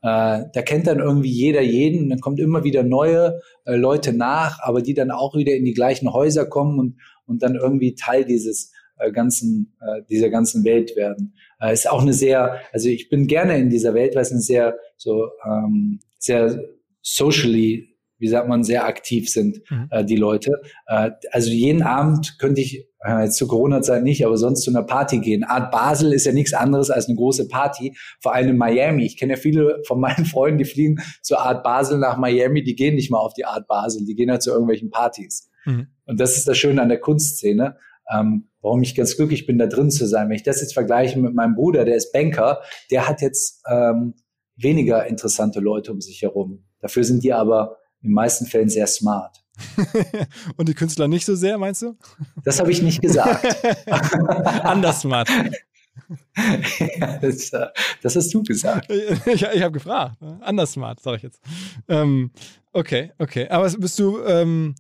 Äh, 0.02 0.44
da 0.52 0.62
kennt 0.64 0.86
dann 0.86 0.98
irgendwie 0.98 1.30
jeder 1.30 1.60
jeden, 1.60 2.10
dann 2.10 2.20
kommt 2.20 2.40
immer 2.40 2.64
wieder 2.64 2.82
neue 2.82 3.40
äh, 3.64 3.76
Leute 3.76 4.12
nach, 4.12 4.58
aber 4.62 4.82
die 4.82 4.94
dann 4.94 5.10
auch 5.10 5.36
wieder 5.36 5.54
in 5.54 5.64
die 5.64 5.74
gleichen 5.74 6.12
Häuser 6.12 6.46
kommen 6.46 6.78
und, 6.78 6.96
und 7.26 7.42
dann 7.42 7.54
irgendwie 7.54 7.94
Teil 7.94 8.24
dieses 8.24 8.72
äh, 8.98 9.12
ganzen, 9.12 9.76
dieser 10.08 10.30
ganzen 10.30 10.64
Welt 10.64 10.96
werden. 10.96 11.34
Äh, 11.60 11.72
ist 11.72 11.88
auch 11.88 12.02
eine 12.02 12.12
sehr, 12.12 12.60
also 12.72 12.88
ich 12.88 13.08
bin 13.08 13.26
gerne 13.26 13.58
in 13.58 13.70
dieser 13.70 13.94
Welt, 13.94 14.14
weil 14.14 14.22
es 14.22 14.32
eine 14.32 14.40
sehr, 14.40 14.76
so, 14.96 15.28
ähm, 15.44 16.00
sehr 16.18 16.60
socially 17.02 17.96
wie 18.18 18.28
sagt 18.28 18.48
man, 18.48 18.64
sehr 18.64 18.86
aktiv 18.86 19.28
sind, 19.28 19.60
mhm. 19.70 19.88
äh, 19.90 20.04
die 20.04 20.16
Leute. 20.16 20.60
Äh, 20.86 21.10
also 21.32 21.50
jeden 21.50 21.82
Abend 21.82 22.38
könnte 22.38 22.60
ich, 22.60 22.88
äh, 23.04 23.24
jetzt 23.24 23.36
zur 23.36 23.48
Corona-Zeit 23.48 24.02
nicht, 24.02 24.24
aber 24.24 24.36
sonst 24.36 24.62
zu 24.62 24.70
einer 24.70 24.82
Party 24.82 25.18
gehen. 25.18 25.44
Art 25.44 25.70
Basel 25.70 26.12
ist 26.12 26.24
ja 26.24 26.32
nichts 26.32 26.54
anderes 26.54 26.90
als 26.90 27.08
eine 27.08 27.16
große 27.16 27.48
Party, 27.48 27.94
vor 28.20 28.34
allem 28.34 28.50
in 28.50 28.56
Miami. 28.56 29.04
Ich 29.04 29.16
kenne 29.18 29.34
ja 29.34 29.38
viele 29.38 29.82
von 29.86 30.00
meinen 30.00 30.24
Freunden, 30.24 30.58
die 30.58 30.64
fliegen 30.64 31.00
zur 31.22 31.40
Art 31.40 31.62
Basel 31.62 31.98
nach 31.98 32.16
Miami, 32.16 32.62
die 32.62 32.74
gehen 32.74 32.94
nicht 32.94 33.10
mal 33.10 33.18
auf 33.18 33.34
die 33.34 33.44
Art 33.44 33.66
Basel, 33.66 34.04
die 34.06 34.14
gehen 34.14 34.30
halt 34.30 34.42
zu 34.42 34.50
irgendwelchen 34.50 34.90
Partys. 34.90 35.50
Mhm. 35.64 35.88
Und 36.06 36.20
das 36.20 36.36
ist 36.36 36.48
das 36.48 36.56
Schöne 36.56 36.80
an 36.80 36.88
der 36.88 37.00
Kunstszene. 37.00 37.76
Ähm, 38.12 38.48
warum 38.60 38.82
ich 38.82 38.94
ganz 38.94 39.16
glücklich 39.16 39.46
bin, 39.46 39.58
da 39.58 39.66
drin 39.66 39.90
zu 39.90 40.06
sein. 40.06 40.28
Wenn 40.28 40.36
ich 40.36 40.42
das 40.42 40.60
jetzt 40.60 40.74
vergleiche 40.74 41.18
mit 41.18 41.34
meinem 41.34 41.54
Bruder, 41.54 41.84
der 41.84 41.96
ist 41.96 42.12
Banker, 42.12 42.62
der 42.90 43.08
hat 43.08 43.22
jetzt 43.22 43.62
ähm, 43.68 44.14
weniger 44.56 45.06
interessante 45.06 45.60
Leute 45.60 45.92
um 45.92 46.00
sich 46.00 46.22
herum. 46.22 46.64
Dafür 46.80 47.04
sind 47.04 47.22
die 47.22 47.32
aber 47.32 47.78
in 48.02 48.10
den 48.10 48.14
meisten 48.14 48.46
Fällen 48.46 48.68
sehr 48.68 48.86
smart. 48.86 49.42
Und 50.56 50.68
die 50.68 50.74
Künstler 50.74 51.08
nicht 51.08 51.24
so 51.24 51.34
sehr, 51.34 51.58
meinst 51.58 51.82
du? 51.82 51.96
Das 52.44 52.60
habe 52.60 52.70
ich 52.70 52.82
nicht 52.82 53.00
gesagt. 53.00 53.44
Anders 53.86 55.00
smart. 55.00 55.28
ja, 56.98 57.18
das, 57.18 57.52
äh, 57.52 57.66
das, 58.02 58.16
hast 58.16 58.32
du 58.34 58.42
gesagt. 58.42 58.90
Ich, 58.90 59.42
ich 59.42 59.62
habe 59.62 59.72
gefragt. 59.72 60.16
Anders 60.40 60.72
smart, 60.72 61.00
sage 61.00 61.16
ich 61.16 61.22
jetzt. 61.22 61.40
Ähm, 61.88 62.30
okay, 62.72 63.12
okay. 63.18 63.48
Aber 63.48 63.68
bist 63.70 63.98
du, 63.98 64.22
ähm, 64.24 64.74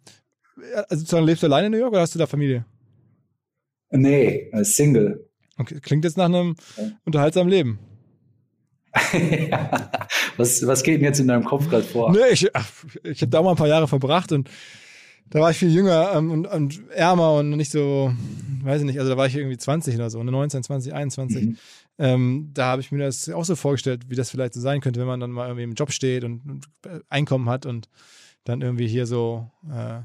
also 0.88 1.20
lebst 1.20 1.42
du 1.42 1.46
alleine 1.46 1.66
in 1.66 1.72
New 1.72 1.78
York 1.78 1.92
oder 1.92 2.02
hast 2.02 2.14
du 2.14 2.18
da 2.18 2.26
Familie? 2.26 2.64
Nee, 3.90 4.50
Single. 4.62 5.28
Okay, 5.58 5.80
klingt 5.80 6.04
jetzt 6.04 6.16
nach 6.16 6.26
einem 6.26 6.56
unterhaltsamen 7.04 7.50
Leben. 7.50 7.78
was, 10.36 10.66
was 10.66 10.82
geht 10.82 10.96
denn 10.96 11.04
jetzt 11.04 11.20
in 11.20 11.28
deinem 11.28 11.44
Kopf 11.44 11.68
gerade 11.68 11.84
vor? 11.84 12.12
Nee, 12.12 12.32
ich, 12.32 12.48
ich 13.02 13.20
habe 13.20 13.30
da 13.30 13.42
mal 13.42 13.50
ein 13.50 13.56
paar 13.56 13.68
Jahre 13.68 13.88
verbracht 13.88 14.32
und 14.32 14.48
da 15.28 15.40
war 15.40 15.50
ich 15.50 15.56
viel 15.56 15.72
jünger 15.72 16.12
ähm, 16.14 16.30
und, 16.30 16.46
und 16.46 16.88
ärmer 16.90 17.34
und 17.34 17.50
nicht 17.50 17.70
so, 17.70 18.12
weiß 18.62 18.80
ich 18.80 18.86
nicht, 18.86 18.98
also 18.98 19.10
da 19.10 19.16
war 19.16 19.26
ich 19.26 19.36
irgendwie 19.36 19.56
20 19.56 19.96
oder 19.96 20.08
so, 20.08 20.22
19, 20.22 20.62
20, 20.62 20.94
21. 20.94 21.44
Mhm. 21.44 21.56
Ähm, 21.98 22.50
da 22.54 22.66
habe 22.66 22.80
ich 22.80 22.92
mir 22.92 22.98
das 23.04 23.28
auch 23.30 23.44
so 23.44 23.56
vorgestellt, 23.56 24.04
wie 24.08 24.14
das 24.14 24.30
vielleicht 24.30 24.54
so 24.54 24.60
sein 24.60 24.80
könnte, 24.80 25.00
wenn 25.00 25.06
man 25.06 25.20
dann 25.20 25.30
mal 25.30 25.46
irgendwie 25.46 25.64
im 25.64 25.74
Job 25.74 25.92
steht 25.92 26.24
und, 26.24 26.42
und 26.46 26.66
Einkommen 27.08 27.48
hat 27.48 27.66
und 27.66 27.88
dann 28.44 28.60
irgendwie 28.62 28.86
hier 28.86 29.06
so 29.06 29.50
äh, 29.68 30.00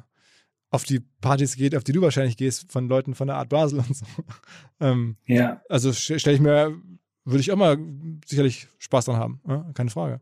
auf 0.72 0.84
die 0.84 1.01
Partys 1.22 1.55
geht, 1.55 1.76
auf 1.76 1.84
die 1.84 1.91
du 1.91 2.01
wahrscheinlich 2.01 2.38
gehst, 2.38 2.72
von 2.72 2.88
Leuten 2.88 3.13
von 3.13 3.28
der 3.28 3.36
Art 3.36 3.49
Basel 3.49 3.80
und 3.80 3.95
so. 3.95 4.05
ähm, 4.80 5.17
ja. 5.28 5.61
Also 5.69 5.93
stelle 5.93 6.36
ich 6.36 6.41
mir 6.41 6.82
würde 7.26 7.41
ich 7.41 7.51
auch 7.51 7.57
mal 7.57 7.78
sicherlich 8.26 8.67
Spaß 8.80 9.05
dran 9.05 9.17
haben, 9.17 9.41
ja? 9.47 9.69
keine 9.74 9.89
Frage. 9.89 10.22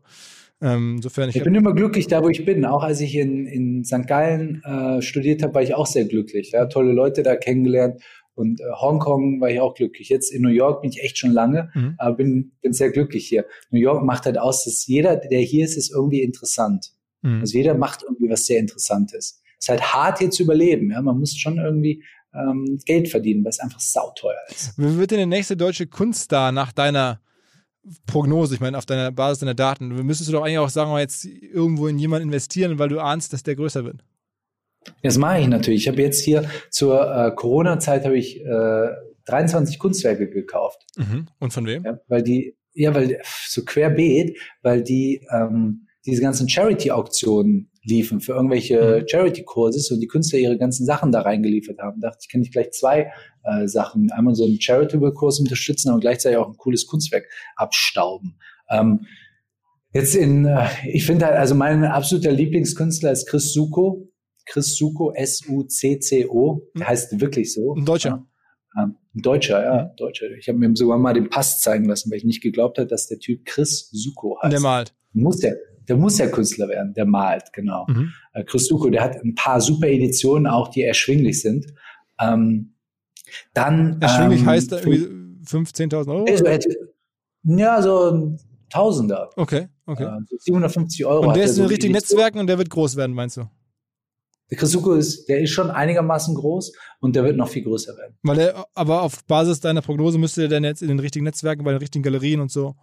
Ähm, 0.62 0.96
insofern 0.96 1.30
ich, 1.30 1.36
ich 1.36 1.44
bin 1.44 1.54
immer 1.54 1.72
glücklich 1.72 2.06
da, 2.06 2.22
wo 2.22 2.28
ich 2.28 2.44
bin. 2.44 2.66
Auch 2.66 2.82
als 2.82 3.00
ich 3.00 3.14
in, 3.16 3.46
in 3.46 3.84
St. 3.84 4.06
Gallen 4.06 4.62
äh, 4.62 5.00
studiert 5.00 5.42
habe, 5.42 5.54
war 5.54 5.62
ich 5.62 5.74
auch 5.74 5.86
sehr 5.86 6.04
glücklich. 6.04 6.52
Ja? 6.52 6.66
Tolle 6.66 6.92
Leute 6.92 7.22
da 7.22 7.36
kennengelernt. 7.36 8.02
Und 8.34 8.60
äh, 8.60 8.64
Hongkong 8.78 9.40
war 9.40 9.50
ich 9.50 9.60
auch 9.60 9.74
glücklich. 9.74 10.10
Jetzt 10.10 10.30
in 10.30 10.42
New 10.42 10.50
York 10.50 10.82
bin 10.82 10.90
ich 10.90 11.02
echt 11.02 11.16
schon 11.16 11.32
lange, 11.32 11.70
mhm. 11.74 11.94
aber 11.96 12.16
bin, 12.16 12.52
bin 12.60 12.74
sehr 12.74 12.90
glücklich 12.90 13.26
hier. 13.26 13.46
New 13.70 13.80
York 13.80 14.04
macht 14.04 14.26
halt 14.26 14.38
aus, 14.38 14.64
dass 14.64 14.86
jeder, 14.86 15.16
der 15.16 15.40
hier 15.40 15.64
ist, 15.64 15.76
ist 15.76 15.90
irgendwie 15.90 16.22
interessant. 16.22 16.92
Mhm. 17.22 17.40
Also 17.40 17.56
jeder 17.56 17.74
macht 17.74 18.02
irgendwie 18.02 18.28
was 18.28 18.44
sehr 18.44 18.58
Interessantes. 18.58 19.39
Es 19.60 19.66
ist 19.66 19.68
halt 19.68 19.92
hart 19.92 20.18
hier 20.18 20.30
zu 20.30 20.42
überleben. 20.42 20.90
Ja? 20.90 21.02
Man 21.02 21.18
muss 21.18 21.36
schon 21.36 21.58
irgendwie 21.58 22.02
ähm, 22.34 22.78
Geld 22.86 23.08
verdienen, 23.08 23.44
weil 23.44 23.50
es 23.50 23.60
einfach 23.60 23.80
sauteuer 23.80 24.38
ist. 24.48 24.72
Wer 24.76 24.96
wird 24.96 25.10
denn 25.10 25.18
der 25.18 25.26
nächste 25.26 25.56
deutsche 25.56 25.86
Kunststar 25.86 26.50
nach 26.50 26.72
deiner 26.72 27.20
Prognose, 28.06 28.54
ich 28.54 28.60
meine, 28.60 28.76
auf 28.76 28.86
deiner 28.86 29.10
Basis 29.10 29.40
deiner 29.40 29.54
Daten, 29.54 29.88
müsstest 29.88 30.28
du 30.28 30.32
doch 30.32 30.42
eigentlich 30.42 30.58
auch 30.58 30.68
sagen, 30.68 30.90
mal 30.90 31.00
jetzt 31.00 31.24
irgendwo 31.24 31.86
in 31.88 31.98
jemanden 31.98 32.28
investieren, 32.28 32.78
weil 32.78 32.88
du 32.88 33.00
ahnst, 33.00 33.32
dass 33.32 33.42
der 33.42 33.56
größer 33.56 33.84
wird. 33.84 34.04
Das 35.02 35.18
mache 35.18 35.40
ich 35.40 35.46
natürlich. 35.46 35.82
Ich 35.82 35.88
habe 35.88 36.00
jetzt 36.00 36.22
hier 36.22 36.48
zur 36.70 37.00
äh, 37.00 37.34
Corona-Zeit 37.34 38.04
habe 38.04 38.18
ich 38.18 38.40
äh, 38.40 38.88
23 39.26 39.78
Kunstwerke 39.78 40.28
gekauft. 40.28 40.84
Mhm. 40.96 41.26
Und 41.38 41.52
von 41.52 41.66
wem? 41.66 41.84
Ja, 41.84 42.00
weil 42.08 42.22
die, 42.22 42.56
ja, 42.72 42.94
weil 42.94 43.20
so 43.46 43.64
querbeet, 43.64 44.38
weil 44.62 44.82
die 44.82 45.26
ähm, 45.30 45.86
diese 46.06 46.22
ganzen 46.22 46.48
Charity-Auktionen 46.48 47.70
liefen 47.82 48.20
für 48.20 48.32
irgendwelche 48.32 49.00
mhm. 49.00 49.08
Charity-Courses 49.08 49.90
und 49.90 50.00
die 50.00 50.06
Künstler 50.06 50.38
ihre 50.38 50.58
ganzen 50.58 50.86
Sachen 50.86 51.12
da 51.12 51.22
reingeliefert 51.22 51.78
haben. 51.78 52.00
Da 52.00 52.08
dachte 52.08 52.20
ich, 52.22 52.30
kann 52.30 52.42
ich 52.42 52.52
gleich 52.52 52.70
zwei 52.72 53.12
äh, 53.44 53.66
Sachen. 53.66 54.10
Einmal 54.10 54.34
so 54.34 54.44
einen 54.44 54.60
Charitable-Kurs 54.60 55.40
unterstützen, 55.40 55.90
aber 55.90 56.00
gleichzeitig 56.00 56.38
auch 56.38 56.48
ein 56.48 56.56
cooles 56.56 56.86
Kunstwerk 56.86 57.24
abstauben. 57.56 58.38
Ähm, 58.70 59.06
jetzt 59.92 60.14
in, 60.14 60.46
äh, 60.46 60.68
ich 60.90 61.04
finde 61.04 61.26
halt, 61.26 61.36
also 61.36 61.54
mein 61.54 61.84
absoluter 61.84 62.32
Lieblingskünstler 62.32 63.12
ist 63.12 63.28
Chris 63.28 63.52
Suko. 63.52 64.06
Chris 64.46 64.76
Suko, 64.76 65.12
S-U-C-C-O. 65.14 66.68
Der 66.74 66.84
mhm. 66.84 66.88
heißt 66.88 67.20
wirklich 67.20 67.52
so. 67.52 67.74
Ein 67.74 67.84
Deutscher. 67.84 68.26
Ähm, 68.78 68.96
ein 69.14 69.22
Deutscher, 69.22 69.62
ja, 69.62 69.84
mhm. 69.84 69.96
Deutscher. 69.96 70.26
Ich 70.38 70.48
habe 70.48 70.58
mir 70.58 70.70
sogar 70.74 70.98
mal 70.98 71.14
den 71.14 71.28
Pass 71.28 71.60
zeigen 71.60 71.86
lassen, 71.86 72.10
weil 72.10 72.18
ich 72.18 72.24
nicht 72.24 72.42
geglaubt 72.42 72.78
habe, 72.78 72.88
dass 72.88 73.06
der 73.06 73.18
Typ 73.18 73.44
Chris 73.44 73.90
Suko 73.90 74.36
heißt. 74.38 74.44
Und 74.44 74.52
der 74.52 74.60
malt. 74.60 74.94
Muss 75.12 75.38
der 75.38 75.56
der 75.90 75.96
muss 75.96 76.18
ja 76.18 76.28
Künstler 76.28 76.68
werden, 76.68 76.94
der 76.94 77.04
malt, 77.04 77.52
genau. 77.52 77.84
Mhm. 77.88 78.12
Äh, 78.32 78.44
Chris 78.44 78.68
Duko, 78.68 78.88
der 78.90 79.02
hat 79.02 79.16
ein 79.16 79.34
paar 79.34 79.60
super 79.60 79.88
Editionen 79.88 80.46
auch, 80.46 80.68
die 80.68 80.82
erschwinglich 80.82 81.42
sind. 81.42 81.66
Ähm, 82.20 82.74
dann 83.54 84.00
erschwinglich 84.00 84.42
ähm, 84.42 84.46
heißt 84.46 84.72
irgendwie 84.72 85.44
15.000 85.44 86.08
Euro? 86.08 86.24
Also, 86.24 86.68
ja, 87.42 87.82
so 87.82 88.36
Tausender. 88.70 89.30
Okay, 89.34 89.66
okay. 89.86 90.04
Äh, 90.04 90.20
so 90.28 90.36
750 90.38 91.04
Euro. 91.06 91.26
Und 91.26 91.36
der 91.36 91.44
ist 91.44 91.56
in 91.56 91.64
den 91.64 91.70
richtigen 91.70 91.92
Netzwerken 91.92 92.38
und 92.38 92.46
der 92.46 92.56
wird 92.56 92.70
groß 92.70 92.94
werden, 92.94 93.16
meinst 93.16 93.36
du? 93.36 93.50
Der 94.48 94.58
Krisuko 94.58 94.94
ist, 94.94 95.28
der 95.28 95.40
ist 95.40 95.50
schon 95.50 95.70
einigermaßen 95.70 96.36
groß 96.36 96.72
und 97.00 97.16
der 97.16 97.24
wird 97.24 97.36
noch 97.36 97.48
viel 97.48 97.64
größer 97.64 97.96
werden. 97.96 98.16
Weil 98.22 98.38
er, 98.38 98.66
aber 98.74 99.02
auf 99.02 99.24
Basis 99.24 99.58
deiner 99.58 99.82
Prognose 99.82 100.18
müsste 100.18 100.42
er 100.42 100.48
dann 100.48 100.62
jetzt 100.62 100.82
in 100.82 100.88
den 100.88 101.00
richtigen 101.00 101.24
Netzwerken, 101.24 101.64
bei 101.64 101.72
den 101.72 101.78
richtigen 101.78 102.04
Galerien 102.04 102.40
und 102.40 102.52
so. 102.52 102.76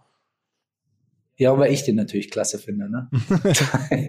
Ja, 1.38 1.56
weil 1.56 1.72
ich 1.72 1.84
den 1.84 1.94
natürlich 1.94 2.30
klasse 2.30 2.58
finde, 2.58 2.90
ne? 2.90 3.08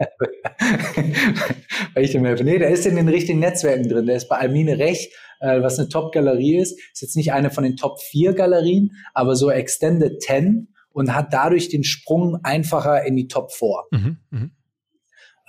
weil 1.93 2.03
ich 2.03 2.11
den 2.11 2.23
mir, 2.23 2.35
nee, 2.43 2.57
der 2.57 2.69
ist 2.69 2.85
in 2.85 2.95
den 2.95 3.07
richtigen 3.07 3.39
Netzwerken 3.39 3.87
drin. 3.87 4.07
Der 4.07 4.15
ist 4.15 4.27
bei 4.27 4.37
Almine 4.37 4.79
Rech, 4.79 5.13
äh, 5.39 5.61
was 5.61 5.77
eine 5.77 5.89
Top-Galerie 5.89 6.57
ist. 6.57 6.79
Ist 6.93 7.01
jetzt 7.01 7.15
nicht 7.15 7.31
eine 7.31 7.51
von 7.51 7.63
den 7.63 7.77
Top 7.77 8.01
4 8.01 8.33
Galerien, 8.33 8.91
aber 9.13 9.35
so 9.35 9.51
Extended 9.51 10.21
10 10.21 10.69
und 10.91 11.13
hat 11.15 11.31
dadurch 11.31 11.69
den 11.69 11.83
Sprung 11.83 12.39
einfacher 12.43 13.05
in 13.05 13.15
die 13.15 13.27
Top 13.27 13.51
4. 13.51 13.67
Mhm, 13.91 14.17
mh. 14.31 14.49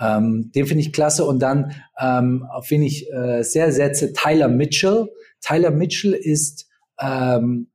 ähm, 0.00 0.52
den 0.54 0.66
finde 0.66 0.82
ich 0.82 0.92
klasse. 0.92 1.24
Und 1.24 1.40
dann, 1.40 1.74
ähm, 1.98 2.46
auf 2.50 2.70
wen 2.70 2.82
ich 2.82 3.10
äh, 3.10 3.42
sehr 3.42 3.72
setze, 3.72 4.12
Tyler 4.12 4.48
Mitchell. 4.48 5.08
Tyler 5.40 5.70
Mitchell 5.70 6.12
ist, 6.12 6.68
ähm, 7.00 7.68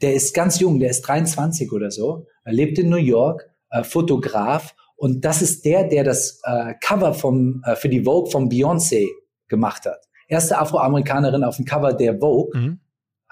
der 0.00 0.14
ist 0.14 0.32
ganz 0.32 0.60
jung, 0.60 0.78
der 0.78 0.90
ist 0.90 1.02
23 1.02 1.72
oder 1.72 1.90
so 1.90 2.26
lebt 2.50 2.78
in 2.78 2.88
New 2.88 2.96
York, 2.96 3.48
äh, 3.70 3.82
Fotograf 3.82 4.74
und 4.96 5.24
das 5.24 5.42
ist 5.42 5.64
der, 5.64 5.84
der 5.84 6.02
das 6.02 6.40
äh, 6.42 6.74
Cover 6.80 7.14
vom, 7.14 7.62
äh, 7.64 7.76
für 7.76 7.88
die 7.88 8.04
Vogue 8.04 8.30
von 8.30 8.50
Beyoncé 8.50 9.06
gemacht 9.46 9.86
hat. 9.86 10.04
Erste 10.26 10.58
Afroamerikanerin 10.58 11.44
auf 11.44 11.56
dem 11.56 11.64
Cover 11.64 11.92
der 11.92 12.18
Vogue. 12.18 12.50
Mhm. 12.58 12.80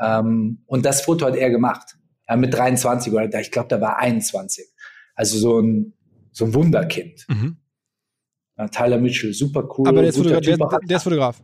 Ähm, 0.01 0.63
und 0.67 0.87
das 0.87 1.01
Foto 1.01 1.27
hat 1.27 1.35
er 1.35 1.51
gemacht. 1.51 1.97
Ja, 2.29 2.37
mit 2.37 2.55
23 2.55 3.13
oder 3.13 3.41
ich 3.41 3.51
glaube, 3.51 3.69
da 3.69 3.81
war 3.81 3.99
21. 3.99 4.65
Also 5.17 5.39
so 5.39 5.61
ein, 5.61 5.95
so 6.31 6.45
ein 6.45 6.55
Wunderkind. 6.55 7.27
Mhm. 7.29 7.57
Ja, 8.57 8.69
Tyler 8.69 8.99
Mitchell, 8.99 9.33
super 9.33 9.69
cool. 9.77 9.89
Aber 9.89 10.01
der 10.01 10.11
ist, 10.11 10.19
Fotograf, 10.19 10.41
der, 10.43 10.57
der 10.89 10.97
ist 10.97 11.03
Fotograf. 11.03 11.43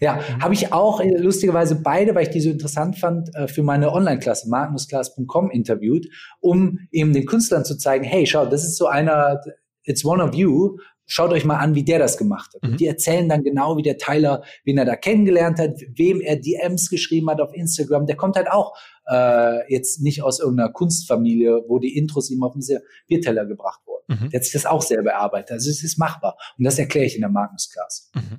Ja, 0.00 0.16
mhm. 0.16 0.42
habe 0.42 0.54
ich 0.54 0.72
auch 0.72 1.00
äh, 1.00 1.16
lustigerweise 1.16 1.76
beide, 1.76 2.14
weil 2.14 2.24
ich 2.24 2.30
die 2.30 2.40
so 2.40 2.50
interessant 2.50 2.98
fand, 2.98 3.34
äh, 3.34 3.48
für 3.48 3.62
meine 3.62 3.92
Online-Klasse 3.92 4.48
magnusclass.com 4.48 5.50
interviewt, 5.50 6.08
um 6.40 6.80
eben 6.90 7.12
den 7.12 7.26
Künstlern 7.26 7.64
zu 7.64 7.76
zeigen, 7.76 8.04
hey, 8.04 8.26
schau, 8.26 8.46
das 8.46 8.64
ist 8.64 8.76
so 8.76 8.86
einer, 8.86 9.40
it's 9.84 10.04
one 10.04 10.22
of 10.22 10.34
you, 10.34 10.78
schaut 11.10 11.32
euch 11.32 11.44
mal 11.44 11.56
an, 11.56 11.74
wie 11.74 11.82
der 11.82 11.98
das 11.98 12.16
gemacht 12.16 12.54
hat. 12.54 12.62
Mhm. 12.62 12.70
Und 12.70 12.80
die 12.80 12.86
erzählen 12.86 13.28
dann 13.28 13.42
genau, 13.42 13.76
wie 13.76 13.82
der 13.82 13.98
Tyler, 13.98 14.42
wen 14.64 14.78
er 14.78 14.84
da 14.84 14.96
kennengelernt 14.96 15.58
hat, 15.58 15.72
wem 15.94 16.20
er 16.20 16.36
DMs 16.36 16.88
geschrieben 16.88 17.28
hat 17.28 17.40
auf 17.40 17.52
Instagram. 17.52 18.06
Der 18.06 18.16
kommt 18.16 18.36
halt 18.36 18.50
auch 18.50 18.76
äh, 19.10 19.70
jetzt 19.72 20.00
nicht 20.00 20.22
aus 20.22 20.38
irgendeiner 20.38 20.72
Kunstfamilie, 20.72 21.64
wo 21.68 21.78
die 21.78 21.96
Intros 21.96 22.30
ihm 22.30 22.42
auf 22.42 22.54
den 22.54 22.62
Bierteller 23.08 23.44
gebracht 23.44 23.80
wurden. 23.86 24.04
Mhm. 24.06 24.30
Der 24.30 24.38
hat 24.38 24.44
sich 24.44 24.52
das 24.52 24.66
auch 24.66 24.82
selber 24.82 25.10
erarbeitet. 25.10 25.50
Also 25.50 25.68
es 25.68 25.82
ist 25.82 25.98
machbar. 25.98 26.38
Und 26.56 26.64
das 26.64 26.78
erkläre 26.78 27.06
ich 27.06 27.16
in 27.16 27.22
der 27.22 27.30
Magnus-Class. 27.30 28.12
Mhm. 28.14 28.38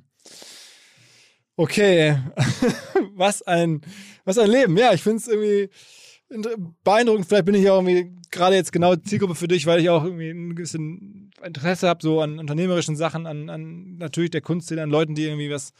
Okay, 1.62 2.18
was 3.14 3.40
ein, 3.42 3.82
was 4.24 4.36
ein 4.36 4.50
Leben. 4.50 4.76
Ja, 4.76 4.92
ich 4.94 5.00
finde 5.00 5.18
es 5.18 5.28
irgendwie 5.28 5.70
beeindruckend. 6.82 7.28
Vielleicht 7.28 7.44
bin 7.44 7.54
ich 7.54 7.62
ja 7.62 7.76
irgendwie 7.76 8.10
gerade 8.32 8.56
jetzt 8.56 8.72
genau 8.72 8.96
Zielgruppe 8.96 9.36
für 9.36 9.46
dich, 9.46 9.64
weil 9.64 9.78
ich 9.78 9.88
auch 9.88 10.02
irgendwie 10.02 10.30
ein 10.30 10.56
bisschen 10.56 11.30
Interesse 11.40 11.86
habe, 11.86 12.02
so 12.02 12.20
an 12.20 12.40
unternehmerischen 12.40 12.96
Sachen, 12.96 13.28
an, 13.28 13.48
an 13.48 13.96
natürlich 13.96 14.32
der 14.32 14.40
Kunstszene, 14.40 14.82
an 14.82 14.90
Leuten, 14.90 15.14
die 15.14 15.22
irgendwie 15.22 15.52
was, 15.52 15.72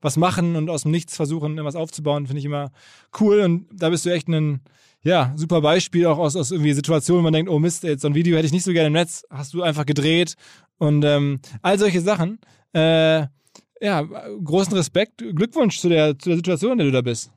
was 0.00 0.16
machen 0.16 0.56
und 0.56 0.70
aus 0.70 0.82
dem 0.82 0.90
Nichts 0.90 1.14
versuchen, 1.14 1.52
irgendwas 1.52 1.76
aufzubauen, 1.76 2.26
finde 2.26 2.40
ich 2.40 2.44
immer 2.44 2.72
cool. 3.20 3.38
Und 3.38 3.68
da 3.72 3.90
bist 3.90 4.06
du 4.06 4.10
echt 4.10 4.26
ein, 4.26 4.62
ja, 5.02 5.32
super 5.36 5.60
Beispiel 5.60 6.06
auch 6.06 6.18
aus, 6.18 6.34
aus 6.34 6.50
irgendwie 6.50 6.72
Situationen, 6.72 7.20
wo 7.20 7.22
man 7.22 7.32
denkt, 7.32 7.48
oh 7.48 7.60
Mist, 7.60 7.84
jetzt 7.84 8.02
so 8.02 8.08
ein 8.08 8.16
Video 8.16 8.36
hätte 8.36 8.46
ich 8.46 8.52
nicht 8.52 8.64
so 8.64 8.72
gerne 8.72 8.88
im 8.88 8.94
Netz, 8.94 9.24
hast 9.30 9.54
du 9.54 9.62
einfach 9.62 9.86
gedreht 9.86 10.34
und 10.78 11.04
ähm, 11.04 11.38
all 11.62 11.78
solche 11.78 12.00
Sachen. 12.00 12.40
Äh, 12.72 13.28
ja, 13.80 14.02
großen 14.02 14.74
Respekt, 14.74 15.18
Glückwunsch 15.18 15.78
zu 15.78 15.88
der, 15.88 16.18
zu 16.18 16.30
der 16.30 16.36
Situation, 16.36 16.72
in 16.72 16.78
der 16.78 16.86
du 16.86 16.92
da 16.92 17.02
bist. 17.02 17.30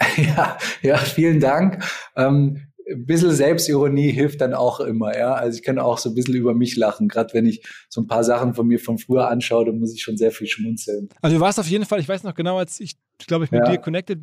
Ja, 0.16 0.56
ja, 0.80 0.96
vielen 0.96 1.40
Dank. 1.40 1.84
Ähm, 2.16 2.70
ein 2.90 3.06
bisschen 3.06 3.32
Selbstironie 3.32 4.10
hilft 4.10 4.40
dann 4.40 4.54
auch 4.54 4.80
immer, 4.80 5.16
ja. 5.16 5.34
Also 5.34 5.58
ich 5.58 5.62
kann 5.62 5.78
auch 5.78 5.98
so 5.98 6.08
ein 6.08 6.14
bisschen 6.14 6.34
über 6.34 6.54
mich 6.54 6.76
lachen. 6.76 7.08
Gerade 7.08 7.32
wenn 7.34 7.46
ich 7.46 7.62
so 7.88 8.00
ein 8.00 8.06
paar 8.06 8.24
Sachen 8.24 8.54
von 8.54 8.66
mir 8.66 8.80
von 8.80 8.98
früher 8.98 9.28
anschaue, 9.28 9.66
dann 9.66 9.78
muss 9.78 9.94
ich 9.94 10.02
schon 10.02 10.16
sehr 10.16 10.32
viel 10.32 10.46
schmunzeln. 10.46 11.08
Also 11.20 11.36
du 11.36 11.40
warst 11.40 11.60
auf 11.60 11.68
jeden 11.68 11.84
Fall, 11.84 12.00
ich 12.00 12.08
weiß 12.08 12.24
noch 12.24 12.34
genau, 12.34 12.58
als 12.58 12.80
ich, 12.80 12.96
glaube 13.26 13.44
ich, 13.44 13.50
mit 13.50 13.60
ja. 13.64 13.72
dir 13.72 13.78
connected 13.78 14.20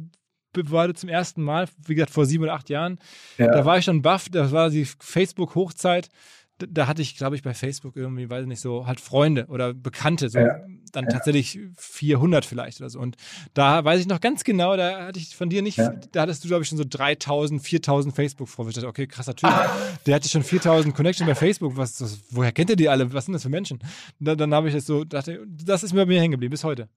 war 0.55 0.91
zum 0.95 1.09
ersten 1.09 1.43
Mal, 1.43 1.67
wie 1.85 1.93
gesagt, 1.93 2.11
vor 2.11 2.25
sieben 2.25 2.43
oder 2.43 2.53
acht 2.53 2.69
Jahren. 2.69 2.99
Ja. 3.37 3.51
Da 3.51 3.63
war 3.63 3.77
ich 3.77 3.85
schon 3.85 4.01
baff, 4.01 4.27
das 4.29 4.51
war 4.51 4.71
die 4.71 4.85
Facebook-Hochzeit 4.85 6.09
da 6.57 6.87
hatte 6.87 7.01
ich, 7.01 7.17
glaube 7.17 7.35
ich, 7.35 7.43
bei 7.43 7.53
Facebook 7.53 7.95
irgendwie, 7.95 8.29
weiß 8.29 8.45
nicht, 8.45 8.61
so 8.61 8.87
halt 8.87 8.99
Freunde 8.99 9.45
oder 9.47 9.73
Bekannte, 9.73 10.29
so 10.29 10.39
ja. 10.39 10.59
dann 10.91 11.05
ja. 11.05 11.11
tatsächlich 11.11 11.59
400 11.77 12.45
vielleicht 12.45 12.79
oder 12.79 12.89
so. 12.89 12.99
Und 12.99 13.15
da 13.53 13.83
weiß 13.83 13.99
ich 13.99 14.07
noch 14.07 14.19
ganz 14.21 14.43
genau, 14.43 14.75
da 14.75 15.07
hatte 15.07 15.19
ich 15.19 15.35
von 15.35 15.49
dir 15.49 15.61
nicht, 15.61 15.77
ja. 15.77 15.93
da 16.11 16.21
hattest 16.21 16.43
du, 16.43 16.47
glaube 16.47 16.63
ich, 16.63 16.69
schon 16.69 16.77
so 16.77 16.85
3000, 16.87 17.61
4000 17.61 18.15
Facebook-Freunde. 18.15 18.71
Ich 18.71 18.75
dachte, 18.75 18.87
okay, 18.87 19.07
krasser 19.07 19.35
Typ. 19.35 19.49
Ah. 19.49 19.69
Der 20.05 20.15
hatte 20.15 20.29
schon 20.29 20.43
4000 20.43 20.95
Connections 20.95 21.27
bei 21.27 21.35
Facebook. 21.35 21.77
Was, 21.77 21.97
das, 21.97 22.21
woher 22.31 22.51
kennt 22.51 22.69
ihr 22.69 22.75
die 22.75 22.89
alle? 22.89 23.13
Was 23.13 23.25
sind 23.25 23.33
das 23.33 23.43
für 23.43 23.49
Menschen? 23.49 23.79
Da, 24.19 24.35
dann 24.35 24.53
habe 24.53 24.67
ich 24.67 24.73
das 24.73 24.85
so, 24.85 25.03
dachte, 25.03 25.45
das 25.47 25.83
ist 25.83 25.93
mir 25.93 26.05
bei 26.05 26.13
mir 26.13 26.21
hängen 26.21 26.31
geblieben, 26.31 26.51
bis 26.51 26.63
heute. 26.63 26.89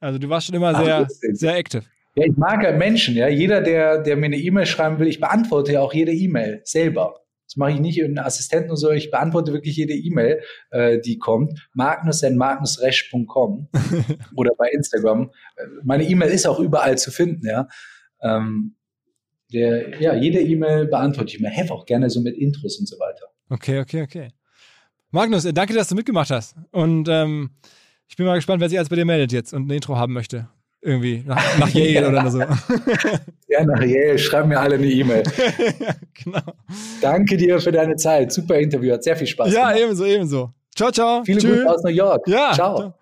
Also 0.00 0.18
du 0.18 0.28
warst 0.28 0.46
schon 0.46 0.54
immer 0.54 0.74
sehr, 0.76 1.06
Ach, 1.06 1.08
sehr 1.32 1.56
active. 1.56 1.82
Ja, 2.14 2.24
ich 2.24 2.36
mag 2.36 2.62
ja 2.62 2.72
Menschen, 2.72 3.16
ja. 3.16 3.28
Jeder, 3.28 3.60
der, 3.60 3.98
der 3.98 4.16
mir 4.16 4.26
eine 4.26 4.36
E-Mail 4.36 4.66
schreiben 4.66 4.98
will, 4.98 5.08
ich 5.08 5.20
beantworte 5.20 5.72
ja 5.72 5.80
auch 5.80 5.92
jede 5.92 6.12
E-Mail 6.12 6.60
selber. 6.64 7.20
Das 7.48 7.56
mache 7.56 7.72
ich 7.72 7.80
nicht 7.80 7.96
irgendeinen 7.96 8.26
Assistenten 8.26 8.70
oder 8.70 8.76
so. 8.76 8.90
Ich 8.90 9.10
beantworte 9.10 9.54
wirklich 9.54 9.74
jede 9.74 9.94
E-Mail, 9.94 10.42
äh, 10.70 11.00
die 11.00 11.18
kommt. 11.18 11.66
magnus.magnusresch.com 11.72 13.68
oder 14.36 14.50
bei 14.58 14.68
Instagram. 14.68 15.30
Meine 15.82 16.04
E-Mail 16.04 16.30
ist 16.30 16.46
auch 16.46 16.60
überall 16.60 16.98
zu 16.98 17.10
finden, 17.10 17.46
ja. 17.46 17.66
Ähm, 18.20 18.74
der, 19.50 19.98
ja, 19.98 20.14
jede 20.14 20.40
E-Mail 20.40 20.88
beantworte 20.88 21.34
ich 21.34 21.40
mir. 21.40 21.48
Helfe 21.48 21.72
auch 21.72 21.86
gerne 21.86 22.10
so 22.10 22.20
mit 22.20 22.36
Intros 22.36 22.78
und 22.78 22.86
so 22.86 22.98
weiter. 22.98 23.26
Okay, 23.48 23.80
okay, 23.80 24.02
okay. 24.02 24.28
Magnus, 25.10 25.46
äh, 25.46 25.54
danke, 25.54 25.72
dass 25.72 25.88
du 25.88 25.94
mitgemacht 25.94 26.30
hast. 26.30 26.54
Und 26.70 27.08
ähm, 27.08 27.50
ich 28.08 28.16
bin 28.16 28.26
mal 28.26 28.34
gespannt, 28.34 28.60
wer 28.60 28.68
sich 28.68 28.76
alles 28.76 28.90
bei 28.90 28.96
dir 28.96 29.06
meldet 29.06 29.32
jetzt 29.32 29.54
und 29.54 29.68
ein 29.68 29.70
Intro 29.70 29.96
haben 29.96 30.12
möchte. 30.12 30.50
Irgendwie, 30.80 31.24
nach, 31.26 31.36
nach 31.58 31.68
Yale 31.70 31.92
ja. 31.92 32.08
oder 32.08 32.30
so. 32.30 32.40
Ja, 33.50 33.64
nach 33.64 33.82
Yale. 33.82 34.18
Schreib 34.18 34.46
mir 34.46 34.60
alle 34.60 34.74
eine 34.74 34.86
E-Mail. 34.86 35.22
ja, 35.80 35.94
genau. 36.22 36.52
Danke 37.00 37.36
dir 37.38 37.58
für 37.58 37.72
deine 37.72 37.96
Zeit. 37.96 38.30
Super 38.30 38.58
Interview. 38.58 38.92
Hat 38.92 39.02
sehr 39.02 39.16
viel 39.16 39.26
Spaß 39.26 39.52
ja, 39.52 39.60
gemacht. 39.60 39.78
Ja, 39.78 39.84
ebenso, 39.84 40.04
ebenso. 40.04 40.50
Ciao, 40.76 40.92
ciao. 40.92 41.24
Viele 41.24 41.40
Grüße 41.40 41.70
aus 41.70 41.82
New 41.82 41.90
York. 41.90 42.28
Ja. 42.28 42.52
Ciao. 42.52 42.94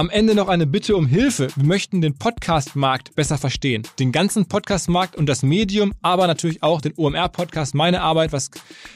Am 0.00 0.08
Ende 0.08 0.34
noch 0.34 0.48
eine 0.48 0.66
Bitte 0.66 0.96
um 0.96 1.06
Hilfe. 1.06 1.48
Wir 1.56 1.66
möchten 1.66 2.00
den 2.00 2.16
Podcast-Markt 2.16 3.14
besser 3.16 3.36
verstehen. 3.36 3.82
Den 3.98 4.12
ganzen 4.12 4.46
Podcast-Markt 4.46 5.14
und 5.14 5.26
das 5.26 5.42
Medium, 5.42 5.92
aber 6.00 6.26
natürlich 6.26 6.62
auch 6.62 6.80
den 6.80 6.94
OMR-Podcast, 6.96 7.74
meine 7.74 8.00
Arbeit. 8.00 8.32
Was 8.32 8.50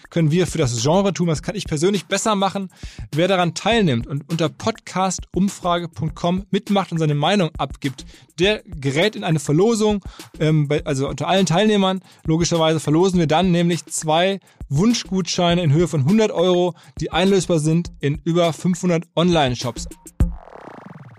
können 0.09 0.31
wir 0.31 0.47
für 0.47 0.57
das 0.57 0.81
Genre 0.81 1.13
tun? 1.13 1.27
Was 1.27 1.43
kann 1.43 1.57
ich 1.57 1.67
persönlich 1.67 2.07
besser 2.07 2.37
machen? 2.37 2.71
Wer 3.13 3.29
daran 3.29 3.53
teilnimmt 3.53 4.07
und 4.07 4.25
unter 4.31 4.49
podcastumfrage.com 4.49 6.47
mitmacht 6.51 6.91
und 6.91 6.97
seine 6.97 7.15
Meinung 7.15 7.51
abgibt, 7.59 8.07
der 8.39 8.63
gerät 8.65 9.15
in 9.15 9.25
eine 9.25 9.41
Verlosung. 9.41 10.03
Ähm, 10.41 10.71
also 10.87 11.11
unter 11.11 11.29
allen 11.29 11.45
Teilnehmern, 11.45 12.01
logischerweise, 12.25 12.81
verlosen 12.81 13.19
wir 13.19 13.27
dann 13.27 13.51
nämlich 13.51 13.85
zwei 13.85 14.41
Wunschgutscheine 14.71 15.63
in 15.63 15.71
Höhe 15.71 15.87
von 15.87 16.01
100 16.01 16.31
Euro, 16.31 16.75
die 16.99 17.13
einlösbar 17.13 17.59
sind 17.59 17.93
in 18.01 18.23
über 18.25 18.55
500 18.55 19.05
Online-Shops. 19.15 19.87